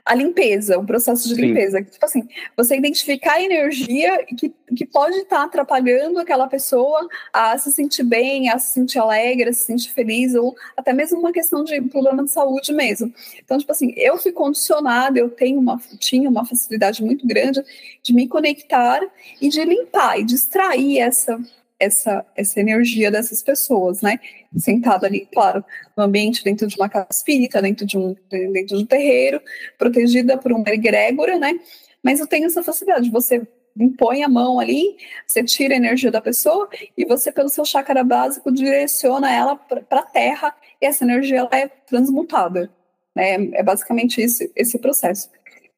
a 0.04 0.14
limpeza, 0.14 0.78
o 0.78 0.84
processo 0.84 1.28
de 1.28 1.34
Sim. 1.34 1.40
limpeza. 1.42 1.82
Tipo 1.82 2.04
assim, 2.04 2.28
você 2.56 2.76
identificar 2.76 3.34
a 3.34 3.42
energia 3.42 4.24
que, 4.36 4.52
que 4.76 4.86
pode 4.86 5.16
estar 5.16 5.36
tá 5.36 5.44
atrapalhando 5.44 6.18
aquela 6.18 6.46
pessoa 6.46 7.08
a 7.32 7.56
se 7.58 7.72
sentir 7.72 8.04
bem, 8.04 8.50
a 8.50 8.58
se 8.58 8.72
sentir 8.72 8.98
alegre, 8.98 9.48
a 9.48 9.52
se 9.52 9.64
sentir 9.64 9.90
feliz, 9.90 10.34
ou 10.34 10.54
até 10.76 10.92
mesmo 10.92 11.18
uma 11.18 11.32
questão 11.32 11.64
de 11.64 11.80
problema 11.82 12.24
de 12.24 12.30
saúde 12.30 12.72
mesmo. 12.72 13.12
Então, 13.42 13.58
tipo 13.58 13.70
assim, 13.72 13.92
eu 13.96 14.18
fui 14.18 14.32
condicionada, 14.32 15.18
eu 15.18 15.30
tenho 15.30 15.58
uma, 15.58 15.80
tinha 15.98 16.28
uma 16.28 16.44
facilidade 16.44 17.02
muito 17.02 17.26
grande 17.26 17.62
de 18.02 18.12
me 18.12 18.28
conectar 18.28 19.00
e 19.40 19.48
de 19.48 19.64
limpar 19.64 20.18
e 20.18 20.24
distrair 20.24 20.98
essa 20.98 21.40
essa, 21.80 22.24
essa 22.36 22.60
energia 22.60 23.10
dessas 23.10 23.42
pessoas, 23.42 24.02
né? 24.02 24.20
Sentada 24.56 25.06
ali, 25.06 25.26
claro, 25.32 25.64
no 25.96 26.04
ambiente 26.04 26.44
dentro 26.44 26.66
de 26.66 26.76
uma 26.76 26.88
casa 26.88 27.08
espírita, 27.10 27.62
dentro 27.62 27.86
de 27.86 27.96
um, 27.96 28.14
dentro 28.28 28.76
de 28.76 28.82
um 28.82 28.86
terreiro, 28.86 29.40
protegida 29.78 30.36
por 30.36 30.52
uma 30.52 30.68
egrégora, 30.68 31.38
né? 31.38 31.58
Mas 32.02 32.20
eu 32.20 32.26
tenho 32.26 32.46
essa 32.46 32.62
facilidade, 32.62 33.10
você 33.10 33.42
impõe 33.78 34.22
a 34.22 34.28
mão 34.28 34.60
ali, 34.60 34.96
você 35.26 35.42
tira 35.42 35.74
a 35.74 35.76
energia 35.76 36.10
da 36.10 36.20
pessoa 36.20 36.68
e 36.96 37.04
você, 37.04 37.32
pelo 37.32 37.48
seu 37.48 37.64
chakra 37.64 38.04
básico, 38.04 38.52
direciona 38.52 39.32
ela 39.32 39.56
para 39.56 40.00
a 40.00 40.02
terra 40.02 40.54
e 40.80 40.86
essa 40.86 41.04
energia 41.04 41.38
ela 41.38 41.50
é 41.52 41.68
transmutada. 41.68 42.70
Né? 43.14 43.50
É 43.54 43.62
basicamente 43.62 44.20
esse, 44.20 44.52
esse 44.54 44.78
processo. 44.78 45.30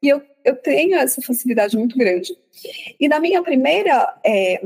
E 0.02 0.08
eu, 0.08 0.20
eu 0.44 0.56
tenho 0.56 0.96
essa 0.96 1.22
facilidade 1.22 1.76
muito 1.76 1.96
grande. 1.96 2.36
E 2.98 3.08
na 3.08 3.20
minha 3.20 3.42
primeira 3.42 4.18
é, 4.24 4.60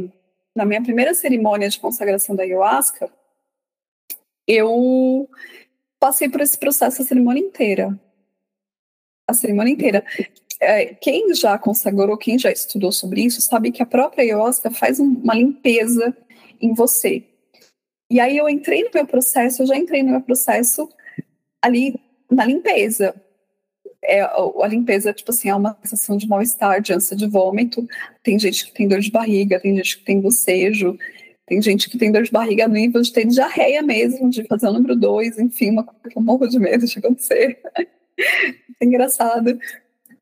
na 0.57 0.65
minha 0.65 0.83
primeira 0.83 1.13
cerimônia 1.13 1.69
de 1.69 1.79
consagração 1.79 2.35
da 2.35 2.43
ayahuasca, 2.43 3.11
eu 4.49 5.29
passei 6.01 6.29
por 6.29 6.41
esse 6.41 6.57
processo 6.59 7.03
a 7.03 7.05
cerimônia 7.05 7.41
inteira. 7.41 8.01
A 9.29 9.35
cerimônia 9.35 9.73
inteira. 9.73 10.05
É, 10.59 10.87
quem 10.95 11.35
já 11.35 11.59
consagrou, 11.59 12.17
quem 12.17 12.39
já 12.39 12.51
estudou 12.51 12.91
sobre 12.91 13.23
isso, 13.23 13.43
sabe 13.43 13.71
que 13.71 13.83
a 13.83 13.87
própria 13.87 14.23
ayahuasca 14.25 14.71
faz 14.71 14.99
uma 14.99 15.35
limpeza 15.35 16.17
em 16.59 16.73
você. 16.73 17.23
E 18.11 18.19
aí 18.19 18.39
eu 18.39 18.49
entrei 18.49 18.83
no 18.83 18.91
meu 18.95 19.07
processo, 19.07 19.63
eu 19.63 19.67
já 19.67 19.77
entrei 19.77 20.03
no 20.03 20.13
meu 20.13 20.23
processo 20.23 20.89
ali 21.61 22.01
na 22.31 22.47
limpeza 22.47 23.15
é, 24.07 24.23
a 24.23 24.67
limpeza, 24.69 25.13
tipo 25.13 25.31
assim, 25.31 25.49
é 25.49 25.55
uma 25.55 25.77
sensação 25.83 26.17
de 26.17 26.29
mal-estar, 26.29 26.81
de 26.81 26.93
ânsia 26.93 27.17
de 27.17 27.27
vômito. 27.27 27.87
Tem 28.23 28.39
gente 28.39 28.67
que 28.67 28.73
tem 28.73 28.89
dor 28.89 29.01
de 29.01 29.11
barriga, 29.11 29.61
tem 29.61 29.77
gente 29.77 29.99
que 29.99 30.05
tem 30.05 30.21
bocejo, 30.21 30.97
tem 31.47 31.61
gente 31.61 31.91
que 31.91 31.99
tem 31.99 32.11
dor 32.13 32.23
de 32.23 32.31
barriga 32.31 32.67
no 32.69 32.75
nível 32.75 33.03
de 33.03 33.13
ter 33.13 33.27
diarreia 33.27 33.83
mesmo, 33.83 34.31
de 34.31 34.45
fazer 34.45 34.69
o 34.69 34.73
número 34.73 34.97
dois, 34.97 35.39
enfim, 35.39 35.71
uma 35.71 35.85
coisa 35.85 36.09
que 36.09 36.17
eu 36.17 36.23
morro 36.23 36.47
de 36.47 36.59
medo 36.59 36.87
de 36.87 36.99
acontecer. 36.99 37.59
é 38.81 38.85
engraçado. 38.85 39.59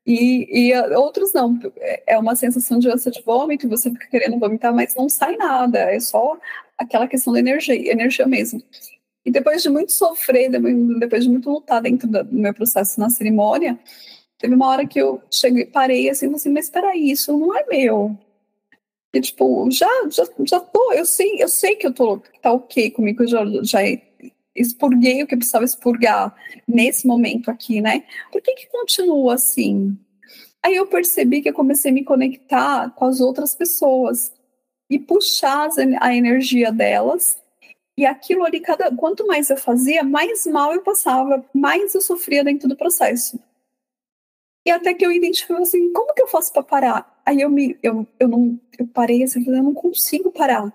E, 0.05 0.69
e, 0.69 0.95
outros 0.95 1.33
não, 1.33 1.59
é 2.05 2.17
uma 2.17 2.35
sensação 2.35 2.77
de 2.77 2.89
ânsia 2.89 3.11
de 3.11 3.23
vômito, 3.23 3.67
você 3.67 3.89
fica 3.89 4.07
querendo 4.07 4.37
vomitar, 4.37 4.73
mas 4.73 4.93
não 4.95 5.09
sai 5.09 5.35
nada, 5.35 5.79
é 5.79 5.99
só 5.99 6.37
aquela 6.77 7.07
questão 7.07 7.33
da 7.33 7.39
energia, 7.39 7.91
energia 7.91 8.27
mesmo. 8.27 8.61
E 9.25 9.31
depois 9.31 9.63
de 9.63 9.69
muito 9.69 9.91
sofrer, 9.91 10.51
depois 10.99 11.23
de 11.23 11.29
muito 11.29 11.49
lutar 11.49 11.81
dentro 11.81 12.07
do 12.07 12.25
meu 12.31 12.53
processo 12.53 12.99
na 12.99 13.09
cerimônia, 13.09 13.79
teve 14.37 14.53
uma 14.53 14.67
hora 14.67 14.85
que 14.85 14.99
eu 14.99 15.21
cheguei, 15.31 15.65
parei 15.65 16.09
assim, 16.09 16.31
assim, 16.33 16.49
mas 16.49 16.65
espera 16.65 16.95
isso 16.95 17.35
não 17.37 17.57
é 17.57 17.65
meu. 17.65 18.15
E 19.13 19.21
tipo, 19.21 19.67
já, 19.71 19.89
já, 20.09 20.25
já 20.45 20.59
tô, 20.59 20.93
eu 20.93 21.05
sei, 21.05 21.41
eu 21.41 21.47
sei 21.47 21.75
que 21.75 21.87
eu 21.87 21.93
tô, 21.93 22.21
tá 22.41 22.51
ok 22.51 22.91
comigo, 22.91 23.23
eu 23.23 23.27
já, 23.27 23.45
já 23.63 23.79
expurguei 24.55 25.23
o 25.23 25.27
que 25.27 25.35
precisava 25.35 25.65
expurgar 25.65 26.35
nesse 26.67 27.07
momento 27.07 27.49
aqui, 27.49 27.81
né? 27.81 28.03
Por 28.31 28.41
que 28.41 28.53
que 28.53 28.67
continua 28.67 29.33
assim? 29.33 29.97
Aí 30.61 30.75
eu 30.75 30.85
percebi 30.87 31.41
que 31.41 31.49
eu 31.49 31.53
comecei 31.53 31.91
a 31.91 31.93
me 31.93 32.03
conectar 32.03 32.91
com 32.91 33.05
as 33.05 33.19
outras 33.21 33.55
pessoas 33.55 34.31
e 34.89 34.99
puxar 34.99 35.69
a 35.99 36.15
energia 36.15 36.71
delas 36.71 37.37
e 37.97 38.05
aquilo 38.05 38.43
ali, 38.43 38.59
cada, 38.59 38.93
quanto 38.95 39.25
mais 39.25 39.49
eu 39.49 39.57
fazia, 39.57 40.03
mais 40.03 40.45
mal 40.45 40.73
eu 40.73 40.81
passava, 40.81 41.45
mais 41.53 41.95
eu 41.95 42.01
sofria 42.01 42.43
dentro 42.43 42.67
do 42.67 42.75
processo. 42.75 43.39
E 44.65 44.71
até 44.71 44.93
que 44.93 45.05
eu 45.05 45.11
identifiquei 45.11 45.55
assim, 45.57 45.93
como 45.93 46.13
que 46.13 46.21
eu 46.21 46.27
faço 46.27 46.51
para 46.51 46.63
parar? 46.63 47.21
Aí 47.25 47.39
eu 47.39 47.49
me, 47.49 47.77
eu, 47.83 48.05
eu 48.19 48.27
não, 48.27 48.59
eu 48.77 48.87
parei 48.87 49.23
assim, 49.23 49.43
eu 49.47 49.63
não 49.63 49.73
consigo 49.73 50.31
parar. 50.31 50.73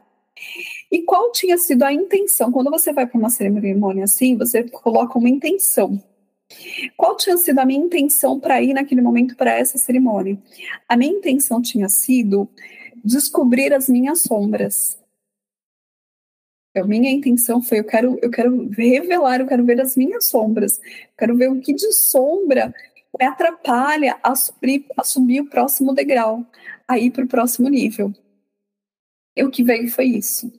E 0.91 1.03
qual 1.03 1.31
tinha 1.33 1.59
sido 1.59 1.83
a 1.83 1.93
intenção? 1.93 2.51
Quando 2.51 2.71
você 2.71 2.93
vai 2.93 3.07
para 3.07 3.19
uma 3.19 3.29
cerimônia 3.29 4.05
assim, 4.05 4.37
você 4.37 4.63
coloca 4.63 5.19
uma 5.19 5.29
intenção. 5.29 6.03
Qual 6.97 7.17
tinha 7.17 7.37
sido 7.37 7.59
a 7.59 7.65
minha 7.65 7.85
intenção 7.85 8.41
para 8.41 8.63
ir 8.63 8.73
naquele 8.75 9.03
momento 9.03 9.37
para 9.37 9.53
essa 9.53 9.77
cerimônia? 9.77 10.39
A 10.89 10.97
minha 10.97 11.13
intenção 11.13 11.61
tinha 11.61 11.89
sido 11.89 12.49
descobrir 13.05 13.73
as 13.75 13.89
minhas 13.89 14.23
sombras. 14.23 15.00
A 16.77 16.85
minha 16.85 17.11
intenção 17.11 17.61
foi 17.61 17.81
eu 17.81 17.85
quero 17.85 18.19
eu 18.23 18.31
quero 18.31 18.69
revelar, 18.71 19.41
eu 19.41 19.47
quero 19.47 19.65
ver 19.65 19.81
as 19.81 19.97
minhas 19.97 20.27
sombras, 20.27 20.79
eu 20.79 21.17
quero 21.19 21.37
ver 21.37 21.51
o 21.51 21.61
que 21.61 21.73
de 21.73 21.93
sombra 21.93 22.73
me 23.19 23.27
atrapalha 23.27 24.19
a 24.23 24.35
subir, 24.37 24.87
a 24.97 25.03
subir 25.03 25.41
o 25.41 25.51
próximo 25.51 25.93
degrau, 25.95 26.47
a 26.87 26.99
ir 26.99 27.11
para 27.11 27.25
o 27.25 27.29
próximo 27.29 27.69
nível. 27.69 28.13
E 29.37 29.43
o 29.45 29.51
que 29.51 29.65
veio 29.65 29.91
foi 29.91 30.07
isso. 30.07 30.53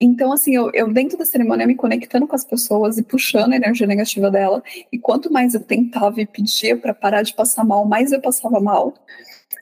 Então, 0.00 0.30
assim, 0.30 0.54
eu, 0.54 0.70
eu, 0.74 0.92
dentro 0.92 1.16
da 1.16 1.24
cerimônia 1.24 1.66
me 1.66 1.74
conectando 1.74 2.26
com 2.26 2.36
as 2.36 2.44
pessoas 2.44 2.98
e 2.98 3.02
puxando 3.02 3.54
a 3.54 3.56
energia 3.56 3.86
negativa 3.86 4.30
dela, 4.30 4.62
e 4.92 4.98
quanto 4.98 5.32
mais 5.32 5.54
eu 5.54 5.60
tentava 5.62 6.20
e 6.20 6.26
pedia 6.26 6.76
para 6.76 6.92
parar 6.92 7.22
de 7.22 7.34
passar 7.34 7.64
mal, 7.64 7.86
mais 7.86 8.12
eu 8.12 8.20
passava 8.20 8.60
mal, 8.60 8.94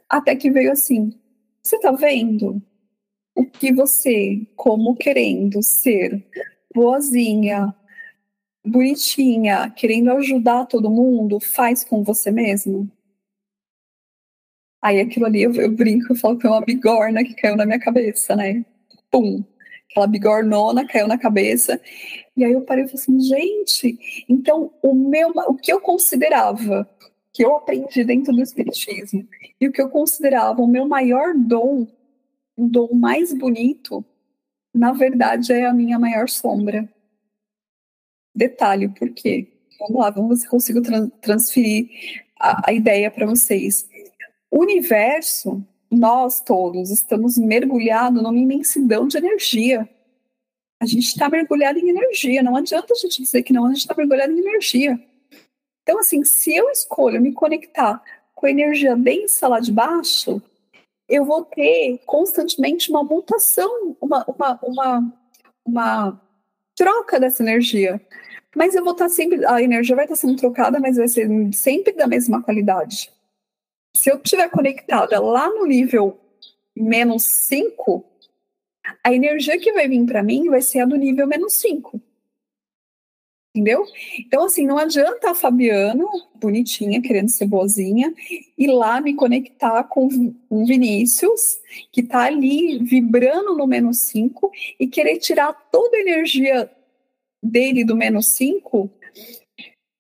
até 0.09 0.35
que 0.35 0.51
veio 0.51 0.73
assim: 0.73 1.13
você 1.63 1.79
tá 1.79 1.93
vendo? 1.93 2.61
O 3.35 3.45
que 3.45 3.73
você, 3.73 4.47
como 4.55 4.95
querendo 4.95 5.63
ser 5.63 6.25
boazinha, 6.75 7.75
bonitinha, 8.65 9.71
querendo 9.71 10.13
ajudar 10.13 10.67
todo 10.67 10.91
mundo, 10.91 11.41
faz 11.41 11.85
com 11.85 12.03
você 12.03 12.31
mesmo? 12.31 12.91
Aí 14.81 15.01
aquilo 15.01 15.27
ali 15.27 15.43
eu, 15.43 15.55
eu 15.55 15.73
brinco, 15.73 16.13
eu 16.13 16.17
falo 16.17 16.39
que 16.39 16.47
é 16.47 16.51
uma 16.51 16.61
bigorna 16.61 17.25
que 17.25 17.35
caiu 17.35 17.57
na 17.57 17.67
minha 17.67 17.81
cabeça, 17.81 18.37
né? 18.37 18.65
Pum! 19.11 19.43
Aquela 19.91 20.07
bigornona 20.07 20.87
caiu 20.87 21.07
na 21.07 21.17
cabeça. 21.17 21.81
E 22.37 22.45
aí 22.45 22.53
eu 22.53 22.63
parei 22.63 22.85
e 22.85 22.89
falei 22.89 23.03
assim, 23.03 23.21
gente, 23.21 24.25
então 24.29 24.73
o 24.83 24.95
meu, 24.95 25.31
o 25.31 25.55
que 25.55 25.73
eu 25.73 25.81
considerava 25.81 26.89
que 27.33 27.45
eu 27.45 27.57
aprendi 27.57 28.05
dentro 28.05 28.33
do 28.33 28.43
espiritismo 28.43 29.27
e 29.61 29.69
o 29.69 29.73
que 29.73 29.83
eu 29.83 29.89
considerava 29.89 30.61
o 30.61 30.67
meu 30.67 30.87
maior 30.87 31.35
dom 31.35 31.87
dom 32.57 32.95
mais 32.95 33.33
bonito, 33.33 34.05
na 34.75 34.93
verdade, 34.93 35.53
é 35.53 35.67
a 35.67 35.75
minha 35.75 35.99
maior 35.99 36.29
sombra. 36.29 36.89
Detalhe, 38.35 38.89
por 38.89 39.11
quê? 39.11 39.49
Vamos 39.79 39.97
lá, 39.97 40.11
vamos 40.11 40.31
ver 40.31 40.37
se 40.37 40.49
consigo 40.49 40.83
tra 40.83 41.07
transferir 41.21 41.89
a, 42.39 42.71
a 42.71 42.73
ideia 42.73 43.11
para 43.11 43.27
vocês. 43.27 43.89
O 44.51 44.61
universo, 44.61 45.65
nós 45.91 46.41
todos, 46.41 46.91
estamos 46.91 47.39
mergulhados 47.39 48.23
numa 48.23 48.39
imensidão 48.39 49.07
de 49.07 49.19
energia. 49.19 49.89
A 50.81 50.87
gente 50.87 51.07
está 51.07 51.29
mergulhado 51.29 51.79
em 51.79 51.89
energia, 51.89 52.43
não 52.43 52.57
adianta 52.57 52.93
a 52.93 52.97
gente 52.97 53.23
dizer 53.23 53.43
que 53.43 53.53
não, 53.53 53.67
a 53.67 53.69
gente 53.69 53.79
está 53.79 53.95
mergulhado 53.95 54.33
em 54.33 54.39
energia. 54.39 55.01
Então, 55.83 55.99
assim, 55.99 56.25
se 56.25 56.55
eu 56.55 56.69
escolho 56.71 57.21
me 57.21 57.33
conectar 57.33 58.03
com 58.35 58.47
a 58.47 58.51
energia 58.51 58.97
densa 58.97 59.47
lá 59.47 59.61
de 59.61 59.71
baixo, 59.71 60.43
eu 61.09 61.25
vou 61.25 61.45
ter 61.45 61.99
constantemente 62.07 62.91
uma 62.91 63.03
mutação, 63.03 63.97
uma, 64.01 64.25
uma, 64.25 64.61
uma, 64.63 65.13
uma 65.65 66.21
troca 66.77 67.21
dessa 67.21 67.43
energia. 67.43 68.01
Mas 68.57 68.75
eu 68.75 68.85
vou 68.85 68.93
estar 68.93 69.09
sempre, 69.09 69.45
a 69.47 69.61
energia 69.61 69.97
vai 69.97 70.05
estar 70.05 70.17
sendo 70.17 70.37
trocada, 70.37 70.79
mas 70.79 70.97
vai 70.97 71.09
ser 71.09 71.29
sempre 71.53 71.93
da 71.93 72.07
mesma 72.07 72.43
qualidade. 72.43 73.13
Se 73.97 74.11
eu 74.11 74.17
estiver 74.17 74.49
conectada 74.49 75.21
lá 75.21 75.49
no 75.49 75.67
nível 75.67 76.19
menos 76.77 77.25
5, 77.25 78.05
a 79.03 79.13
energia 79.13 79.59
que 79.59 79.73
vai 79.73 79.89
vir 79.89 80.05
para 80.07 80.23
mim 80.23 80.49
vai 80.49 80.61
ser 80.61 80.81
a 80.81 80.87
do 80.87 80.97
nível 80.97 81.27
menos 81.27 81.55
5. 81.55 82.01
Entendeu? 83.55 83.87
Então, 84.19 84.47
assim, 84.47 84.67
não 84.67 84.77
adianta 84.77 85.31
a 85.31 85.35
Fabiana, 85.35 86.05
bonitinha, 86.35 87.01
querendo 87.01 87.29
ser 87.29 87.47
boazinha, 87.47 88.13
ir 88.59 88.67
lá 88.67 89.01
me 89.01 89.15
conectar 89.15 89.85
com 89.85 90.09
o 90.51 90.67
Vinícius, 90.67 91.59
que 91.93 92.01
está 92.01 92.25
ali 92.25 92.79
vibrando 92.83 93.57
no 93.57 93.65
menos 93.65 93.99
5, 93.99 94.51
e 94.81 94.89
querer 94.89 95.19
tirar 95.19 95.53
toda 95.71 95.97
a 95.97 96.01
energia 96.01 96.69
dele 97.41 97.85
do 97.85 97.95
menos 97.95 98.27
5 98.27 98.91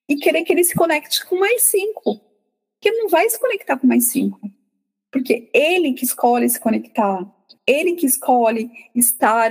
e 0.08 0.16
querer 0.16 0.42
que 0.42 0.52
ele 0.52 0.64
se 0.64 0.74
conecte 0.74 1.24
com 1.24 1.38
mais 1.38 1.62
5. 1.62 2.02
Porque 2.02 2.88
ele 2.88 2.98
não 2.98 3.08
vai 3.08 3.28
se 3.30 3.38
conectar 3.38 3.78
com 3.78 3.86
mais 3.86 4.06
5. 4.06 4.50
Porque 5.12 5.48
ele 5.54 5.92
que 5.92 6.04
escolhe 6.04 6.48
se 6.48 6.58
conectar, 6.58 7.24
ele 7.64 7.94
que 7.94 8.06
escolhe 8.06 8.68
estar 8.94 9.50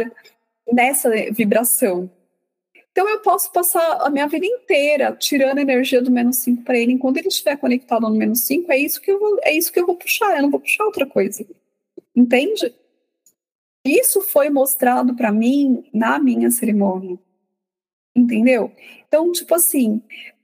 nessa 0.72 1.10
vibração. 1.32 2.12
Então 2.94 3.10
eu 3.10 3.20
posso 3.22 3.52
passar 3.52 4.02
a 4.02 4.10
minha 4.12 4.28
vida 4.28 4.46
inteira 4.46 5.18
tirando 5.20 5.58
energia 5.58 6.00
do 6.00 6.12
menos 6.12 6.38
5 6.38 6.64
para 6.64 6.78
ele. 6.78 6.92
Enquanto 6.92 7.18
ele 7.18 7.28
estiver 7.28 7.58
conectado 7.58 8.08
no 8.08 8.16
menos 8.16 8.42
5, 8.42 8.72
é 8.72 8.78
isso 8.78 9.02
que 9.02 9.10
eu 9.10 9.20
vou, 9.20 9.40
é 9.42 9.52
isso 9.52 9.74
que 9.74 9.80
eu 9.80 9.88
vou 9.88 9.98
puxar, 9.98 10.36
eu 10.36 10.44
não 10.44 10.52
vou 10.52 10.60
puxar 10.60 10.86
outra 10.86 11.06
coisa. 11.08 11.44
Entende? 12.16 12.72
Isso 13.84 14.22
foi 14.22 14.52
mostrado 14.52 15.16
para 15.16 15.32
mim 15.32 15.84
na 15.92 16.20
minha 16.20 16.52
cerimônia. 16.52 17.18
Entendeu? 18.16 18.72
Então, 19.08 19.32
tipo 19.32 19.56
assim, 19.56 20.00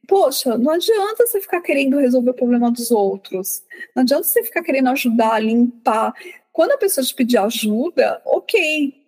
poxa, 0.08 0.58
não 0.58 0.72
adianta 0.72 1.28
você 1.28 1.39
ficar 1.39 1.62
querendo 1.62 2.00
resolver 2.00 2.32
o 2.32 2.34
problema 2.34 2.72
dos 2.72 2.89
outros. 2.89 3.64
Não 3.95 4.02
adianta 4.02 4.24
você 4.24 4.43
ficar 4.43 4.64
querendo 4.64 4.89
ajudar, 4.89 5.39
limpar. 5.39 6.16
Quando 6.52 6.72
a 6.72 6.78
pessoa 6.78 7.06
te 7.06 7.14
pedir 7.14 7.38
ajuda, 7.38 8.20
ok, 8.26 9.00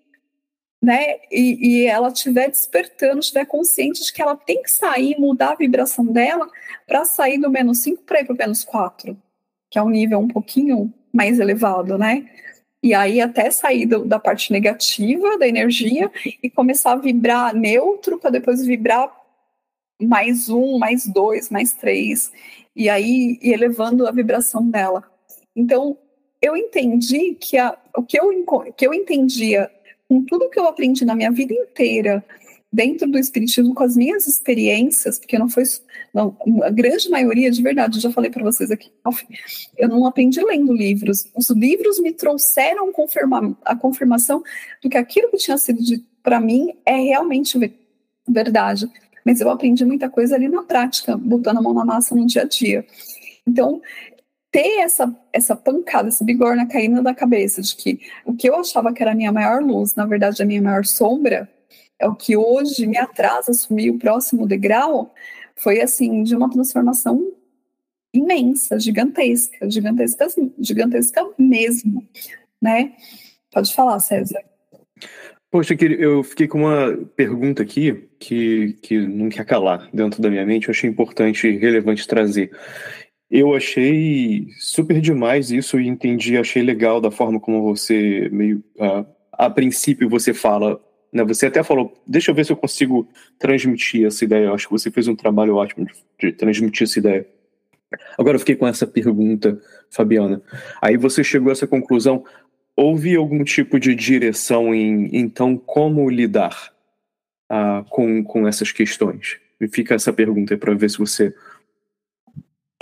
né, 0.82 1.18
e, 1.32 1.84
e 1.84 1.86
ela 1.86 2.08
estiver 2.08 2.50
despertando, 2.50 3.20
estiver 3.20 3.46
consciente 3.46 4.04
de 4.04 4.12
que 4.12 4.22
ela 4.22 4.36
tem 4.36 4.64
que 4.64 4.72
sair, 4.72 5.16
mudar 5.20 5.52
a 5.52 5.56
vibração 5.56 6.06
dela 6.06 6.50
para 6.88 7.06
sair 7.06 7.38
do 7.38 7.52
menos 7.52 7.80
5 7.84 8.02
para 8.04 8.22
ir 8.22 8.26
para 8.26 8.34
o 8.34 8.38
menos 8.38 8.64
4, 8.64 9.16
que 9.70 9.78
é 9.78 9.84
um 9.84 9.90
nível 9.90 10.20
um 10.20 10.28
pouquinho 10.28 10.92
mais 11.14 11.40
elevado, 11.40 11.98
né? 11.98 12.28
E 12.82 12.96
aí 12.96 13.22
até 13.22 13.52
sair 13.52 13.86
do, 13.86 14.04
da 14.06 14.18
parte 14.18 14.52
negativa 14.52 15.38
da 15.38 15.48
energia 15.48 16.12
e 16.42 16.50
começar 16.50 16.94
a 16.94 16.96
vibrar 16.96 17.54
neutro 17.54 18.18
para 18.18 18.32
depois 18.32 18.66
vibrar 18.66 19.16
mais 20.02 20.50
um, 20.50 20.80
mais 20.80 21.06
dois, 21.06 21.52
mais 21.52 21.74
três, 21.74 22.32
e 22.76 22.90
aí 22.90 23.38
ir 23.40 23.54
elevando 23.54 24.08
a 24.08 24.12
vibração 24.12 24.68
dela. 24.68 25.04
Então, 25.56 25.96
eu 26.42 26.58
entendi 26.58 27.36
que 27.36 27.56
a, 27.56 27.78
o 27.96 28.02
que 28.02 28.20
eu, 28.20 28.32
que 28.76 28.88
eu 28.88 28.96
entendia 28.96 29.70
com 30.12 30.26
tudo 30.26 30.50
que 30.50 30.60
eu 30.60 30.68
aprendi 30.68 31.06
na 31.06 31.16
minha 31.16 31.32
vida 31.32 31.54
inteira, 31.54 32.22
dentro 32.70 33.10
do 33.10 33.18
espiritismo, 33.18 33.74
com 33.74 33.82
as 33.82 33.96
minhas 33.96 34.28
experiências, 34.28 35.18
porque 35.18 35.40
não 35.40 35.48
foi 35.48 35.64
não, 36.14 36.36
a 36.64 36.70
grande 36.70 37.10
maioria, 37.10 37.50
de 37.50 37.64
verdade, 37.64 37.98
eu 37.98 38.02
já 38.02 38.12
falei 38.12 38.30
para 38.30 38.44
vocês 38.44 38.70
aqui, 38.72 38.92
eu 39.78 39.88
não 39.88 40.06
aprendi 40.06 40.44
lendo 40.44 40.74
livros. 40.74 41.30
Os 41.34 41.50
livros 41.52 41.98
me 42.02 42.12
trouxeram 42.12 42.92
confirma, 42.92 43.58
a 43.64 43.74
confirmação 43.74 44.44
do 44.84 44.90
que 44.90 44.98
aquilo 44.98 45.32
que 45.32 45.38
tinha 45.38 45.58
sido 45.58 45.80
para 46.22 46.42
mim 46.42 46.74
é 46.86 46.98
realmente 46.98 47.58
verdade. 48.28 48.90
Mas 49.26 49.40
eu 49.40 49.50
aprendi 49.50 49.86
muita 49.86 50.10
coisa 50.10 50.36
ali 50.36 50.50
na 50.50 50.64
prática, 50.64 51.16
botando 51.16 51.60
a 51.60 51.62
mão 51.62 51.74
na 51.74 51.86
massa 51.86 52.14
no 52.14 52.28
dia 52.28 52.42
a 52.42 52.46
dia. 52.46 52.86
Então, 53.48 53.82
ter 54.52 54.80
essa, 54.82 55.16
essa 55.32 55.56
pancada, 55.56 56.10
essa 56.10 56.24
bigorna 56.24 56.68
caindo 56.68 57.02
da 57.02 57.14
cabeça 57.14 57.62
de 57.62 57.76
que 57.76 58.02
o 58.26 58.36
que 58.36 58.50
eu 58.50 58.56
achava 58.56 58.94
que 58.94 59.02
era 59.02 59.12
a 59.12 59.16
minha 59.16 59.32
maior 59.32 59.64
luz, 59.64 59.96
na 59.96 60.06
verdade, 60.06 60.44
a 60.44 60.46
minha 60.46 60.62
maior 60.62 60.86
sombra, 60.86 61.50
é 61.98 62.08
o 62.08 62.16
que 62.16 62.36
hoje 62.36 62.86
me 62.86 62.98
atrasa 62.98 63.52
a 63.52 63.54
assumir 63.54 63.90
o 63.92 63.98
próximo 63.98 64.46
degrau, 64.46 65.14
foi 65.56 65.82
assim, 65.82 66.24
de 66.24 66.36
uma 66.36 66.50
transformação 66.50 67.32
imensa, 68.14 68.80
gigantesca, 68.80 69.70
gigantesca, 69.70 70.28
gigantesca 70.60 71.30
mesmo, 71.38 72.06
né? 72.62 72.94
Pode 73.52 73.74
falar, 73.74 74.00
César. 74.00 74.42
Poxa, 75.50 75.76
eu 75.82 76.24
fiquei 76.24 76.48
com 76.48 76.60
uma 76.60 76.98
pergunta 77.16 77.62
aqui 77.62 78.10
que, 78.18 78.74
que 78.82 78.98
não 79.06 79.30
quer 79.30 79.46
calar 79.46 79.90
dentro 79.94 80.22
da 80.22 80.30
minha 80.30 80.46
mente, 80.46 80.68
eu 80.68 80.72
achei 80.72 80.90
importante 80.90 81.48
e 81.48 81.58
relevante 81.58 82.08
trazer. 82.08 82.52
Eu 83.32 83.56
achei 83.56 84.48
super 84.60 85.00
demais 85.00 85.52
isso 85.52 85.80
e 85.80 85.88
entendi, 85.88 86.38
achei 86.38 86.62
legal 86.62 87.00
da 87.00 87.10
forma 87.10 87.40
como 87.40 87.64
você 87.64 88.28
meio 88.30 88.62
uh, 88.76 89.06
a 89.32 89.50
princípio 89.50 90.10
você 90.10 90.34
fala, 90.34 90.84
né? 91.14 91.24
Você 91.24 91.46
até 91.46 91.64
falou, 91.64 91.94
deixa 92.06 92.30
eu 92.30 92.36
ver 92.36 92.46
se 92.46 92.52
eu 92.52 92.58
consigo 92.58 93.08
transmitir 93.40 94.06
essa 94.06 94.26
ideia. 94.26 94.48
Eu 94.48 94.54
acho 94.54 94.68
que 94.68 94.74
você 94.74 94.92
fez 94.92 95.08
um 95.08 95.16
trabalho 95.16 95.56
ótimo 95.56 95.86
de, 95.86 95.94
de 96.20 96.34
transmitir 96.34 96.84
essa 96.84 97.00
ideia. 97.00 97.26
Agora 98.18 98.36
eu 98.36 98.40
fiquei 98.40 98.56
com 98.56 98.68
essa 98.68 98.86
pergunta, 98.86 99.60
Fabiana. 99.90 100.42
Aí 100.82 100.98
você 100.98 101.24
chegou 101.24 101.50
a 101.50 101.54
essa 101.54 101.66
conclusão. 101.66 102.26
Houve 102.76 103.16
algum 103.16 103.46
tipo 103.46 103.80
de 103.80 103.96
direção 103.96 104.76
em 104.76 105.10
então 105.14 105.58
como 105.58 106.10
lidar 106.10 106.74
uh, 107.50 107.84
com, 107.90 108.24
com 108.24 108.46
essas 108.46 108.74
questões? 108.74 109.40
E 109.60 109.68
fica 109.68 109.96
essa 109.96 110.12
pergunta 110.12 110.58
para 110.58 110.74
ver 110.74 110.90
se 110.90 110.98
você 110.98 111.34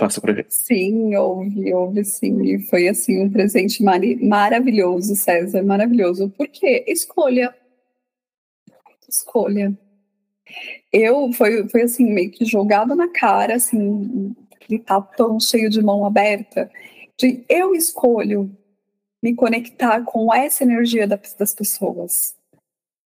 Passa 0.00 0.18
pra 0.18 0.32
gente. 0.32 0.54
Sim, 0.54 1.14
houve, 1.14 1.74
houve 1.74 2.02
sim. 2.06 2.42
E 2.42 2.58
foi 2.68 2.88
assim 2.88 3.22
um 3.22 3.30
presente 3.30 3.82
mar 3.82 4.00
maravilhoso, 4.22 5.14
César, 5.14 5.62
maravilhoso. 5.62 6.30
Por 6.30 6.48
quê? 6.48 6.82
Escolha. 6.88 7.54
Escolha. 9.06 9.78
Eu 10.90 11.30
foi, 11.34 11.68
foi 11.68 11.82
assim, 11.82 12.10
meio 12.10 12.30
que 12.30 12.46
jogado 12.46 12.94
na 12.94 13.08
cara, 13.08 13.56
assim, 13.56 14.34
aquele 14.54 14.78
tapão 14.78 15.38
cheio 15.38 15.68
de 15.68 15.82
mão 15.82 16.06
aberta, 16.06 16.70
de 17.18 17.44
eu 17.46 17.74
escolho 17.74 18.50
me 19.22 19.34
conectar 19.34 20.02
com 20.02 20.32
essa 20.32 20.64
energia 20.64 21.06
das, 21.06 21.54
pessoas. 21.54 22.34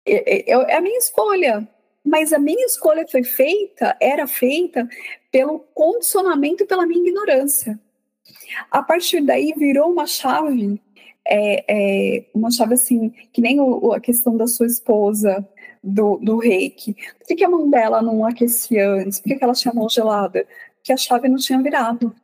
É, 0.05 0.51
é, 0.51 0.73
é 0.73 0.77
a 0.77 0.81
minha 0.81 0.99
escolha 0.99 1.69
mas 2.05 2.33
a 2.33 2.39
minha 2.39 2.65
escolha 2.67 3.07
foi 3.09 3.23
feita, 3.23 3.97
era 4.01 4.27
feita 4.27 4.89
pelo 5.31 5.61
condicionamento 5.75 6.67
pela 6.67 6.87
minha 6.87 7.07
ignorância. 7.07 7.79
A 8.71 8.83
partir 8.83 9.21
daí 9.21 9.53
virou 9.57 9.93
uma 9.93 10.07
chave, 10.07 10.81
é, 11.27 11.65
é, 11.69 12.25
uma 12.35 12.51
chave 12.51 12.75
assim, 12.75 13.11
que 13.33 13.41
nem 13.41 13.61
o, 13.61 13.93
a 13.93 14.01
questão 14.01 14.37
da 14.37 14.47
sua 14.47 14.67
esposa, 14.67 15.47
do, 15.83 16.19
do 16.19 16.39
reiki. 16.39 16.95
Por 17.27 17.37
que 17.37 17.45
a 17.45 17.49
mão 17.49 17.71
dela 17.71 18.03
não 18.03 18.25
aquecia 18.25 18.91
antes? 18.91 19.21
Por 19.21 19.37
que 19.37 19.43
ela 19.43 19.55
tinha 19.55 19.73
a 19.73 19.75
mão 19.75 19.89
gelada? 19.89 20.47
Porque 20.77 20.93
a 20.93 20.97
chave 20.97 21.29
não 21.29 21.37
tinha 21.37 21.63
virado. 21.63 22.15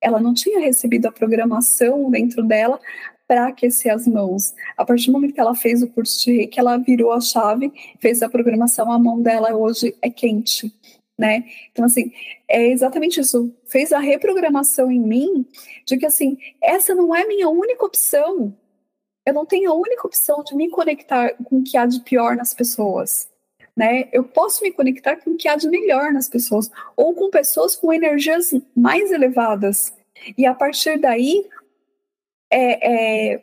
Ela 0.00 0.20
não 0.20 0.34
tinha 0.34 0.60
recebido 0.60 1.06
a 1.06 1.12
programação 1.12 2.10
dentro 2.10 2.42
dela 2.44 2.80
para 3.26 3.48
aquecer 3.48 3.92
as 3.92 4.06
mãos. 4.06 4.54
A 4.76 4.84
partir 4.84 5.06
do 5.06 5.12
momento 5.12 5.34
que 5.34 5.40
ela 5.40 5.54
fez 5.54 5.82
o 5.82 5.88
curso 5.88 6.24
de 6.24 6.36
reiki, 6.36 6.58
ela 6.58 6.76
virou 6.76 7.12
a 7.12 7.20
chave, 7.20 7.72
fez 8.00 8.22
a 8.22 8.28
programação, 8.28 8.90
a 8.90 8.98
mão 8.98 9.20
dela 9.20 9.54
hoje 9.54 9.96
é 10.02 10.10
quente. 10.10 10.72
Né? 11.18 11.44
Então, 11.70 11.84
assim, 11.84 12.12
é 12.48 12.68
exatamente 12.68 13.20
isso. 13.20 13.54
Fez 13.66 13.92
a 13.92 13.98
reprogramação 13.98 14.90
em 14.90 15.00
mim 15.00 15.46
de 15.86 15.96
que, 15.96 16.06
assim, 16.06 16.36
essa 16.60 16.94
não 16.94 17.14
é 17.14 17.26
minha 17.26 17.48
única 17.48 17.84
opção. 17.84 18.56
Eu 19.24 19.34
não 19.34 19.46
tenho 19.46 19.70
a 19.70 19.74
única 19.74 20.06
opção 20.06 20.42
de 20.42 20.54
me 20.56 20.68
conectar 20.68 21.34
com 21.44 21.58
o 21.58 21.62
que 21.62 21.76
há 21.76 21.86
de 21.86 22.00
pior 22.00 22.34
nas 22.34 22.52
pessoas. 22.52 23.28
Né? 23.76 24.08
Eu 24.12 24.24
posso 24.24 24.62
me 24.62 24.72
conectar 24.72 25.16
com 25.16 25.30
o 25.30 25.36
que 25.36 25.48
há 25.48 25.56
de 25.56 25.68
melhor 25.68 26.12
nas 26.12 26.28
pessoas, 26.28 26.70
ou 26.96 27.14
com 27.14 27.30
pessoas 27.30 27.76
com 27.76 27.92
energias 27.92 28.52
mais 28.76 29.10
elevadas. 29.12 29.94
E 30.36 30.44
a 30.44 30.54
partir 30.54 30.98
daí, 30.98 31.46
é, 32.52 33.34
é, 33.34 33.42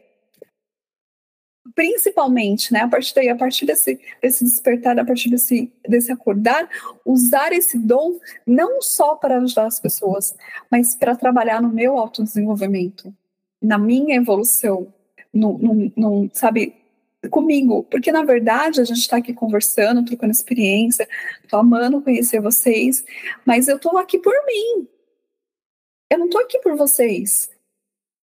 principalmente, 1.73 2.71
né, 2.71 2.81
a 2.81 2.87
partir 2.87 3.15
daí, 3.15 3.29
a 3.29 3.35
partir 3.35 3.65
desse, 3.65 3.99
desse 4.21 4.43
despertar, 4.43 4.99
a 4.99 5.05
partir 5.05 5.29
desse, 5.29 5.71
desse 5.87 6.11
acordar, 6.11 6.69
usar 7.03 7.51
esse 7.51 7.77
dom 7.77 8.19
não 8.45 8.81
só 8.81 9.15
para 9.15 9.37
ajudar 9.37 9.65
as 9.65 9.79
pessoas, 9.79 10.35
mas 10.69 10.95
para 10.95 11.15
trabalhar 11.15 11.61
no 11.61 11.69
meu 11.69 11.97
autodesenvolvimento, 11.97 13.13
na 13.61 13.77
minha 13.77 14.15
evolução, 14.15 14.93
no, 15.33 15.57
no, 15.57 15.91
no, 15.95 16.29
sabe, 16.33 16.75
comigo, 17.29 17.83
porque 17.83 18.11
na 18.11 18.23
verdade 18.23 18.79
a 18.79 18.83
gente 18.83 18.99
está 18.99 19.17
aqui 19.17 19.33
conversando, 19.33 20.05
trocando 20.05 20.31
experiência, 20.31 21.07
tô 21.49 21.57
amando 21.57 22.01
conhecer 22.01 22.39
vocês, 22.39 23.03
mas 23.45 23.67
eu 23.67 23.77
tô 23.77 23.97
aqui 23.97 24.17
por 24.19 24.33
mim. 24.45 24.87
Eu 26.09 26.17
não 26.17 26.29
tô 26.29 26.39
aqui 26.39 26.59
por 26.59 26.75
vocês 26.75 27.49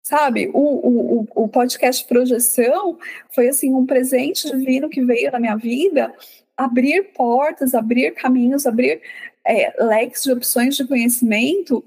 sabe? 0.05 0.51
O, 0.53 0.59
o, 0.59 1.27
o 1.35 1.49
podcast 1.49 2.07
Projeção 2.07 2.97
foi 3.33 3.49
assim 3.49 3.73
um 3.73 3.87
presente 3.87 4.49
divino 4.49 4.87
que 4.87 5.03
veio 5.03 5.31
na 5.31 5.39
minha 5.39 5.55
vida, 5.55 6.13
abrir 6.55 7.11
portas, 7.15 7.73
abrir 7.73 8.11
caminhos, 8.13 8.67
abrir 8.67 9.01
é, 9.43 9.73
leques 9.83 10.21
de 10.21 10.31
opções 10.31 10.77
de 10.77 10.85
conhecimento 10.85 11.83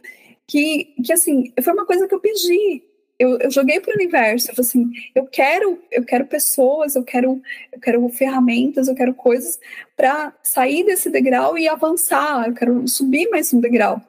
que, 0.48 0.94
que 1.04 1.12
assim 1.12 1.52
foi 1.62 1.72
uma 1.72 1.86
coisa 1.86 2.08
que 2.08 2.14
eu 2.14 2.20
pedi. 2.20 2.82
eu, 3.20 3.38
eu 3.38 3.50
joguei 3.52 3.78
para 3.78 3.92
o 3.92 3.94
universo, 3.94 4.50
eu 4.50 4.54
falei 4.56 4.68
assim, 4.68 4.90
eu 5.14 5.24
quero, 5.26 5.78
eu 5.88 6.04
quero 6.04 6.26
pessoas, 6.26 6.96
eu 6.96 7.04
quero, 7.04 7.40
eu 7.72 7.80
quero 7.80 8.08
ferramentas, 8.08 8.88
eu 8.88 8.96
quero 8.96 9.14
coisas 9.14 9.60
para 9.96 10.34
sair 10.42 10.84
desse 10.84 11.08
degrau 11.08 11.56
e 11.56 11.68
avançar, 11.68 12.48
eu 12.48 12.54
quero 12.54 12.88
subir 12.88 13.30
mais 13.30 13.54
um 13.54 13.60
degrau. 13.60 14.02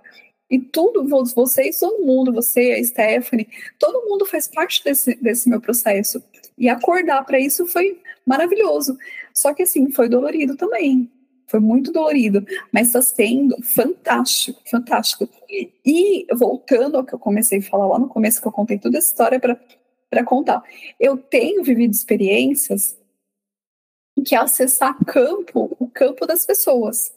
E 0.49 0.57
tudo, 0.57 1.07
vocês, 1.07 1.80
todo 1.80 2.03
mundo, 2.03 2.34
você, 2.34 2.71
a 2.71 2.84
Stephanie, 2.84 3.47
todo 3.77 4.07
mundo 4.09 4.26
faz 4.26 4.47
parte 4.47 4.84
desse, 4.84 5.15
desse 5.21 5.47
meu 5.47 5.61
processo. 5.61 6.23
E 6.57 6.67
acordar 6.67 7.23
para 7.23 7.39
isso 7.39 7.67
foi 7.67 8.01
maravilhoso. 8.26 8.97
Só 9.34 9.53
que 9.53 9.63
assim, 9.63 9.91
foi 9.91 10.09
dolorido 10.09 10.55
também. 10.55 11.09
Foi 11.47 11.59
muito 11.59 11.91
dolorido, 11.91 12.45
mas 12.71 12.88
está 12.88 13.01
sendo 13.01 13.55
fantástico, 13.63 14.61
fantástico. 14.69 15.27
E 15.85 16.27
voltando 16.35 16.97
ao 16.97 17.03
que 17.03 17.13
eu 17.13 17.19
comecei 17.19 17.59
a 17.59 17.63
falar 17.63 17.88
lá 17.88 17.99
no 17.99 18.07
começo, 18.07 18.41
que 18.41 18.47
eu 18.47 18.51
contei 18.51 18.77
toda 18.77 18.97
a 18.97 18.99
história 18.99 19.39
para 19.39 20.23
contar. 20.23 20.63
Eu 20.99 21.17
tenho 21.17 21.63
vivido 21.63 21.91
experiências 21.91 22.97
que 24.23 24.35
é 24.35 24.38
acessar 24.38 24.97
campo, 25.05 25.76
o 25.80 25.88
campo 25.88 26.27
das 26.27 26.45
pessoas. 26.45 27.13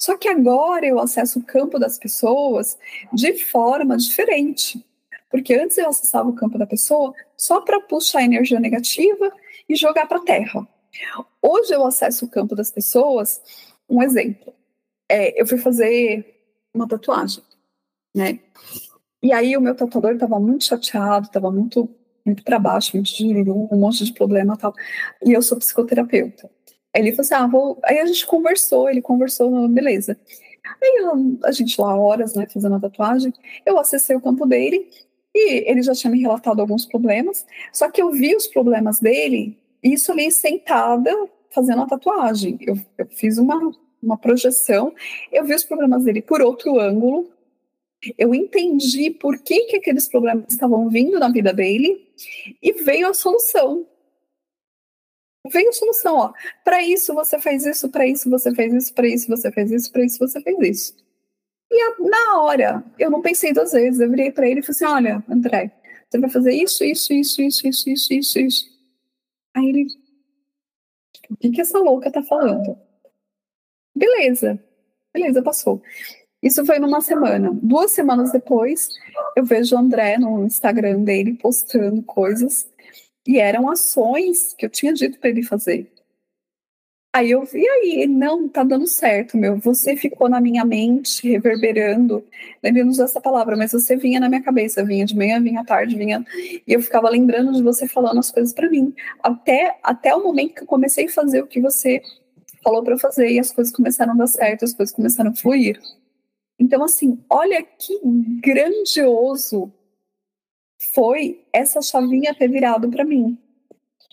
Só 0.00 0.16
que 0.16 0.28
agora 0.28 0.86
eu 0.86 0.98
acesso 0.98 1.38
o 1.38 1.44
campo 1.44 1.78
das 1.78 1.98
pessoas 1.98 2.78
de 3.12 3.34
forma 3.44 3.98
diferente. 3.98 4.84
Porque 5.30 5.54
antes 5.54 5.76
eu 5.76 5.88
acessava 5.88 6.28
o 6.28 6.34
campo 6.34 6.58
da 6.58 6.66
pessoa 6.66 7.12
só 7.36 7.60
para 7.60 7.80
puxar 7.80 8.22
energia 8.22 8.58
negativa 8.58 9.30
e 9.68 9.76
jogar 9.76 10.06
para 10.06 10.18
a 10.18 10.24
terra. 10.24 10.66
Hoje 11.42 11.72
eu 11.74 11.86
acesso 11.86 12.24
o 12.24 12.28
campo 12.28 12.56
das 12.56 12.70
pessoas. 12.70 13.42
Um 13.88 14.02
exemplo. 14.02 14.54
É, 15.08 15.40
eu 15.40 15.46
fui 15.46 15.58
fazer 15.58 16.24
uma 16.72 16.88
tatuagem, 16.88 17.44
né? 18.14 18.40
E 19.22 19.32
aí 19.32 19.54
o 19.56 19.60
meu 19.60 19.74
tatuador 19.74 20.12
estava 20.12 20.40
muito 20.40 20.64
chateado, 20.64 21.26
estava 21.26 21.50
muito 21.50 21.88
muito 22.24 22.44
para 22.44 22.58
baixo, 22.58 22.96
muito 22.96 23.14
dinheiro, 23.14 23.68
um 23.72 23.78
monte 23.78 24.04
de 24.04 24.12
problema 24.12 24.56
tal. 24.56 24.74
E 25.24 25.32
eu 25.32 25.42
sou 25.42 25.58
psicoterapeuta. 25.58 26.50
Ele 26.94 27.12
falou 27.12 27.20
assim: 27.22 27.34
ah, 27.34 27.46
vou. 27.46 27.78
Aí 27.84 27.98
a 27.98 28.06
gente 28.06 28.26
conversou, 28.26 28.88
ele 28.88 29.02
conversou, 29.02 29.68
beleza. 29.68 30.18
Aí 30.82 31.04
a 31.44 31.52
gente 31.52 31.80
lá, 31.80 31.96
horas, 31.96 32.34
né, 32.34 32.46
fazendo 32.52 32.74
a 32.76 32.80
tatuagem, 32.80 33.32
eu 33.64 33.78
acessei 33.78 34.14
o 34.14 34.20
campo 34.20 34.46
dele 34.46 34.88
e 35.34 35.70
ele 35.70 35.82
já 35.82 35.94
tinha 35.94 36.10
me 36.10 36.20
relatado 36.20 36.60
alguns 36.60 36.84
problemas, 36.84 37.46
só 37.72 37.90
que 37.90 38.02
eu 38.02 38.10
vi 38.10 38.34
os 38.34 38.46
problemas 38.46 39.00
dele 39.00 39.56
isso 39.82 40.12
ali 40.12 40.30
sentada 40.30 41.10
fazendo 41.50 41.82
a 41.82 41.86
tatuagem. 41.86 42.58
Eu, 42.60 42.76
eu 42.98 43.06
fiz 43.06 43.38
uma, 43.38 43.72
uma 44.02 44.18
projeção, 44.18 44.94
eu 45.32 45.44
vi 45.44 45.54
os 45.54 45.64
problemas 45.64 46.04
dele 46.04 46.22
por 46.22 46.40
outro 46.40 46.78
ângulo, 46.78 47.30
eu 48.16 48.34
entendi 48.34 49.10
por 49.10 49.38
que, 49.38 49.66
que 49.66 49.76
aqueles 49.76 50.08
problemas 50.08 50.44
estavam 50.48 50.88
vindo 50.88 51.18
na 51.18 51.28
vida 51.28 51.52
dele 51.52 52.08
e 52.62 52.72
veio 52.72 53.08
a 53.08 53.14
solução. 53.14 53.86
Veio 55.48 55.72
solução, 55.72 56.16
ó. 56.16 56.32
Para 56.62 56.82
isso 56.82 57.14
você 57.14 57.38
fez 57.38 57.64
isso, 57.64 57.88
para 57.88 58.06
isso 58.06 58.28
você 58.28 58.54
fez 58.54 58.72
isso, 58.72 58.94
para 58.94 59.08
isso 59.08 59.28
você 59.28 59.50
fez 59.50 59.70
isso, 59.70 59.92
para 59.92 60.04
isso 60.04 60.18
você 60.18 60.40
fez 60.40 60.58
isso. 60.60 60.96
E 61.70 61.80
a, 61.80 61.96
na 62.00 62.42
hora, 62.42 62.84
eu 62.98 63.10
não 63.10 63.22
pensei 63.22 63.52
duas 63.52 63.72
vezes, 63.72 64.00
eu 64.00 64.10
virei 64.10 64.30
para 64.30 64.46
ele 64.48 64.60
e 64.60 64.62
falei 64.62 64.76
assim: 64.76 64.84
olha, 64.84 65.24
André, 65.28 65.72
você 66.08 66.18
vai 66.18 66.28
fazer 66.28 66.52
isso, 66.52 66.84
isso, 66.84 67.12
isso, 67.12 67.40
isso, 67.40 67.66
isso, 67.66 67.90
isso, 67.90 68.12
isso, 68.12 68.38
isso. 68.38 68.64
Aí 69.54 69.68
ele, 69.68 69.86
o 71.30 71.36
que, 71.36 71.50
que 71.50 71.60
essa 71.60 71.78
louca 71.78 72.10
tá 72.10 72.22
falando? 72.22 72.76
Beleza, 73.94 74.62
beleza, 75.12 75.42
passou. 75.42 75.82
Isso 76.42 76.64
foi 76.64 76.78
numa 76.78 77.00
semana. 77.00 77.50
Duas 77.62 77.90
semanas 77.90 78.32
depois, 78.32 78.88
eu 79.36 79.44
vejo 79.44 79.76
o 79.76 79.78
André 79.78 80.18
no 80.18 80.44
Instagram 80.44 81.02
dele 81.02 81.34
postando 81.34 82.02
coisas 82.02 82.68
e 83.26 83.38
eram 83.38 83.68
ações 83.68 84.54
que 84.54 84.64
eu 84.66 84.70
tinha 84.70 84.92
dito 84.92 85.18
para 85.18 85.30
ele 85.30 85.42
fazer. 85.42 85.90
Aí 87.12 87.32
eu 87.32 87.44
vi 87.44 87.68
aí, 87.68 88.06
não, 88.06 88.48
tá 88.48 88.62
dando 88.62 88.86
certo, 88.86 89.36
meu. 89.36 89.58
Você 89.58 89.96
ficou 89.96 90.28
na 90.28 90.40
minha 90.40 90.64
mente, 90.64 91.28
reverberando. 91.28 92.24
Ele 92.62 92.84
não 92.84 92.90
usou 92.90 93.04
essa 93.04 93.20
palavra, 93.20 93.56
mas 93.56 93.72
você 93.72 93.96
vinha 93.96 94.20
na 94.20 94.28
minha 94.28 94.42
cabeça, 94.42 94.84
vinha 94.84 95.04
de 95.04 95.16
manhã, 95.16 95.42
vinha 95.42 95.60
à 95.60 95.64
tarde, 95.64 95.96
vinha. 95.96 96.24
E 96.36 96.62
eu 96.68 96.80
ficava 96.80 97.10
lembrando 97.10 97.52
de 97.52 97.62
você 97.64 97.88
falando 97.88 98.18
as 98.20 98.30
coisas 98.30 98.54
para 98.54 98.70
mim. 98.70 98.94
Até, 99.24 99.76
até 99.82 100.14
o 100.14 100.22
momento 100.22 100.54
que 100.54 100.62
eu 100.62 100.66
comecei 100.66 101.06
a 101.06 101.10
fazer 101.10 101.42
o 101.42 101.48
que 101.48 101.60
você 101.60 102.00
falou 102.62 102.84
para 102.84 102.96
fazer 102.96 103.28
e 103.28 103.40
as 103.40 103.50
coisas 103.50 103.74
começaram 103.74 104.12
a 104.12 104.16
dar 104.16 104.28
certo, 104.28 104.64
as 104.64 104.72
coisas 104.72 104.94
começaram 104.94 105.32
a 105.32 105.34
fluir. 105.34 105.80
Então, 106.60 106.84
assim, 106.84 107.18
olha 107.28 107.60
que 107.60 107.98
grandioso 108.40 109.72
foi 110.94 111.44
essa 111.52 111.82
chavinha 111.82 112.34
ter 112.34 112.48
virado 112.48 112.88
para 112.90 113.04
mim 113.04 113.38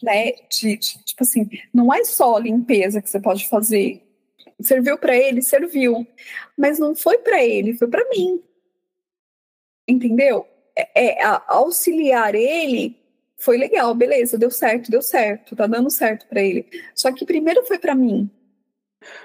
né? 0.02 0.32
De, 0.50 0.78
de, 0.78 1.04
tipo 1.04 1.24
assim, 1.24 1.50
não 1.74 1.94
é 1.94 2.04
só 2.04 2.38
limpeza 2.38 3.02
que 3.02 3.10
você 3.10 3.20
pode 3.20 3.48
fazer. 3.48 4.04
Serviu 4.60 4.98
para 4.98 5.16
ele, 5.16 5.42
serviu, 5.42 6.06
mas 6.58 6.80
não 6.80 6.96
foi 6.96 7.20
para 7.20 7.44
ele, 7.44 7.76
foi 7.76 7.88
para 7.88 8.08
mim. 8.10 8.42
Entendeu? 9.88 10.48
É, 10.76 11.22
é 11.22 11.42
auxiliar 11.48 12.36
ele 12.36 12.98
foi 13.40 13.56
legal, 13.56 13.94
beleza, 13.94 14.38
deu 14.38 14.50
certo, 14.50 14.90
deu 14.90 15.02
certo, 15.02 15.56
tá 15.56 15.68
dando 15.68 15.92
certo 15.92 16.28
para 16.28 16.42
ele. 16.42 16.68
Só 16.96 17.12
que 17.12 17.26
primeiro 17.26 17.64
foi 17.66 17.78
para 17.78 17.94
mim, 17.94 18.30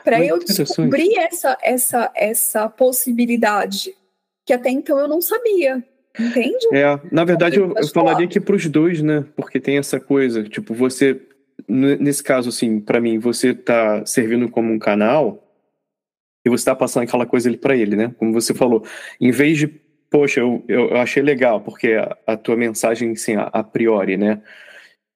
para 0.05 0.23
eu 0.23 0.39
descobrir 0.39 1.17
essa 1.17 1.57
essa 1.63 2.13
essa 2.15 2.69
possibilidade 2.69 3.97
que 4.45 4.53
até 4.53 4.69
então 4.69 4.99
eu 4.99 5.09
não 5.09 5.23
sabia. 5.23 5.83
Entende? 6.19 6.69
É, 6.73 7.01
na 7.11 7.25
verdade 7.25 7.59
eu, 7.59 7.75
eu 7.77 7.89
falaria 7.89 8.29
que 8.29 8.41
para 8.41 8.57
os 8.57 8.67
dois, 8.67 9.01
né? 9.03 9.25
Porque 9.35 9.59
tem 9.59 9.79
essa 9.79 9.99
coisa, 9.99 10.43
tipo, 10.45 10.75
você 10.75 11.21
nesse 11.69 12.23
caso 12.23 12.49
assim, 12.49 12.81
para 12.81 13.01
mim, 13.01 13.19
você 13.19 13.55
tá 13.55 14.05
servindo 14.05 14.49
como 14.49 14.73
um 14.73 14.79
canal 14.79 15.49
e 16.45 16.51
você 16.51 16.65
tá 16.65 16.75
passando 16.75 17.05
aquela 17.05 17.27
coisa 17.27 17.49
ali 17.49 17.57
para 17.57 17.77
ele, 17.77 17.97
né? 17.97 18.15
Como 18.19 18.33
você 18.33 18.53
falou, 18.53 18.85
em 19.21 19.31
vez 19.31 19.59
de, 19.59 19.69
poxa, 19.69 20.41
eu, 20.41 20.65
eu 20.69 20.97
achei 20.97 21.23
legal 21.23 21.61
porque 21.61 21.93
a, 21.93 22.17
a 22.27 22.37
tua 22.37 22.57
mensagem 22.57 23.13
assim, 23.13 23.37
a, 23.37 23.45
a, 23.45 23.63
priori, 23.63 24.17
né? 24.17 24.43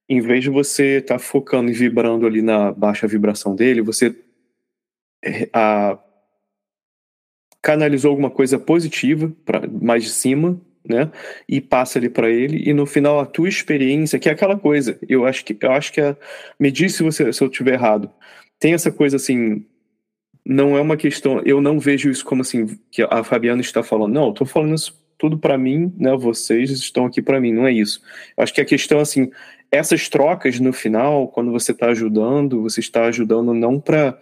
Em 0.09 0.21
vez 0.21 0.45
de 0.45 0.51
você 0.51 0.99
estar 0.99 1.17
tá 1.17 1.19
focando 1.19 1.71
e 1.71 1.75
vibrando 1.75 2.27
ali 2.27 2.43
na 2.43 2.73
baixa 2.73 3.09
vibração 3.09 3.57
dele, 3.57 3.83
você 3.83 4.15
é, 5.25 5.49
a, 5.53 5.99
canalizou 7.61 8.11
alguma 8.11 8.31
coisa 8.31 8.59
positiva 8.59 9.33
para 9.45 9.67
mais 9.67 10.05
de 10.05 10.11
cima 10.11 10.61
né? 10.89 11.11
E 11.49 11.61
passa 11.61 11.99
ali 11.99 12.09
para 12.09 12.31
ele 12.31 12.69
e 12.69 12.73
no 12.73 12.87
final 12.87 13.21
a 13.21 13.27
tua 13.27 13.49
experiência, 13.49 14.19
que 14.19 14.29
é 14.29 14.33
aquela 14.33 14.59
coisa. 14.59 14.99
Eu 15.09 15.27
acho 15.27 15.45
que 15.45 15.57
eu 15.61 15.73
acho 15.73 15.93
que 15.93 16.01
é, 16.01 16.17
me 16.59 16.71
diz 16.71 16.95
se 16.95 17.03
você 17.03 17.33
se 17.33 17.43
eu 17.43 17.49
tiver 17.49 17.75
errado. 17.75 18.11
Tem 18.59 18.75
essa 18.75 18.91
coisa 18.91 19.17
assim, 19.17 19.65
não 20.45 20.77
é 20.77 20.81
uma 20.81 20.97
questão, 20.97 21.43
eu 21.45 21.61
não 21.61 21.79
vejo 21.79 22.11
isso 22.11 22.25
como 22.25 22.43
assim 22.43 22.79
que 22.91 23.03
a 23.03 23.25
Fabiana 23.25 23.61
está 23.61 23.83
falando. 23.83 24.13
Não, 24.15 24.33
tô 24.33 24.45
falando 24.47 24.75
isso 24.75 24.99
tudo 25.19 25.39
para 25.39 25.59
mim, 25.59 25.93
né? 25.97 26.15
Vocês 26.17 26.71
estão 26.71 27.07
aqui 27.07 27.23
para 27.23 27.41
mim, 27.41 27.53
não 27.53 27.67
é 27.67 27.73
isso. 27.73 28.01
Eu 28.37 28.45
acho 28.45 28.55
que 28.55 28.61
a 28.61 28.65
questão 28.65 29.01
assim, 29.01 29.31
essas 29.71 30.09
trocas 30.09 30.61
no 30.61 30.73
final, 30.73 31.29
quando 31.29 31.51
você 31.51 31.73
está 31.73 31.87
ajudando, 31.87 32.63
você 32.63 32.81
está 32.81 33.07
ajudando 33.07 33.53
não 33.53 33.81
para 33.81 34.19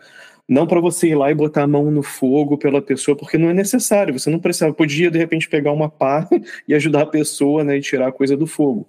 não 0.48 0.66
para 0.66 0.80
você 0.80 1.08
ir 1.08 1.14
lá 1.14 1.30
e 1.30 1.34
botar 1.34 1.62
a 1.62 1.66
mão 1.66 1.90
no 1.90 2.02
fogo 2.02 2.58
pela 2.58 2.82
pessoa, 2.82 3.16
porque 3.16 3.38
não 3.38 3.48
é 3.48 3.54
necessário. 3.54 4.18
Você 4.18 4.28
não 4.28 4.38
precisava. 4.38 4.74
Podia, 4.74 5.10
de 5.10 5.18
repente, 5.18 5.48
pegar 5.48 5.72
uma 5.72 5.88
pá 5.88 6.28
e 6.68 6.74
ajudar 6.74 7.02
a 7.02 7.06
pessoa 7.06 7.64
né, 7.64 7.78
e 7.78 7.80
tirar 7.80 8.08
a 8.08 8.12
coisa 8.12 8.36
do 8.36 8.46
fogo. 8.46 8.86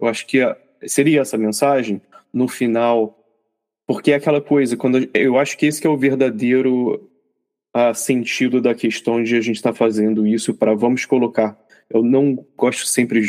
Eu 0.00 0.08
acho 0.08 0.26
que 0.26 0.40
seria 0.86 1.20
essa 1.20 1.36
mensagem 1.36 2.00
no 2.32 2.48
final. 2.48 3.18
Porque 3.86 4.12
é 4.12 4.14
aquela 4.14 4.40
coisa, 4.40 4.78
quando 4.78 5.08
eu 5.12 5.38
acho 5.38 5.58
que 5.58 5.66
esse 5.66 5.86
é 5.86 5.90
o 5.90 5.96
verdadeiro 5.96 7.10
a, 7.74 7.92
sentido 7.92 8.60
da 8.60 8.74
questão 8.74 9.22
de 9.22 9.36
a 9.36 9.40
gente 9.40 9.56
estar 9.56 9.72
tá 9.72 9.76
fazendo 9.76 10.26
isso 10.26 10.54
para 10.54 10.74
vamos 10.74 11.04
colocar. 11.04 11.58
Eu 11.90 12.02
não 12.02 12.34
gosto 12.56 12.86
sempre 12.86 13.20
de 13.20 13.28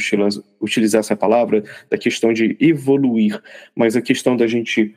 utilizar 0.62 1.00
essa 1.00 1.16
palavra, 1.16 1.64
da 1.90 1.98
questão 1.98 2.32
de 2.32 2.56
evoluir, 2.60 3.42
mas 3.76 3.98
a 3.98 4.02
questão 4.02 4.38
da 4.38 4.48
gente 4.48 4.96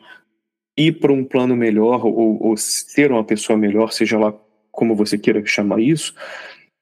ir 0.79 0.93
para 1.01 1.13
um 1.13 1.25
plano 1.25 1.57
melhor 1.57 2.07
ou, 2.07 2.41
ou, 2.41 2.57
ser 2.57 3.11
uma 3.11 3.25
pessoa 3.25 3.59
melhor, 3.59 3.93
seja 3.93 4.17
lá 4.17 4.33
como 4.71 4.95
você 4.95 5.19
queira 5.19 5.45
chamar 5.45 5.81
isso, 5.81 6.15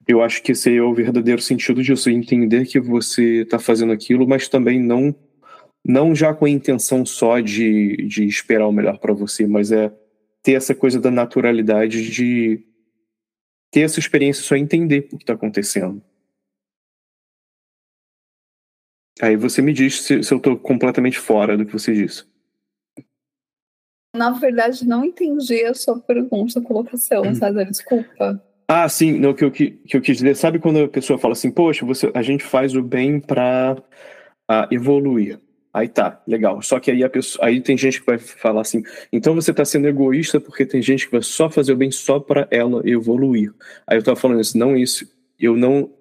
eu 0.07 0.21
acho 0.21 0.41
que 0.43 0.51
esse 0.51 0.77
é 0.77 0.81
o 0.81 0.93
verdadeiro 0.93 1.41
sentido 1.41 1.81
disso, 1.81 2.09
entender 2.09 2.65
que 2.67 2.79
você 2.79 3.41
está 3.41 3.57
fazendo 3.57 3.91
aquilo, 3.91 4.27
mas 4.27 4.47
também 4.47 4.79
não 4.79 5.15
não 5.83 6.13
já 6.13 6.33
com 6.33 6.45
a 6.45 6.49
intenção 6.49 7.05
só 7.05 7.39
de, 7.39 7.95
de 8.07 8.25
esperar 8.25 8.67
o 8.67 8.73
melhor 8.73 8.99
para 8.99 9.13
você, 9.13 9.47
mas 9.47 9.71
é 9.71 9.89
ter 10.43 10.53
essa 10.53 10.75
coisa 10.75 10.99
da 10.99 11.09
naturalidade 11.09 12.09
de 12.09 12.61
ter 13.71 13.81
essa 13.81 13.99
experiência 13.99 14.43
só 14.43 14.55
entender 14.55 15.07
o 15.11 15.17
que 15.17 15.23
está 15.23 15.33
acontecendo. 15.33 16.01
Aí 19.21 19.37
você 19.37 19.61
me 19.61 19.71
diz 19.71 20.01
se, 20.01 20.21
se 20.21 20.33
eu 20.33 20.37
estou 20.37 20.57
completamente 20.57 21.17
fora 21.17 21.57
do 21.57 21.65
que 21.65 21.71
você 21.71 21.93
disse. 21.93 22.25
Na 24.17 24.31
verdade, 24.31 24.87
não 24.87 25.05
entendi 25.05 25.63
a 25.63 25.73
sua 25.73 25.99
pergunta, 25.99 26.53
sua 26.53 26.61
colocação, 26.61 27.23
hum. 27.23 27.35
César, 27.35 27.65
desculpa. 27.65 28.41
Ah, 28.67 28.89
sim, 28.89 29.13
não, 29.13 29.33
que 29.33 29.45
eu, 29.45 29.51
que, 29.51 29.71
que 29.71 29.95
eu 29.95 30.01
quis 30.01 30.17
dizer, 30.17 30.35
sabe 30.35 30.59
quando 30.59 30.83
a 30.83 30.87
pessoa 30.89 31.17
fala 31.17 31.31
assim, 31.31 31.49
poxa, 31.49 31.85
você, 31.85 32.11
a 32.13 32.21
gente 32.21 32.43
faz 32.43 32.75
o 32.75 32.81
bem 32.81 33.17
para 33.19 33.77
uh, 34.51 34.67
evoluir. 34.69 35.39
Aí 35.73 35.87
tá, 35.87 36.21
legal. 36.27 36.61
Só 36.61 36.79
que 36.79 36.89
aí 36.89 37.03
a 37.03 37.09
pessoa, 37.09 37.45
aí 37.45 37.61
tem 37.61 37.77
gente 37.77 37.99
que 37.99 38.05
vai 38.05 38.17
falar 38.17 38.61
assim, 38.61 38.83
então 39.13 39.35
você 39.35 39.51
está 39.51 39.63
sendo 39.63 39.87
egoísta 39.87 40.39
porque 40.39 40.65
tem 40.65 40.81
gente 40.81 41.05
que 41.05 41.11
vai 41.11 41.21
só 41.21 41.49
fazer 41.49 41.73
o 41.73 41.77
bem 41.77 41.91
só 41.91 42.19
para 42.19 42.47
ela 42.49 42.81
evoluir. 42.83 43.53
Aí 43.85 43.97
eu 43.97 44.03
tava 44.03 44.19
falando 44.19 44.41
isso, 44.41 44.57
não 44.57 44.75
isso. 44.75 45.07
Eu 45.39 45.55
não 45.55 45.91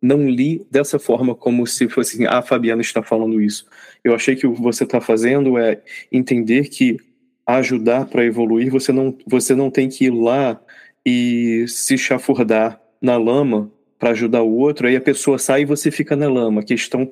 não 0.00 0.28
li 0.28 0.66
dessa 0.70 0.98
forma 0.98 1.34
como 1.34 1.66
se 1.66 1.88
fosse 1.88 2.16
assim, 2.16 2.26
ah, 2.26 2.38
a 2.38 2.42
Fabiana 2.42 2.82
está 2.82 3.02
falando 3.02 3.40
isso. 3.40 3.66
Eu 4.04 4.14
achei 4.14 4.36
que 4.36 4.46
o 4.46 4.54
que 4.54 4.60
você 4.60 4.84
está 4.84 5.00
fazendo 5.00 5.58
é 5.58 5.82
entender 6.12 6.68
que 6.68 6.98
ajudar 7.46 8.06
para 8.06 8.24
evoluir, 8.24 8.70
você 8.70 8.92
não 8.92 9.16
você 9.26 9.54
não 9.54 9.70
tem 9.70 9.88
que 9.88 10.06
ir 10.06 10.10
lá 10.10 10.60
e 11.04 11.66
se 11.68 11.98
chafurdar 11.98 12.80
na 13.00 13.16
lama 13.16 13.70
para 13.98 14.10
ajudar 14.10 14.42
o 14.42 14.56
outro, 14.56 14.86
aí 14.86 14.96
a 14.96 15.00
pessoa 15.00 15.38
sai 15.38 15.62
e 15.62 15.66
você 15.66 15.90
fica 15.90 16.16
na 16.16 16.28
lama. 16.28 16.60
A 16.60 16.64
questão 16.64 17.10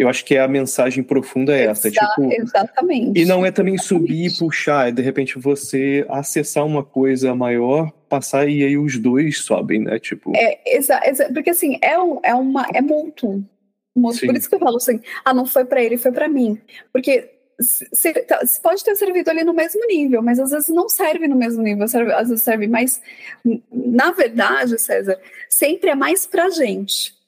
eu 0.00 0.08
acho 0.08 0.24
que 0.24 0.38
a 0.38 0.48
mensagem 0.48 1.04
profunda 1.04 1.54
é 1.54 1.66
essa. 1.66 1.88
Exa 1.88 2.00
tipo, 2.00 2.32
exatamente. 2.32 3.20
E 3.20 3.26
não 3.26 3.44
é 3.44 3.50
também 3.50 3.76
subir 3.76 4.28
e 4.28 4.38
puxar, 4.38 4.88
é 4.88 4.92
de 4.92 5.02
repente 5.02 5.38
você 5.38 6.06
acessar 6.08 6.64
uma 6.64 6.82
coisa 6.82 7.34
maior, 7.34 7.92
passar 8.08 8.48
e 8.48 8.64
aí 8.64 8.78
os 8.78 8.96
dois 8.98 9.40
sobem, 9.40 9.80
né? 9.80 9.98
Tipo. 9.98 10.32
É, 10.34 10.58
exa, 10.66 10.98
exa 11.04 11.30
porque 11.34 11.50
assim, 11.50 11.78
é, 11.82 11.96
é 12.22 12.34
uma. 12.34 12.66
É 12.72 12.80
mútuo. 12.80 13.44
Por 13.94 14.34
isso 14.34 14.48
que 14.48 14.54
eu 14.54 14.58
falo 14.58 14.76
assim, 14.76 15.00
ah, 15.22 15.34
não 15.34 15.44
foi 15.44 15.66
para 15.66 15.82
ele, 15.82 15.98
foi 15.98 16.12
para 16.12 16.28
mim. 16.28 16.58
Porque 16.92 17.28
pode 18.62 18.84
ter 18.84 18.96
servido 18.96 19.30
ali 19.30 19.44
no 19.44 19.52
mesmo 19.52 19.84
nível, 19.86 20.22
mas 20.22 20.38
às 20.38 20.50
vezes 20.50 20.68
não 20.68 20.88
serve 20.88 21.28
no 21.28 21.36
mesmo 21.36 21.62
nível, 21.62 21.86
serve, 21.88 22.12
às 22.12 22.28
vezes 22.28 22.42
serve 22.42 22.66
mais. 22.66 23.00
Na 23.70 24.12
verdade, 24.12 24.78
César, 24.78 25.20
sempre 25.48 25.90
é 25.90 25.94
mais 25.94 26.26
pra 26.26 26.48
gente 26.50 27.18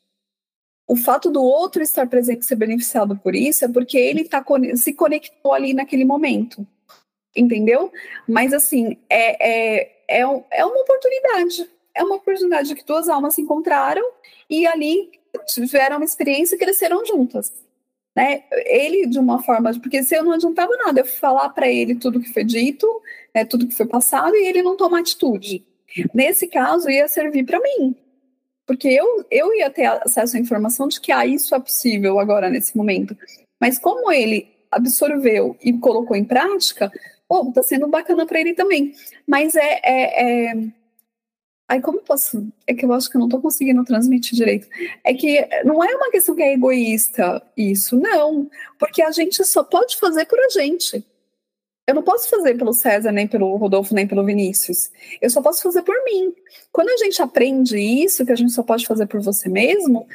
o 0.93 0.97
fato 0.97 1.31
do 1.31 1.43
outro 1.43 1.83
estar 1.83 2.07
presente 2.07 2.43
e 2.43 2.45
ser 2.45 2.57
beneficiado 2.57 3.17
por 3.17 3.35
isso 3.35 3.65
é 3.65 3.69
porque 3.69 3.97
ele 3.97 4.25
tá, 4.25 4.45
se 4.77 4.93
conectou 4.93 5.55
ali 5.55 5.73
naquele 5.73 6.05
momento. 6.05 6.67
Entendeu? 7.35 7.91
Mas 8.29 8.53
assim, 8.53 8.99
é, 9.09 9.79
é, 9.81 9.93
é, 10.07 10.21
é 10.21 10.65
uma 10.67 10.81
oportunidade. 10.83 11.67
É 11.95 12.05
uma 12.05 12.17
oportunidade 12.17 12.75
que 12.75 12.85
duas 12.85 13.09
almas 13.09 13.35
se 13.35 13.41
encontraram 13.41 14.03
e 14.51 14.67
ali 14.67 15.11
tiveram 15.47 15.97
uma 15.97 16.05
experiência 16.05 16.57
e 16.57 16.59
cresceram 16.59 17.05
juntas. 17.07 17.51
Né? 18.15 18.43
Ele, 18.67 19.07
de 19.07 19.19
uma 19.19 19.43
forma. 19.43 19.73
Porque 19.81 20.03
se 20.03 20.17
eu 20.17 20.25
não 20.25 20.33
adiantava 20.33 20.77
nada, 20.77 21.01
eu 21.01 21.05
falar 21.05 21.49
para 21.51 21.69
ele 21.69 21.95
tudo 21.95 22.21
que 22.21 22.33
foi 22.33 22.45
dito, 22.45 22.87
né, 23.35 23.45
tudo 23.45 23.67
que 23.67 23.75
foi 23.75 23.87
passado, 23.87 24.35
e 24.37 24.47
ele 24.47 24.63
não 24.63 24.77
toma 24.77 25.01
atitude. 25.01 25.65
Nesse 26.15 26.47
caso, 26.47 26.91
ia 26.91 27.09
servir 27.09 27.45
para 27.45 27.61
mim. 27.61 27.97
Porque 28.67 28.89
eu, 28.89 29.25
eu 29.31 29.55
ia 29.55 29.71
ter 29.71 29.87
acesso 29.87 30.37
à 30.37 30.41
informação 30.41 30.89
de 30.89 31.01
que 31.01 31.13
ah, 31.13 31.27
isso 31.27 31.55
é 31.55 31.61
possível 31.61 32.19
agora, 32.19 32.49
nesse 32.49 32.77
momento. 32.77 33.17
Mas 33.61 33.79
como 33.79 34.11
ele 34.11 34.49
absorveu 34.71 35.57
e 35.63 35.73
colocou 35.75 36.17
em 36.17 36.25
prática, 36.25 36.91
oh, 37.29 37.53
tá 37.53 37.63
sendo 37.63 37.89
bacana 37.89 38.27
para 38.27 38.41
ele 38.41 38.55
também. 38.55 38.95
Mas 39.27 39.55
é, 39.55 39.81
é, 39.83 40.51
é... 40.53 40.55
Aí 41.73 41.81
como 41.81 42.01
eu 42.01 42.03
posso? 42.03 42.47
É 42.67 42.75
que 42.75 42.85
eu 42.85 42.93
acho 42.93 43.09
que 43.09 43.17
eu 43.17 43.21
não 43.23 43.31
tô 43.31 43.41
conseguindo 43.41 43.83
transmitir 43.83 44.37
direito. 44.37 44.69
É 45.03 45.15
que 45.15 45.41
não 45.65 45.83
é 45.83 45.97
uma 45.97 46.11
questão 46.11 46.37
que 46.37 46.43
é 46.43 46.53
egoísta 46.53 47.43
isso, 47.57 47.97
não. 47.97 48.51
Porque 48.79 49.01
a 49.01 49.11
gente 49.11 49.43
só 49.43 49.65
pode 49.65 49.97
fazer 49.97 50.27
por 50.27 50.39
a 50.39 50.51
gente. 50.51 51.03
Eu 51.87 51.95
não 51.95 52.03
posso 52.03 52.29
fazer 52.29 52.59
pelo 52.59 52.75
César, 52.75 53.11
nem 53.11 53.27
pelo 53.27 53.57
Rodolfo, 53.57 53.95
nem 53.95 54.07
pelo 54.07 54.23
Vinícius. 54.23 54.91
Eu 55.19 55.31
só 55.31 55.41
posso 55.41 55.63
fazer 55.63 55.81
por 55.81 55.97
mim. 56.05 56.35
Quando 56.71 56.91
a 56.91 56.97
gente 56.99 57.23
aprende 57.23 57.79
isso, 57.79 58.27
que 58.27 58.33
a 58.33 58.37
gente 58.37 58.53
só 58.53 58.63
pode 58.63 58.87
fazer 58.87 59.07
por 59.07 59.23
você 59.23 59.49
mesmo, 59.49 60.07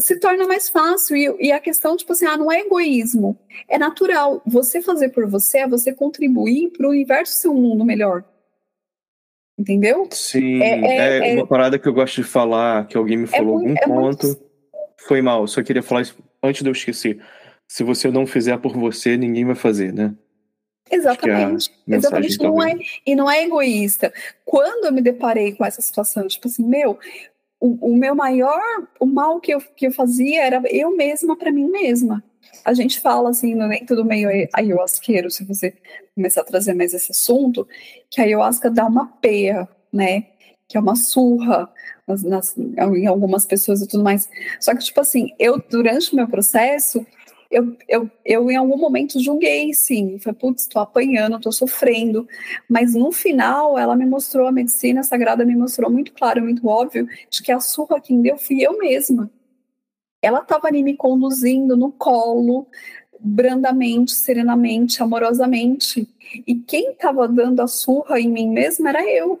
se 0.00 0.18
torna 0.18 0.46
mais 0.46 0.70
fácil. 0.70 1.18
E, 1.18 1.48
e, 1.48 1.52
a 1.52 1.60
questão, 1.60 1.98
tipo 1.98 2.12
assim, 2.12 2.24
ah, 2.24 2.38
não 2.38 2.50
é 2.50 2.60
egoísmo. 2.60 3.38
É 3.68 3.76
natural. 3.76 4.40
Você 4.46 4.80
fazer 4.80 5.10
por 5.10 5.26
você 5.26 5.58
é 5.58 5.68
você 5.68 5.92
contribuir 5.92 6.70
para 6.70 6.86
o 6.86 6.90
universo 6.92 7.34
ser 7.34 7.48
um 7.48 7.60
mundo 7.60 7.84
melhor. 7.84 8.24
Entendeu? 9.58 10.08
Sim. 10.12 10.62
É, 10.62 10.80
é, 10.86 11.32
é, 11.32 11.34
uma 11.34 11.46
parada 11.46 11.78
que 11.78 11.88
eu 11.88 11.92
gosto 11.92 12.22
de 12.22 12.24
falar, 12.24 12.86
que 12.86 12.96
alguém 12.96 13.16
me 13.16 13.24
é 13.24 13.26
falou 13.26 13.58
algum 13.58 13.72
é 13.72 13.80
ponto. 13.80 14.26
Muito... 14.26 14.48
Foi 15.06 15.20
mal. 15.20 15.46
Só 15.48 15.62
queria 15.62 15.82
falar 15.82 16.02
isso 16.02 16.16
antes 16.42 16.62
de 16.62 16.68
eu 16.68 16.72
esquecer. 16.72 17.18
Se 17.66 17.82
você 17.82 18.10
não 18.10 18.26
fizer 18.26 18.56
por 18.58 18.76
você, 18.76 19.16
ninguém 19.16 19.44
vai 19.44 19.56
fazer, 19.56 19.92
né? 19.92 20.14
Exatamente. 20.90 21.70
É 21.88 21.96
exatamente. 21.96 22.38
Não 22.38 22.62
é, 22.62 22.74
e 23.04 23.14
não 23.14 23.30
é 23.30 23.44
egoísta. 23.44 24.12
Quando 24.44 24.86
eu 24.86 24.92
me 24.92 25.02
deparei 25.02 25.52
com 25.54 25.64
essa 25.64 25.82
situação, 25.82 26.26
tipo 26.28 26.48
assim, 26.48 26.64
meu, 26.64 26.98
o, 27.60 27.92
o 27.92 27.96
meu 27.96 28.14
maior, 28.14 28.62
o 28.98 29.06
mal 29.06 29.40
que 29.40 29.52
eu, 29.52 29.60
que 29.60 29.88
eu 29.88 29.92
fazia 29.92 30.44
era 30.44 30.62
eu 30.70 30.96
mesma 30.96 31.36
para 31.36 31.52
mim 31.52 31.68
mesma. 31.68 32.22
A 32.64 32.74
gente 32.74 33.00
fala 33.00 33.30
assim, 33.30 33.56
dentro 33.68 33.96
do 33.96 34.04
meio 34.04 34.28
ayahuasqueiro, 34.52 35.30
se 35.30 35.44
você 35.44 35.74
começar 36.14 36.42
a 36.42 36.44
trazer 36.44 36.74
mais 36.74 36.92
esse 36.92 37.12
assunto, 37.12 37.66
que 38.10 38.20
a 38.20 38.24
ayahuasca 38.24 38.70
dá 38.70 38.86
uma 38.86 39.06
peia, 39.06 39.68
né? 39.92 40.26
Que 40.66 40.76
é 40.76 40.80
uma 40.80 40.96
surra 40.96 41.70
nas, 42.06 42.22
nas, 42.22 42.56
em 42.56 43.06
algumas 43.06 43.46
pessoas 43.46 43.80
e 43.82 43.88
tudo 43.88 44.02
mais. 44.04 44.28
Só 44.60 44.74
que, 44.74 44.84
tipo 44.84 45.00
assim, 45.00 45.28
eu, 45.38 45.62
durante 45.70 46.12
o 46.12 46.16
meu 46.16 46.28
processo, 46.28 47.06
eu, 47.50 47.76
eu, 47.88 48.10
eu 48.24 48.50
em 48.50 48.56
algum 48.56 48.76
momento 48.76 49.20
julguei, 49.20 49.72
sim. 49.72 50.18
Falei, 50.18 50.38
putz, 50.38 50.62
estou 50.62 50.82
apanhando, 50.82 51.36
estou 51.36 51.52
sofrendo. 51.52 52.28
Mas 52.68 52.94
no 52.94 53.10
final, 53.10 53.78
ela 53.78 53.96
me 53.96 54.04
mostrou, 54.04 54.46
a 54.46 54.52
medicina 54.52 55.02
sagrada 55.02 55.44
me 55.44 55.56
mostrou 55.56 55.90
muito 55.90 56.12
claro, 56.12 56.42
muito 56.42 56.66
óbvio, 56.66 57.08
de 57.30 57.42
que 57.42 57.52
a 57.52 57.60
surra 57.60 58.00
quem 58.00 58.20
deu 58.20 58.36
fui 58.36 58.60
eu 58.62 58.78
mesma. 58.78 59.30
Ela 60.20 60.40
estava 60.40 60.68
ali 60.68 60.82
me 60.82 60.96
conduzindo 60.96 61.76
no 61.76 61.92
colo, 61.92 62.66
brandamente, 63.20 64.12
serenamente, 64.12 65.02
amorosamente. 65.02 66.08
E 66.46 66.54
quem 66.54 66.90
estava 66.90 67.28
dando 67.28 67.60
a 67.60 67.66
surra 67.66 68.20
em 68.20 68.28
mim 68.28 68.50
mesma 68.50 68.90
era 68.90 69.08
eu. 69.10 69.40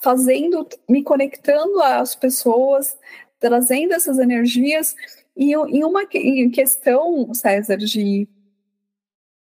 Fazendo, 0.00 0.66
me 0.88 1.02
conectando 1.02 1.80
às 1.82 2.14
pessoas, 2.14 2.96
trazendo 3.40 3.92
essas 3.92 4.18
energias 4.18 4.94
e 5.36 5.52
em 5.52 5.84
uma 5.84 6.04
questão, 6.04 7.32
César, 7.32 7.76
de 7.76 8.28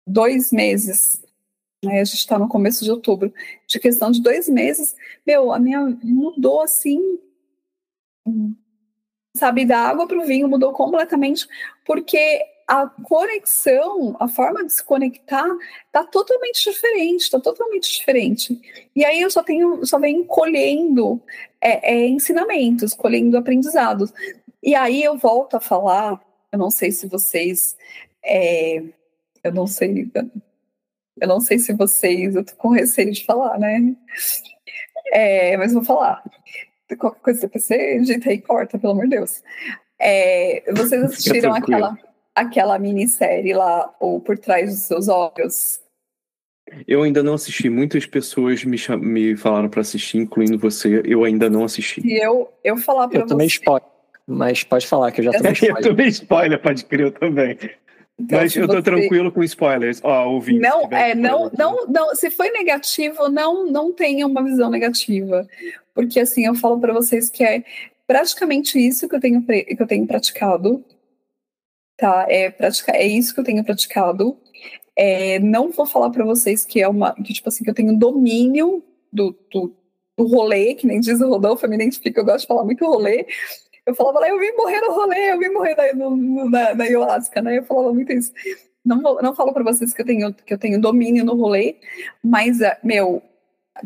dois 0.05 0.51
meses, 0.51 1.22
né, 1.85 2.01
a 2.01 2.05
gente 2.05 2.18
está 2.18 2.36
no 2.36 2.48
começo 2.48 2.85
de 2.85 2.90
outubro, 2.90 3.32
de 3.66 3.78
questão 3.78 4.10
de 4.10 4.20
dois 4.20 4.48
meses, 4.48 4.97
meu, 5.24 5.52
a 5.52 5.59
minha 5.60 5.97
mudou 6.02 6.62
assim, 6.62 7.01
sabe, 9.36 9.65
da 9.65 9.78
água 9.78 10.06
para 10.06 10.19
o 10.19 10.24
vinho 10.24 10.48
mudou 10.48 10.73
completamente, 10.73 11.47
porque 11.85 12.40
a 12.66 12.86
conexão, 12.86 14.16
a 14.19 14.27
forma 14.27 14.65
de 14.65 14.73
se 14.73 14.85
conectar 14.85 15.47
está 15.86 16.05
totalmente 16.05 16.70
diferente, 16.70 17.23
está 17.23 17.40
totalmente 17.40 17.93
diferente. 17.93 18.61
E 18.97 19.05
aí 19.05 19.20
eu 19.20 19.31
só 19.31 19.43
tenho, 19.43 19.85
só 19.85 19.98
venho 19.98 20.24
colhendo 20.24 21.20
é, 21.61 21.94
é, 21.94 22.06
ensinamentos, 22.06 22.94
colhendo 22.94 23.36
aprendizados. 23.36 24.12
E 24.62 24.74
aí 24.74 25.02
eu 25.02 25.19
volto 25.19 25.56
a 25.56 25.61
falar, 25.61 26.20
eu 26.51 26.59
não 26.59 26.70
sei 26.70 26.90
se 26.90 27.06
vocês, 27.06 27.77
é, 28.24 28.82
eu 29.43 29.52
não 29.52 29.66
sei, 29.66 30.11
eu 31.20 31.28
não 31.28 31.40
sei 31.40 31.59
se 31.59 31.73
vocês, 31.74 32.35
eu 32.35 32.44
tô 32.44 32.55
com 32.56 32.69
receio 32.69 33.12
de 33.12 33.24
falar, 33.27 33.59
né? 33.59 33.94
É, 35.12 35.56
mas 35.56 35.73
vou 35.73 35.85
falar. 35.85 36.23
Qualquer 36.98 37.20
coisa 37.20 37.48
que 37.48 37.59
você 37.59 37.98
ajeita 38.01 38.31
aí 38.31 38.40
corta, 38.40 38.78
pelo 38.78 38.93
amor 38.93 39.05
de 39.05 39.16
Deus. 39.16 39.43
É, 39.98 40.62
vocês 40.73 41.02
assistiram 41.02 41.55
aquela, 41.55 41.98
aquela 42.35 42.78
minissérie 42.78 43.55
lá, 43.55 43.94
ou 43.98 44.20
Por 44.20 44.39
Trás 44.39 44.70
dos 44.70 44.81
Seus 44.81 45.09
Olhos? 45.09 45.81
Eu 46.86 47.02
ainda 47.02 47.23
não 47.23 47.35
assisti. 47.35 47.69
Muitas 47.69 48.06
pessoas 48.06 48.65
me, 48.65 48.77
me 49.01 49.36
falaram 49.36 49.69
para 49.69 49.81
assistir, 49.81 50.19
incluindo 50.19 50.59
você. 50.59 51.02
Eu 51.05 51.24
ainda 51.24 51.48
não 51.48 51.65
assisti. 51.65 52.01
E 52.06 52.19
eu, 52.19 52.52
eu 52.62 52.77
falar 52.77 53.09
para 53.09 53.20
você... 53.20 53.24
Eu 53.24 53.28
também 53.28 53.47
spoiler. 53.47 53.89
Mas 54.27 54.65
pode 54.65 54.86
falar 54.86 55.12
que 55.12 55.20
eu 55.20 55.24
já 55.27 55.32
tomei 55.32 55.52
spoiler. 55.52 55.77
eu 55.78 55.90
tomei 55.90 56.09
spoiler, 56.09 56.62
pode 56.62 56.85
crer, 56.86 57.01
eu 57.01 57.12
também. 57.12 57.59
Então, 58.19 58.39
Mas 58.39 58.55
eu 58.55 58.66
tô 58.66 58.74
você... 58.74 58.82
tranquilo 58.82 59.32
com 59.32 59.43
spoilers. 59.43 60.01
Ó, 60.03 60.24
oh, 60.24 60.35
ouvi. 60.35 60.59
Não, 60.59 60.82
é, 60.91 61.15
não, 61.15 61.51
não, 61.59 61.86
não. 61.86 62.15
Se 62.15 62.31
foi 62.31 62.51
negativo, 62.51 63.28
não, 63.28 63.66
não 63.66 63.93
tenha 63.93 64.27
uma 64.27 64.43
visão 64.43 64.70
negativa, 64.70 65.47
porque 65.93 66.20
assim 66.20 66.47
eu 66.47 66.55
falo 66.55 66.81
para 66.81 66.93
vocês 66.93 67.28
que 67.28 67.43
é 67.43 67.65
praticamente 68.07 68.78
isso 68.78 69.09
que 69.09 69.16
eu 69.16 69.20
tenho 69.20 69.45
que 69.45 69.77
eu 69.78 69.86
tenho 69.86 70.07
praticado, 70.07 70.85
tá? 71.97 72.27
É 72.28 72.51
praticar, 72.51 72.95
é 72.95 73.07
isso 73.07 73.35
que 73.35 73.41
eu 73.41 73.45
tenho 73.45 73.65
praticado. 73.65 74.39
É, 74.97 75.41
não 75.41 75.70
vou 75.70 75.86
falar 75.86 76.11
para 76.11 76.24
vocês 76.24 76.65
que 76.65 76.81
é 76.81 76.86
uma, 76.86 77.15
que 77.15 77.32
tipo 77.32 77.49
assim 77.49 77.65
que 77.65 77.70
eu 77.70 77.74
tenho 77.74 77.99
domínio 77.99 78.85
do, 79.12 79.36
do, 79.53 79.74
do 80.16 80.27
rolê, 80.27 80.74
que 80.74 80.86
nem 80.86 81.01
diz 81.01 81.20
o 81.20 81.28
Rodolfo, 81.28 81.66
eu 81.66 81.70
me 81.70 81.74
identifico, 81.74 82.20
eu 82.20 82.24
gosto 82.24 82.43
de 82.43 82.47
falar 82.47 82.65
muito 82.65 82.86
rolê, 82.86 83.27
eu 83.86 83.94
falava 83.94 84.20
lá, 84.20 84.28
eu 84.28 84.39
vim 84.39 84.52
morrer 84.52 84.81
no 84.81 84.93
rolê, 84.93 85.32
eu 85.32 85.39
vim 85.39 85.48
morrer 85.51 85.74
na, 85.74 85.93
no, 85.94 86.51
na, 86.51 86.74
na 86.74 86.85
ayahuasca, 86.85 87.43
né? 87.43 87.59
Eu 87.59 87.65
falava 87.65 87.93
muito 87.93 88.12
isso. 88.12 88.32
Não, 88.85 89.01
não 89.01 89.35
falo 89.35 89.52
para 89.52 89.65
vocês 89.65 89.93
que 89.94 90.02
eu 90.02 90.06
tenho 90.06 90.32
que 90.35 90.52
eu 90.52 90.59
tenho 90.59 90.81
domínio 90.81 91.24
no 91.24 91.35
rolê, 91.35 91.77
mas, 92.23 92.61
é, 92.61 92.78
meu, 92.82 93.23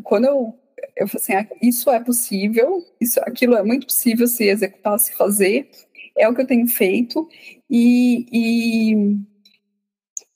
quando 0.03 0.25
eu 0.27 0.55
eu 0.97 1.07
falei 1.09 1.23
assim, 1.23 1.35
ah, 1.35 1.57
isso 1.62 1.91
é 1.91 2.01
possível, 2.01 2.85
isso, 3.01 3.20
aquilo 3.20 3.57
é 3.57 3.62
muito 3.62 3.87
possível 3.87 4.27
se 4.27 4.45
executar, 4.45 4.99
se 4.99 5.15
fazer, 5.15 5.70
é 6.16 6.29
o 6.29 6.35
que 6.35 6.43
eu 6.43 6.47
tenho 6.47 6.66
feito, 6.66 7.29
e, 7.70 8.27
e, 8.33 9.16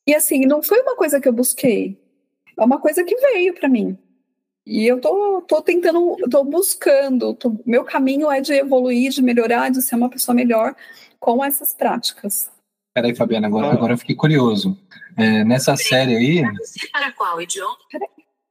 e 0.07 0.15
assim, 0.15 0.47
não 0.47 0.63
foi 0.63 0.81
uma 0.81 0.97
coisa 0.97 1.21
que 1.21 1.29
eu 1.29 1.33
busquei, 1.33 2.01
é 2.57 2.65
uma 2.65 2.81
coisa 2.81 3.03
que 3.05 3.17
veio 3.17 3.55
para 3.55 3.69
mim. 3.69 3.99
E 4.65 4.87
eu 4.87 5.01
tô, 5.01 5.43
tô 5.43 5.61
tentando, 5.61 6.17
tô 6.31 6.45
buscando, 6.45 7.35
tô, 7.35 7.61
meu 7.67 7.85
caminho 7.85 8.31
é 8.31 8.41
de 8.41 8.53
evoluir, 8.53 9.11
de 9.11 9.21
melhorar, 9.21 9.71
de 9.71 9.83
ser 9.83 9.97
uma 9.97 10.09
pessoa 10.09 10.35
melhor 10.35 10.75
com 11.19 11.45
essas 11.45 11.75
práticas. 11.75 12.51
Peraí, 12.95 13.15
Fabiana, 13.15 13.47
agora, 13.47 13.73
agora 13.73 13.95
eu 13.95 13.99
fiquei 13.99 14.15
curioso. 14.15 14.79
É, 15.17 15.45
nessa 15.45 15.77
série 15.77 16.17
aí. 16.17 16.43
Para 16.93 17.11
qual 17.13 17.41
idioma? 17.41 17.77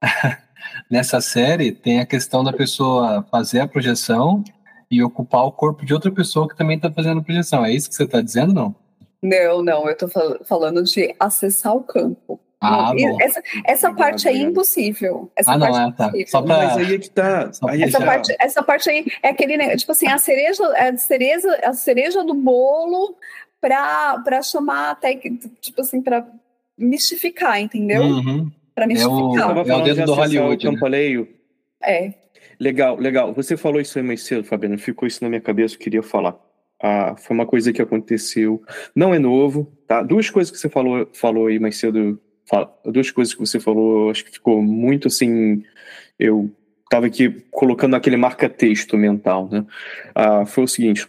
nessa 0.89 1.21
série 1.21 1.71
tem 1.71 1.99
a 1.99 2.05
questão 2.05 2.43
da 2.43 2.51
pessoa 2.51 3.25
fazer 3.31 3.61
a 3.61 3.67
projeção 3.67 4.43
e 4.89 5.01
ocupar 5.01 5.45
o 5.45 5.51
corpo 5.51 5.85
de 5.85 5.93
outra 5.93 6.11
pessoa 6.11 6.49
que 6.49 6.57
também 6.57 6.75
está 6.75 6.91
fazendo 6.91 7.21
a 7.21 7.23
projeção. 7.23 7.63
É 7.63 7.71
isso 7.71 7.89
que 7.89 7.95
você 7.95 8.03
está 8.03 8.19
dizendo, 8.19 8.53
não? 8.53 8.75
Não, 9.21 9.63
não, 9.63 9.85
eu 9.85 9.93
estou 9.93 10.09
falando 10.43 10.83
de 10.83 11.15
acessar 11.19 11.75
o 11.75 11.83
campo. 11.83 12.39
Ah, 12.61 12.93
essa, 13.19 13.41
essa 13.65 13.93
parte 13.93 14.27
aí 14.27 14.37
é 14.37 14.43
impossível. 14.43 15.31
Essa 15.35 15.53
ah, 15.53 15.57
não, 15.57 15.67
parte 15.71 15.79
é, 15.79 15.95
tá. 15.97 16.03
impossível. 16.05 16.27
Só 16.27 16.41
pra... 16.43 16.57
Mas 16.57 16.77
aí 16.77 16.93
é 16.95 16.97
que 16.99 17.09
tá. 17.09 17.51
Aí 17.67 17.83
essa, 17.83 17.99
já- 17.99 18.05
parte, 18.05 18.35
essa 18.39 18.63
parte 18.63 18.89
aí 18.89 19.05
é 19.23 19.29
aquele, 19.29 19.57
né, 19.57 19.75
tipo 19.75 19.91
assim, 19.91 20.07
a 20.07 20.17
cereja, 20.19 20.63
a 20.77 20.95
cereja, 20.95 21.59
a 21.63 21.73
cereja 21.73 22.23
do 22.23 22.35
bolo 22.35 23.15
para 23.59 24.41
chamar 24.43 24.91
até 24.91 25.15
que, 25.15 25.37
tipo 25.59 25.81
assim, 25.81 26.01
para 26.01 26.27
mistificar, 26.77 27.59
entendeu? 27.59 28.03
Uhum. 28.03 28.51
Para 28.75 28.85
É 28.85 28.87
o- 28.87 28.89
mistificar. 28.89 29.47
Tava 29.47 29.59
É 29.59 29.63
o 29.63 29.65
falando 29.65 29.85
dedo 29.85 29.95
de 29.97 30.05
do 30.05 30.13
Hollywood, 30.13 30.69
né? 30.71 31.27
É. 31.83 32.13
Legal, 32.59 32.95
legal. 32.97 33.33
Você 33.33 33.57
falou 33.57 33.81
isso 33.81 33.97
aí 33.97 34.03
mais 34.05 34.23
cedo, 34.23 34.43
Fabiana. 34.43 34.77
Ficou 34.77 35.07
isso 35.07 35.23
na 35.23 35.29
minha 35.29 35.41
cabeça, 35.41 35.75
eu 35.75 35.79
queria 35.79 36.03
falar. 36.03 36.35
Ah, 36.81 37.15
foi 37.17 37.35
uma 37.35 37.45
coisa 37.45 37.73
que 37.73 37.81
aconteceu. 37.81 38.61
Não 38.95 39.13
é 39.13 39.19
novo, 39.19 39.71
tá? 39.87 40.01
Duas 40.03 40.29
coisas 40.29 40.51
que 40.51 40.57
você 40.57 40.69
falou, 40.69 41.07
falou 41.13 41.47
aí 41.47 41.59
mais 41.59 41.77
cedo. 41.77 42.19
Duas 42.85 43.11
coisas 43.11 43.33
que 43.33 43.39
você 43.39 43.59
falou, 43.59 44.09
acho 44.09 44.25
que 44.25 44.31
ficou 44.31 44.61
muito 44.61 45.07
assim. 45.07 45.63
Eu 46.19 46.51
tava 46.89 47.05
aqui 47.05 47.29
colocando 47.49 47.95
aquele 47.95 48.17
marca-texto 48.17 48.97
mental, 48.97 49.47
né? 49.49 49.65
Ah, 50.13 50.45
foi 50.45 50.65
o 50.65 50.67
seguinte. 50.67 51.07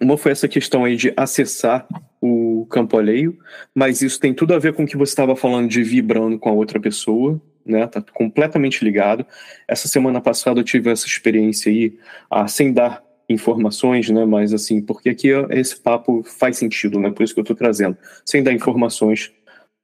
Uma 0.00 0.18
foi 0.18 0.32
essa 0.32 0.48
questão 0.48 0.84
aí 0.84 0.96
de 0.96 1.12
acessar 1.16 1.86
o 2.20 2.66
campo 2.70 2.98
alheio, 2.98 3.38
mas 3.74 4.02
isso 4.02 4.18
tem 4.20 4.34
tudo 4.34 4.54
a 4.54 4.58
ver 4.58 4.74
com 4.74 4.84
o 4.84 4.86
que 4.86 4.96
você 4.96 5.12
estava 5.12 5.34
falando 5.36 5.68
de 5.68 5.82
vibrando 5.82 6.38
com 6.38 6.48
a 6.48 6.52
outra 6.52 6.80
pessoa, 6.80 7.40
né? 7.64 7.86
Tá 7.86 8.02
completamente 8.12 8.84
ligado. 8.84 9.24
Essa 9.66 9.88
semana 9.88 10.20
passada 10.20 10.60
eu 10.60 10.64
tive 10.64 10.90
essa 10.90 11.06
experiência 11.06 11.70
aí, 11.70 11.96
ah, 12.30 12.46
sem 12.46 12.72
dar 12.72 13.02
informações, 13.28 14.10
né? 14.10 14.24
Mas 14.24 14.52
assim, 14.52 14.80
porque 14.82 15.08
aqui 15.08 15.28
esse 15.50 15.80
papo 15.80 16.22
faz 16.22 16.58
sentido, 16.58 16.98
né? 16.98 17.10
Por 17.10 17.22
isso 17.22 17.32
que 17.32 17.40
eu 17.40 17.42
estou 17.42 17.56
trazendo, 17.56 17.96
sem 18.24 18.42
dar 18.42 18.52
informações 18.52 19.32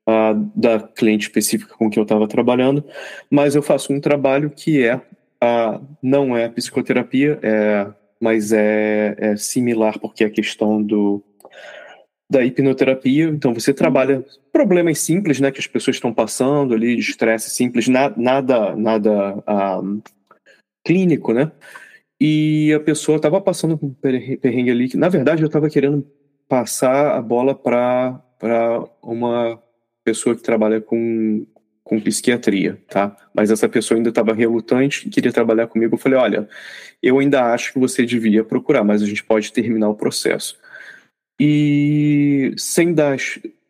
ah, 0.09 0.33
da 0.57 0.81
cliente 0.81 1.27
específica 1.27 1.75
com 1.77 1.91
que 1.91 1.99
eu 1.99 2.03
estava 2.03 2.27
trabalhando, 2.27 2.83
mas 3.31 3.55
eu 3.55 3.63
faço 3.63 3.93
um 3.93 4.01
trabalho 4.01 4.49
que 4.49 4.83
é 4.83 5.03
ah, 5.39 5.79
não 6.03 6.35
é 6.35 6.49
psicoterapia, 6.49 7.39
é, 7.43 7.87
mas 8.19 8.51
é, 8.51 9.15
é 9.19 9.37
similar 9.37 9.99
porque 9.99 10.25
é 10.25 10.27
a 10.29 10.31
questão 10.31 10.83
do 10.83 11.23
da 12.31 12.43
hipnoterapia. 12.43 13.25
Então 13.25 13.53
você 13.53 13.73
trabalha 13.75 14.25
problemas 14.51 14.99
simples, 14.99 15.41
né, 15.41 15.51
que 15.51 15.61
as 15.61 15.67
pessoas 15.67 15.97
estão 15.97 16.13
passando 16.13 16.75
ali, 16.75 16.97
de 16.97 17.03
estresse 17.03 17.51
simples, 17.51 17.87
na, 17.89 18.11
nada 18.17 18.75
nada 18.75 19.43
ah, 19.47 19.83
clínico, 20.87 21.35
né? 21.35 21.53
E 22.21 22.73
a 22.73 22.81
pessoa 22.81 23.17
estava 23.17 23.41
passando 23.41 23.79
um 23.83 23.93
perre- 23.93 24.39
perrengue 24.39 24.71
ali 24.71 24.89
que, 24.89 24.97
na 24.97 25.09
verdade, 25.11 25.43
eu 25.43 25.47
estava 25.49 25.69
querendo 25.71 26.05
passar 26.49 27.17
a 27.17 27.23
bola 27.23 27.55
para 27.55 28.23
para 28.39 28.85
uma 29.03 29.61
pessoa 30.09 30.35
que 30.35 30.43
trabalha 30.43 30.81
com 30.81 31.47
com 31.89 31.99
psiquiatria, 31.99 32.79
tá? 32.87 33.17
Mas 33.35 33.51
essa 33.51 33.67
pessoa 33.67 33.97
ainda 33.97 34.11
estava 34.11 34.35
relutante 34.35 35.09
e 35.09 35.11
queria 35.11 35.33
trabalhar 35.33 35.67
comigo. 35.69 35.95
Eu 35.95 35.99
falei, 35.99 36.19
olha, 36.19 36.47
eu 37.03 37.19
ainda 37.19 37.51
acho 37.55 37.73
que 37.73 37.79
você 37.79 38.05
devia 38.05 38.45
procurar, 38.45 38.85
mas 38.85 39.03
a 39.03 39.07
gente 39.07 39.25
pode 39.25 39.51
terminar 39.51 39.89
o 39.89 39.95
processo. 39.95 40.59
E 41.41 42.53
sem 42.59 42.93
dar 42.93 43.17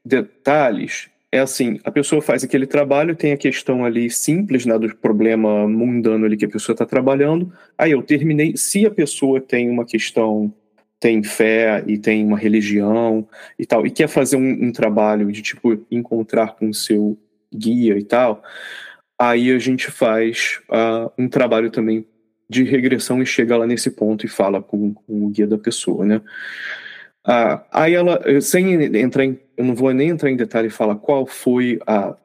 detalhes, 0.05 1.09
é 1.31 1.39
assim, 1.39 1.79
a 1.85 1.93
pessoa 1.93 2.21
faz 2.21 2.43
aquele 2.43 2.67
trabalho, 2.67 3.15
tem 3.15 3.31
a 3.31 3.37
questão 3.37 3.85
ali 3.85 4.11
simples, 4.11 4.67
né, 4.67 4.77
do 4.77 4.97
problema 4.97 5.69
mundano 5.69 6.27
ali 6.27 6.37
que 6.37 6.47
a 6.47 6.51
pessoa 6.51 6.75
está 6.75 6.85
trabalhando. 6.85 7.53
Aí 7.79 7.93
eu 7.93 8.03
terminei. 8.03 8.57
Se 8.57 8.85
a 8.85 8.91
pessoa 8.91 9.41
tem 9.41 9.71
uma 9.71 9.85
questão, 9.85 10.53
tem 11.01 11.23
fé 11.23 11.83
e 11.87 11.97
tem 11.99 12.25
uma 12.25 12.39
religião 12.39 13.27
e 13.59 13.65
tal, 13.65 13.87
e 13.87 13.91
quer 13.91 14.09
fazer 14.09 14.37
um, 14.37 14.67
um 14.67 14.73
trabalho 14.73 15.31
de 15.31 15.43
tipo 15.43 15.85
encontrar 15.91 16.57
com 16.57 16.69
o 16.71 16.75
seu 16.75 17.17
guia 17.55 17.97
e 17.99 18.05
tal, 18.05 18.43
aí 19.19 19.51
a 19.53 19.59
gente 19.59 19.91
faz 19.91 20.61
ah, 20.71 21.11
um 21.19 21.29
trabalho 21.29 21.71
também 21.71 22.05
de 22.51 22.65
regressão 22.65 23.23
e 23.23 23.27
chega 23.27 23.57
lá 23.57 23.67
nesse 23.67 23.91
ponto 23.91 24.25
e 24.25 24.29
fala 24.29 24.63
com, 24.63 24.93
com 24.95 25.27
o 25.27 25.29
guia 25.29 25.47
da 25.47 25.59
pessoa, 25.59 26.05
né? 26.05 26.21
Ah, 27.25 27.63
aí 27.71 27.95
ela, 27.95 28.23
sem 28.41 28.73
entrar 28.97 29.25
em, 29.25 29.39
eu 29.57 29.65
não 29.65 29.75
vou 29.75 29.93
nem 29.93 30.09
entrar 30.09 30.31
em 30.31 30.37
detalhe 30.37 30.69
e 30.69 30.71
falar 30.71 30.97
qual 30.97 31.27
foi 31.27 31.79
a 31.87 32.17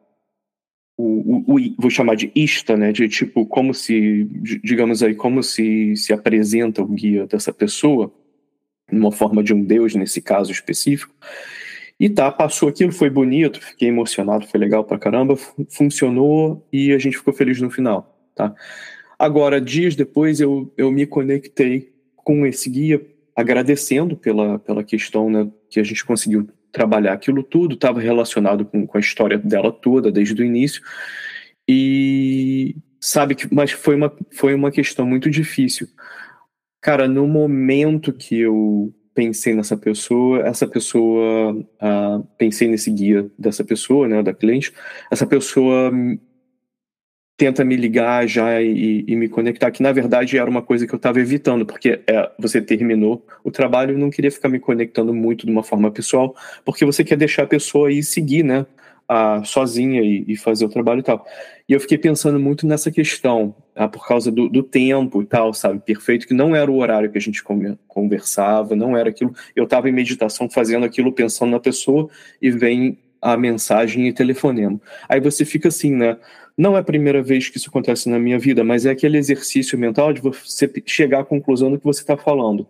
o, 0.98 1.54
o, 1.54 1.56
o- 1.58 1.76
vou 1.78 1.90
chamar 1.90 2.16
de 2.16 2.32
ista, 2.36 2.78
né? 2.78 2.92
De 2.92 3.10
tipo 3.10 3.46
como 3.46 3.74
se, 3.74 4.24
di- 4.26 4.62
digamos 4.64 5.02
aí, 5.04 5.16
como 5.16 5.42
se 5.44 5.96
se 5.98 6.14
apresenta 6.14 6.82
o 6.82 6.88
guia 6.88 7.26
dessa 7.28 7.52
pessoa, 7.52 8.14
numa 8.94 9.12
forma 9.12 9.44
de 9.44 9.54
um 9.54 9.64
deus 9.64 9.96
nesse 9.96 10.22
caso 10.22 10.52
específico. 10.52 11.14
E 12.00 12.10
tá, 12.10 12.32
passou 12.32 12.70
aquilo, 12.70 12.92
foi 12.92 13.10
bonito, 13.10 13.62
fiquei 13.62 13.88
emocionado, 13.88 14.48
foi 14.48 14.60
legal 14.60 14.84
pra 14.84 14.98
caramba, 14.98 15.36
fu- 15.36 15.66
funcionou 15.70 16.68
e 16.72 16.92
a 16.92 16.98
gente 16.98 17.18
ficou 17.18 17.34
feliz 17.34 17.62
no 17.62 17.70
final, 17.70 18.20
tá? 18.36 18.54
Agora, 19.18 19.62
dias 19.62 19.96
depois, 19.96 20.40
eu, 20.42 20.74
eu 20.76 20.92
me 20.92 21.06
conectei 21.06 21.94
com 22.16 22.46
esse 22.46 22.70
guia, 22.70 23.02
agradecendo 23.36 24.18
pela, 24.18 24.60
pela 24.60 24.84
questão 24.84 25.30
né, 25.30 25.50
que 25.70 25.80
a 25.80 25.84
gente 25.84 26.04
conseguiu 26.04 26.48
trabalhar 26.72 27.14
aquilo 27.14 27.44
tudo, 27.44 27.76
estava 27.76 28.02
relacionado 28.02 28.66
com, 28.66 28.86
com 28.86 28.98
a 28.98 29.00
história 29.02 29.38
dela 29.38 29.72
toda, 29.72 30.12
desde 30.12 30.42
o 30.42 30.46
início. 30.46 30.82
E 31.68 32.76
sabe 33.00 33.36
que, 33.36 33.54
mas 33.54 33.72
foi 33.72 33.96
uma, 33.96 34.12
foi 34.32 34.54
uma 34.54 34.72
questão 34.72 35.06
muito 35.06 35.30
difícil. 35.30 35.88
Cara, 36.84 37.08
no 37.08 37.26
momento 37.26 38.12
que 38.12 38.42
eu 38.42 38.94
pensei 39.16 39.56
nessa 39.56 39.78
pessoa, 39.78 40.46
essa 40.46 40.68
pessoa, 40.68 41.66
ah, 41.80 42.22
pensei 42.38 42.68
nesse 42.68 42.92
guia 42.92 43.32
dessa 43.40 43.64
pessoa, 43.64 44.06
né, 44.06 44.22
da 44.22 44.34
cliente, 44.34 44.74
essa 45.10 45.26
pessoa 45.26 45.90
tenta 47.38 47.64
me 47.64 47.78
ligar 47.78 48.28
já 48.28 48.62
e, 48.62 49.06
e 49.08 49.16
me 49.16 49.30
conectar, 49.30 49.72
que 49.72 49.82
na 49.82 49.94
verdade 49.94 50.38
era 50.38 50.50
uma 50.50 50.62
coisa 50.62 50.86
que 50.86 50.94
eu 50.94 50.98
estava 50.98 51.22
evitando, 51.22 51.66
porque 51.66 52.02
é, 52.06 52.30
você 52.38 52.62
terminou 52.62 53.26
o 53.46 53.50
trabalho 53.50 53.96
e 53.96 53.98
não 53.98 54.10
queria 54.10 54.30
ficar 54.30 54.50
me 54.50 54.60
conectando 54.60 55.14
muito 55.14 55.46
de 55.46 55.52
uma 55.54 55.64
forma 55.64 55.90
pessoal, 55.90 56.36
porque 56.66 56.84
você 56.84 57.02
quer 57.02 57.16
deixar 57.16 57.44
a 57.44 57.48
pessoa 57.48 57.88
aí 57.88 58.04
seguir, 58.04 58.44
né, 58.44 58.66
sozinha 59.46 60.02
e, 60.02 60.26
e 60.28 60.36
fazer 60.36 60.66
o 60.66 60.70
trabalho 60.70 61.00
e 61.00 61.04
tal. 61.04 61.26
E 61.68 61.74
eu 61.74 61.80
fiquei 61.80 61.98
pensando 61.98 62.40
muito 62.40 62.68
nessa 62.68 62.92
questão, 62.92 63.56
ah, 63.76 63.88
por 63.88 64.08
causa 64.08 64.32
do, 64.32 64.50
do 64.50 64.64
tempo 64.64 65.22
e 65.22 65.26
tal, 65.26 65.54
sabe, 65.54 65.80
perfeito, 65.80 66.28
que 66.28 66.34
não 66.34 66.56
era 66.56 66.70
o 66.70 66.78
horário 66.78 67.12
que 67.12 67.18
a 67.18 67.22
gente 67.22 67.44
conversava, 67.88 68.76
não 68.76 68.98
era 68.98 69.10
aquilo, 69.10 69.34
eu 69.56 69.64
estava 69.64 69.90
em 69.90 69.94
meditação 69.94 70.50
fazendo 70.50 70.86
aquilo, 70.86 71.14
pensando 71.14 71.52
na 71.52 71.60
pessoa, 71.60 72.10
e 72.42 72.52
vem 72.52 72.98
a 73.22 73.38
mensagem 73.38 74.08
e 74.08 74.14
telefonema. 74.14 74.80
Aí 75.08 75.22
você 75.22 75.46
fica 75.46 75.70
assim, 75.70 75.96
né, 75.96 76.18
não 76.58 76.76
é 76.76 76.80
a 76.80 76.84
primeira 76.84 77.24
vez 77.24 77.50
que 77.50 77.58
isso 77.58 77.70
acontece 77.70 78.10
na 78.10 78.20
minha 78.20 78.38
vida, 78.38 78.64
mas 78.64 78.86
é 78.86 78.92
aquele 78.92 79.18
exercício 79.18 79.78
mental 79.78 80.12
de 80.14 80.22
você 80.22 80.72
chegar 80.86 81.22
à 81.22 81.26
conclusão 81.26 81.72
do 81.72 81.80
que 81.80 81.86
você 81.86 82.02
está 82.02 82.18
falando. 82.18 82.68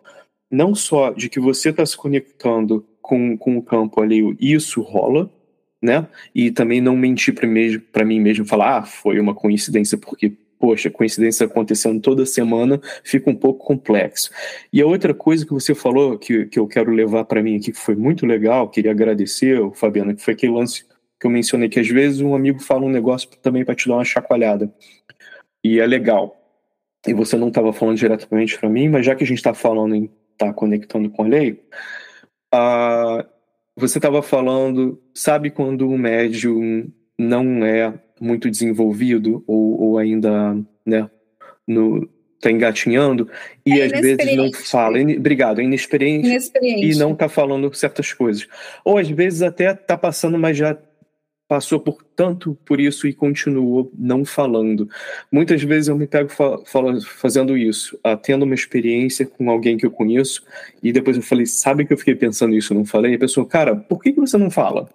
Não 0.50 0.76
só 0.76 1.12
de 1.12 1.30
que 1.30 1.40
você 1.40 1.70
está 1.70 1.86
se 1.86 1.98
conectando 1.98 2.86
com, 3.02 3.36
com 3.38 3.58
o 3.58 3.64
campo 3.64 4.02
ali, 4.02 4.36
isso 4.40 4.82
rola, 4.82 5.30
né? 5.84 6.08
E 6.34 6.50
também 6.50 6.80
não 6.80 6.96
mentir 6.96 7.36
para 7.36 8.06
mim 8.06 8.20
mesmo, 8.22 8.46
falar, 8.46 8.78
ah, 8.78 8.84
foi 8.84 9.20
uma 9.20 9.36
coincidência, 9.36 9.98
porque, 9.98 10.32
poxa, 10.58 10.90
coincidência 10.90 11.46
acontecendo 11.46 12.00
toda 12.00 12.26
semana 12.26 12.80
fica 13.04 13.30
um 13.30 13.36
pouco 13.36 13.66
complexo. 13.66 14.32
E 14.72 14.82
a 14.82 14.88
outra 14.88 15.14
coisa 15.14 15.46
que 15.46 15.52
você 15.52 15.76
falou, 15.76 16.18
que, 16.18 16.46
que 16.46 16.58
eu 16.58 16.66
quero 16.66 16.90
levar 16.90 17.26
para 17.26 17.44
mim 17.44 17.58
aqui, 17.58 17.74
que 17.74 17.78
foi 17.78 17.96
muito 17.96 18.26
legal, 18.26 18.70
queria 18.70 18.92
agradecer, 18.92 19.60
Fabiana, 19.74 20.16
que 20.16 20.24
foi 20.24 20.34
aquele 20.34 20.54
lance 20.54 20.86
que 21.20 21.28
eu 21.28 21.32
mencionei 21.32 21.68
que 21.68 21.80
às 21.80 21.88
vezes 21.88 22.22
um 22.22 22.34
amigo 22.34 22.62
fala 22.62 22.86
um 22.86 22.90
negócio 22.90 23.30
também 23.42 23.66
para 23.66 23.76
te 23.76 23.90
dar 23.90 23.96
uma 23.96 24.06
chacoalhada. 24.06 24.74
E 25.62 25.80
é 25.80 25.86
legal. 25.86 26.40
E 27.06 27.14
você 27.14 27.36
não 27.38 27.50
estava 27.50 27.74
falando 27.74 27.98
diretamente 27.98 28.58
para 28.58 28.70
mim, 28.70 28.88
mas 28.88 29.06
já 29.06 29.16
que 29.16 29.24
a 29.24 29.28
gente 29.28 29.38
está 29.38 29.54
falando 29.54 29.96
em 29.96 30.10
tá 30.38 30.52
conectando 30.54 31.10
com 31.10 31.24
a 31.24 31.28
lei, 31.28 31.64
uh, 32.54 33.33
você 33.76 33.98
estava 33.98 34.22
falando, 34.22 35.02
sabe 35.14 35.50
quando 35.50 35.90
o 35.90 35.98
médium 35.98 36.92
não 37.18 37.66
é 37.66 37.94
muito 38.20 38.50
desenvolvido 38.50 39.44
ou, 39.48 39.82
ou 39.82 39.98
ainda, 39.98 40.56
né, 40.86 41.10
no 41.68 42.08
tá 42.44 42.52
engatinhando 42.52 43.30
e 43.66 43.80
É 43.80 43.86
às 43.86 43.92
vezes 43.92 44.36
não 44.36 44.52
fala. 44.52 45.00
Obrigado, 45.00 45.62
é 45.62 45.64
inexperiente, 45.64 46.28
Inexperiente. 46.28 46.86
e 46.86 47.00
não 47.00 47.16
tá 47.16 47.30
falando 47.30 47.74
certas 47.74 48.12
coisas. 48.12 48.46
Ou 48.84 48.98
às 48.98 49.08
vezes 49.10 49.42
até 49.42 49.74
tá 49.74 49.98
passando, 49.98 50.38
mas 50.38 50.58
já 50.58 50.78
passou 51.48 51.80
por 51.80 52.04
tanto 52.16 52.58
por 52.66 52.80
isso 52.80 53.08
e 53.08 53.14
continuou 53.14 53.92
não 53.98 54.26
falando. 54.26 54.90
Muitas 55.32 55.62
vezes 55.62 55.88
eu 55.88 55.98
me 55.98 56.08
pego 56.08 56.30
fa 56.30 56.58
fa 56.66 56.80
fazendo 57.02 57.58
isso, 57.58 57.96
uh, 57.98 58.18
tendo 58.18 58.44
uma 58.44 58.56
experiência 58.56 59.26
com 59.26 59.50
alguém 59.50 59.78
que 59.78 59.86
eu 59.86 59.92
conheço 59.92 60.44
e 60.82 60.92
depois 60.92 61.18
eu 61.18 61.24
falei, 61.24 61.46
sabe 61.46 61.86
que 61.86 61.94
eu 61.94 61.98
fiquei 61.98 62.16
pensando 62.16 62.56
isso, 62.56 62.74
não 62.74 62.86
falei? 62.86 63.14
E 63.14 63.16
a 63.16 63.20
pessoa, 63.20 63.46
cara, 63.46 63.76
por 63.76 64.02
que, 64.02 64.14
que 64.14 64.20
você 64.20 64.38
não 64.38 64.50
fala? 64.50 64.90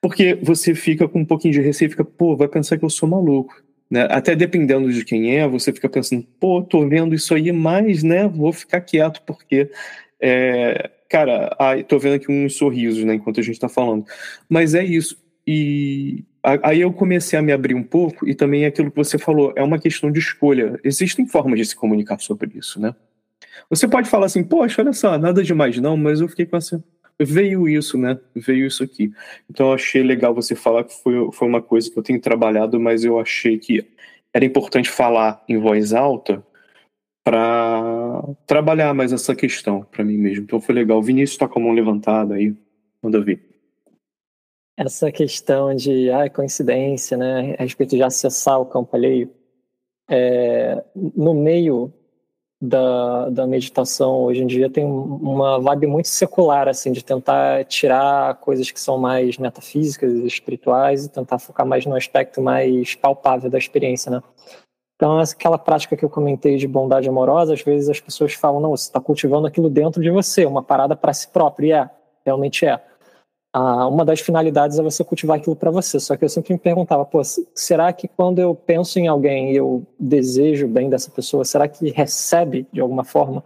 Porque 0.00 0.38
você 0.42 0.74
fica 0.74 1.08
com 1.08 1.20
um 1.20 1.24
pouquinho 1.24 1.54
de 1.54 1.60
receio, 1.60 1.90
fica, 1.90 2.04
pô, 2.04 2.36
vai 2.36 2.48
pensar 2.48 2.78
que 2.78 2.84
eu 2.84 2.90
sou 2.90 3.08
maluco. 3.08 3.62
Né? 3.90 4.06
Até 4.10 4.36
dependendo 4.36 4.92
de 4.92 5.04
quem 5.04 5.36
é, 5.36 5.48
você 5.48 5.72
fica 5.72 5.88
pensando, 5.88 6.24
pô, 6.38 6.62
tô 6.62 6.88
vendo 6.88 7.14
isso 7.14 7.34
aí, 7.34 7.50
mas, 7.52 8.02
né, 8.02 8.28
vou 8.28 8.52
ficar 8.52 8.80
quieto 8.80 9.20
porque, 9.26 9.70
é, 10.20 10.90
cara, 11.08 11.54
ai, 11.58 11.82
tô 11.82 11.98
vendo 11.98 12.14
aqui 12.14 12.30
uns 12.30 12.54
sorrisos, 12.54 13.04
né, 13.04 13.14
enquanto 13.14 13.40
a 13.40 13.42
gente 13.42 13.58
tá 13.58 13.68
falando. 13.68 14.04
Mas 14.48 14.74
é 14.74 14.84
isso. 14.84 15.18
E 15.52 16.24
aí 16.62 16.80
eu 16.80 16.92
comecei 16.92 17.36
a 17.36 17.42
me 17.42 17.50
abrir 17.50 17.74
um 17.74 17.82
pouco 17.82 18.28
e 18.28 18.36
também 18.36 18.64
aquilo 18.64 18.88
que 18.88 18.96
você 18.96 19.18
falou, 19.18 19.52
é 19.56 19.62
uma 19.64 19.80
questão 19.80 20.12
de 20.12 20.20
escolha. 20.20 20.78
Existem 20.84 21.26
formas 21.26 21.58
de 21.58 21.66
se 21.66 21.74
comunicar 21.74 22.20
sobre 22.20 22.52
isso, 22.56 22.80
né? 22.80 22.94
Você 23.68 23.88
pode 23.88 24.08
falar 24.08 24.26
assim, 24.26 24.44
poxa, 24.44 24.80
olha 24.80 24.92
só, 24.92 25.18
nada 25.18 25.42
demais 25.42 25.76
não, 25.78 25.96
mas 25.96 26.20
eu 26.20 26.28
fiquei 26.28 26.46
com 26.46 26.56
essa 26.56 26.80
veio 27.20 27.68
isso, 27.68 27.98
né? 27.98 28.16
Veio 28.32 28.64
isso 28.68 28.84
aqui. 28.84 29.12
Então 29.50 29.66
eu 29.66 29.72
achei 29.72 30.04
legal 30.04 30.32
você 30.32 30.54
falar 30.54 30.84
que 30.84 30.94
foi, 31.02 31.32
foi 31.32 31.48
uma 31.48 31.60
coisa 31.60 31.90
que 31.90 31.98
eu 31.98 32.02
tenho 32.02 32.20
trabalhado, 32.20 32.78
mas 32.78 33.04
eu 33.04 33.18
achei 33.18 33.58
que 33.58 33.84
era 34.32 34.44
importante 34.44 34.88
falar 34.88 35.42
em 35.48 35.58
voz 35.58 35.92
alta 35.92 36.46
para 37.24 38.22
trabalhar 38.46 38.94
mais 38.94 39.12
essa 39.12 39.34
questão 39.34 39.82
para 39.90 40.04
mim 40.04 40.16
mesmo. 40.16 40.44
Então 40.44 40.60
foi 40.60 40.76
legal. 40.76 41.02
Vinícius 41.02 41.32
está 41.32 41.48
com 41.48 41.58
a 41.58 41.62
mão 41.62 41.72
levantada 41.72 42.34
aí, 42.34 42.54
manda 43.02 43.20
ver. 43.20 43.49
Essa 44.76 45.12
questão 45.12 45.74
de 45.74 46.10
ah, 46.10 46.28
coincidência, 46.30 47.16
né, 47.16 47.54
a 47.58 47.62
respeito 47.62 47.96
de 47.96 48.02
acessar 48.02 48.60
o 48.60 48.66
campo 48.66 48.96
alheio, 48.96 49.30
é, 50.08 50.82
no 50.94 51.34
meio 51.34 51.92
da, 52.60 53.30
da 53.30 53.46
meditação 53.46 54.24
hoje 54.24 54.42
em 54.42 54.46
dia 54.46 54.68
tem 54.68 54.84
uma 54.84 55.58
vibe 55.60 55.86
muito 55.86 56.08
secular, 56.08 56.68
assim, 56.68 56.92
de 56.92 57.02
tentar 57.02 57.64
tirar 57.64 58.34
coisas 58.36 58.70
que 58.70 58.78
são 58.78 58.98
mais 58.98 59.38
metafísicas, 59.38 60.12
espirituais, 60.12 61.06
e 61.06 61.08
tentar 61.08 61.38
focar 61.38 61.64
mais 61.64 61.86
no 61.86 61.94
aspecto 61.94 62.42
mais 62.42 62.94
palpável 62.94 63.48
da 63.48 63.56
experiência, 63.56 64.10
né? 64.10 64.22
Então, 64.96 65.18
aquela 65.18 65.56
prática 65.56 65.96
que 65.96 66.04
eu 66.04 66.10
comentei 66.10 66.56
de 66.56 66.68
bondade 66.68 67.08
amorosa, 67.08 67.54
às 67.54 67.62
vezes 67.62 67.88
as 67.88 68.00
pessoas 68.00 68.34
falam, 68.34 68.60
não, 68.60 68.76
você 68.76 68.84
está 68.84 69.00
cultivando 69.00 69.46
aquilo 69.46 69.70
dentro 69.70 70.02
de 70.02 70.10
você, 70.10 70.44
uma 70.44 70.62
parada 70.62 70.94
para 70.94 71.14
si 71.14 71.26
próprio, 71.28 71.68
e 71.68 71.72
é, 71.72 71.88
realmente 72.26 72.66
é 72.66 72.78
ah, 73.52 73.88
uma 73.88 74.04
das 74.04 74.20
finalidades 74.20 74.78
é 74.78 74.82
você 74.82 75.02
cultivar 75.02 75.38
aquilo 75.38 75.56
para 75.56 75.70
você. 75.70 75.98
Só 75.98 76.16
que 76.16 76.24
eu 76.24 76.28
sempre 76.28 76.52
me 76.52 76.58
perguntava, 76.58 77.04
pô, 77.04 77.20
será 77.54 77.92
que 77.92 78.06
quando 78.06 78.38
eu 78.38 78.54
penso 78.54 78.98
em 78.98 79.08
alguém 79.08 79.52
e 79.52 79.56
eu 79.56 79.84
desejo 79.98 80.68
bem 80.68 80.88
dessa 80.88 81.10
pessoa, 81.10 81.44
será 81.44 81.66
que 81.66 81.90
recebe 81.90 82.66
de 82.72 82.80
alguma 82.80 83.04
forma? 83.04 83.42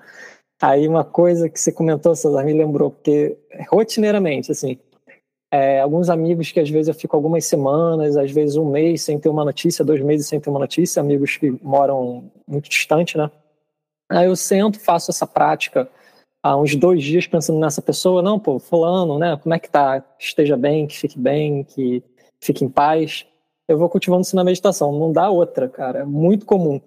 Aí 0.60 0.86
uma 0.86 1.05
coisa 1.05 1.48
que 1.48 1.59
você 1.60 1.72
comentou, 1.72 2.14
César, 2.14 2.44
me 2.44 2.52
lembrou, 2.52 2.90
porque 2.90 3.36
rotineiramente, 3.68 4.52
assim, 4.52 4.78
é, 5.51 5.81
alguns 5.81 6.10
amigos 6.10 6.51
que 6.52 6.60
às 6.60 6.68
vezes 6.68 6.89
eu 6.89 6.94
fico 6.94 7.16
algumas 7.16 7.44
semanas, 7.47 8.16
às 8.16 8.31
vezes 8.31 8.56
um 8.56 8.68
mês 8.70 9.02
sem 9.02 9.18
ter 9.18 9.28
uma 9.28 9.44
notícia, 9.44 9.85
dois 9.85 10.01
meses 10.01 10.26
sem 10.26 10.40
ter 10.40 10.51
uma 10.51 10.59
notícia, 10.59 11.01
amigos 11.01 11.36
que 11.36 11.51
moram 11.62 12.31
muito 12.47 12.68
distante, 12.68 13.16
né? 13.16 13.31
Aí 14.10 14.26
eu 14.26 14.36
sento, 14.36 14.81
faço 14.81 15.10
essa 15.10 15.26
prática 15.26 15.89
há 16.45 16.55
uns 16.55 16.77
dois 16.77 17.03
dias 17.03 17.27
pensando 17.27 17.59
nessa 17.59 17.81
pessoa, 17.81 18.21
não, 18.21 18.39
pô, 18.39 18.59
fulano, 18.59 19.19
né? 19.19 19.35
Como 19.43 19.55
é 19.55 19.59
que 19.59 19.71
tá? 19.71 20.05
Esteja 20.19 20.59
bem, 20.59 20.87
que 20.87 20.99
fique 20.99 21.19
bem, 21.19 21.65
que 21.65 22.03
fique 22.39 22.62
em 22.62 22.69
paz. 22.69 23.27
Eu 23.66 23.79
vou 23.79 23.89
cultivando 23.89 24.21
isso 24.21 24.37
na 24.37 24.45
meditação. 24.45 24.93
Não 24.93 25.11
dá 25.11 25.31
outra, 25.31 25.71
cara. 25.71 26.01
É 26.01 26.05
muito 26.05 26.45
comum. 26.45 26.79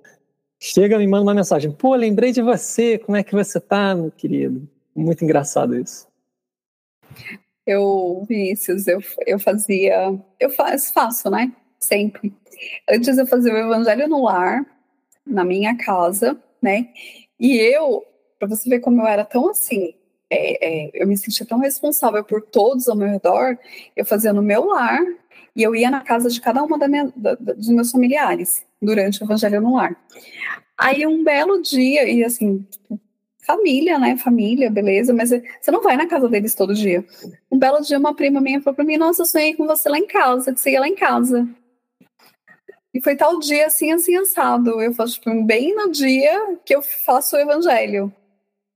Chega, 0.60 1.00
me 1.00 1.08
manda 1.08 1.24
uma 1.24 1.34
mensagem. 1.34 1.72
Pô, 1.72 1.96
lembrei 1.96 2.32
de 2.32 2.44
você. 2.44 3.00
Como 3.00 3.18
é 3.18 3.24
que 3.24 3.34
você 3.34 3.60
tá, 3.60 3.96
meu 3.96 4.12
querido? 4.12 4.70
Muito 4.96 5.24
engraçado 5.24 5.76
isso. 5.76 6.08
Eu, 7.66 8.24
Vinícius, 8.30 8.86
eu, 8.86 9.00
eu 9.26 9.40
fazia. 9.40 10.16
Eu 10.40 10.52
faço, 10.52 10.94
faço, 10.94 11.32
né? 11.32 11.52
Sempre. 11.80 12.32
Antes 12.88 13.18
eu 13.18 13.26
fazia 13.26 13.52
o 13.52 13.58
evangelho 13.58 14.08
no 14.08 14.24
lar, 14.24 14.64
na 15.26 15.44
minha 15.44 15.76
casa, 15.76 16.38
né? 16.62 16.90
E 17.40 17.58
eu 17.58 18.06
para 18.40 18.48
você 18.48 18.70
ver 18.70 18.80
como 18.80 19.02
eu 19.02 19.08
era 19.08 19.26
tão 19.26 19.50
assim, 19.50 19.94
é, 20.30 20.88
é, 20.88 20.92
eu 20.94 21.08
me 21.08 21.18
sentia 21.18 21.46
tão 21.46 21.60
responsável 21.60 22.24
por 22.24 22.42
todos 22.42 22.88
ao 22.88 22.96
meu 22.96 23.08
redor, 23.08 23.58
eu 23.96 24.06
fazia 24.06 24.34
no 24.34 24.42
meu 24.42 24.66
lar 24.66 25.02
e 25.56 25.64
eu 25.64 25.76
ia 25.76 25.90
na 25.90 26.02
casa 26.02 26.30
de 26.30 26.40
cada 26.40 26.64
uma 26.64 26.78
da 26.78 26.88
minha, 26.88 27.12
da, 27.16 27.34
dos 27.36 27.70
meus 27.70 27.92
familiares 27.92 28.66
durante 28.82 29.22
o 29.22 29.26
Evangelho 29.26 29.62
no 29.62 29.76
Lar. 29.76 29.96
Aí 30.78 31.08
um 31.08 31.24
belo 31.24 31.62
dia, 31.62 32.08
e 32.08 32.24
assim, 32.24 32.64
família, 33.40 33.98
né? 33.98 34.16
Família, 34.18 34.70
beleza, 34.70 35.14
mas 35.14 35.30
você 35.30 35.72
não 35.72 35.82
vai 35.82 35.98
na 35.98 36.06
casa 36.06 36.30
deles 36.30 36.54
todo 36.54 36.76
dia. 36.76 37.04
Um 37.52 37.58
belo 37.58 37.82
dia, 37.82 37.98
uma 37.98 38.14
prima 38.14 38.40
minha 38.40 38.62
falou 38.62 38.76
para 38.76 38.86
mim: 38.86 38.98
Nossa, 38.98 39.24
eu 39.24 39.26
sonhei 39.26 39.56
com 39.56 39.66
você 39.66 39.90
lá 39.90 39.98
em 39.98 40.06
casa, 40.06 40.54
que 40.54 40.60
você 40.60 40.72
ia 40.72 40.80
lá 40.80 40.88
em 40.88 40.96
casa. 40.96 41.48
E 42.94 43.02
foi 43.02 43.16
tal 43.16 43.40
dia 43.40 43.66
assim, 43.66 43.92
assim, 43.92 44.16
assado. 44.16 44.80
Eu 44.82 44.94
faço, 44.94 45.14
tipo, 45.14 45.44
bem 45.44 45.74
no 45.74 45.92
dia 45.92 46.58
que 46.64 46.76
eu 46.76 46.82
faço 46.84 47.36
o 47.36 47.40
evangelho 47.40 48.14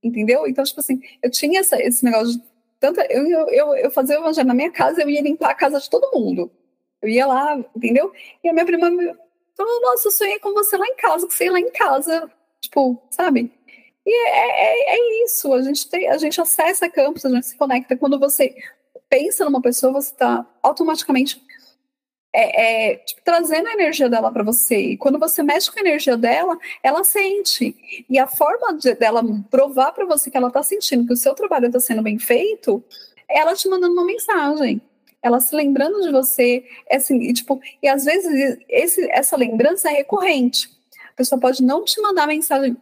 entendeu? 0.04 0.48
Então, 0.48 0.64
tipo 0.64 0.80
assim, 0.80 1.02
eu 1.22 1.30
tinha 1.30 1.60
essa, 1.60 1.82
esse 1.82 2.04
negócio 2.04 2.34
de 2.34 2.52
tanto 2.82 3.00
eu, 3.00 3.28
eu, 3.50 3.76
eu 3.76 3.92
fazia 3.92 4.18
o 4.18 4.24
evangelho 4.24 4.48
na 4.48 4.56
minha 4.56 4.72
casa, 4.72 5.04
eu 5.04 5.10
ia 5.10 5.22
limpar 5.22 5.52
a 5.52 5.56
casa 5.56 5.80
de 5.80 5.88
todo 5.88 6.12
mundo. 6.12 6.52
Eu 7.00 7.10
ia 7.10 7.28
lá, 7.28 7.56
entendeu? 7.76 8.12
E 8.44 8.50
a 8.50 8.54
minha 8.54 8.66
prima 8.66 8.90
me 8.90 9.14
falou, 9.56 9.82
nossa, 9.82 10.08
eu 10.08 10.12
sonhei 10.12 10.40
com 10.40 10.52
você 10.52 10.76
lá 10.78 10.88
em 10.88 10.96
casa, 10.96 11.28
que 11.28 11.34
você 11.34 11.46
ia 11.46 11.52
lá 11.52 11.60
em 11.60 11.70
casa, 11.70 12.32
tipo, 12.60 13.00
sabe? 13.12 13.52
E 14.04 14.12
é, 14.12 14.96
é, 14.96 14.96
é 14.96 15.24
isso, 15.24 15.54
a 15.54 15.62
gente, 15.62 15.88
tem, 15.88 16.10
a 16.10 16.18
gente 16.18 16.42
acessa 16.42 16.90
campos, 16.90 17.24
a 17.24 17.30
gente 17.30 17.46
se 17.46 17.56
conecta. 17.56 17.96
Quando 17.96 18.20
você 18.20 18.56
pensa 19.08 19.46
numa 19.46 19.62
pessoa, 19.62 19.94
você 19.94 20.12
está 20.12 20.44
automaticamente 20.64 21.40
é, 22.34 22.92
é, 22.92 22.96
tipo, 22.98 23.22
trazendo 23.24 23.68
a 23.68 23.74
energia 23.74 24.10
dela 24.10 24.32
para 24.32 24.44
você. 24.44 24.78
E 24.78 24.98
quando 24.98 25.20
você 25.20 25.44
mexe 25.44 25.70
com 25.72 25.80
a 25.80 25.82
energia 25.82 26.16
dela, 26.16 26.58
ela 26.82 27.04
sente. 27.04 27.76
E 28.10 28.18
a 28.18 28.28
forma 28.28 28.74
de, 28.78 28.94
dela 28.96 29.22
provar 29.50 29.92
para 29.92 30.06
você 30.06 30.32
que 30.32 30.38
ela 30.38 30.48
está 30.48 30.64
sentindo 30.64 31.06
que 31.06 31.14
o 31.14 31.18
seu 31.18 31.34
trabalho 31.34 31.68
está 31.68 31.80
sendo 31.80 32.02
bem 32.02 32.18
feito, 32.18 32.84
é 33.30 33.40
ela 33.40 33.54
te 33.54 33.68
mandando 33.68 33.94
uma 33.94 34.06
mensagem. 34.06 34.82
Ela 35.22 35.40
se 35.40 35.56
lembrando 35.56 36.02
de 36.02 36.12
você, 36.12 36.64
é 36.90 36.96
assim, 36.98 37.20
e, 37.22 37.34
tipo, 37.34 37.62
e 37.84 37.88
às 37.88 38.06
vezes 38.06 38.58
esse, 38.68 39.10
essa 39.12 39.38
lembrança 39.38 39.90
é 39.90 39.94
recorrente. 39.94 40.70
A 41.10 41.14
pessoa 41.16 41.40
pode 41.40 41.62
não 41.62 41.84
te 41.84 42.02
mandar 42.02 42.26
mensagem. 42.26 42.76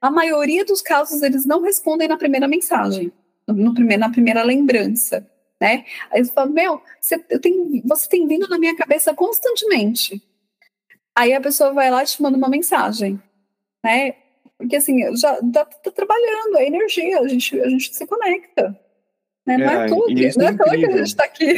A 0.00 0.10
maioria 0.10 0.64
dos 0.64 0.82
casos 0.82 1.22
eles 1.22 1.46
não 1.46 1.62
respondem 1.62 2.08
na 2.08 2.18
primeira 2.18 2.46
mensagem, 2.46 3.10
no, 3.46 3.54
no 3.54 3.74
primeiro, 3.74 4.00
na 4.00 4.10
primeira 4.10 4.42
lembrança 4.42 5.26
né? 5.60 5.84
Aí 6.10 6.24
você 6.24 6.32
fala, 6.32 6.48
meu, 6.48 6.80
você, 7.00 7.18
tenho, 7.18 7.82
você 7.84 8.08
tem 8.08 8.26
vindo 8.26 8.48
na 8.48 8.58
minha 8.58 8.74
cabeça 8.74 9.14
constantemente. 9.14 10.22
Aí 11.14 11.34
a 11.34 11.40
pessoa 11.40 11.72
vai 11.72 11.90
lá 11.90 12.02
e 12.02 12.06
te 12.06 12.22
manda 12.22 12.38
uma 12.38 12.48
mensagem, 12.48 13.20
né? 13.84 14.14
Porque 14.56 14.76
assim, 14.76 15.16
já 15.16 15.34
tá, 15.52 15.64
tá 15.64 15.90
trabalhando, 15.90 16.56
a 16.56 16.64
energia, 16.64 17.20
a 17.20 17.28
gente, 17.28 17.58
a 17.60 17.68
gente 17.68 17.94
se 17.94 18.06
conecta. 18.06 18.78
Né? 19.46 19.56
Não 19.56 19.70
é, 19.70 19.84
é 19.84 19.86
tudo, 19.86 20.08
não 20.08 20.46
é, 20.46 20.50
é 20.50 20.78
que 20.78 20.86
a 20.86 20.96
gente 20.96 21.02
está 21.02 21.24
aqui. 21.24 21.54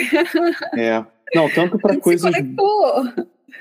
É. 0.77 1.05
Não, 1.35 1.49
tanto 1.51 1.79
para 1.79 1.97
coisas. 1.97 2.33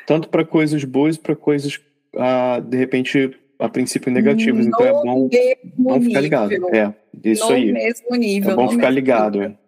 Tanto 0.05 0.29
para 0.29 0.45
coisas 0.45 0.83
boas, 0.83 1.17
para 1.17 1.35
coisas, 1.35 1.79
ah, 2.17 2.59
de 2.59 2.77
repente, 2.77 3.37
a 3.57 3.69
princípio 3.69 4.11
negativas. 4.11 4.65
No 4.65 4.71
então 4.71 4.85
é 4.85 4.91
bom, 4.91 5.29
bom 5.77 6.01
ficar 6.01 6.21
ligado. 6.21 6.75
É, 6.75 6.93
isso 7.23 7.47
no 7.47 7.53
aí. 7.53 7.71
Mesmo 7.71 8.15
nível, 8.15 8.51
é 8.51 8.55
bom 8.55 8.69
ficar 8.69 8.89
ligado. 8.89 9.39
Nível. 9.39 9.57
É. 9.57 9.61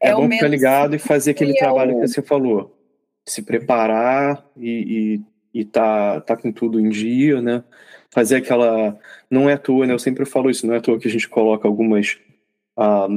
É, 0.00 0.10
é 0.10 0.14
bom 0.14 0.28
ficar 0.30 0.48
ligado 0.48 0.96
e 0.96 0.98
fazer 0.98 1.32
aquele 1.32 1.54
trabalho 1.54 2.00
que 2.00 2.08
você 2.08 2.22
falou. 2.22 2.76
Se 3.26 3.42
preparar 3.42 4.44
e, 4.56 5.20
e, 5.54 5.60
e 5.60 5.64
tá, 5.64 6.20
tá 6.20 6.36
com 6.36 6.50
tudo 6.50 6.80
em 6.80 6.88
dia, 6.88 7.40
né? 7.40 7.62
Fazer 8.10 8.36
aquela. 8.36 8.98
Não 9.30 9.48
é 9.48 9.54
à 9.54 9.58
toa, 9.58 9.86
né? 9.86 9.92
Eu 9.92 9.98
sempre 9.98 10.24
falo 10.24 10.50
isso, 10.50 10.66
não 10.66 10.74
é 10.74 10.78
à 10.78 10.80
toa 10.80 10.98
que 10.98 11.06
a 11.08 11.10
gente 11.10 11.28
coloca 11.28 11.68
algumas. 11.68 12.18
Ah, 12.76 13.08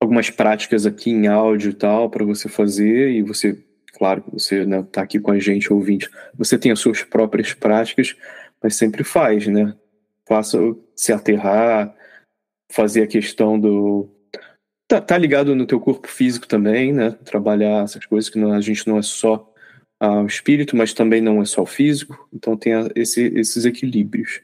algumas 0.00 0.30
práticas 0.30 0.86
aqui 0.86 1.10
em 1.10 1.26
áudio 1.26 1.70
e 1.70 1.74
tal 1.74 2.08
para 2.08 2.24
você 2.24 2.48
fazer 2.48 3.10
e 3.10 3.22
você 3.22 3.58
claro 3.94 4.22
que 4.22 4.30
você 4.32 4.64
né, 4.64 4.86
tá 4.92 5.02
aqui 5.02 5.18
com 5.18 5.32
a 5.32 5.38
gente 5.38 5.72
ouvinte 5.72 6.08
você 6.36 6.56
tem 6.56 6.70
as 6.70 6.78
suas 6.78 7.02
próprias 7.02 7.52
práticas 7.52 8.16
mas 8.62 8.76
sempre 8.76 9.02
faz 9.02 9.46
né 9.48 9.74
faça 10.26 10.58
se 10.94 11.12
aterrar 11.12 11.92
fazer 12.70 13.02
a 13.02 13.06
questão 13.06 13.58
do 13.58 14.08
tá, 14.88 15.00
tá 15.00 15.18
ligado 15.18 15.54
no 15.54 15.66
teu 15.66 15.78
corpo 15.78 16.08
físico 16.08 16.48
também, 16.48 16.92
né? 16.92 17.10
Trabalhar 17.24 17.84
essas 17.84 18.06
coisas 18.06 18.30
que 18.30 18.38
não, 18.38 18.52
a 18.52 18.60
gente 18.60 18.88
não 18.88 18.98
é 18.98 19.02
só 19.02 19.52
ao 20.00 20.26
espírito, 20.26 20.76
mas 20.76 20.94
também 20.94 21.20
não 21.20 21.42
é 21.42 21.44
só 21.44 21.62
o 21.62 21.66
físico. 21.66 22.28
Então 22.32 22.56
tem 22.56 22.72
esse, 22.96 23.32
esses 23.36 23.64
equilíbrios. 23.64 24.40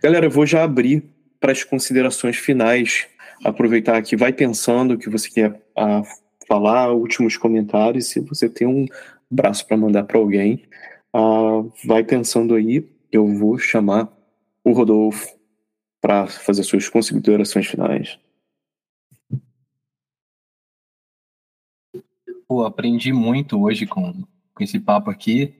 Galera, 0.00 0.26
eu 0.26 0.30
vou 0.30 0.46
já 0.46 0.62
abrir 0.62 1.02
para 1.40 1.52
as 1.52 1.64
considerações 1.64 2.36
finais. 2.36 3.06
Aproveitar 3.44 4.00
que 4.02 4.16
vai 4.16 4.32
pensando 4.32 4.94
o 4.94 4.98
que 4.98 5.10
você 5.10 5.30
quer 5.30 5.60
a, 5.76 6.02
falar, 6.46 6.92
últimos 6.92 7.36
comentários. 7.36 8.06
Se 8.06 8.20
você 8.20 8.48
tem 8.48 8.66
um 8.66 8.86
braço 9.30 9.66
para 9.66 9.76
mandar 9.76 10.04
para 10.04 10.18
alguém, 10.18 10.64
uh, 11.14 11.70
vai 11.84 12.04
pensando 12.04 12.54
aí. 12.54 12.86
Eu 13.10 13.26
vou 13.26 13.58
chamar 13.58 14.12
o 14.62 14.72
Rodolfo 14.72 15.28
para 16.00 16.26
fazer 16.26 16.62
suas 16.62 16.88
considerações 16.88 17.66
finais. 17.66 18.18
Pô, 22.48 22.64
aprendi 22.64 23.12
muito 23.12 23.60
hoje 23.60 23.84
com, 23.86 24.24
com 24.54 24.64
esse 24.64 24.80
papo 24.80 25.10
aqui, 25.10 25.54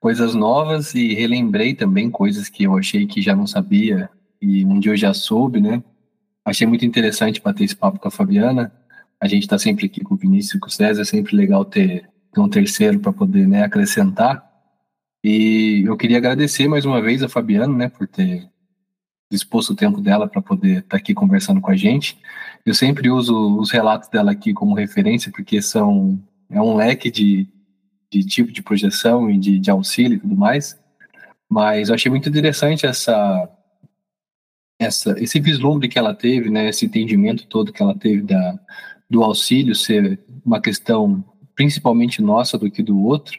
coisas 0.00 0.34
novas 0.34 0.92
e 0.92 1.14
relembrei 1.14 1.74
também 1.74 2.10
coisas 2.10 2.48
que 2.48 2.64
eu 2.64 2.76
achei 2.76 3.06
que 3.06 3.22
já 3.22 3.36
não 3.36 3.46
sabia 3.46 4.10
e 4.42 4.64
um 4.66 4.80
dia 4.80 4.92
eu 4.92 4.96
já 4.96 5.14
soube, 5.14 5.60
né? 5.60 5.80
Achei 6.44 6.66
muito 6.66 6.84
interessante 6.84 7.40
bater 7.40 7.62
esse 7.62 7.76
papo 7.76 8.00
com 8.00 8.08
a 8.08 8.10
Fabiana. 8.10 8.72
A 9.20 9.28
gente 9.28 9.44
está 9.44 9.58
sempre 9.58 9.86
aqui 9.86 10.00
com 10.00 10.14
o 10.14 10.16
Vinícius 10.16 10.54
e 10.54 10.58
com 10.58 10.66
o 10.66 10.70
César, 10.70 11.02
é 11.02 11.04
sempre 11.04 11.36
legal 11.36 11.64
ter, 11.64 12.10
ter 12.32 12.40
um 12.40 12.48
terceiro 12.48 12.98
para 12.98 13.12
poder 13.12 13.46
né, 13.46 13.62
acrescentar. 13.62 14.44
E 15.22 15.84
eu 15.86 15.96
queria 15.96 16.18
agradecer 16.18 16.66
mais 16.66 16.84
uma 16.84 17.00
vez 17.00 17.22
a 17.22 17.28
Fabiana, 17.28 17.76
né, 17.76 17.88
por 17.88 18.08
ter 18.08 18.48
disposto 19.30 19.70
o 19.70 19.76
tempo 19.76 20.00
dela 20.00 20.26
para 20.26 20.40
poder 20.40 20.78
estar 20.78 20.88
tá 20.90 20.96
aqui 20.96 21.14
conversando 21.14 21.60
com 21.60 21.70
a 21.70 21.76
gente. 21.76 22.18
Eu 22.64 22.74
sempre 22.74 23.10
uso 23.10 23.58
os 23.58 23.70
relatos 23.70 24.08
dela 24.08 24.32
aqui 24.32 24.54
como 24.54 24.74
referência, 24.74 25.30
porque 25.30 25.60
são 25.60 26.18
é 26.50 26.60
um 26.60 26.76
leque 26.76 27.10
de, 27.10 27.46
de 28.10 28.24
tipo 28.24 28.50
de 28.50 28.62
projeção 28.62 29.30
e 29.30 29.38
de, 29.38 29.58
de 29.58 29.70
auxílio 29.70 30.16
e 30.16 30.20
tudo 30.20 30.36
mais. 30.36 30.78
Mas 31.48 31.88
eu 31.88 31.94
achei 31.94 32.10
muito 32.10 32.28
interessante 32.28 32.86
essa, 32.86 33.48
essa 34.78 35.14
esse 35.18 35.40
vislumbre 35.40 35.88
que 35.88 35.98
ela 35.98 36.14
teve, 36.14 36.50
né, 36.50 36.68
esse 36.68 36.86
entendimento 36.86 37.46
todo 37.46 37.72
que 37.72 37.82
ela 37.82 37.94
teve 37.94 38.22
da, 38.22 38.58
do 39.08 39.22
auxílio 39.22 39.74
ser 39.74 40.18
uma 40.44 40.60
questão 40.60 41.24
principalmente 41.54 42.22
nossa 42.22 42.56
do 42.56 42.70
que 42.70 42.82
do 42.82 43.02
outro. 43.02 43.38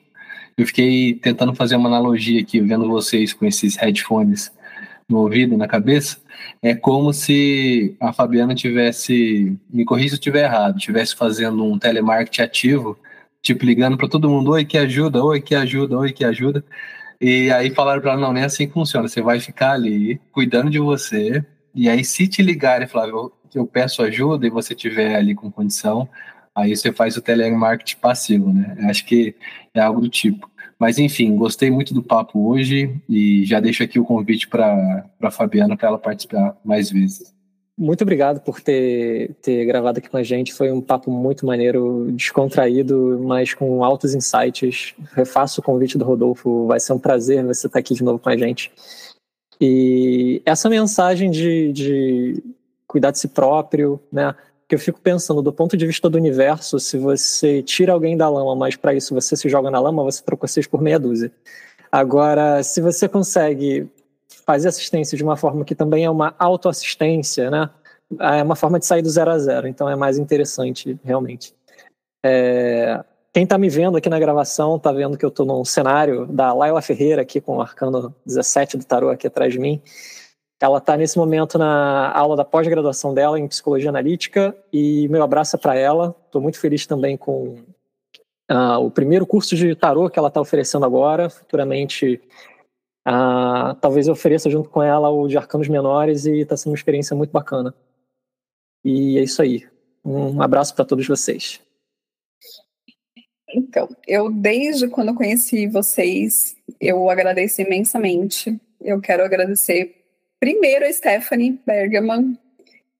Eu 0.57 0.67
fiquei 0.67 1.13
tentando 1.15 1.55
fazer 1.55 1.77
uma 1.77 1.87
analogia 1.87 2.41
aqui, 2.41 2.59
vendo 2.59 2.87
vocês 2.87 3.33
com 3.33 3.45
esses 3.45 3.75
headphones 3.77 4.51
no 5.09 5.19
ouvido, 5.19 5.57
na 5.57 5.67
cabeça, 5.67 6.17
é 6.61 6.75
como 6.75 7.11
se 7.11 7.95
a 7.99 8.13
Fabiana 8.13 8.53
tivesse, 8.53 9.57
me 9.69 9.83
corrija 9.83 10.09
se 10.09 10.15
eu 10.15 10.19
estiver 10.19 10.43
errado, 10.43 10.77
tivesse 10.77 11.15
fazendo 11.15 11.63
um 11.65 11.79
telemarketing 11.79 12.41
ativo, 12.43 12.97
tipo 13.41 13.65
ligando 13.65 13.97
para 13.97 14.07
todo 14.07 14.29
mundo, 14.29 14.51
oi 14.51 14.63
que 14.65 14.77
ajuda, 14.77 15.23
oi 15.23 15.41
que 15.41 15.55
ajuda, 15.55 15.97
oi 15.97 16.13
que 16.13 16.23
ajuda. 16.23 16.63
E 17.19 17.51
aí 17.51 17.71
falaram 17.71 18.01
para 18.01 18.11
ela, 18.13 18.21
não, 18.21 18.31
nem 18.31 18.43
assim 18.43 18.69
funciona, 18.69 19.07
você 19.07 19.21
vai 19.21 19.39
ficar 19.39 19.71
ali 19.73 20.21
cuidando 20.31 20.69
de 20.69 20.79
você, 20.79 21.43
e 21.73 21.89
aí 21.89 22.03
se 22.05 22.27
te 22.27 22.41
ligarem 22.41 22.87
e 22.87 22.89
falar, 22.89 23.09
eu, 23.09 23.33
eu 23.55 23.65
peço 23.65 24.01
ajuda 24.03 24.45
e 24.47 24.49
você 24.49 24.75
tiver 24.75 25.15
ali 25.15 25.33
com 25.35 25.51
condição, 25.51 26.07
aí 26.55 26.75
você 26.75 26.93
faz 26.93 27.17
o 27.17 27.21
telemarketing 27.21 27.97
passivo, 27.99 28.53
né? 28.53 28.77
Acho 28.89 29.05
que 29.05 29.35
é 29.73 29.81
algo 29.81 30.01
do 30.01 30.09
tipo. 30.09 30.49
Mas 30.79 30.97
enfim, 30.97 31.35
gostei 31.35 31.69
muito 31.69 31.93
do 31.93 32.01
papo 32.01 32.47
hoje 32.47 32.95
e 33.09 33.43
já 33.45 33.59
deixo 33.59 33.83
aqui 33.83 33.99
o 33.99 34.05
convite 34.05 34.47
para 34.47 35.05
a 35.21 35.29
Fabiana 35.29 35.75
para 35.75 35.89
ela 35.89 35.97
participar 35.97 36.57
mais 36.63 36.89
vezes. 36.89 37.33
Muito 37.77 38.01
obrigado 38.01 38.41
por 38.41 38.59
ter, 38.59 39.35
ter 39.41 39.65
gravado 39.65 39.99
aqui 39.99 40.09
com 40.09 40.17
a 40.17 40.23
gente. 40.23 40.53
Foi 40.53 40.71
um 40.71 40.81
papo 40.81 41.09
muito 41.09 41.45
maneiro, 41.45 42.11
descontraído, 42.11 43.21
mas 43.23 43.53
com 43.53 43.83
altos 43.83 44.13
insights. 44.13 44.93
Refaço 45.13 45.61
o 45.61 45.63
convite 45.63 45.97
do 45.97 46.03
Rodolfo. 46.03 46.67
Vai 46.67 46.79
ser 46.79 46.91
um 46.91 46.99
prazer 46.99 47.45
você 47.45 47.67
estar 47.67 47.79
aqui 47.79 47.93
de 47.93 48.03
novo 48.03 48.19
com 48.19 48.29
a 48.29 48.37
gente. 48.37 48.69
E 49.61 50.41
essa 50.45 50.69
mensagem 50.69 51.31
de, 51.31 51.71
de 51.71 52.43
cuidar 52.85 53.11
de 53.11 53.19
si 53.19 53.29
próprio, 53.29 53.97
né? 54.11 54.35
Que 54.69 54.75
eu 54.75 54.79
fico 54.79 55.01
pensando 55.01 55.41
do 55.41 55.51
ponto 55.51 55.75
de 55.75 55.87
vista 55.87 56.07
do 56.07 56.15
universo, 56.15 56.79
se 56.79 56.95
você 56.95 57.63
tira 57.63 57.91
alguém 57.91 58.15
da 58.15 58.29
lama, 58.29 58.55
mas 58.55 58.75
para 58.75 58.93
isso 58.93 59.15
você 59.15 59.35
se 59.35 59.49
joga 59.49 59.71
na 59.71 59.79
lama, 59.79 60.03
você 60.03 60.23
troca 60.23 60.47
seis 60.47 60.67
por 60.67 60.79
meia 60.79 60.99
dúzia. 60.99 61.31
Agora, 61.91 62.61
se 62.61 62.79
você 62.79 63.09
consegue 63.09 63.89
fazer 64.45 64.67
assistência 64.67 65.17
de 65.17 65.23
uma 65.23 65.35
forma 65.35 65.65
que 65.65 65.73
também 65.73 66.05
é 66.05 66.09
uma 66.09 66.35
autoassistência, 66.37 67.49
né? 67.49 67.67
É 68.19 68.43
uma 68.43 68.55
forma 68.55 68.77
de 68.77 68.85
sair 68.85 69.01
do 69.01 69.09
zero 69.09 69.31
a 69.31 69.39
zero, 69.39 69.67
então 69.67 69.89
é 69.89 69.95
mais 69.95 70.19
interessante, 70.19 70.99
realmente. 71.03 71.51
É... 72.23 73.03
Quem 73.33 73.45
está 73.45 73.57
me 73.57 73.69
vendo 73.69 73.97
aqui 73.97 74.09
na 74.09 74.19
gravação 74.19 74.75
está 74.75 74.91
vendo 74.91 75.17
que 75.17 75.25
eu 75.25 75.29
estou 75.29 75.47
num 75.47 75.65
cenário 75.65 76.27
da 76.27 76.53
Laila 76.53 76.81
Ferreira 76.81 77.23
aqui 77.23 77.41
com 77.41 77.57
o 77.57 77.61
arcano 77.61 78.13
17 78.23 78.77
do 78.77 78.85
tarô 78.85 79.09
aqui 79.09 79.25
atrás 79.25 79.51
de 79.51 79.57
mim. 79.57 79.81
Ela 80.61 80.79
está 80.79 80.97
nesse 80.97 81.17
momento 81.17 81.57
na 81.57 82.11
aula 82.11 82.35
da 82.35 82.43
pós-graduação 82.43 83.13
dela 83.13 83.39
em 83.39 83.47
psicologia 83.47 83.89
analítica 83.89 84.55
e 84.73 85.07
meu 85.07 85.23
abraço 85.23 85.55
é 85.55 85.59
para 85.59 85.75
ela. 85.75 86.13
Estou 86.25 86.41
muito 86.41 86.59
feliz 86.59 86.85
também 86.85 87.15
com 87.15 87.63
uh, 88.51 88.79
o 88.79 88.91
primeiro 88.91 89.25
curso 89.25 89.55
de 89.55 89.73
tarô 89.73 90.09
que 90.09 90.19
ela 90.19 90.27
está 90.27 90.41
oferecendo 90.41 90.85
agora. 90.85 91.29
Futuramente, 91.29 92.21
uh, 93.07 93.73
talvez 93.79 94.07
eu 94.07 94.13
ofereça 94.13 94.49
junto 94.49 94.69
com 94.69 94.83
ela 94.83 95.09
o 95.09 95.29
de 95.29 95.37
arcanos 95.37 95.69
menores 95.69 96.25
e 96.25 96.39
está 96.39 96.57
sendo 96.57 96.73
uma 96.73 96.77
experiência 96.77 97.15
muito 97.15 97.31
bacana. 97.31 97.73
E 98.83 99.17
é 99.17 99.23
isso 99.23 99.41
aí. 99.41 99.65
Um 100.03 100.41
abraço 100.41 100.75
para 100.75 100.85
todos 100.85 101.07
vocês. 101.07 101.61
Então, 103.51 103.87
eu 104.05 104.29
desde 104.31 104.89
quando 104.89 105.15
conheci 105.15 105.67
vocês, 105.67 106.55
eu 106.79 107.09
agradeço 107.09 107.61
imensamente. 107.61 108.59
Eu 108.79 109.01
quero 109.01 109.23
agradecer 109.23 109.98
Primeiro, 110.39 110.85
a 110.85 110.93
Stephanie 110.93 111.59
Bergman 111.65 112.37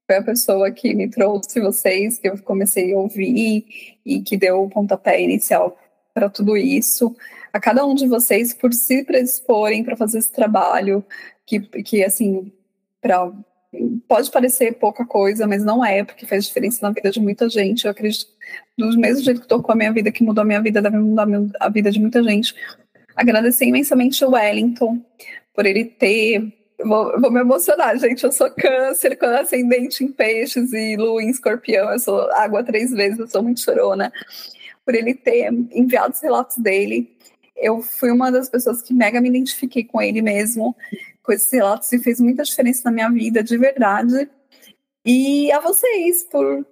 foi 0.06 0.18
a 0.18 0.24
pessoa 0.24 0.72
que 0.72 0.94
me 0.94 1.08
trouxe 1.08 1.62
vocês, 1.62 2.18
que 2.18 2.28
eu 2.28 2.38
comecei 2.40 2.94
a 2.94 2.98
ouvir 2.98 3.66
e 4.06 4.22
que 4.22 4.36
deu 4.36 4.64
o 4.64 4.70
pontapé 4.70 5.22
inicial 5.22 5.78
para 6.14 6.30
tudo 6.30 6.58
isso. 6.58 7.16
A 7.54 7.60
cada 7.60 7.86
um 7.86 7.96
de 7.96 8.08
vocês 8.08 8.54
por 8.54 8.74
se 8.74 9.04
predisporem 9.04 9.84
para 9.84 9.96
fazer 9.96 10.18
esse 10.18 10.32
trabalho, 10.32 11.06
que, 11.46 11.60
que 11.60 12.04
assim, 12.04 12.52
pra, 13.02 13.32
pode 14.08 14.30
parecer 14.32 14.74
pouca 14.74 15.06
coisa, 15.06 15.48
mas 15.48 15.64
não 15.64 15.86
é, 15.86 16.04
porque 16.04 16.26
faz 16.26 16.46
diferença 16.46 16.80
na 16.82 16.92
vida 16.92 17.10
de 17.12 17.20
muita 17.20 17.48
gente. 17.48 17.86
Eu 17.86 17.92
acredito, 17.92 18.28
do 18.78 19.00
mesmo 19.00 19.24
jeito 19.24 19.42
que 19.42 19.48
tocou 19.48 19.72
a 19.74 19.76
minha 19.76 19.94
vida, 19.94 20.12
que 20.12 20.24
mudou 20.24 20.42
a 20.42 20.46
minha 20.46 20.62
vida, 20.62 20.82
deve 20.82 20.98
mudar 20.98 21.28
a 21.60 21.70
vida 21.70 21.90
de 21.92 22.00
muita 22.00 22.22
gente. 22.22 22.54
Agradecer 23.16 23.66
imensamente 23.66 24.26
o 24.26 24.32
Wellington 24.32 25.00
por 25.54 25.66
ele 25.66 25.86
ter 25.86 26.59
Vou, 26.86 27.20
vou, 27.20 27.32
me 27.32 27.42
emocionar, 27.42 27.98
gente. 27.98 28.24
Eu 28.24 28.32
sou 28.32 28.50
câncer 28.52 29.18
com 29.18 29.26
ascendente 29.26 30.04
em 30.04 30.12
peixes 30.12 30.72
e 30.72 30.96
lua 30.96 31.22
em 31.22 31.30
escorpião. 31.30 31.92
Eu 31.92 32.00
sou 32.00 32.32
água 32.34 32.64
três 32.64 32.92
vezes, 32.92 33.20
eu 33.20 33.28
sou 33.28 33.44
muito 33.44 33.60
chorona. 33.60 34.12
Por 34.86 34.96
ele 34.96 35.14
ter 35.14 35.52
enviado 35.72 36.14
os 36.14 36.22
relatos 36.22 36.58
dele, 36.58 37.16
eu 37.56 37.82
fui 37.82 38.12
uma 38.12 38.32
das 38.32 38.50
pessoas 38.50 38.82
que 38.82 38.94
mega 38.94 39.20
me 39.20 39.30
identifiquei 39.30 39.84
com 39.84 40.02
ele 40.02 40.22
mesmo, 40.22 40.76
com 41.22 41.34
esses 41.34 41.52
relatos, 41.52 41.92
e 41.92 42.00
fez 42.00 42.20
muita 42.20 42.44
diferença 42.44 42.82
na 42.86 42.92
minha 42.92 43.10
vida, 43.10 43.44
de 43.44 43.58
verdade. 43.58 44.30
E 45.06 45.52
a 45.52 45.60
vocês 45.60 46.24
por, 46.24 46.66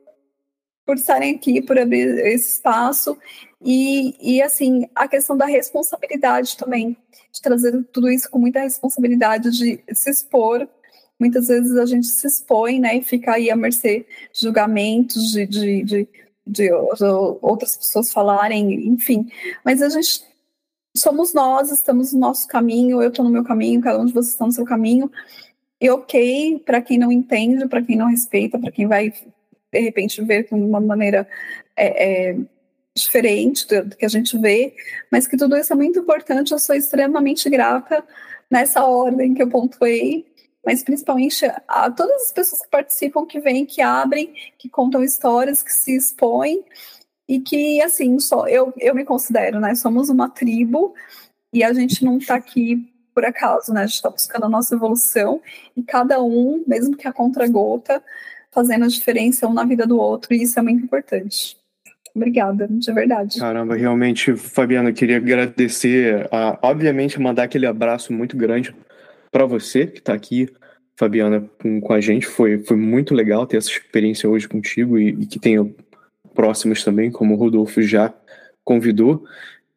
por 0.87 0.95
estarem 0.95 1.35
aqui, 1.35 1.61
por 1.61 1.77
abrir 1.77 2.17
esse 2.25 2.53
espaço. 2.55 3.17
E, 3.61 4.15
e 4.21 4.41
assim, 4.41 4.87
a 4.95 5.05
questão 5.05 5.35
da 5.35 5.45
responsabilidade 5.45 6.55
também 6.55 6.95
de 7.29 7.41
trazer 7.41 7.83
tudo 7.91 8.09
isso 8.09 8.31
com 8.31 8.39
muita 8.39 8.61
responsabilidade, 8.61 9.51
de 9.51 9.83
se 9.93 10.09
expor. 10.09 10.65
Muitas 11.19 11.47
vezes 11.47 11.75
a 11.75 11.85
gente 11.85 12.07
se 12.07 12.25
expõe, 12.25 12.79
né, 12.79 12.97
e 12.97 13.03
fica 13.03 13.33
aí 13.33 13.51
à 13.51 13.55
mercê 13.55 14.05
de 14.31 14.39
julgamentos, 14.39 15.31
de, 15.31 15.45
de, 15.45 15.83
de, 15.83 16.07
de 16.45 16.71
outras 17.41 17.75
pessoas 17.75 18.13
falarem, 18.13 18.87
enfim. 18.87 19.29
Mas 19.65 19.81
a 19.81 19.89
gente 19.89 20.23
somos 20.95 21.33
nós, 21.33 21.69
estamos 21.69 22.13
no 22.13 22.19
nosso 22.19 22.47
caminho, 22.47 23.01
eu 23.01 23.09
estou 23.09 23.25
no 23.25 23.31
meu 23.31 23.43
caminho, 23.43 23.81
cada 23.81 23.99
um 23.99 24.05
de 24.05 24.13
vocês 24.13 24.33
está 24.33 24.45
no 24.45 24.53
seu 24.53 24.63
caminho. 24.63 25.11
E 25.81 25.89
ok, 25.89 26.59
para 26.65 26.81
quem 26.81 26.97
não 26.97 27.11
entende, 27.11 27.67
para 27.67 27.81
quem 27.81 27.97
não 27.97 28.07
respeita, 28.07 28.57
para 28.57 28.71
quem 28.71 28.87
vai 28.87 29.11
de 29.71 29.79
repente 29.79 30.23
ver 30.23 30.45
de 30.45 30.53
uma 30.53 30.79
maneira 30.79 31.27
é, 31.75 32.29
é, 32.29 32.37
diferente 32.95 33.67
do, 33.67 33.85
do, 33.89 33.95
que 33.95 34.05
a 34.05 34.09
gente 34.09 34.37
vê, 34.37 34.75
mas 35.11 35.27
que 35.27 35.37
tudo 35.37 35.57
isso 35.57 35.73
é 35.73 35.75
muito 35.75 35.99
importante. 35.99 36.51
Eu 36.51 36.59
sou 36.59 36.75
extremamente 36.75 37.49
grata 37.49 38.03
nessa 38.49 38.83
ordem 38.85 39.33
que 39.33 39.43
eu 39.43 39.49
pontuei, 39.49 40.25
mas 40.65 40.83
principalmente 40.83 41.45
a 41.67 41.91
todas 41.91 42.23
as 42.23 42.31
pessoas 42.31 42.61
que 42.61 42.69
participam, 42.69 43.25
que 43.25 43.39
vêm, 43.39 43.65
que 43.65 43.81
abrem, 43.81 44.33
que 44.57 44.69
contam 44.69 45.03
histórias, 45.03 45.63
que 45.63 45.71
se 45.71 45.95
expõem 45.95 46.63
e 47.27 47.39
que, 47.39 47.81
assim, 47.81 48.19
só 48.19 48.47
eu, 48.47 48.73
eu 48.77 48.95
me 48.95 49.03
considero, 49.03 49.59
né? 49.59 49.75
Somos 49.75 50.09
uma 50.09 50.29
tribo 50.29 50.93
e 51.51 51.63
a 51.63 51.73
gente 51.73 52.03
não 52.03 52.17
está 52.17 52.35
aqui 52.35 52.89
por 53.13 53.25
acaso, 53.25 53.73
né? 53.73 53.81
A 53.81 53.85
gente 53.85 53.95
está 53.95 54.09
buscando 54.09 54.45
a 54.45 54.49
nossa 54.49 54.75
evolução 54.75 55.41
e 55.75 55.83
cada 55.83 56.21
um, 56.23 56.63
mesmo 56.67 56.95
que 56.95 57.07
a 57.07 57.13
contra-gota, 57.13 58.01
fazendo 58.57 58.85
a 58.85 58.87
diferença 58.87 59.47
um 59.47 59.53
na 59.53 59.63
vida 59.63 59.85
do 59.85 59.99
outro, 59.99 60.33
e 60.33 60.41
isso 60.41 60.57
é 60.57 60.63
muito 60.63 60.83
importante. 60.83 61.55
Obrigada, 62.15 62.67
de 62.67 62.91
verdade. 62.91 63.37
Caramba, 63.37 63.75
realmente, 63.75 64.35
Fabiana, 64.35 64.91
queria 64.91 65.17
agradecer, 65.17 66.27
a, 66.31 66.57
obviamente, 66.63 67.21
mandar 67.21 67.43
aquele 67.43 67.67
abraço 67.67 68.11
muito 68.11 68.35
grande 68.35 68.75
para 69.31 69.45
você 69.45 69.85
que 69.85 69.99
está 69.99 70.11
aqui, 70.11 70.49
Fabiana, 70.97 71.47
com, 71.61 71.79
com, 71.79 71.93
a 71.93 72.01
gente. 72.01 72.25
Foi, 72.25 72.57
foi 72.57 72.75
muito 72.75 73.13
legal 73.13 73.45
ter 73.45 73.57
essa 73.57 73.69
experiência 73.69 74.27
hoje 74.27 74.47
contigo 74.49 74.97
e, 74.97 75.09
e 75.09 75.27
que 75.27 75.37
tenha 75.37 75.63
próximas 76.33 76.83
também, 76.83 77.11
como 77.11 77.35
o 77.35 77.37
Rodolfo 77.37 77.79
já 77.83 78.11
convidou. 78.63 79.23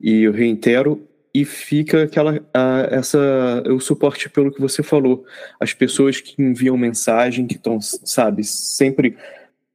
E 0.01 0.23
eu 0.23 0.33
reitero 0.33 1.07
e 1.35 1.45
fica 1.45 2.05
aquela 2.05 2.41
a, 2.53 2.89
essa 2.91 3.63
o 3.67 3.81
suporte 3.81 4.29
pelo 4.29 4.53
que 4.53 4.61
você 4.61 4.83
falou. 4.83 5.25
As 5.59 5.73
pessoas 5.73 6.21
que 6.21 6.41
enviam 6.41 6.77
mensagem 6.77 7.47
que 7.47 7.57
estão 7.57 7.81
sabe 7.81 8.45
sempre 8.45 9.17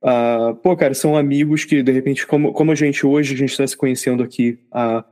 uh, 0.03 0.55
pô 0.55 0.75
cara 0.75 0.93
são 0.93 1.17
amigos 1.17 1.65
que 1.65 1.81
de 1.81 1.91
repente 1.91 2.27
como, 2.27 2.53
como 2.53 2.71
a 2.71 2.75
gente 2.75 3.05
hoje 3.05 3.33
a 3.33 3.37
gente 3.37 3.51
está 3.51 3.65
se 3.65 3.75
conhecendo 3.75 4.23
aqui 4.23 4.59
uh, 4.71 5.03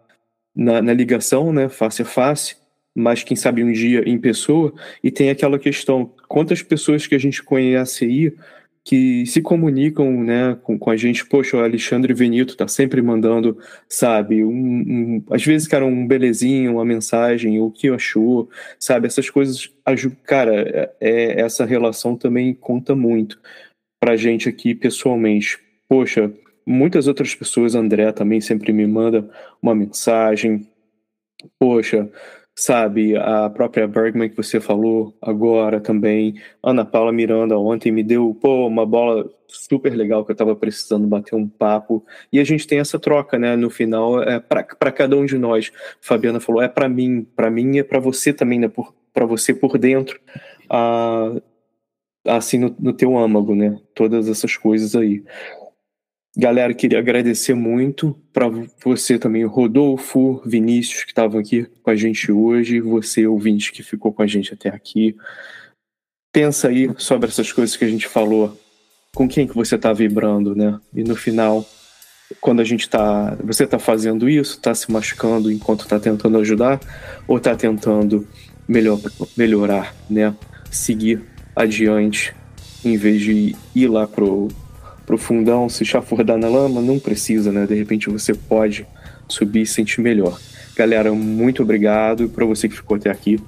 na, 0.55 0.81
na 0.81 0.93
ligação 0.93 1.51
né 1.51 1.67
face 1.67 2.01
a 2.01 2.05
face 2.05 2.57
mas 2.95 3.23
quem 3.23 3.35
sabe 3.35 3.63
um 3.63 3.71
dia 3.71 4.03
em 4.05 4.19
pessoa 4.19 4.71
e 5.03 5.09
tem 5.09 5.29
aquela 5.29 5.57
questão 5.57 6.13
quantas 6.27 6.61
pessoas 6.61 7.07
que 7.07 7.15
a 7.15 7.19
gente 7.19 7.41
conhece 7.41 8.05
aí 8.05 8.35
que 8.83 9.25
se 9.25 9.41
comunicam 9.41 10.23
né, 10.23 10.57
com, 10.61 10.77
com 10.77 10.89
a 10.89 10.97
gente. 10.97 11.25
Poxa, 11.25 11.57
o 11.57 11.61
Alexandre 11.61 12.13
Venito 12.13 12.57
tá 12.57 12.67
sempre 12.67 13.01
mandando, 13.01 13.57
sabe, 13.87 14.43
um, 14.43 14.49
um, 14.51 15.23
às 15.31 15.43
vezes, 15.43 15.67
cara, 15.67 15.85
um 15.85 16.05
belezinho, 16.05 16.73
uma 16.73 16.85
mensagem, 16.85 17.59
o 17.59 17.71
que 17.71 17.87
achou, 17.89 18.49
sabe, 18.77 19.07
essas 19.07 19.29
coisas. 19.29 19.71
Cara, 20.25 20.53
é, 20.69 20.93
é, 20.99 21.41
essa 21.41 21.65
relação 21.65 22.17
também 22.17 22.53
conta 22.53 22.93
muito 22.95 23.39
pra 24.01 24.17
gente 24.17 24.49
aqui 24.49 24.75
pessoalmente. 24.75 25.57
Poxa, 25.87 26.31
muitas 26.65 27.07
outras 27.07 27.33
pessoas, 27.33 27.75
André 27.75 28.11
também 28.11 28.41
sempre 28.41 28.73
me 28.73 28.85
manda 28.85 29.29
uma 29.61 29.73
mensagem. 29.73 30.67
Poxa, 31.57 32.09
sabe? 32.55 33.15
A 33.17 33.49
própria 33.49 33.87
Bergman 33.87 34.29
que 34.29 34.37
você 34.37 34.59
falou 34.59 35.15
agora 35.21 35.79
também. 35.79 36.35
Ana 36.61 36.85
Paula 36.85 37.11
Miranda 37.11 37.57
ontem 37.57 37.91
me 37.91 38.03
deu 38.03 38.37
pô, 38.39 38.67
uma 38.67 38.85
bola 38.85 39.29
super 39.47 39.93
legal 39.95 40.25
que 40.25 40.31
eu 40.31 40.33
estava 40.33 40.55
precisando 40.55 41.07
bater 41.07 41.35
um 41.35 41.47
papo. 41.47 42.05
E 42.31 42.39
a 42.39 42.43
gente 42.43 42.67
tem 42.67 42.79
essa 42.79 42.99
troca, 42.99 43.37
né? 43.39 43.55
No 43.55 43.69
final, 43.69 44.21
é 44.23 44.39
para 44.39 44.91
cada 44.91 45.15
um 45.15 45.25
de 45.25 45.37
nós. 45.37 45.71
Fabiana 46.01 46.39
falou: 46.39 46.61
é 46.61 46.67
para 46.67 46.89
mim, 46.89 47.25
para 47.35 47.49
mim 47.49 47.77
é 47.77 47.83
para 47.83 47.99
você 47.99 48.33
também, 48.33 48.59
né? 48.59 48.71
Para 49.13 49.25
você 49.25 49.53
por 49.53 49.77
dentro. 49.77 50.19
Ah, 50.69 51.33
assim, 52.25 52.59
no, 52.59 52.75
no 52.79 52.93
teu 52.93 53.17
âmago, 53.17 53.55
né? 53.55 53.79
Todas 53.93 54.27
essas 54.29 54.55
coisas 54.57 54.95
aí. 54.95 55.23
Galera, 56.35 56.73
queria 56.73 56.97
agradecer 56.97 57.53
muito 57.53 58.19
para 58.33 58.49
você 58.83 59.19
também, 59.19 59.45
Rodolfo, 59.45 60.41
Vinícius, 60.43 61.03
que 61.03 61.11
estavam 61.11 61.39
aqui 61.39 61.67
com 61.83 61.91
a 61.91 61.95
gente 61.95 62.31
hoje, 62.31 62.81
você, 62.81 63.27
ouvinte, 63.27 63.71
que 63.71 63.83
ficou 63.83 64.11
com 64.11 64.23
a 64.23 64.27
gente 64.27 64.51
até 64.51 64.69
aqui. 64.69 65.15
Pensa 66.31 66.69
aí 66.69 66.89
sobre 66.97 67.29
essas 67.29 67.51
coisas 67.51 67.77
que 67.77 67.85
a 67.85 67.87
gente 67.87 68.07
falou, 68.07 68.57
com 69.15 69.27
quem 69.27 69.47
que 69.47 69.53
você 69.53 69.75
está 69.75 69.93
vibrando, 69.93 70.55
né? 70.55 70.79
E 70.91 71.03
no 71.03 71.15
final, 71.15 71.63
quando 72.41 72.61
a 72.61 72.65
gente 72.65 72.81
está, 72.81 73.37
você 73.43 73.65
está 73.65 73.77
fazendo 73.77 74.27
isso, 74.27 74.57
está 74.57 74.73
se 74.73 74.91
machucando 74.91 75.51
enquanto 75.51 75.81
está 75.81 75.99
tentando 75.99 76.39
ajudar, 76.39 76.79
ou 77.27 77.37
está 77.37 77.55
tentando 77.55 78.27
melhor, 78.67 78.99
melhorar, 79.37 79.95
né? 80.09 80.35
Seguir 80.71 81.21
adiante, 81.55 82.33
em 82.83 82.97
vez 82.97 83.21
de 83.21 83.55
ir 83.75 83.87
lá 83.87 84.07
pro 84.07 84.47
profundão, 85.05 85.67
se 85.69 85.83
chafurdar 85.85 86.37
na 86.37 86.47
lama, 86.47 86.81
não 86.81 86.99
precisa, 86.99 87.51
né? 87.51 87.65
De 87.65 87.75
repente 87.75 88.09
você 88.09 88.33
pode 88.33 88.85
subir 89.27 89.61
e 89.61 89.65
sentir 89.65 90.01
melhor. 90.01 90.39
Galera, 90.75 91.13
muito 91.13 91.61
obrigado 91.61 92.29
para 92.29 92.45
você 92.45 92.67
que 92.67 92.75
ficou 92.75 92.97
até 92.97 93.09
aqui. 93.09 93.39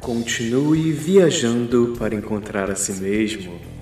Continue 0.00 0.92
viajando 0.92 1.94
para 1.98 2.14
encontrar 2.14 2.70
a 2.70 2.76
si 2.76 2.92
mesmo. 2.94 3.75